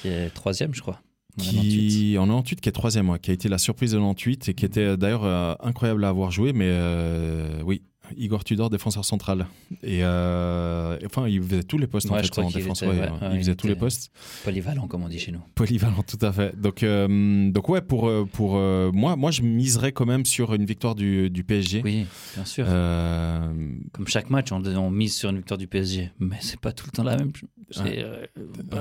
qui 0.00 0.08
est 0.08 0.30
troisième, 0.30 0.74
je 0.74 0.80
crois. 0.80 1.00
Qui, 1.38 2.16
en 2.18 2.26
98, 2.26 2.60
qui 2.60 2.68
est 2.68 2.72
troisième, 2.72 3.18
qui 3.18 3.30
a 3.30 3.34
été 3.34 3.48
la 3.48 3.58
surprise 3.58 3.92
de 3.92 3.98
98 3.98 4.48
et 4.48 4.54
qui 4.54 4.64
était 4.64 4.80
euh, 4.80 4.96
d'ailleurs 4.96 5.24
euh, 5.24 5.54
incroyable 5.60 6.04
à 6.04 6.08
avoir 6.08 6.30
joué, 6.30 6.52
mais 6.52 6.68
euh, 6.68 7.62
oui, 7.64 7.82
Igor 8.16 8.44
Tudor, 8.44 8.70
défenseur 8.70 9.04
central. 9.04 9.46
Et 9.82 10.04
enfin, 10.04 11.28
il 11.28 11.42
faisait 11.42 11.62
tous 11.62 11.78
les 11.78 11.86
postes 11.86 12.10
en 12.10 12.16
fait 12.16 12.38
en 12.38 12.50
défense. 12.50 12.82
il, 13.32 13.38
faisait 13.38 13.54
tous 13.54 13.66
les 13.66 13.76
postes. 13.76 14.12
Polyvalent, 14.44 14.86
comme 14.86 15.04
on 15.04 15.08
dit 15.08 15.18
chez 15.18 15.32
nous. 15.32 15.40
Polyvalent, 15.54 16.02
tout 16.02 16.24
à 16.24 16.32
fait. 16.32 16.58
Donc, 16.60 16.84
donc 16.84 17.68
ouais, 17.68 17.80
pour, 17.80 18.10
pour 18.32 18.54
moi, 18.54 19.16
moi, 19.16 19.30
je 19.30 19.42
miserais 19.42 19.92
quand 19.92 20.06
même 20.06 20.24
sur 20.24 20.54
une 20.54 20.64
victoire 20.64 20.94
du, 20.94 21.30
du 21.30 21.44
PSG. 21.44 21.82
Oui, 21.84 22.06
bien 22.34 22.44
sûr. 22.44 22.66
Comme 22.66 24.06
chaque 24.06 24.30
match, 24.30 24.52
on, 24.52 24.64
on, 24.64 24.90
mise 24.90 25.14
sur 25.14 25.30
une 25.30 25.36
victoire 25.36 25.58
du 25.58 25.66
PSG, 25.66 26.10
mais 26.18 26.36
c'est 26.40 26.60
pas 26.60 26.72
tout 26.72 26.86
le 26.86 26.92
temps 26.92 27.04
la 27.04 27.16
même. 27.16 27.32
C'est 27.70 28.02
euh, 28.02 28.24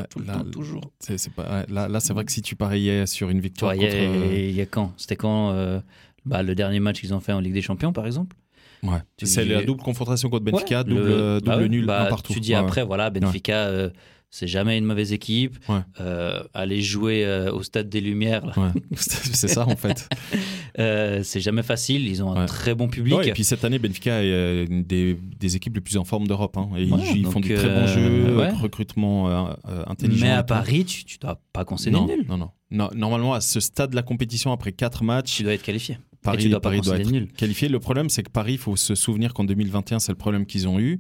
tout 0.10 0.20
le 0.20 0.26
temps, 0.26 0.44
toujours. 0.46 0.92
Pas, 1.36 1.66
là, 1.68 1.88
là 1.88 2.00
c'est 2.00 2.14
vrai 2.14 2.26
que 2.26 2.32
si 2.32 2.42
tu 2.42 2.56
pariais 2.56 3.06
sur 3.06 3.30
une 3.30 3.40
victoire. 3.40 3.76
Il 3.76 3.82
y, 3.82 4.54
y, 4.54 4.62
a 4.62 4.66
quand? 4.66 4.94
C'était 4.98 5.16
quand 5.16 5.52
euh, 5.52 5.80
bah, 6.26 6.44
le 6.44 6.56
dernier 6.56 6.80
match 6.80 7.00
qu'ils 7.00 7.14
ont 7.14 7.20
fait 7.20 7.34
en 7.34 7.40
Ligue 7.40 7.54
des 7.54 7.62
Champions, 7.62 7.94
par 7.94 8.06
exemple? 8.06 8.36
Ouais. 8.84 9.00
C'est 9.24 9.46
la 9.46 9.64
double 9.64 9.82
confrontation 9.82 10.30
contre 10.30 10.46
Benfica, 10.46 10.84
double, 10.84 11.42
double 11.42 11.44
bah 11.44 11.68
nul, 11.68 11.86
bah, 11.86 12.06
partout. 12.10 12.34
Tu 12.34 12.40
dis 12.40 12.54
après, 12.54 12.84
voilà, 12.84 13.10
Benfica. 13.10 13.68
Euh, 13.68 13.90
c'est 14.32 14.48
jamais 14.48 14.78
une 14.78 14.86
mauvaise 14.86 15.12
équipe. 15.12 15.58
Euh, 16.00 16.44
aller 16.54 16.82
jouer 16.82 17.26
euh, 17.26 17.52
au 17.52 17.64
Stade 17.64 17.90
des 17.90 18.00
Lumières, 18.02 18.56
c'est 18.96 19.48
ça 19.48 19.68
en 19.68 19.76
fait. 19.76 20.08
euh, 20.80 21.22
c'est 21.24 21.40
jamais 21.40 21.64
facile. 21.64 22.08
Ils 22.08 22.24
ont 22.24 22.36
un 22.36 22.46
très 22.46 22.76
bon 22.76 22.88
public. 22.88 23.18
et 23.26 23.32
puis 23.32 23.44
cette 23.44 23.66
année, 23.66 23.80
Benfica 23.80 24.24
est 24.24 24.32
euh, 24.32 24.66
une 24.70 24.84
des, 24.84 25.16
des 25.16 25.56
équipes 25.56 25.76
les 25.76 25.82
plus 25.82 25.98
en 25.98 26.04
forme 26.04 26.28
d'Europe. 26.28 26.58
Hein. 26.58 26.70
Et 26.78 26.84
ils, 26.84 27.26
font 27.26 27.40
du 27.40 27.56
très 27.56 27.70
bon 27.70 27.88
jeu, 27.88 28.38
recrutement 28.62 29.50
intelligent. 29.88 30.26
Mais 30.26 30.32
à 30.32 30.44
Paris, 30.44 30.86
tu, 30.86 31.06
tu 31.06 31.18
dois 31.18 31.42
pas 31.52 31.66
concéder 31.66 32.00
nul. 32.00 32.26
Non, 32.28 32.38
non, 32.38 32.52
non. 32.72 32.90
Normalement, 32.94 33.34
à 33.34 33.42
ce 33.42 33.60
stade 33.60 33.92
de 33.92 33.96
la 33.96 34.04
compétition, 34.04 34.52
après 34.52 34.72
4 34.72 35.04
matchs, 35.04 35.38
tu 35.38 35.44
dois 35.44 35.54
être 35.54 35.64
qualifié. 35.64 35.98
Paris, 36.22 36.50
dois, 36.50 36.60
Paris 36.60 36.82
doit 36.82 37.00
être 37.00 37.12
nul. 37.12 37.32
qualifié. 37.32 37.70
Le 37.70 37.80
problème, 37.80 38.10
c'est 38.10 38.24
que 38.24 38.30
Paris, 38.30 38.54
il 38.54 38.60
faut 38.60 38.76
se 38.76 38.96
souvenir 38.96 39.34
qu'en 39.34 39.44
2021, 39.44 40.00
c'est 40.00 40.12
le 40.12 40.18
problème 40.18 40.46
qu'ils 40.46 40.68
ont 40.68 40.80
eu. 40.80 41.00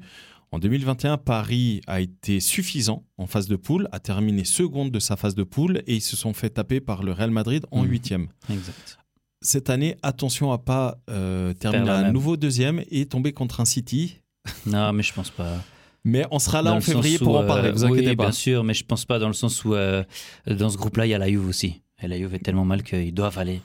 En 0.51 0.57
2021, 0.57 1.17
Paris 1.17 1.81
a 1.85 2.01
été 2.01 2.39
suffisant 2.39 3.05
en 3.17 3.27
phase 3.27 3.47
de 3.47 3.55
poule, 3.55 3.87
a 3.91 3.99
terminé 3.99 4.43
seconde 4.43 4.91
de 4.91 4.99
sa 4.99 5.15
phase 5.15 5.35
de 5.35 5.43
poule 5.43 5.83
et 5.85 5.95
ils 5.95 6.01
se 6.01 6.15
sont 6.15 6.33
fait 6.33 6.49
taper 6.49 6.79
par 6.79 7.03
le 7.03 7.11
Real 7.11 7.29
Madrid 7.29 7.65
en 7.71 7.83
mhm. 7.83 7.89
huitième. 7.89 8.27
Exact. 8.49 8.97
Cette 9.41 9.69
année, 9.69 9.95
attention 10.01 10.51
à 10.51 10.57
pas 10.57 10.97
euh, 11.09 11.53
terminer 11.53 11.89
un 11.89 12.11
nouveau 12.11 12.35
deuxième 12.35 12.83
et 12.89 13.05
tomber 13.05 13.31
contre 13.31 13.61
un 13.61 13.65
City. 13.65 14.19
Non, 14.65 14.91
mais 14.91 15.03
je 15.03 15.13
pense 15.13 15.29
pas. 15.29 15.63
Mais 16.03 16.25
on 16.31 16.39
sera 16.39 16.61
là 16.61 16.73
en 16.73 16.81
février 16.81 17.19
pour 17.19 17.37
en 17.37 17.45
parler, 17.45 17.71
vous 17.71 17.85
inquiétez 17.85 18.15
pas. 18.15 18.23
bien 18.25 18.31
sûr, 18.31 18.63
mais 18.63 18.73
je 18.73 18.83
pense 18.83 19.05
pas 19.05 19.19
dans 19.19 19.27
le 19.27 19.33
sens 19.33 19.63
où 19.63 19.75
euh, 19.75 20.03
dans 20.47 20.69
ce 20.69 20.77
groupe-là, 20.77 21.05
il 21.05 21.09
y 21.09 21.13
a 21.13 21.17
la 21.17 21.29
Juve 21.29 21.47
aussi. 21.47 21.81
Et 22.01 22.07
la 22.07 22.17
Juve 22.17 22.33
est 22.33 22.39
tellement 22.39 22.65
mal 22.65 22.83
qu'ils 22.83 23.13
doivent 23.13 23.37
aller 23.37 23.61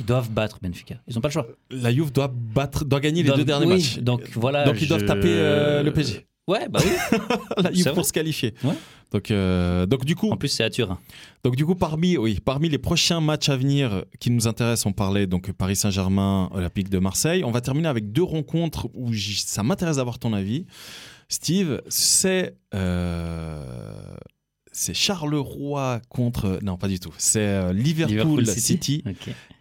ils 0.00 0.06
doivent 0.06 0.30
battre 0.30 0.58
Benfica. 0.62 0.96
Ils 1.06 1.14
n'ont 1.14 1.20
pas 1.20 1.28
le 1.28 1.32
choix. 1.32 1.46
La 1.70 1.92
Juve 1.92 2.12
doit 2.12 2.32
battre, 2.32 2.84
doit 2.84 3.00
gagner 3.00 3.22
les 3.22 3.30
deux 3.32 3.44
derniers 3.44 3.66
matchs. 3.66 3.98
Donc 3.98 4.22
voilà. 4.34 4.64
Donc 4.64 4.80
ils 4.80 4.88
doivent 4.88 5.04
taper 5.04 5.28
euh, 5.28 5.82
le 5.82 5.92
PSG. 5.92 6.26
Ouais, 6.46 6.68
bah 6.68 6.80
oui. 6.84 7.18
la 7.62 7.72
Juve 7.72 7.92
pour 7.94 8.04
se 8.04 8.12
qualifier. 8.12 8.54
Ouais. 8.62 8.74
Donc, 9.12 9.30
euh, 9.30 9.86
donc 9.86 10.04
du 10.04 10.14
coup. 10.14 10.30
En 10.30 10.36
plus, 10.36 10.48
c'est 10.48 10.64
à 10.64 10.70
Turin. 10.70 10.98
Donc 11.42 11.56
du 11.56 11.64
coup, 11.64 11.74
parmi, 11.74 12.18
oui, 12.18 12.38
parmi 12.44 12.68
les 12.68 12.78
prochains 12.78 13.20
matchs 13.20 13.48
à 13.48 13.56
venir 13.56 14.04
qui 14.18 14.30
nous 14.30 14.46
intéressent, 14.46 14.86
on 14.86 14.92
parlait 14.92 15.26
donc 15.26 15.52
Paris 15.52 15.76
Saint-Germain, 15.76 16.50
Olympique 16.52 16.90
de 16.90 16.98
Marseille. 16.98 17.44
On 17.44 17.50
va 17.50 17.60
terminer 17.60 17.88
avec 17.88 18.12
deux 18.12 18.22
rencontres 18.22 18.88
où 18.92 19.14
ça 19.14 19.62
m'intéresse 19.62 19.96
d'avoir 19.96 20.18
ton 20.18 20.32
avis. 20.32 20.66
Steve, 21.28 21.80
c'est 21.88 22.56
euh, 22.74 23.64
c'est 24.70 24.94
Charleroi 24.94 26.00
contre 26.10 26.58
non 26.62 26.76
pas 26.76 26.88
du 26.88 27.00
tout. 27.00 27.14
C'est 27.16 27.72
Liverpool, 27.72 28.46
City, 28.46 29.02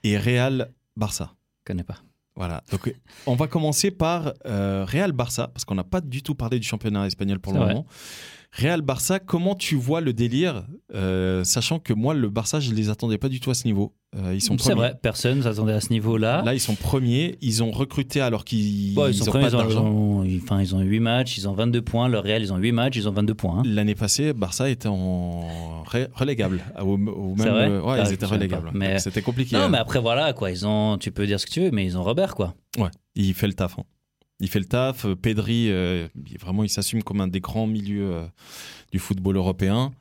et 0.04 0.18
Real 0.18 0.74
Barça. 0.96 1.36
Je 1.60 1.72
connais 1.72 1.84
pas. 1.84 1.98
Voilà, 2.36 2.64
donc 2.72 2.92
on 3.28 3.36
va 3.36 3.48
commencer 3.48 3.92
par 3.92 4.34
euh, 4.48 4.86
Real 4.88 5.12
Barça, 5.12 5.50
parce 5.50 5.66
qu'on 5.66 5.76
n'a 5.76 5.84
pas 5.84 6.02
du 6.02 6.24
tout 6.24 6.34
parlé 6.34 6.58
du 6.60 6.68
championnat 6.68 7.06
espagnol 7.06 7.40
pour 7.40 7.54
le 7.54 7.60
moment. 7.60 7.86
Real 8.56 8.82
Barça, 8.82 9.20
comment 9.20 9.56
tu 9.56 9.76
vois 9.76 10.00
le 10.00 10.14
délire, 10.14 10.64
euh, 10.94 11.44
sachant 11.44 11.80
que 11.80 11.92
moi, 11.92 12.14
le 12.14 12.30
Barça, 12.30 12.60
je 12.60 12.70
ne 12.70 12.76
les 12.76 12.90
attendais 12.90 13.18
pas 13.18 13.28
du 13.28 13.40
tout 13.40 13.50
à 13.50 13.56
ce 13.56 13.66
niveau. 13.66 13.96
Euh, 14.16 14.36
ils 14.36 14.42
sont 14.42 14.60
C'est 14.60 14.76
vrai, 14.76 14.94
personne 15.02 15.40
ne 15.40 15.44
s'attendait 15.44 15.74
à 15.74 15.82
ce 15.82 15.90
niveau-là. 15.90 16.44
Là, 16.44 16.54
ils 16.54 16.60
sont 16.60 16.76
premiers, 16.76 17.40
ils 17.42 17.64
ont 17.64 17.72
recruté 17.72 18.22
alors 18.22 18.46
qu'ils 18.46 18.94
n'ont 18.94 19.32
pas 19.32 19.50
d'argent. 19.50 20.24
Ils, 20.24 20.40
enfin, 20.44 20.62
ils 20.62 20.76
ont 20.76 20.82
8 20.82 21.00
matchs, 21.00 21.38
ils 21.38 21.50
ont 21.50 21.54
22 21.54 21.82
points. 21.82 22.08
Le 22.08 22.20
Real, 22.20 22.44
ils 22.44 22.54
ont 22.54 22.58
8 22.58 22.72
matchs, 22.74 22.98
ils 22.98 23.10
ont 23.10 23.12
22 23.12 23.34
points. 23.34 23.60
Hein. 23.60 23.64
L'année 23.66 23.96
passée, 23.96 24.34
Barça 24.34 24.70
était 24.70 24.88
en 24.88 25.84
relégable. 26.14 26.62
Au, 26.80 26.98
même, 26.98 27.38
vrai 27.38 27.70
ouais, 27.80 28.00
ils 28.02 28.08
ah, 28.08 28.14
étaient 28.14 28.26
relégables. 28.28 28.70
Mais... 28.76 29.00
C'était 29.00 29.24
compliqué. 29.24 29.56
Non, 29.56 29.64
hein. 29.64 29.70
mais 29.70 29.80
après, 29.80 30.00
voilà, 30.00 30.32
quoi. 30.34 30.52
Ils 30.52 30.68
ont, 30.68 31.00
tu 31.00 31.12
peux 31.12 31.26
dire 31.26 31.40
ce 31.40 31.48
que 31.48 31.52
tu 31.52 31.62
veux, 31.62 31.72
mais 31.72 31.86
ils 31.86 31.98
ont 31.98 32.04
Robert, 32.04 32.36
quoi. 32.36 32.54
Ouais, 32.78 32.90
il 33.16 33.34
fait 33.34 33.48
le 33.48 33.54
taf. 33.54 33.80
Hein. 33.80 33.84
Il 34.44 34.50
fait 34.50 34.60
le 34.60 34.66
taf. 34.66 35.06
Pedri, 35.22 35.72
euh, 35.72 36.06
vraiment, 36.42 36.66
il 36.66 36.70
s'assume 36.70 37.02
comme 37.02 37.22
un 37.22 37.30
des 37.30 37.40
grands 37.40 37.66
milieux 37.66 38.12
euh, 38.12 38.26
du 38.92 39.00
football 39.00 39.38
européen. 39.38 39.94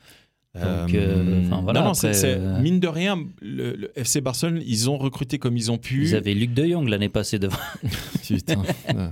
Donc, 0.54 0.94
euh, 0.94 1.48
voilà, 1.62 1.80
non, 1.80 1.92
non, 1.94 2.60
mine 2.60 2.78
de 2.78 2.88
rien, 2.88 3.18
le, 3.40 3.90
FC 3.96 4.20
Barcelone, 4.20 4.60
ils 4.66 4.90
ont 4.90 4.98
recruté 4.98 5.38
comme 5.38 5.56
ils 5.56 5.70
ont 5.70 5.78
pu. 5.78 6.02
Ils 6.02 6.16
avaient 6.16 6.34
Luc 6.34 6.52
de 6.52 6.66
Jong 6.66 6.88
l'année 6.88 7.08
passée 7.08 7.38
devant. 7.38 7.56
Putain. 8.26 8.62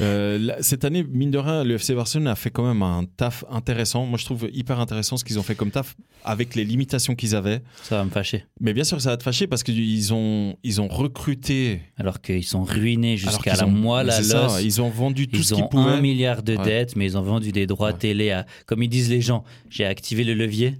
Euh, 0.00 0.56
cette 0.60 0.84
année, 0.84 1.04
mine 1.04 1.30
de 1.30 1.38
rien, 1.38 1.64
le 1.64 1.74
FC 1.74 1.94
Barcelone 1.94 2.26
a 2.28 2.34
fait 2.34 2.50
quand 2.50 2.66
même 2.66 2.82
un 2.82 3.04
taf 3.16 3.44
intéressant. 3.50 4.04
Moi, 4.04 4.18
je 4.18 4.24
trouve 4.24 4.48
hyper 4.52 4.78
intéressant 4.78 5.16
ce 5.16 5.24
qu'ils 5.24 5.38
ont 5.38 5.42
fait 5.42 5.54
comme 5.54 5.70
taf 5.70 5.96
avec 6.24 6.54
les 6.54 6.64
limitations 6.64 7.14
qu'ils 7.14 7.34
avaient. 7.34 7.62
Ça 7.82 7.96
va 7.96 8.04
me 8.04 8.10
fâcher. 8.10 8.44
Mais 8.60 8.74
bien 8.74 8.84
sûr, 8.84 9.00
ça 9.00 9.10
va 9.10 9.16
te 9.16 9.22
fâcher 9.22 9.46
parce 9.46 9.62
qu'ils 9.62 10.12
ont, 10.12 10.56
ils 10.62 10.80
ont 10.80 10.88
recruté. 10.88 11.80
Alors 11.96 12.20
qu'ils 12.20 12.44
sont 12.44 12.62
ruinés 12.62 13.16
jusqu'à 13.16 13.54
la 13.56 13.66
moelle 13.66 14.10
à 14.10 14.20
l'os. 14.20 14.62
Ils 14.62 14.82
ont 14.82 14.90
vendu 14.90 15.28
tout 15.28 15.36
ils 15.38 15.44
ce 15.44 15.54
qu'ils 15.54 15.68
pouvaient. 15.68 15.84
Ils 15.84 15.86
ont 15.86 15.96
un 15.96 16.00
milliard 16.00 16.42
de 16.42 16.56
dettes, 16.56 16.96
mais 16.96 17.06
ils 17.06 17.16
ont 17.16 17.22
vendu 17.22 17.52
des 17.52 17.66
droits 17.66 17.92
télé 17.92 18.30
à. 18.32 18.46
Comme 18.66 18.82
ils 18.82 18.88
disent 18.88 19.10
les 19.10 19.20
gens, 19.20 19.44
j'ai 19.70 19.86
activé 19.86 20.24
le 20.24 20.34
levier. 20.34 20.74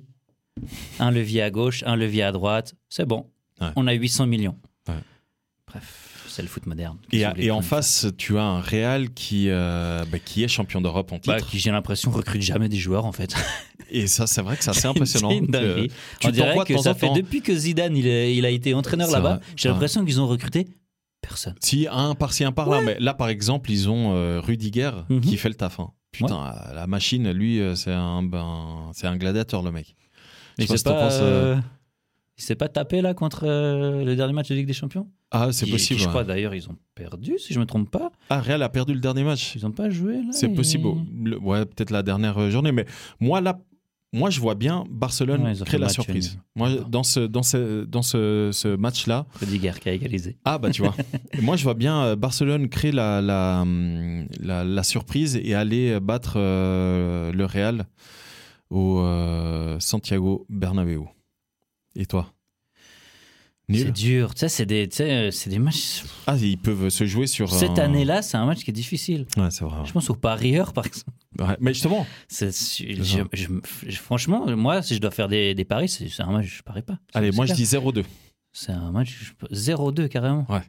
Un 0.99 1.11
levier 1.11 1.43
à 1.43 1.51
gauche, 1.51 1.83
un 1.87 1.97
levier 1.97 2.23
à 2.23 2.33
droite. 2.33 2.75
C'est 2.89 3.07
bon. 3.07 3.27
On 3.77 3.87
a 3.87 3.93
800 3.93 4.27
millions. 4.27 4.57
bref, 5.67 6.16
c'est 6.37 6.43
le 6.43 6.49
foot 6.49 6.67
moderne. 6.67 6.99
Et, 7.13 7.25
et 7.39 7.51
en 7.51 7.63
face, 7.63 8.07
tu 8.19 8.37
as 8.37 8.43
un 8.43 8.61
Real 8.61 9.09
qui, 9.15 9.47
euh, 9.49 10.05
bah, 10.13 10.19
qui 10.19 10.45
est 10.45 10.49
champion 10.49 10.83
d'Europe 10.83 11.11
en 11.11 11.19
bah, 11.27 11.37
titre. 11.37 11.51
qui, 11.51 11.59
j'ai 11.59 11.71
l'impression, 11.71 12.11
recrute 12.11 12.43
jamais 12.43 12.69
des 12.69 12.77
joueurs, 12.77 13.07
en 13.07 13.13
fait. 13.13 13.35
Et 13.91 14.07
ça, 14.07 14.27
c'est 14.27 14.43
vrai 14.43 14.59
que 14.59 14.63
c'est 14.63 14.71
assez 14.71 14.87
impressionnant. 14.87 15.31
que, 15.31 15.89
On 16.25 16.29
dirait 16.29 16.59
que 16.67 16.77
ça 16.77 16.95
fait 16.95 17.11
depuis 17.15 17.41
que 17.41 17.55
Zidane 17.55 17.97
il 17.97 18.07
a, 18.07 18.27
il 18.29 18.45
a 18.45 18.51
été 18.51 18.75
entraîneur 18.75 19.11
là-bas, 19.11 19.41
j'ai 19.57 19.71
l'impression 19.71 20.05
qu'ils 20.05 20.21
ont 20.21 20.27
recruté 20.27 20.69
personne. 21.23 21.55
Si, 21.61 21.89
un 21.91 22.15
par-ci, 22.15 22.45
un 22.45 22.53
par-là. 22.53 22.83
Mais 22.83 22.99
là, 23.01 23.15
par 23.15 23.31
exemple, 23.31 23.71
ils 23.71 23.89
ont 23.89 24.15
euh, 24.15 24.41
Rudiger 24.41 24.91
mhm. 25.09 25.23
qui 25.23 25.39
fait 25.39 25.49
le 25.49 25.55
taf. 25.55 25.81
Hein. 25.81 25.91
Putain, 26.13 26.55
la 26.75 26.87
machine, 26.87 27.31
lui, 27.33 27.61
euh, 27.61 27.75
c'est 27.75 27.93
un, 27.93 28.23
ben, 28.23 28.93
un 29.03 29.17
gladiateur, 29.17 29.63
le 29.63 29.73
mec. 29.73 29.97
Je 30.59 30.67
pas, 30.83 31.13
euh, 31.13 31.57
il 32.37 32.45
s'est 32.45 32.55
pas 32.57 32.69
tapé 32.69 33.01
là 33.01 33.15
contre 33.15 33.47
le 33.47 34.15
dernier 34.15 34.35
match 34.35 34.49
de 34.51 34.55
Ligue 34.55 34.67
des 34.67 34.75
Champions? 34.75 35.07
Ah, 35.31 35.53
c'est 35.53 35.67
possible. 35.67 36.01
je 36.01 36.09
crois 36.09 36.25
d'ailleurs, 36.25 36.55
ils 36.55 36.69
ont 36.69 36.77
perdu, 36.95 37.39
si 37.39 37.53
je 37.53 37.59
me 37.59 37.67
trompe 37.67 37.91
pas. 37.91 38.11
Ah, 38.31 38.41
Real 38.41 38.63
a 38.63 38.69
perdu 38.69 38.95
le 38.95 39.01
dernier 39.01 39.25
match. 39.25 39.55
Ils 39.57 39.67
ont 39.67 39.73
pas 39.73 39.91
joué 39.91 40.15
là. 40.15 40.31
C'est 40.31 40.49
possible. 40.49 40.89
Ouais, 41.43 41.65
peut-être 41.65 41.91
la 41.91 42.03
dernière 42.03 42.51
journée. 42.51 42.73
Mais 42.73 42.87
moi, 43.21 43.41
là, 43.41 43.59
moi, 44.13 44.31
je 44.31 44.41
vois 44.41 44.55
bien 44.55 44.85
Barcelone 44.89 45.53
créer 45.65 45.81
la 45.81 45.89
surprise. 45.89 46.39
Moi, 46.55 46.71
dans 46.89 47.03
ce, 47.03 47.21
dans 47.21 47.43
ce, 47.43 47.85
dans 47.85 48.03
ce, 48.03 48.51
ce 48.53 48.77
match-là. 48.77 49.27
Rudiger 49.41 49.73
qui 49.81 49.89
a 49.89 49.93
égalisé. 49.93 50.37
Ah, 50.45 50.59
bah, 50.59 50.71
tu 50.71 50.83
vois. 50.83 50.95
moi, 51.43 51.57
je 51.57 51.65
vois 51.65 51.75
bien 51.75 52.03
euh, 52.03 52.17
Barcelone 52.17 52.69
créer 52.69 52.93
la, 52.93 53.21
la, 53.21 53.65
la, 54.41 54.83
surprise 54.83 55.37
et 55.37 55.55
aller 55.55 55.99
battre 56.01 56.35
euh, 56.37 57.33
le 57.33 57.45
Real 57.45 57.87
au 58.71 59.01
euh, 59.01 59.79
Santiago 59.81 60.47
Bernabéu. 60.49 61.03
Et 61.95 62.07
toi? 62.07 62.33
C'est 63.73 63.93
dur. 63.93 64.35
Tu 64.35 64.41
sais, 64.41 64.49
c'est 64.49 64.67
des, 64.67 64.89
c'est 64.91 65.51
des 65.51 65.59
matchs. 65.59 66.05
Ah, 66.27 66.37
ils 66.37 66.59
peuvent 66.59 66.89
se 66.89 67.05
jouer 67.07 67.27
sur. 67.27 67.53
Cette 67.53 67.79
année-là, 67.79 68.23
c'est 68.23 68.37
un 68.37 68.47
match 68.47 68.63
qui 68.65 68.71
est 68.71 68.75
difficile. 68.75 69.27
Ouais, 69.37 69.51
c'est 69.51 69.65
vrai. 69.65 69.79
Je 69.85 69.93
pense 69.93 70.09
au 70.11 70.15
parieur, 70.15 70.73
par 70.73 70.87
exemple. 70.87 71.17
Ouais, 71.39 71.57
mais 71.61 71.75
justement. 71.75 72.07
franchement, 73.93 74.57
moi, 74.57 74.83
si 74.83 74.95
je 74.95 75.01
dois 75.01 75.11
faire 75.11 75.29
des, 75.29 75.55
des 75.55 75.65
paris, 75.65 75.89
c'est 75.89 76.21
un 76.21 76.31
match, 76.33 76.47
je 76.59 76.63
parie 76.63 76.83
pas. 76.83 76.99
Allez, 77.15 77.31
moi, 77.33 77.47
je 77.47 77.55
dis 77.55 77.65
0-2. 77.65 78.05
C'est 78.53 78.73
un 78.73 78.91
match 78.91 79.35
0-2 79.53 80.09
carrément. 80.09 80.47
Ouais. 80.49 80.63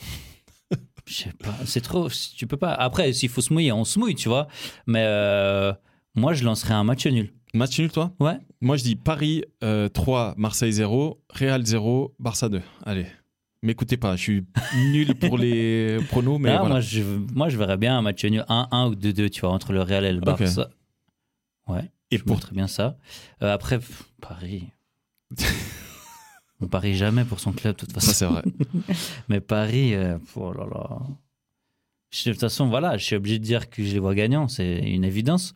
Je 1.06 1.14
sais 1.14 1.32
pas. 1.32 1.54
C'est 1.64 1.80
trop. 1.80 2.08
Tu 2.36 2.46
peux 2.46 2.56
pas. 2.56 2.72
Après, 2.74 3.12
s'il 3.12 3.28
faut 3.28 3.40
se 3.40 3.52
mouiller, 3.52 3.72
on 3.72 3.84
se 3.84 3.98
mouille, 3.98 4.14
tu 4.14 4.28
vois. 4.28 4.46
Mais 4.86 5.02
euh, 5.02 5.72
moi, 6.14 6.34
je 6.34 6.44
lancerais 6.44 6.74
un 6.74 6.84
match 6.84 7.06
nul. 7.06 7.32
Match 7.54 7.78
nul, 7.78 7.90
toi? 7.90 8.12
Ouais. 8.20 8.38
Moi, 8.60 8.76
je 8.76 8.84
dis 8.84 8.96
Paris 8.96 9.44
3, 9.60 9.64
euh, 9.64 10.34
Marseille 10.36 10.72
0, 10.72 11.22
Real 11.30 11.64
0, 11.64 12.14
Barça 12.18 12.48
2. 12.48 12.60
Allez. 12.84 13.06
M'écoutez 13.64 13.96
pas, 13.96 14.16
je 14.16 14.22
suis 14.22 14.46
nul 14.92 15.14
pour 15.14 15.38
les 15.38 15.98
pronos, 16.08 16.38
mais 16.40 16.58
moi, 16.58 16.80
je, 16.80 17.02
moi, 17.32 17.48
je 17.48 17.56
verrais 17.56 17.76
bien 17.76 17.96
un 17.96 18.02
match 18.02 18.24
nul 18.24 18.44
1-1 18.48 18.88
ou 18.90 18.94
2-2, 18.94 19.30
tu 19.30 19.40
vois, 19.42 19.50
entre 19.50 19.72
le 19.72 19.82
Real 19.82 20.04
et 20.04 20.12
le 20.12 20.20
Barça. 20.20 20.70
Ouais. 21.68 21.90
Et 22.10 22.18
je 22.18 22.24
pour 22.24 22.40
très 22.40 22.54
bien 22.54 22.66
ça. 22.66 22.98
Euh, 23.42 23.52
après, 23.52 23.78
Paris. 24.20 24.68
On 26.60 26.66
parie 26.68 26.94
jamais 26.94 27.24
pour 27.24 27.40
son 27.40 27.52
club, 27.52 27.74
de 27.74 27.80
toute 27.80 27.92
façon. 27.92 28.08
Ça, 28.08 28.14
c'est 28.14 28.26
vrai. 28.26 28.42
mais 29.28 29.40
Paris, 29.40 29.94
euh, 29.94 30.18
oh 30.36 30.52
là 30.52 30.66
là 30.66 31.00
de 32.12 32.30
toute 32.30 32.40
façon, 32.40 32.68
voilà, 32.68 32.96
je 32.98 33.04
suis 33.04 33.16
obligé 33.16 33.38
de 33.38 33.44
dire 33.44 33.70
que 33.70 33.82
je 33.82 33.92
les 33.92 33.98
vois 33.98 34.14
gagnants, 34.14 34.48
c'est 34.48 34.78
une 34.78 35.04
évidence. 35.04 35.54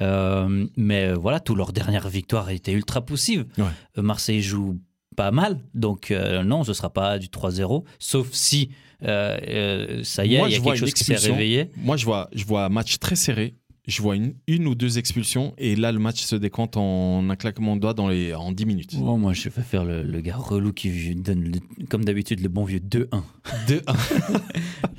Euh, 0.00 0.66
mais 0.76 1.06
euh, 1.06 1.14
voilà, 1.14 1.40
toutes 1.40 1.56
leurs 1.56 1.72
dernières 1.72 2.08
victoires 2.08 2.50
étaient 2.50 2.72
ultra 2.72 3.04
poussives. 3.04 3.46
Euh, 3.58 4.02
Marseille 4.02 4.42
joue 4.42 4.80
pas 5.16 5.30
mal, 5.30 5.60
donc 5.74 6.10
non, 6.10 6.64
ce 6.64 6.72
sera 6.72 6.90
pas 6.90 7.18
du 7.18 7.28
3-0, 7.28 7.84
sauf 7.98 8.32
si 8.32 8.70
ça 9.02 9.38
y 9.40 9.44
est, 9.44 10.02
il 10.24 10.30
y 10.30 10.36
a 10.36 10.60
quelque 10.60 10.74
chose 10.74 10.94
qui 10.94 11.04
s'est 11.04 11.16
réveillé. 11.16 11.70
Moi, 11.76 11.96
je 11.96 12.04
vois, 12.04 12.28
je 12.32 12.44
vois 12.44 12.64
un 12.64 12.68
match 12.68 12.98
très 12.98 13.16
serré 13.16 13.54
je 13.86 14.00
vois 14.00 14.14
une, 14.14 14.34
une, 14.46 14.66
ou 14.68 14.74
deux 14.74 14.98
expulsions 14.98 15.54
et 15.58 15.74
là 15.74 15.90
le 15.90 15.98
match 15.98 16.22
se 16.22 16.36
décante 16.36 16.76
en 16.76 17.28
un 17.28 17.36
claquement 17.36 17.74
de 17.74 17.80
doigts 17.80 17.94
dans 17.94 18.08
les, 18.08 18.32
en 18.34 18.52
10 18.52 18.66
minutes. 18.66 18.94
Oh, 19.00 19.16
moi 19.16 19.32
je 19.32 19.48
vais 19.48 19.62
faire 19.62 19.84
le, 19.84 20.20
gars 20.20 20.36
relou 20.36 20.72
qui 20.72 21.14
donne 21.16 21.52
comme 21.88 22.04
d'habitude 22.04 22.40
le 22.40 22.48
bon 22.48 22.64
vieux 22.64 22.78
2-1. 22.78 23.22
2-1. 23.66 23.80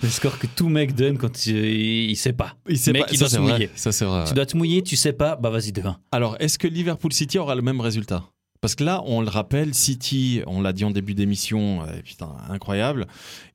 le 0.02 0.10
score 0.10 0.38
que 0.38 0.48
tout 0.48 0.68
mec 0.68 0.96
donne 0.96 1.18
quand 1.18 1.46
il, 1.46 1.56
il 1.56 2.16
sait 2.18 2.34
pas. 2.34 2.58
Il 2.68 2.78
sait 2.78 2.92
mec, 2.92 3.04
pas. 3.04 3.08
Il 3.14 3.20
doit 3.20 3.30
se 3.30 3.38
mouiller. 3.38 3.70
Ça 3.76 3.92
c'est 3.92 4.06
vrai. 4.06 4.26
Tu 4.28 4.34
dois 4.34 4.46
te 4.46 4.58
mouiller, 4.58 4.82
tu 4.82 4.98
sais 4.98 5.14
pas, 5.14 5.38
bah 5.38 5.50
vas-y 5.50 5.72
2-1. 5.72 5.96
Alors 6.12 6.36
est-ce 6.40 6.60
que 6.60 6.68
Liverpool 6.68 7.14
City 7.14 7.40
aura 7.40 7.56
le 7.56 7.62
même 7.62 7.80
résultat? 7.80 8.26
Parce 8.64 8.76
que 8.76 8.86
là, 8.86 9.04
on 9.06 9.20
le 9.20 9.28
rappelle, 9.28 9.74
City, 9.74 10.42
on 10.48 10.62
l'a 10.62 10.72
dit 10.72 10.86
en 10.86 10.92
début 10.92 11.16
d'émission, 11.16 11.82
euh, 11.82 12.02
putain, 12.02 12.30
incroyable. 12.48 13.08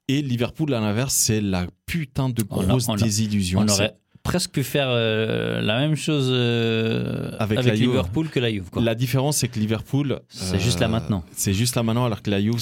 Et 0.07 0.21
Liverpool, 0.21 0.75
à 0.75 0.81
l'inverse, 0.81 1.15
c'est 1.15 1.41
la 1.41 1.67
putain 1.87 2.29
de 2.29 2.43
grosse 2.43 2.89
désillusion. 2.89 3.61
On 3.61 3.69
aurait, 3.69 3.97
presque 4.29 4.51
pu 4.51 4.63
faire 4.63 4.89
euh, 4.91 5.63
la 5.63 5.79
même 5.79 5.97
chose 5.97 6.29
euh, 6.31 7.31
avec, 7.39 7.65
Liverpool 7.65 8.29
que 8.29 8.39
la 8.39 8.51
Juve. 8.51 8.69
La 8.77 8.95
différence, 8.95 9.39
c'est 9.39 9.49
que 9.49 9.59
Liverpool. 9.59 10.21
C'est 10.29 10.61
juste 10.61 10.81
là 10.81 10.87
euh, 10.87 10.91
maintenant. 10.91 11.25
C'est 11.35 11.55
juste 11.55 11.77
là 11.77 11.83
maintenant, 11.83 12.05
alors 12.05 12.21
que 12.21 12.31
la 12.31 12.41
Juve, 12.41 12.61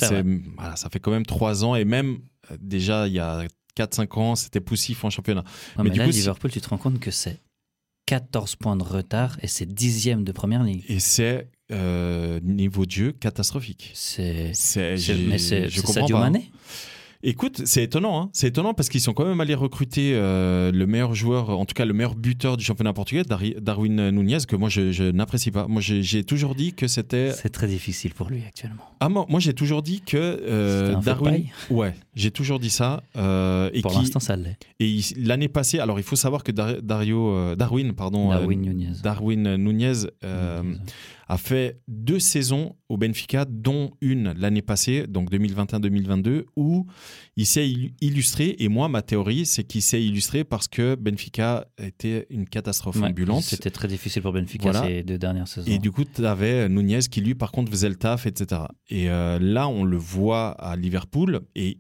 voilà, 0.57 0.77
ça 0.77 0.89
fait 0.89 1.01
quand 1.01 1.11
même 1.11 1.27
3 1.27 1.65
ans 1.65 1.75
et 1.75 1.85
même 1.85 2.19
déjà 2.61 3.09
il 3.09 3.15
y 3.15 3.19
a 3.19 3.45
4-5 3.77 4.19
ans, 4.19 4.37
c'était 4.37 4.61
poussif 4.61 5.05
en 5.05 5.11
championnat. 5.11 5.43
mais, 5.83 5.91
du 5.91 5.99
là, 5.99 6.07
coup, 6.07 6.13
Liverpool, 6.13 6.53
tu 6.53 6.61
te 6.61 6.69
rends 6.69 6.79
compte 6.79 7.01
que 7.01 7.11
c'est 7.11 7.41
14 8.07 8.55
points 8.55 8.77
de 8.77 8.85
retard 8.85 9.37
et 9.43 9.49
c'est 9.49 9.67
dixième 9.67 10.23
de 10.23 10.31
première 10.31 10.63
ligue. 10.63 10.85
Et 10.89 11.01
c'est 11.01 11.51
niveau 12.43 12.87
de 12.87 12.91
jeu 12.93 13.13
catastrophique. 13.13 13.91
C'est. 13.95 14.53
Mais 14.77 15.39
c'est 15.39 15.69
Sadio 15.69 16.19
Mané 16.19 16.49
Écoute, 17.23 17.63
c'est 17.65 17.83
étonnant. 17.83 18.21
Hein. 18.21 18.31
c'est 18.33 18.49
étonnant 18.49 18.75
parce 18.75 18.89
qu'ils 18.89 19.01
sont 19.01 19.13
quand 19.13 19.25
même 19.25 19.41
allés 19.41 19.55
recruter 19.55 20.13
euh, 20.15 20.71
le 20.73 20.87
meilleur 20.87 21.15
joueur, 21.15 21.51
en 21.51 21.65
tout 21.65 21.75
cas 21.75 21.85
le 21.85 21.93
meilleur 21.93 22.15
buteur 22.15 22.57
du 22.57 22.65
championnat 22.65 22.93
portugais, 22.93 23.23
Darwin 23.25 24.11
Nunez, 24.11 24.39
que 24.47 24.57
moi 24.57 24.69
je, 24.69 25.11
n'apprécie 25.11 25.51
pas. 25.51 25.67
Moi 25.67 25.81
j'ai 25.81 26.25
toujours 26.25 26.55
dit 26.55 26.73
que 26.73 26.87
c'était. 26.87 27.33
C'est 27.33 27.51
très 27.51 27.67
difficile 27.67 28.15
pour 28.15 28.29
lui 28.29 28.43
actuellement. 28.47 28.83
Ah 29.01 29.09
moi, 29.09 29.27
moi 29.29 29.41
j'ai 29.41 29.55
toujours 29.55 29.83
dit 29.83 30.01
que 30.01 30.17
euh, 30.17 30.97
Darwin. 30.97 31.45
Ouais, 31.71 31.95
j'ai 32.17 32.33
toujours 32.33 32.59
dit 32.59 32.71
ça. 32.71 33.03
Euh, 33.17 33.71
et 33.73 33.83
pour 33.83 33.93
l'instant 33.93 34.19
ça 34.19 34.35
l'est. 34.35 34.59
Et 34.81 35.01
l'année 35.17 35.49
passée, 35.49 35.79
alors 35.79 36.01
il 36.01 36.03
faut 36.03 36.17
savoir 36.17 36.43
que 36.43 36.51
Dario, 36.51 37.55
Darwin, 37.55 37.93
pardon, 37.93 38.31
Darwin 38.31 38.61
Nunez. 38.61 38.93
Darwin 39.03 39.57
Nunez 39.57 40.07
a 41.29 41.39
fait 41.39 41.81
deux 41.89 42.21
saisons 42.21 42.77
au 42.89 42.97
Benfica, 42.97 43.45
dont 43.45 43.91
une 44.01 44.33
l'année 44.33 44.63
passée, 44.63 45.07
donc 45.09 45.33
2021-2022, 45.33 46.45
où 46.57 46.87
il 47.37 47.47
s'est 47.47 47.69
illustré. 48.01 48.55
Et 48.61 48.69
moi, 48.69 48.89
ma 48.89 49.03
théorie, 49.03 49.45
c'est 49.45 49.65
qu'il 49.65 49.83
s'est 49.83 50.03
illustré 50.03 50.45
parce 50.45 50.69
que 50.69 50.95
Benfica 50.95 51.67
était 51.79 52.27
une 52.31 52.49
catastrophe 52.49 53.03
ambulante. 53.03 53.43
C'était 53.43 53.71
très 53.71 53.89
difficile 53.89 54.23
pour 54.23 54.33
Benfica 54.33 54.73
ces 54.73 55.03
deux 55.03 55.19
dernières 55.19 55.49
saisons. 55.49 55.71
Et 55.71 55.79
du 55.79 55.91
coup, 55.91 56.05
tu 56.05 56.25
avais 56.25 56.69
Nunez 56.69 57.01
qui, 57.11 57.21
lui, 57.21 57.35
par 57.35 57.51
contre, 57.51 57.71
faisait 57.73 57.89
le 57.89 57.97
taf, 57.97 58.27
etc. 58.27 58.63
Et 58.89 59.11
euh, 59.11 59.39
là, 59.41 59.69
on 59.69 59.85
le 59.85 59.97
voit 59.97 60.51
à 60.51 60.77
Liverpool. 60.77 61.41
Et 61.57 61.79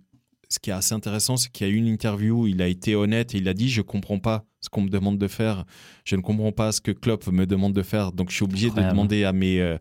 ce 0.48 0.58
qui 0.58 0.70
est 0.70 0.72
assez 0.72 0.94
intéressant, 0.94 1.36
c'est 1.36 1.50
qu'il 1.50 1.66
y 1.66 1.70
a 1.70 1.72
eu 1.72 1.76
une 1.76 1.88
interview, 1.88 2.46
il 2.46 2.62
a 2.62 2.68
été 2.68 2.94
honnête 2.94 3.34
et 3.34 3.38
il 3.38 3.48
a 3.48 3.54
dit 3.54 3.68
Je 3.68 3.82
comprends 3.82 4.18
pas 4.18 4.44
ce 4.66 4.68
qu'on 4.68 4.82
me 4.82 4.88
demande 4.88 5.18
de 5.18 5.28
faire, 5.28 5.64
je 6.04 6.16
ne 6.16 6.20
comprends 6.20 6.52
pas 6.52 6.72
ce 6.72 6.80
que 6.80 6.90
Klopp 6.90 7.26
me 7.28 7.46
demande 7.46 7.72
de 7.72 7.82
faire, 7.82 8.10
donc 8.12 8.30
je 8.30 8.34
suis 8.34 8.44
obligé 8.44 8.70
de 8.70 8.80
demander 8.80 9.24
à 9.24 9.32
mes, 9.32 9.60
euh, 9.60 9.78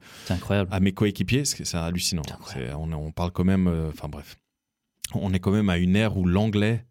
à 0.70 0.80
mes 0.80 0.92
coéquipiers, 0.92 1.44
c'est 1.46 1.76
hallucinant. 1.76 2.22
on, 2.78 2.92
on, 2.94 3.12
parle 3.12 3.32
quand 3.32 3.44
même, 3.44 3.68
euh, 3.68 3.90
enfin 3.90 4.08
bref, 4.08 4.38
on 5.16 5.34
est 5.34 5.40
quand 5.40 5.52
même 5.52 5.70
à 5.70 5.78
une 5.78 5.96
ère 5.96 6.18
où 6.18 6.26
l'anglais 6.26 6.86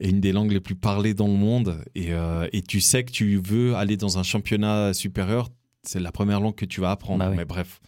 est 0.00 0.10
une 0.10 0.20
des 0.20 0.32
langues 0.32 0.50
les 0.50 0.60
plus 0.60 0.74
parlées 0.74 1.14
dans 1.14 1.28
le 1.28 1.34
monde 1.34 1.80
et, 1.94 2.12
euh, 2.12 2.48
et 2.52 2.62
tu 2.62 2.80
sais 2.80 3.04
que 3.04 3.12
tu 3.12 3.40
veux 3.44 3.76
aller 3.76 3.96
dans 3.96 4.18
un 4.18 4.24
championnat 4.24 4.92
supérieur, 4.92 5.48
c'est 5.84 6.00
la 6.00 6.10
première 6.10 6.40
langue 6.40 6.56
que 6.56 6.64
tu 6.64 6.80
vas 6.80 6.90
apprendre. 6.90 7.24
Bah 7.24 7.32
mais 7.36 7.44
bref, 7.44 7.80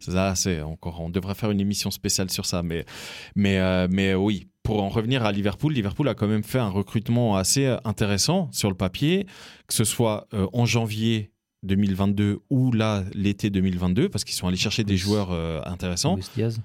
ça, 0.00 0.34
c'est 0.34 0.60
encore. 0.60 1.00
On 1.00 1.08
devrait 1.08 1.34
faire 1.34 1.50
une 1.50 1.60
émission 1.60 1.90
spéciale 1.90 2.30
sur 2.30 2.44
ça. 2.44 2.62
Mais, 2.62 2.84
mais, 3.34 3.88
mais 3.88 4.14
oui, 4.14 4.48
pour 4.68 4.82
en 4.82 4.90
revenir 4.90 5.24
à 5.24 5.32
Liverpool, 5.32 5.72
Liverpool 5.72 6.10
a 6.10 6.14
quand 6.14 6.26
même 6.26 6.42
fait 6.42 6.58
un 6.58 6.68
recrutement 6.68 7.38
assez 7.38 7.74
intéressant 7.84 8.50
sur 8.52 8.68
le 8.68 8.74
papier, 8.74 9.24
que 9.66 9.72
ce 9.72 9.84
soit 9.84 10.28
euh, 10.34 10.46
en 10.52 10.66
janvier 10.66 11.30
2022 11.62 12.40
ou 12.50 12.70
là 12.72 13.02
l'été 13.14 13.48
2022, 13.48 14.10
parce 14.10 14.24
qu'ils 14.24 14.34
sont 14.34 14.46
allés 14.46 14.58
chercher 14.58 14.84
des 14.84 14.98
joueurs 14.98 15.30
euh, 15.30 15.62
intéressants. 15.64 16.16
Luis 16.16 16.28
Diaz. 16.34 16.60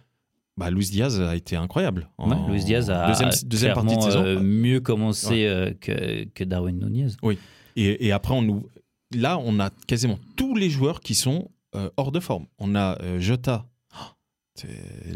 Bah, 0.57 0.69
Luis 0.69 0.87
Diaz 0.87 1.21
a 1.21 1.33
été 1.37 1.55
incroyable. 1.55 2.09
Luis 2.49 2.65
Diaz 2.65 2.89
a 2.89 3.07
deuxième, 3.07 3.29
deuxième 3.45 3.73
partie 3.73 3.95
de 3.95 4.01
saison. 4.01 4.21
Euh, 4.21 4.41
mieux 4.41 4.81
commencé 4.81 5.73
que, 5.79 6.25
que, 6.25 6.43
Darwin 6.43 6.77
Nunez. 6.77 7.13
Oui. 7.21 7.37
Et, 7.77 8.05
et, 8.05 8.11
après, 8.11 8.33
on 8.33 8.41
nous, 8.41 8.67
là, 9.15 9.39
on 9.39 9.61
a 9.61 9.69
quasiment 9.87 10.19
tous 10.35 10.57
les 10.57 10.69
joueurs 10.69 10.99
qui 10.99 11.15
sont 11.15 11.49
hors 11.95 12.11
de 12.11 12.19
forme. 12.19 12.47
On 12.59 12.75
a 12.75 12.97
Jota, 13.19 13.65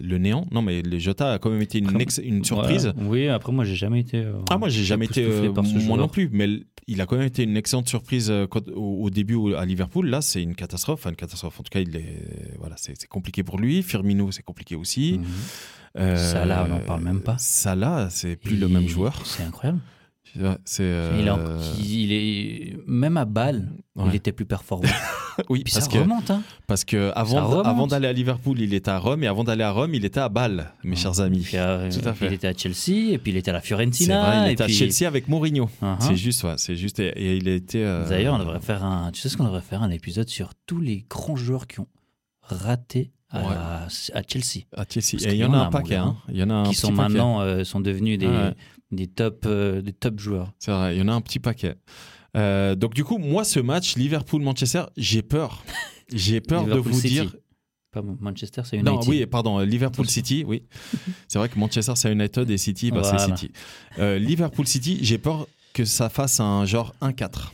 le 0.01 0.17
néant. 0.17 0.47
Non, 0.51 0.61
mais 0.61 0.81
les 0.81 0.99
Jota 0.99 1.33
a 1.33 1.39
quand 1.39 1.49
même 1.49 1.61
été 1.61 1.77
une, 1.77 1.89
une 2.23 2.43
surprise. 2.43 2.93
oui, 2.97 3.27
après, 3.27 3.51
moi, 3.51 3.65
j'ai 3.65 3.75
jamais 3.75 3.99
été. 3.99 4.17
Euh, 4.17 4.33
ah, 4.49 4.57
moi, 4.57 4.69
j'ai 4.69 4.83
jamais 4.83 5.05
été. 5.05 5.23
Euh, 5.23 5.51
moi 5.85 5.97
non 5.97 6.07
plus, 6.07 6.29
mais 6.31 6.47
il 6.88 7.01
a 7.01 7.05
quand 7.05 7.17
même 7.17 7.27
été 7.27 7.43
une 7.43 7.57
excellente 7.57 7.88
surprise 7.88 8.31
euh, 8.31 8.47
au, 8.75 9.09
début 9.09 9.55
à 9.55 9.65
Liverpool. 9.65 10.09
Là, 10.09 10.21
c'est 10.21 10.41
une 10.41 10.55
catastrophe. 10.55 11.01
Enfin, 11.01 11.11
une 11.11 11.15
catastrophe. 11.15 11.59
En 11.59 11.63
tout 11.63 11.69
cas, 11.69 11.81
il 11.81 11.95
est, 11.95 12.23
voilà, 12.59 12.75
c'est 12.77 13.07
compliqué 13.07 13.43
pour 13.43 13.59
lui. 13.59 13.83
Firmino, 13.83 14.31
c'est 14.31 14.43
compliqué 14.43 14.75
aussi. 14.75 15.19
Mhm. 15.19 16.15
Salah, 16.15 16.65
on 16.65 16.73
n'en 16.73 16.79
parle 16.79 17.03
même 17.03 17.21
pas. 17.21 17.35
Salah, 17.38 18.09
c'est 18.11 18.35
plus 18.35 18.55
le 18.55 18.67
même 18.67 18.88
joueur. 18.88 19.25
C'est 19.25 19.43
incroyable. 19.43 19.79
C'est, 20.65 20.84
il, 21.80 22.11
est, 22.13 22.78
même 22.86 23.17
à 23.17 23.25
balle, 23.25 23.69
il 24.05 24.15
était 24.15 24.32
plus 24.32 24.45
performant. 24.45 24.89
oui, 25.49 25.63
Puis 25.63 25.73
parce 25.73 25.86
ça 25.86 25.91
que, 25.91 25.97
remonte. 25.99 26.30
Hein. 26.30 26.43
Parce 26.67 26.84
que 26.86 27.11
avant, 27.15 27.61
avant 27.61 27.88
d'aller 27.88 28.07
à 28.07 28.13
Liverpool, 28.13 28.59
il 28.59 28.73
était 28.73 28.91
à 28.91 28.99
Rome, 28.99 29.23
et 29.23 29.28
avant 29.28 29.43
d'aller 29.43 29.63
à 29.63 29.71
Rome, 29.71 29.93
il 29.93 30.05
était 30.05 30.19
à 30.19 30.30
Bâle, 30.30 30.71
mes 30.84 30.95
chers 30.95 31.19
amis. 31.19 31.43
Tout 31.43 32.09
à 32.09 32.13
fait. 32.13 32.28
Il 32.28 32.34
était 32.34 32.47
à 32.47 32.53
Chelsea, 32.55 33.13
et 33.13 33.17
puis 33.17 33.32
il 33.32 33.38
était 33.38 33.51
à 33.51 33.53
la 33.53 33.61
Fiorentina. 33.61 34.23
Vrai, 34.23 34.49
il 34.49 34.51
était 34.53 34.63
à 34.63 34.67
Chelsea 34.67 35.07
avec 35.07 35.28
Mourinho. 35.28 35.69
Uh-huh. 35.82 35.95
C'est 35.99 36.15
juste, 36.15 36.43
ouais, 36.43 36.55
c'est 36.57 36.75
juste. 36.75 36.99
Et, 36.99 37.38
il 37.38 37.47
a 37.49 37.53
été. 37.53 37.84
Euh, 37.84 38.07
D'ailleurs, 38.07 38.36
on 38.36 38.39
devrait 38.39 38.59
faire 38.59 38.84
un. 38.84 39.11
Tu 39.11 39.21
sais 39.21 39.30
ce 39.30 39.38
qu'on 39.38 39.45
devrait 39.45 39.61
faire 39.61 39.84
un 39.84 39.91
épisode 39.91 40.30
sur 40.30 40.51
tous 40.65 40.80
les 40.80 41.05
grands 41.09 41.36
joueurs 41.36 41.67
qui 41.67 41.80
ont 41.80 41.88
raté 42.47 43.11
à, 43.29 43.85
à, 44.13 44.21
Chelsea. 44.27 44.65
À 44.75 44.85
Chelsea. 44.89 45.27
Et 45.27 45.33
il 45.33 45.37
y 45.37 45.43
en 45.43 45.53
a 45.53 45.57
un 45.57 45.69
paquet. 45.69 45.95
Hein. 45.95 46.15
Il 46.29 46.37
y 46.37 46.43
en 46.43 46.49
a 46.49 46.53
un 46.53 46.63
qui 46.63 46.75
sont 46.75 46.91
maintenant 46.91 47.41
euh, 47.41 47.63
sont 47.63 47.79
devenus 47.79 48.17
des, 48.17 48.29
des 48.91 49.07
top 49.07 49.43
euh, 49.45 49.81
des 49.81 49.93
top 49.93 50.19
joueurs. 50.19 50.53
C'est 50.59 50.71
vrai. 50.71 50.95
Il 50.95 50.99
y 50.99 51.01
en 51.01 51.07
a 51.09 51.13
un 51.13 51.21
petit 51.21 51.39
paquet. 51.39 51.75
Euh, 52.35 52.75
donc 52.75 52.93
du 52.93 53.03
coup, 53.03 53.17
moi, 53.17 53.43
ce 53.43 53.59
match 53.59 53.95
Liverpool-Manchester, 53.95 54.83
j'ai 54.95 55.21
peur. 55.21 55.63
J'ai 56.13 56.39
peur 56.39 56.63
de 56.63 56.77
vous 56.77 57.01
dire. 57.01 57.35
Pas 57.91 58.01
Manchester, 58.01 58.61
c'est 58.63 58.77
United. 58.77 58.93
Non, 58.93 59.01
oui, 59.07 59.25
pardon, 59.25 59.59
Liverpool 59.59 60.07
City, 60.07 60.45
oui. 60.47 60.63
C'est 61.27 61.37
vrai 61.37 61.49
que 61.49 61.59
Manchester, 61.59 61.91
c'est 61.95 62.09
United 62.09 62.49
et 62.49 62.57
City, 62.57 62.91
bah, 62.91 63.03
c'est 63.03 63.19
City. 63.19 63.51
Liverpool 63.97 64.65
City, 64.65 64.99
j'ai 65.01 65.17
peur 65.17 65.47
que 65.73 65.83
ça 65.83 66.07
fasse 66.07 66.39
un 66.39 66.63
genre 66.63 66.95
1-4. 67.01 67.51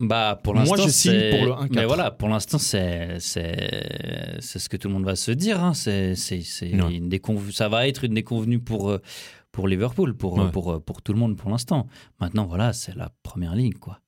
Bah, 0.00 0.38
pour 0.42 0.54
l'instant, 0.54 0.76
Moi, 0.76 0.86
je 0.86 0.90
signe 0.90 1.30
pour 1.30 1.44
le 1.44 1.52
1-4. 1.52 1.68
Mais 1.74 1.84
voilà, 1.84 2.10
pour 2.12 2.28
l'instant, 2.28 2.58
c'est 2.58 3.18
ce 3.18 4.68
que 4.68 4.76
tout 4.76 4.88
le 4.88 4.94
monde 4.94 5.04
va 5.04 5.16
se 5.16 5.32
dire. 5.32 5.62
Hein. 5.62 5.74
C'est 5.74 6.14
une 6.62 7.08
déconvenue. 7.08 7.52
Ça 7.52 7.68
va 7.68 7.88
être 7.88 8.04
une 8.04 8.14
déconvenue 8.14 8.60
pour, 8.60 8.90
euh, 8.90 9.02
pour 9.50 9.66
Liverpool, 9.66 10.16
pour, 10.16 10.50
pour, 10.50 10.82
pour, 10.82 11.02
tout 11.02 11.12
le 11.12 11.18
monde 11.18 11.36
pour 11.36 11.50
l'instant. 11.50 11.88
Maintenant, 12.20 12.46
voilà, 12.46 12.72
c'est 12.72 12.94
la 12.94 13.10
première 13.22 13.56
ligue, 13.56 13.78
quoi. 13.78 14.00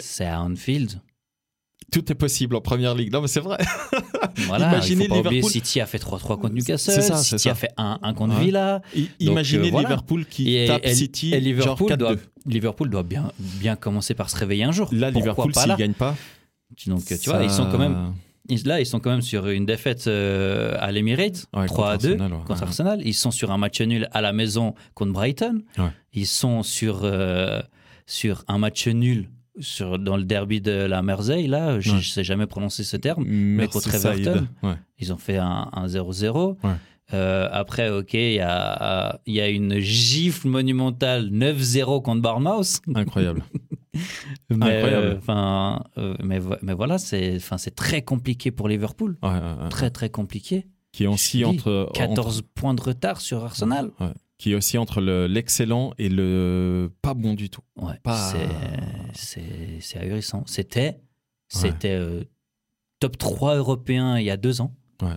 C'est 0.00 0.26
à 0.26 0.40
Anfield. 0.40 1.00
Tout 1.92 2.10
est 2.10 2.14
possible 2.14 2.56
en 2.56 2.60
première 2.60 2.94
ligue. 2.94 3.12
Non, 3.12 3.20
mais 3.20 3.28
c'est 3.28 3.40
vrai. 3.40 3.58
Voilà, 4.46 4.68
imaginez 4.68 5.04
il 5.04 5.08
faut 5.08 5.22
pas 5.22 5.30
Liverpool. 5.30 5.50
City 5.50 5.80
a 5.80 5.86
fait 5.86 5.98
3-3 5.98 6.40
contre 6.40 6.50
Newcastle. 6.50 7.02
Ça, 7.02 7.16
City 7.16 7.48
a 7.48 7.54
fait 7.54 7.70
1-1 7.78 8.14
contre 8.14 8.34
Villa. 8.40 8.82
imaginez 9.20 9.72
euh, 9.72 9.78
Liverpool 9.80 10.26
qui 10.26 10.56
et, 10.56 10.66
tape 10.66 10.86
City. 10.88 11.32
Et 11.32 11.40
Liverpool, 11.40 11.88
genre 11.88 11.96
doit, 11.96 12.16
Liverpool 12.46 12.90
doit 12.90 13.04
bien, 13.04 13.30
bien 13.38 13.76
commencer 13.76 14.14
par 14.14 14.30
se 14.30 14.36
réveiller 14.36 14.64
un 14.64 14.72
jour. 14.72 14.88
Là, 14.92 15.12
Pourquoi 15.12 15.20
Liverpool, 15.20 15.54
s'il 15.54 15.72
ne 15.72 15.76
gagne 15.76 15.92
pas. 15.92 16.16
Donc, 16.86 17.04
tu 17.06 17.30
vois, 17.30 17.42
ils 17.44 17.50
sont 17.50 17.70
quand 17.70 17.78
même. 17.78 18.12
Là, 18.66 18.80
ils 18.80 18.86
sont 18.86 19.00
quand 19.00 19.10
même 19.10 19.22
sur 19.22 19.46
une 19.48 19.64
défaite 19.64 20.06
euh, 20.06 20.76
à 20.78 20.92
l'Emirates, 20.92 21.46
3 21.66 21.90
à 21.90 21.96
2 21.96 22.16
contre 22.46 22.62
Arsenal. 22.62 23.00
Ils 23.04 23.14
sont 23.14 23.30
sur 23.30 23.50
un 23.50 23.58
match 23.58 23.80
nul 23.80 24.08
à 24.12 24.20
la 24.20 24.32
maison 24.32 24.74
contre 24.94 25.12
Brighton. 25.12 25.62
Ils 26.12 26.26
sont 26.26 26.62
sur, 26.62 27.00
euh, 27.04 27.60
sur 28.06 28.44
un 28.48 28.58
match 28.58 28.86
nul 28.88 29.30
sur, 29.60 29.98
dans 29.98 30.16
le 30.16 30.24
derby 30.24 30.60
de 30.60 30.72
la 30.72 31.02
Mersey, 31.02 31.46
là, 31.46 31.80
je 31.80 31.94
ne 31.94 32.00
sais 32.00 32.24
jamais 32.24 32.46
prononcer 32.46 32.84
ce 32.84 32.96
terme, 32.96 33.24
mais 33.24 33.68
contre 33.68 33.94
Everton, 33.94 34.46
ils 34.98 35.12
ont 35.12 35.18
fait 35.18 35.38
un 35.38 35.86
0-0. 35.86 36.56
Euh, 37.12 37.48
après, 37.52 37.90
ok, 37.90 38.14
il 38.14 38.34
y 38.34 38.40
a, 38.40 39.20
y 39.26 39.40
a 39.40 39.48
une 39.48 39.78
gifle 39.78 40.48
monumentale 40.48 41.28
9-0 41.28 42.02
contre 42.02 42.22
Bournemouth. 42.22 42.80
Incroyable. 42.94 43.44
mais, 44.50 44.78
Incroyable. 44.78 45.20
Euh, 45.28 45.78
euh, 45.98 46.14
mais, 46.22 46.40
mais, 46.62 46.72
voilà, 46.72 46.98
c'est 46.98 47.40
très 47.76 48.02
compliqué 48.02 48.50
pour 48.50 48.68
Liverpool. 48.68 49.18
très, 49.70 49.90
très 49.90 50.08
compliqué. 50.08 50.66
Qui 50.92 51.04
est 51.04 51.08
aussi 51.08 51.44
entre. 51.44 51.90
14 51.94 52.42
points 52.54 52.74
de 52.74 52.80
retard 52.80 53.20
sur 53.20 53.44
Arsenal 53.44 53.90
qui 54.38 54.52
est 54.52 54.54
aussi 54.54 54.78
entre 54.78 55.00
l'excellent 55.00 55.94
et 55.98 56.08
le 56.08 56.92
pas 57.02 57.14
bon 57.14 57.34
du 57.34 57.50
tout. 57.50 57.62
Ouais, 57.76 58.00
c'est 59.14 59.98
ahurissant. 59.98 60.44
C'était 60.46 61.00
c'était 61.48 61.94
euh, 61.94 62.24
top 63.00 63.18
3 63.18 63.56
européen 63.56 64.18
il 64.18 64.24
y 64.24 64.30
a 64.30 64.36
deux 64.36 64.60
ans. 64.60 64.74
Ouais. 65.02 65.16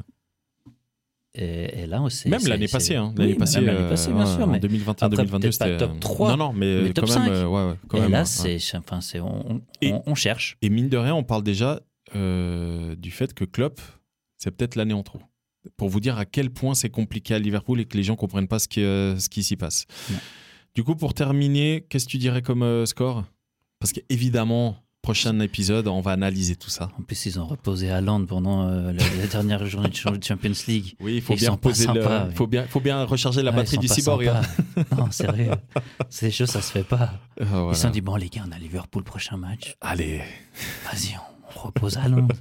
Et, 1.39 1.85
là, 1.85 2.03
c'est. 2.09 2.29
Même 2.29 2.47
l'année 2.47 2.67
passée, 2.67 2.95
hein. 2.95 3.13
L'année 3.15 3.35
passée, 3.35 3.59
euh, 3.61 3.89
passée, 3.89 4.11
bien 4.11 4.25
sûr. 4.25 4.49
En 4.49 4.57
2021-2022, 4.57 5.51
c'était. 5.51 5.77
pas 5.77 5.77
top 5.77 5.99
3. 5.99 6.31
Non, 6.31 6.37
non, 6.47 6.53
mais, 6.53 6.81
mais 6.81 6.93
top 6.93 7.05
quand 7.05 7.11
5. 7.11 7.23
même. 7.25 7.33
Euh, 7.33 7.45
ouais, 7.47 7.75
quand 7.87 7.97
et 7.97 8.01
même, 8.01 8.11
là, 8.11 8.25
c'est, 8.25 8.57
enfin, 8.75 8.99
on, 9.21 9.61
on, 9.83 10.03
on, 10.07 10.15
cherche. 10.15 10.57
Et 10.63 10.71
mine 10.71 10.89
de 10.89 10.97
rien, 10.97 11.13
on 11.13 11.23
parle 11.23 11.43
déjà 11.43 11.81
du 12.15 13.11
fait 13.11 13.35
que 13.35 13.45
Klopp, 13.45 13.79
c'est 14.37 14.49
peut-être 14.49 14.75
l'année 14.75 14.95
en 14.95 15.03
trop 15.03 15.19
pour 15.75 15.89
vous 15.89 15.99
dire 15.99 16.17
à 16.17 16.25
quel 16.25 16.49
point 16.49 16.73
c'est 16.73 16.89
compliqué 16.89 17.33
à 17.33 17.39
Liverpool 17.39 17.79
et 17.81 17.85
que 17.85 17.97
les 17.97 18.03
gens 18.03 18.15
comprennent 18.15 18.47
pas 18.47 18.59
ce 18.59 18.67
qui, 18.67 18.81
euh, 18.81 19.17
ce 19.17 19.29
qui 19.29 19.43
s'y 19.43 19.55
passe. 19.55 19.85
Du 20.75 20.83
coup, 20.83 20.95
pour 20.95 21.13
terminer, 21.13 21.85
qu'est-ce 21.89 22.05
que 22.05 22.11
tu 22.11 22.17
dirais 22.17 22.41
comme 22.41 22.63
euh, 22.63 22.85
score? 22.85 23.25
Parce 23.79 23.91
qu'évidemment, 23.91 24.77
prochain 25.01 25.39
épisode, 25.39 25.87
on 25.87 26.01
va 26.01 26.11
analyser 26.11 26.55
tout 26.55 26.69
ça. 26.69 26.89
En 26.99 27.01
plus, 27.01 27.25
ils 27.25 27.39
ont 27.39 27.45
reposé 27.45 27.89
à 27.89 28.01
Land 28.01 28.25
pendant 28.25 28.67
euh, 28.67 28.91
la, 28.91 29.27
dernière 29.27 29.65
journée 29.65 29.89
de 29.89 29.95
Champions 29.95 30.51
League. 30.67 30.95
Oui, 30.99 31.15
il 31.15 31.21
faut 31.21 31.35
bien 31.35 31.51
reposer 31.51 31.87
le, 31.87 32.03
faut 32.35 32.47
bien, 32.47 32.67
faut 32.67 32.79
bien 32.79 33.03
recharger 33.05 33.41
la 33.41 33.51
batterie 33.51 33.77
du 33.77 33.87
cyborg. 33.87 34.27
Hein. 34.27 34.41
non, 34.97 35.09
sérieux, 35.11 35.51
ces 36.09 36.29
choses, 36.29 36.49
ça 36.49 36.61
se 36.61 36.71
fait 36.71 36.83
pas. 36.83 37.13
Ah, 37.39 37.67
ils 37.69 37.75
se 37.75 37.83
sont 37.83 37.89
dit 37.89 38.01
bon 38.01 38.15
les 38.15 38.29
gars, 38.29 38.43
on 38.47 38.51
a 38.51 38.59
Liverpool 38.59 39.03
prochain 39.03 39.37
match. 39.37 39.75
Allez, 39.81 40.21
vas-y, 40.83 41.15
on, 41.15 41.36
repose 41.57 41.97
à 41.97 42.07
Londres. 42.07 42.35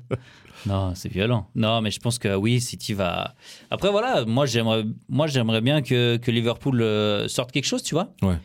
Non, 0.66 0.94
c'est 0.94 1.10
violent. 1.10 1.48
Non, 1.54 1.80
mais 1.80 1.90
je 1.90 2.00
pense 2.00 2.18
que 2.18 2.34
oui, 2.34 2.60
City 2.60 2.94
va. 2.94 3.34
Après, 3.70 3.90
voilà, 3.90 4.24
moi 4.24 4.46
j'aimerais, 4.46 4.84
moi 5.08 5.26
j'aimerais 5.26 5.60
bien 5.60 5.82
que, 5.82 6.16
que 6.16 6.30
Liverpool 6.30 6.80
euh, 6.80 7.28
sorte 7.28 7.52
quelque 7.52 7.66
chose, 7.66 7.82
tu 7.82 7.94
vois. 7.94 8.14
Ouais. 8.22 8.36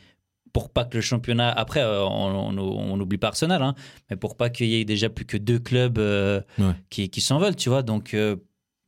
Pour 0.54 0.70
pas 0.70 0.84
que 0.84 0.98
le 0.98 1.02
championnat. 1.02 1.50
Après, 1.50 1.82
euh, 1.82 2.04
on, 2.04 2.58
on, 2.58 3.00
oublie 3.00 3.18
pas 3.18 3.28
Arsenal, 3.28 3.62
hein, 3.62 3.76
mais 4.10 4.18
pour 4.18 4.36
pas 4.36 4.50
qu'il 4.50 4.68
y 4.68 4.76
ait 4.76 4.86
déjà 4.86 5.10
plus 5.10 5.26
que 5.26 5.38
deux 5.38 5.60
clubs 5.60 5.98
euh, 5.98 6.42
qui, 6.90 7.10
qui 7.10 7.22
s'envolent, 7.22 7.56
tu 7.56 7.70
vois. 7.70 7.84
Donc, 7.84 8.16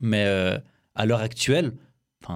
mais 0.01 0.25
à 0.95 1.05
l'heure 1.05 1.21
actuelle, 1.21 1.73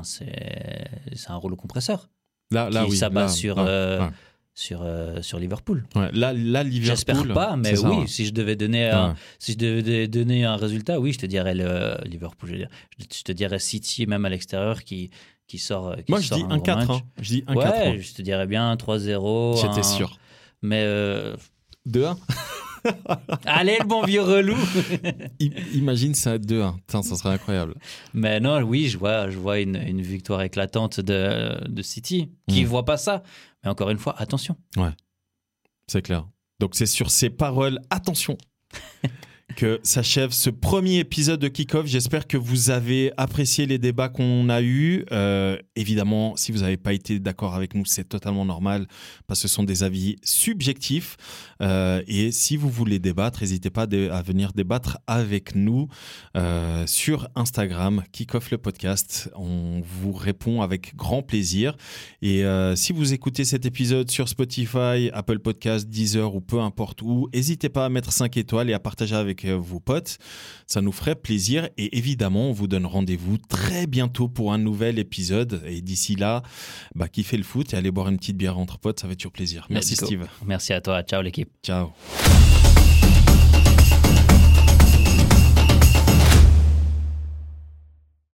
c'est, 0.03 0.87
c'est 1.13 1.29
un 1.29 1.35
rouleau 1.35 1.57
compresseur. 1.57 2.09
Là, 2.49 2.69
là, 2.69 2.85
qui 2.85 2.91
oui. 2.91 2.97
s'abat 2.97 3.27
sur 3.27 3.57
sur, 4.57 4.81
euh, 4.81 5.21
sur 5.21 5.37
Liverpool. 5.37 5.85
Ouais, 5.95 6.09
là, 6.13 6.33
là, 6.33 6.63
Liverpool. 6.63 6.81
J'espère 6.81 7.27
pas, 7.31 7.55
mais 7.55 7.77
oui, 7.77 8.07
si 8.07 8.25
je 8.25 8.33
devais 8.33 8.55
donner 8.55 8.89
un, 8.89 9.15
si 9.37 9.51
je 9.51 9.57
devais 9.59 10.07
donner 10.07 10.45
un 10.45 10.55
résultat, 10.55 10.99
oui, 10.99 11.13
je 11.13 11.19
te 11.19 11.25
dirais 11.27 11.53
le 11.53 11.95
Liverpool. 12.05 12.67
Je, 12.97 13.05
je 13.17 13.21
te 13.21 13.31
dirais 13.31 13.59
City, 13.59 14.07
même 14.07 14.25
à 14.25 14.29
l'extérieur, 14.29 14.83
qui, 14.83 15.11
qui 15.45 15.59
sort. 15.59 15.95
Qui 15.97 16.09
Moi, 16.11 16.21
je 16.21 16.33
dis 16.33 16.43
1-4. 16.43 16.91
Hein. 16.91 17.01
Je 17.21 17.29
dis 17.29 17.43
1-4. 17.47 17.55
Ouais, 17.55 17.65
hein. 17.65 17.97
je 17.99 18.13
te 18.13 18.23
dirais 18.23 18.47
bien 18.47 18.73
3-0. 18.73 19.61
J'étais 19.61 19.83
sûr. 19.83 20.17
Mais. 20.63 20.81
Euh... 20.81 21.35
2-1 21.87 22.17
Allez, 23.45 23.77
le 23.79 23.85
bon 23.85 24.03
vieux 24.03 24.21
relou 24.21 24.57
Imagine 25.73 26.13
ça 26.13 26.37
2-1. 26.37 26.75
Ça 26.87 27.03
serait 27.03 27.29
incroyable. 27.29 27.75
Mais 28.13 28.39
non, 28.39 28.61
oui, 28.61 28.87
je 28.87 28.97
vois, 28.97 29.29
je 29.29 29.37
vois 29.37 29.59
une, 29.59 29.75
une 29.75 30.01
victoire 30.01 30.41
éclatante 30.41 30.99
de, 30.99 31.67
de 31.67 31.81
City. 31.81 32.29
Qui 32.47 32.61
ne 32.61 32.65
mm. 32.65 32.69
voit 32.69 32.85
pas 32.85 32.97
ça 32.97 33.23
mais 33.63 33.69
encore 33.69 33.89
une 33.89 33.97
fois, 33.97 34.15
attention. 34.17 34.55
Ouais, 34.75 34.91
c'est 35.87 36.01
clair. 36.01 36.27
Donc 36.59 36.75
c'est 36.75 36.85
sur 36.85 37.11
ces 37.11 37.29
paroles, 37.29 37.79
attention, 37.89 38.37
que 39.55 39.79
s'achève 39.81 40.31
ce 40.31 40.49
premier 40.49 40.99
épisode 40.99 41.39
de 41.39 41.47
Kickoff. 41.47 41.87
J'espère 41.87 42.27
que 42.27 42.37
vous 42.37 42.69
avez 42.69 43.11
apprécié 43.17 43.65
les 43.65 43.77
débats 43.77 44.09
qu'on 44.09 44.49
a 44.49 44.61
eus. 44.61 45.05
Euh, 45.11 45.57
évidemment, 45.75 46.35
si 46.35 46.51
vous 46.51 46.59
n'avez 46.59 46.77
pas 46.77 46.93
été 46.93 47.19
d'accord 47.19 47.55
avec 47.55 47.73
nous, 47.73 47.85
c'est 47.85 48.03
totalement 48.03 48.45
normal 48.45 48.87
parce 49.25 49.41
que 49.41 49.47
ce 49.47 49.53
sont 49.53 49.63
des 49.63 49.83
avis 49.83 50.17
subjectifs. 50.21 51.17
Euh, 51.61 52.03
et 52.07 52.31
si 52.31 52.57
vous 52.57 52.69
voulez 52.69 52.99
débattre, 52.99 53.41
n'hésitez 53.41 53.69
pas 53.69 53.83
à 53.83 54.21
venir 54.21 54.51
débattre 54.53 54.99
avec 55.07 55.55
nous 55.55 55.87
euh, 56.35 56.85
sur 56.85 57.29
Instagram, 57.35 58.03
Kickoff 58.11 58.51
le 58.51 58.57
podcast. 58.57 59.31
On 59.35 59.81
vous 59.81 60.11
répond 60.11 60.61
avec 60.61 60.95
grand 60.95 61.23
plaisir. 61.23 61.75
Et 62.21 62.43
si 62.75 62.93
vous 62.93 63.13
écoutez 63.13 63.45
cet 63.45 63.65
épisode 63.65 64.11
sur 64.11 64.27
Spotify, 64.29 65.09
Apple 65.13 65.39
Podcast, 65.39 65.87
Deezer 65.87 66.35
ou 66.35 66.41
peu 66.41 66.59
importe 66.59 67.01
où, 67.01 67.29
n'hésitez 67.33 67.69
pas 67.69 67.85
à 67.85 67.89
mettre 67.89 68.11
5 68.11 68.35
étoiles 68.37 68.69
et 68.69 68.73
à 68.73 68.79
partager 68.79 69.15
avec 69.15 69.36
avec 69.37 69.45
euh, 69.45 69.57
vos 69.57 69.79
potes. 69.79 70.17
Ça 70.65 70.81
nous 70.81 70.91
ferait 70.91 71.15
plaisir 71.15 71.69
et 71.77 71.97
évidemment, 71.97 72.49
on 72.49 72.53
vous 72.53 72.67
donne 72.67 72.85
rendez-vous 72.85 73.37
très 73.37 73.87
bientôt 73.87 74.27
pour 74.27 74.53
un 74.53 74.57
nouvel 74.57 74.99
épisode. 74.99 75.63
Et 75.65 75.81
d'ici 75.81 76.15
là, 76.15 76.43
bah, 76.95 77.07
kiffez 77.07 77.37
le 77.37 77.43
foot 77.43 77.73
et 77.73 77.77
allez 77.77 77.91
boire 77.91 78.09
une 78.09 78.17
petite 78.17 78.37
bière 78.37 78.57
entre 78.57 78.77
potes, 78.77 78.99
ça 78.99 79.07
va 79.07 79.13
être 79.13 79.19
toujours 79.19 79.31
plaisir. 79.31 79.65
Merci 79.69 79.95
Steve. 79.95 80.27
Merci 80.45 80.73
à 80.73 80.81
toi. 80.81 81.03
Ciao 81.03 81.21
l'équipe. 81.21 81.49
Ciao. 81.63 81.91